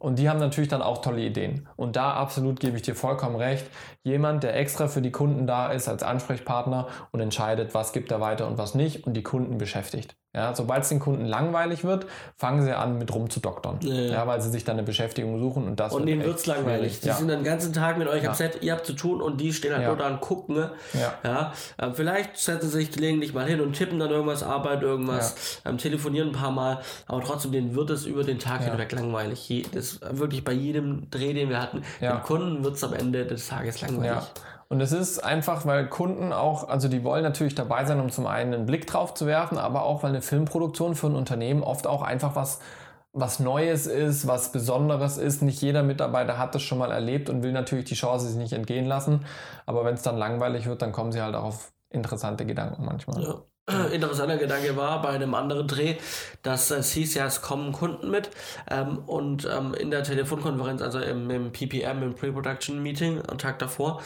Und 0.04 0.20
die 0.20 0.28
haben 0.28 0.40
natürlich 0.40 0.70
dann 0.70 0.82
auch 0.82 0.98
tolle 0.98 1.22
Ideen. 1.22 1.66
Und 1.78 1.96
da 1.96 2.14
absolut 2.16 2.60
gebe 2.60 2.76
ich 2.76 2.82
dir 2.82 2.94
vollkommen 2.94 3.38
recht. 3.38 3.66
Jemand, 4.04 4.44
der 4.44 4.54
extra 4.54 4.90
für 4.90 5.02
die 5.02 5.12
Kunden 5.12 5.48
da 5.48 5.72
ist 5.72 5.88
als 5.88 6.04
Ansprechpartner 6.04 6.90
und 7.12 7.22
entscheidet, 7.22 7.74
was 7.74 7.94
gibt 7.94 8.12
er 8.12 8.20
weiter 8.20 8.48
und 8.48 8.58
was 8.58 8.76
nicht 8.76 9.08
und 9.08 9.14
die 9.14 9.24
Kunden 9.24 9.58
beschäftigt. 9.58 10.18
Ja, 10.36 10.56
sobald 10.56 10.82
es 10.82 10.90
den 10.90 11.00
Kunden 11.00 11.26
langweilig 11.26 11.84
wird, 11.84 12.08
fangen 12.38 12.64
sie 12.64 12.76
an 12.76 12.98
mit 12.98 13.14
rumzudoktern. 13.14 13.78
Ja, 13.82 13.94
ja. 13.94 14.12
Ja, 14.14 14.28
weil 14.28 14.42
sie 14.42 14.50
sich 14.50 14.64
dann 14.64 14.78
eine 14.78 14.84
Beschäftigung 14.84 15.38
suchen 15.40 15.68
und 15.68 15.80
das 15.80 15.94
Und 15.94 16.00
wird 16.02 16.10
denen 16.10 16.22
echt 16.22 16.30
wird's 16.30 16.46
langweilig. 16.48 17.02
Die 17.02 17.08
Ja. 17.10 17.14
sind 17.14 17.28
den 17.28 17.44
ganzen 17.44 17.72
Tag 17.72 18.00
mit 18.00 18.08
euch 18.08 18.28
am 18.28 18.34
Set, 18.34 18.64
ihr 18.64 18.72
habt 18.74 18.86
zu 18.86 18.94
tun 18.94 19.22
und 19.22 19.40
die 19.40 19.54
stehen 19.54 19.76
halt 19.76 19.86
nur 19.86 19.96
da 19.96 20.08
und 20.08 20.22
gucken. 20.22 20.56
Ne? 20.56 20.72
Ja. 21.24 21.54
Ähm, 21.80 21.94
vielleicht 21.94 22.38
setzen 22.38 22.70
sie 22.70 22.80
sich 22.80 22.92
gelegentlich 22.92 23.34
mal 23.34 23.46
hin 23.46 23.62
und 23.62 23.74
tippen 23.74 24.00
dann 24.00 24.10
irgendwas, 24.10 24.42
arbeiten 24.42 24.84
irgendwas, 24.84 25.62
ähm, 25.66 25.78
telefonieren 25.78 26.30
ein 26.30 26.34
paar 26.36 26.52
Mal, 26.52 26.80
aber 27.08 27.22
trotzdem, 27.24 27.52
denen 27.52 27.76
wird 27.76 27.92
es 27.92 28.06
über 28.06 28.24
den 28.24 28.40
Tag 28.40 28.64
hinweg 28.64 28.92
langweilig. 28.92 29.48
Je, 29.50 29.64
das 29.72 30.00
wirklich 30.12 30.44
bei 30.44 30.54
jedem 30.54 31.10
Dreh, 31.12 31.34
den 31.34 31.50
wir 31.50 31.62
hatten, 31.62 31.84
den 32.02 32.22
Kunden 32.24 32.64
wird 32.64 32.76
es 32.76 32.84
am 32.84 32.94
Ende 32.94 33.26
des 33.26 33.48
Tages 33.50 33.82
langweilig. 33.82 34.24
Und 34.74 34.82
es 34.82 34.92
ist 34.92 35.24
einfach, 35.24 35.68
weil 35.68 35.88
Kunden 35.88 36.34
auch, 36.34 36.68
also 36.68 36.88
die 36.88 37.04
wollen 37.04 37.22
natürlich 37.22 37.54
dabei 37.54 37.86
sein, 37.86 38.00
um 38.00 38.10
zum 38.10 38.26
einen 38.26 38.56
einen 38.56 38.66
Blick 38.66 38.88
drauf 38.88 39.14
zu 39.14 39.28
werfen, 39.28 39.60
aber 39.60 39.84
auch, 39.84 40.02
weil 40.02 40.10
eine 40.10 40.24
Filmproduktion 40.24 40.96
für 40.96 41.06
ein 41.06 41.16
Unternehmen 41.16 41.62
oft 41.62 41.86
auch 41.86 42.02
einfach 42.02 42.36
was, 42.36 42.60
was 43.12 43.40
Neues 43.40 43.86
ist, 43.86 44.26
was 44.26 44.52
Besonderes 44.52 45.20
ist. 45.20 45.44
Nicht 45.44 45.62
jeder 45.62 45.84
Mitarbeiter 45.84 46.40
hat 46.40 46.56
das 46.56 46.64
schon 46.64 46.80
mal 46.80 46.90
erlebt 46.90 47.30
und 47.30 47.44
will 47.44 47.52
natürlich 47.52 47.86
die 47.86 47.94
Chance 47.94 48.26
sich 48.26 48.36
nicht 48.36 48.54
entgehen 48.54 48.88
lassen. 48.88 49.28
Aber 49.68 49.86
wenn 49.86 49.94
es 49.94 50.02
dann 50.02 50.18
langweilig 50.18 50.66
wird, 50.66 50.82
dann 50.82 50.92
kommen 50.92 51.12
sie 51.12 51.22
halt 51.22 51.36
auch 51.36 51.44
auf 51.44 51.72
interessante 51.92 52.44
Gedanken 52.44 52.84
manchmal. 52.84 53.22
Ja. 53.22 53.44
Interessanter 53.94 54.38
Gedanke 54.38 54.76
war 54.76 55.02
bei 55.02 55.10
einem 55.10 55.34
anderen 55.34 55.70
Dreh, 55.70 55.96
dass 56.42 56.70
es 56.70 56.92
hieß 56.92 57.14
ja, 57.14 57.26
es 57.28 57.42
kommen 57.42 57.72
Kunden 57.72 58.12
mit 58.12 58.30
ähm, 58.70 58.98
und 59.06 59.46
ähm, 59.50 59.74
in 59.74 59.90
der 59.90 60.04
Telefonkonferenz, 60.04 60.82
also 60.82 61.00
im, 61.00 61.30
im 61.30 61.54
PPM, 61.54 62.04
im 62.04 62.14
Pre-Production 62.14 62.84
Meeting, 62.84 63.22
am 63.26 63.38
Tag 63.38 63.60
davor, 63.60 64.02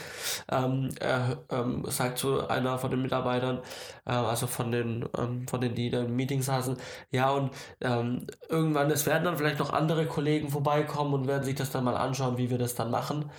ähm, 0.51 0.89
er, 0.99 1.43
ähm, 1.49 1.84
sagt 1.88 2.20
zu 2.20 2.47
einer 2.47 2.78
von 2.78 2.91
den 2.91 3.01
Mitarbeitern, 3.01 3.62
äh, 4.05 4.12
also 4.12 4.45
von 4.45 4.72
den, 4.72 5.10
ähm, 5.18 5.47
von 5.47 5.60
denen, 5.60 5.74
die 5.74 5.89
da 5.89 6.01
im 6.01 6.16
Meeting 6.16 6.43
saßen, 6.43 6.78
ja 7.10 7.32
und 7.32 7.49
ähm, 7.82 8.28
irgendwann, 8.49 8.91
es 8.91 9.08
werden 9.08 9.24
dann 9.24 9.38
vielleicht 9.38 9.58
noch 9.58 9.74
andere 9.74 10.05
Kollegen 10.05 10.49
vorbeikommen 10.51 11.16
und 11.16 11.28
werden 11.28 11.43
sich 11.43 11.55
das 11.55 11.72
dann 11.72 11.84
mal 11.84 11.97
anschauen, 11.97 12.38
wie 12.38 12.51
wir 12.51 12.60
das 12.60 12.76
dann 12.76 12.91
machen 12.91 13.32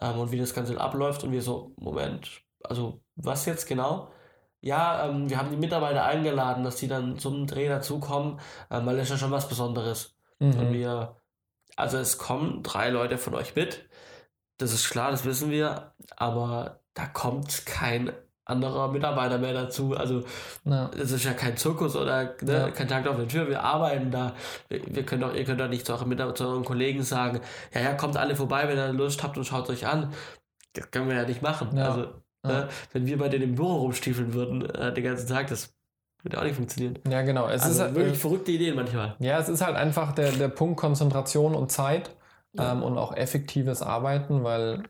und 0.00 0.30
wie 0.32 0.38
das 0.38 0.54
Ganze 0.54 0.80
abläuft 0.80 1.24
und 1.24 1.32
wir 1.32 1.42
so, 1.42 1.72
Moment, 1.76 2.42
also 2.62 3.00
was 3.16 3.46
jetzt 3.46 3.66
genau? 3.66 4.13
Ja, 4.64 5.06
ähm, 5.08 5.28
wir 5.28 5.36
haben 5.38 5.50
die 5.50 5.56
Mitarbeiter 5.58 6.04
eingeladen, 6.04 6.64
dass 6.64 6.76
die 6.76 6.88
dann 6.88 7.18
zum 7.18 7.46
Dreh 7.46 7.68
dazukommen, 7.68 8.40
ähm, 8.70 8.86
weil 8.86 8.96
das 8.96 9.04
ist 9.04 9.10
ja 9.10 9.18
schon 9.18 9.30
was 9.30 9.48
Besonderes. 9.48 10.16
Und 10.38 10.56
Mhm. 10.70 10.72
wir, 10.72 11.16
also 11.76 11.98
es 11.98 12.16
kommen 12.18 12.62
drei 12.62 12.88
Leute 12.90 13.18
von 13.18 13.34
euch 13.34 13.54
mit, 13.54 13.88
das 14.58 14.72
ist 14.72 14.88
klar, 14.88 15.10
das 15.10 15.24
wissen 15.24 15.50
wir, 15.50 15.92
aber 16.16 16.80
da 16.94 17.06
kommt 17.06 17.66
kein 17.66 18.12
anderer 18.46 18.88
Mitarbeiter 18.88 19.38
mehr 19.38 19.52
dazu. 19.54 19.94
Also 19.96 20.22
Ja. 20.64 20.88
das 20.96 21.10
ist 21.12 21.24
ja 21.24 21.32
kein 21.34 21.56
Zirkus 21.56 21.94
oder 21.96 22.34
ne, 22.42 22.52
Ja. 22.52 22.70
kein 22.70 22.88
Tag 22.88 23.06
auf 23.06 23.16
der 23.16 23.28
Tür. 23.28 23.48
Wir 23.48 23.62
arbeiten 23.62 24.10
da. 24.10 24.34
Wir, 24.68 24.80
wir 24.86 25.04
können 25.04 25.22
doch, 25.22 25.34
ihr 25.34 25.44
könnt 25.44 25.60
doch 25.60 25.68
nicht 25.68 25.84
zu 25.86 25.92
euren, 25.94 26.34
zu 26.36 26.44
euren 26.46 26.64
Kollegen 26.64 27.02
sagen, 27.02 27.40
ja, 27.74 27.80
ja, 27.80 27.94
kommt 27.94 28.16
alle 28.16 28.36
vorbei, 28.36 28.68
wenn 28.68 28.76
ihr 28.78 28.92
Lust 28.92 29.22
habt 29.22 29.36
und 29.38 29.44
schaut 29.44 29.68
euch 29.70 29.86
an. 29.86 30.12
Das 30.74 30.90
können 30.90 31.08
wir 31.08 31.16
ja 31.16 31.24
nicht 31.26 31.42
machen. 31.42 31.76
Ja. 31.76 31.86
Also, 31.90 32.08
Ja. 32.44 32.50
ne, 32.52 32.68
wenn 32.92 33.06
wir 33.06 33.18
bei 33.18 33.28
denen 33.28 33.44
im 33.44 33.54
Büro 33.54 33.76
rumstiefeln 33.78 34.34
würden 34.34 34.68
äh, 34.70 34.92
den 34.92 35.04
ganzen 35.04 35.26
Tag, 35.28 35.48
das 35.48 35.74
würde 36.22 36.38
auch 36.38 36.44
nicht 36.44 36.56
funktionieren. 36.56 36.98
ja, 37.08 37.22
genau. 37.22 37.48
Es 37.48 37.62
Also 37.62 37.74
ist 37.74 37.80
halt, 37.80 37.94
wirklich 37.94 38.18
verrückte 38.18 38.52
Ideen 38.52 38.76
manchmal. 38.76 39.14
Ja, 39.18 39.38
es 39.38 39.48
ist 39.48 39.60
halt 39.64 39.76
einfach 39.76 40.12
der, 40.12 40.32
der 40.32 40.48
Punkt 40.48 40.78
Konzentration 40.78 41.54
und 41.54 41.70
Zeit 41.72 42.10
Ja. 42.52 42.72
ähm, 42.72 42.82
und 42.82 42.96
auch 42.98 43.14
effektives 43.16 43.82
Arbeiten, 43.82 44.44
weil 44.44 44.84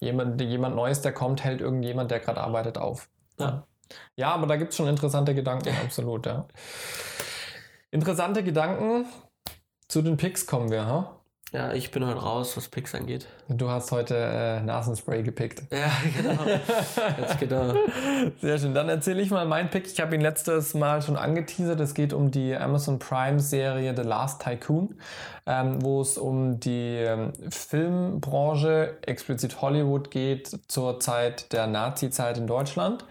jemand, 0.00 0.40
jemand 0.40 0.76
Neues, 0.76 1.00
der 1.00 1.12
kommt, 1.12 1.42
hält 1.44 1.60
irgendjemand, 1.60 2.10
der 2.10 2.20
gerade 2.20 2.40
arbeitet, 2.40 2.78
auf. 2.78 3.08
Ja. 3.38 3.66
Ja, 4.16 4.32
aber 4.34 4.46
da 4.46 4.56
gibt 4.56 4.70
es 4.72 4.76
schon 4.76 4.86
interessante 4.88 5.34
Gedanken, 5.34 5.70
absolut, 5.84 6.26
ja. 6.26 6.46
Interessante 7.90 8.42
Gedanken. 8.44 9.06
Zu 9.88 10.02
den 10.02 10.18
Picks 10.18 10.46
kommen 10.46 10.70
wir, 10.70 10.84
ha? 10.86 11.17
Ja, 11.52 11.72
ich 11.72 11.90
bin 11.90 12.06
heute 12.06 12.20
raus, 12.20 12.58
was 12.58 12.68
Picks 12.68 12.94
angeht. 12.94 13.26
Du 13.48 13.70
hast 13.70 13.90
heute 13.90 14.14
äh, 14.14 14.60
Nasenspray 14.60 15.22
gepickt. 15.22 15.62
Ja, 15.72 15.90
genau. 16.16 16.44
Jetzt 17.18 17.40
genau. 17.40 17.74
Sehr 18.42 18.58
schön. 18.58 18.74
Dann 18.74 18.90
erzähle 18.90 19.22
ich 19.22 19.30
mal 19.30 19.46
meinen 19.46 19.70
Pick. 19.70 19.86
Ich 19.86 19.98
habe 19.98 20.14
ihn 20.14 20.20
letztes 20.20 20.74
Mal 20.74 21.00
schon 21.00 21.16
angeteasert. 21.16 21.80
Es 21.80 21.94
geht 21.94 22.12
um 22.12 22.30
die 22.30 22.54
Amazon 22.54 22.98
Prime 22.98 23.40
Serie 23.40 23.94
The 23.96 24.02
Last 24.02 24.42
Tycoon, 24.42 24.96
ähm, 25.46 25.80
wo 25.80 26.02
es 26.02 26.18
um 26.18 26.60
die 26.60 26.96
ähm, 26.98 27.32
Filmbranche, 27.48 28.98
explizit 29.06 29.62
Hollywood 29.62 30.10
geht, 30.10 30.50
zur 30.68 31.00
Zeit 31.00 31.54
der 31.54 31.66
Nazi-Zeit 31.66 32.36
in 32.36 32.46
Deutschland 32.46 33.06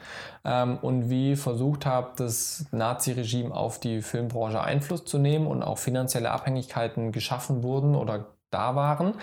ähm, 0.48 0.78
und 0.82 1.10
wie 1.10 1.36
versucht 1.36 1.86
habe, 1.86 2.12
das 2.16 2.66
Nazi-Regime 2.72 3.54
auf 3.54 3.80
die 3.80 4.02
Filmbranche 4.02 4.62
Einfluss 4.62 5.04
zu 5.04 5.20
nehmen 5.20 5.46
und 5.46 5.62
auch 5.62 5.78
finanzielle 5.78 6.32
Abhängigkeiten 6.32 7.12
geschaffen 7.12 7.64
wurden 7.64 7.96
oder 7.96 8.28
da 8.50 8.76
waren. 8.76 9.16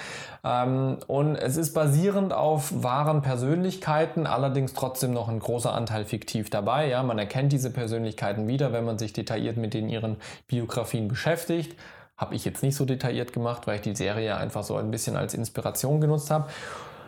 Ähm, 0.45 0.99
und 1.07 1.37
es 1.37 1.57
ist 1.57 1.72
basierend 1.72 2.35
auf 2.35 2.83
wahren 2.83 3.22
Persönlichkeiten, 3.22 4.27
allerdings 4.27 4.75
trotzdem 4.75 5.14
noch 5.14 5.31
ein 5.31 5.39
großer 5.39 5.72
Anteil 5.72 6.05
fiktiv 6.05 6.51
dabei. 6.51 6.89
Ja, 6.89 7.03
man 7.03 7.18
erkennt 7.18 7.53
diese 7.53 7.70
Persönlichkeiten 7.70 8.47
wieder, 8.47 8.75
wenn 8.75 8.85
man 8.85 8.99
sich 8.99 9.14
detailliert 9.14 9.57
mit 9.57 9.72
den 9.72 9.89
ihren 9.89 10.18
Biografien 10.47 11.09
beschäftigt. 11.09 11.75
Habe 12.18 12.35
ich 12.35 12.45
jetzt 12.45 12.62
nicht 12.62 12.77
so 12.77 12.85
detailliert 12.85 13.33
gemacht, 13.33 13.66
weil 13.66 13.77
ich 13.77 13.83
die 13.83 13.97
Serie 13.97 14.37
einfach 14.37 14.62
so 14.62 14.77
ein 14.77 14.91
bisschen 14.91 15.16
als 15.16 15.33
Inspiration 15.33 16.03
genutzt 16.03 16.31
habe. 16.31 16.49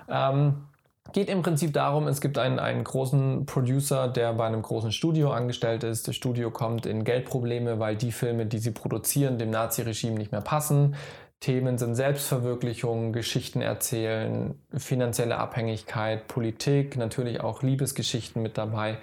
Ähm, 0.09 0.65
Geht 1.13 1.29
im 1.29 1.43
Prinzip 1.43 1.73
darum, 1.73 2.09
es 2.09 2.21
gibt 2.21 2.39
einen, 2.39 2.59
einen 2.59 2.85
großen 2.85 3.47
Producer, 3.47 4.09
der 4.09 4.33
bei 4.35 4.47
einem 4.47 4.63
großen 4.63 4.93
Studio 4.93 5.31
angestellt 5.31 5.85
ist. 5.85 6.09
Das 6.09 6.17
Studio 6.17 6.51
kommt 6.51 6.87
in 6.87 7.05
Geldprobleme, 7.05 7.79
weil 7.79 7.97
die 7.97 8.13
Filme, 8.13 8.47
die 8.47 8.59
sie 8.59 8.73
produzieren, 8.73 9.39
dem 9.39 9.51
Nazi-Regime 9.51 10.17
nicht 10.17 10.33
mehr 10.33 10.41
passen. 10.41 10.95
Themen 11.41 11.77
sind 11.77 11.95
Selbstverwirklichung, 11.95 13.13
Geschichten 13.13 13.61
erzählen, 13.61 14.59
finanzielle 14.75 15.37
Abhängigkeit, 15.37 16.29
Politik, 16.29 16.97
natürlich 16.97 17.41
auch 17.41 17.63
Liebesgeschichten 17.63 18.43
mit 18.43 18.57
dabei. 18.57 18.99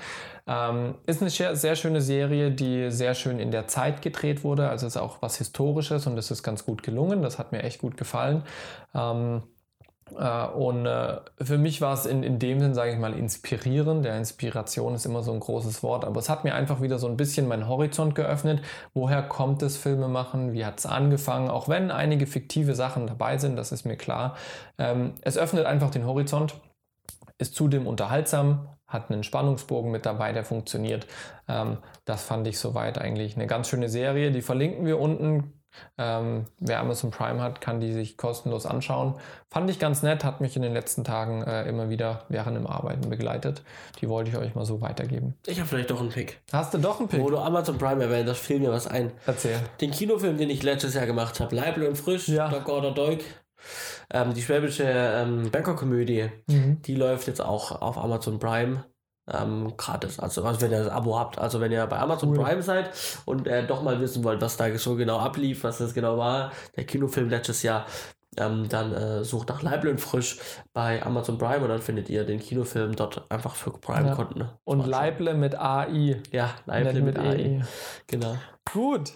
Ähm, 0.47 0.95
ist 1.05 1.21
eine 1.21 1.29
sehr, 1.29 1.55
sehr 1.55 1.75
schöne 1.75 2.01
Serie, 2.01 2.51
die 2.51 2.89
sehr 2.89 3.13
schön 3.13 3.39
in 3.39 3.51
der 3.51 3.67
Zeit 3.67 4.01
gedreht 4.01 4.43
wurde. 4.43 4.67
Also 4.67 4.87
ist 4.87 4.97
auch 4.97 5.21
was 5.21 5.37
Historisches 5.37 6.07
und 6.07 6.15
das 6.15 6.31
ist 6.31 6.41
ganz 6.41 6.65
gut 6.65 6.81
gelungen. 6.81 7.21
Das 7.21 7.37
hat 7.37 7.51
mir 7.51 7.61
echt 7.63 7.79
gut 7.79 7.97
gefallen. 7.97 8.43
Ähm, 8.95 9.43
äh, 9.43 9.52
und 10.15 10.85
äh, 10.85 11.19
für 11.41 11.57
mich 11.57 11.81
war 11.81 11.93
es 11.93 12.05
in, 12.05 12.23
in 12.23 12.39
dem 12.39 12.59
Sinn, 12.59 12.73
sage 12.73 12.91
ich 12.91 12.99
mal, 12.99 13.13
inspirierend. 13.13 14.05
Der 14.05 14.17
Inspiration 14.17 14.95
ist 14.95 15.05
immer 15.05 15.23
so 15.23 15.31
ein 15.33 15.39
großes 15.39 15.83
Wort, 15.83 16.05
aber 16.05 16.19
es 16.19 16.29
hat 16.29 16.43
mir 16.43 16.55
einfach 16.55 16.81
wieder 16.81 16.99
so 16.99 17.07
ein 17.07 17.17
bisschen 17.17 17.47
meinen 17.47 17.67
Horizont 17.67 18.15
geöffnet. 18.15 18.61
Woher 18.93 19.23
kommt 19.23 19.61
das 19.61 19.77
Filmemachen? 19.77 20.53
Wie 20.53 20.65
hat 20.65 20.79
es 20.79 20.85
angefangen? 20.85 21.49
Auch 21.49 21.69
wenn 21.69 21.91
einige 21.91 22.27
fiktive 22.27 22.75
Sachen 22.75 23.07
dabei 23.07 23.37
sind, 23.37 23.55
das 23.55 23.71
ist 23.71 23.85
mir 23.85 23.97
klar. 23.97 24.35
Ähm, 24.77 25.13
es 25.21 25.37
öffnet 25.37 25.65
einfach 25.65 25.91
den 25.91 26.05
Horizont, 26.05 26.55
ist 27.37 27.55
zudem 27.55 27.87
unterhaltsam, 27.87 28.69
hat 28.87 29.09
einen 29.09 29.23
Spannungsbogen 29.23 29.91
mit 29.91 30.05
dabei, 30.05 30.33
der 30.33 30.43
funktioniert. 30.43 31.07
Ähm, 31.47 31.77
das 32.05 32.23
fand 32.23 32.47
ich 32.47 32.59
soweit 32.59 32.97
eigentlich 32.97 33.35
eine 33.35 33.47
ganz 33.47 33.69
schöne 33.69 33.89
Serie. 33.89 34.31
Die 34.31 34.41
verlinken 34.41 34.85
wir 34.85 34.99
unten. 34.99 35.62
Ähm, 35.97 36.45
wer 36.59 36.79
Amazon 36.79 37.11
Prime 37.11 37.41
hat, 37.41 37.61
kann 37.61 37.79
die 37.79 37.91
sich 37.93 38.17
kostenlos 38.17 38.65
anschauen. 38.65 39.15
Fand 39.49 39.69
ich 39.69 39.79
ganz 39.79 40.03
nett, 40.03 40.23
hat 40.23 40.41
mich 40.41 40.55
in 40.55 40.61
den 40.61 40.73
letzten 40.73 41.03
Tagen 41.03 41.43
äh, 41.43 41.67
immer 41.67 41.89
wieder 41.89 42.25
während 42.29 42.55
dem 42.57 42.67
Arbeiten 42.67 43.09
begleitet. 43.09 43.63
Die 44.01 44.09
wollte 44.09 44.29
ich 44.31 44.37
euch 44.37 44.55
mal 44.55 44.65
so 44.65 44.81
weitergeben. 44.81 45.35
Ich 45.45 45.59
habe 45.59 45.67
vielleicht 45.69 45.91
doch 45.91 45.99
einen 45.99 46.09
Pick. 46.09 46.41
Hast 46.51 46.73
du 46.73 46.77
doch 46.77 46.99
einen 46.99 47.07
Pick? 47.09 47.21
Wo 47.21 47.29
du 47.29 47.37
Amazon 47.37 47.77
Prime 47.77 48.03
erwähnt, 48.03 48.27
das 48.27 48.39
fiel 48.39 48.59
mir 48.59 48.71
was 48.71 48.87
ein. 48.87 49.11
Erzähl. 49.25 49.59
Den 49.81 49.91
Kinofilm, 49.91 50.37
den 50.37 50.49
ich 50.49 50.63
letztes 50.63 50.93
Jahr 50.93 51.05
gemacht 51.05 51.39
habe, 51.39 51.55
Leibel 51.55 51.87
und 51.87 51.95
Frisch, 51.97 52.27
Ja. 52.27 52.49
Doc 52.49 52.67
Order 52.69 52.91
Deuk, 52.91 53.19
ähm, 54.11 54.33
die 54.33 54.41
schwäbische 54.41 54.83
ähm, 54.85 55.49
Bäckerkomödie, 55.51 56.29
Mhm. 56.47 56.81
die 56.81 56.95
läuft 56.95 57.27
jetzt 57.27 57.41
auch 57.41 57.81
auf 57.81 57.97
Amazon 57.97 58.39
Prime. 58.39 58.83
Ähm, 59.31 59.77
gratis, 59.77 60.19
also, 60.19 60.43
also 60.43 60.61
wenn 60.61 60.71
ihr 60.71 60.83
das 60.83 60.89
Abo 60.89 61.17
habt, 61.17 61.39
also 61.39 61.61
wenn 61.61 61.71
ihr 61.71 61.85
bei 61.87 61.97
Amazon 61.97 62.29
Cool. 62.29 62.43
Prime 62.43 62.61
seid 62.61 62.91
und 63.23 63.47
äh, 63.47 63.65
doch 63.65 63.81
mal 63.81 64.01
wissen 64.01 64.23
wollt, 64.25 64.41
was 64.41 64.57
da 64.57 64.77
so 64.77 64.95
genau 64.95 65.17
ablief, 65.17 65.63
was 65.63 65.77
das 65.77 65.93
genau 65.93 66.17
war, 66.17 66.51
der 66.75 66.85
Kinofilm 66.85 67.29
letztes 67.29 67.63
Jahr, 67.63 67.85
ähm, 68.37 68.67
dann 68.67 68.93
äh, 68.93 69.23
sucht 69.23 69.49
nach 69.49 69.61
Leible 69.61 69.91
und 69.91 70.01
Frisch 70.01 70.39
bei 70.73 71.05
Amazon 71.05 71.37
Prime 71.37 71.59
und 71.59 71.69
dann 71.69 71.81
findet 71.81 72.09
ihr 72.09 72.25
den 72.25 72.39
Kinofilm 72.39 72.95
dort 72.95 73.29
einfach 73.29 73.55
für 73.55 73.71
Prime-Konten. 73.71 74.41
Ja. 74.41 74.59
Und 74.63 74.85
Leible 74.85 75.33
mit 75.35 75.55
AI. 75.55 76.21
Ja, 76.31 76.49
Leible 76.65 77.01
mit, 77.01 77.15
mit 77.15 77.19
AI. 77.19 77.35
E. 77.35 77.61
Genau. 78.07 78.37
Gut. 78.71 79.13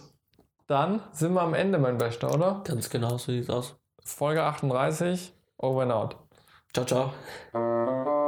Dann 0.67 1.01
sind 1.11 1.33
wir 1.33 1.41
am 1.41 1.53
Ende, 1.53 1.79
mein 1.79 1.97
Bester, 1.97 2.33
oder? 2.33 2.61
Ganz 2.65 2.89
genau, 2.89 3.11
so 3.17 3.31
sieht's 3.31 3.49
aus. 3.49 3.75
Folge 4.03 4.43
38. 4.43 5.33
Over 5.57 5.83
and 5.83 5.91
out. 5.91 6.15
Ciao, 6.73 6.85
ciao. 6.85 8.26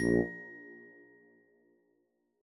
Mm-hmm. 0.00 0.39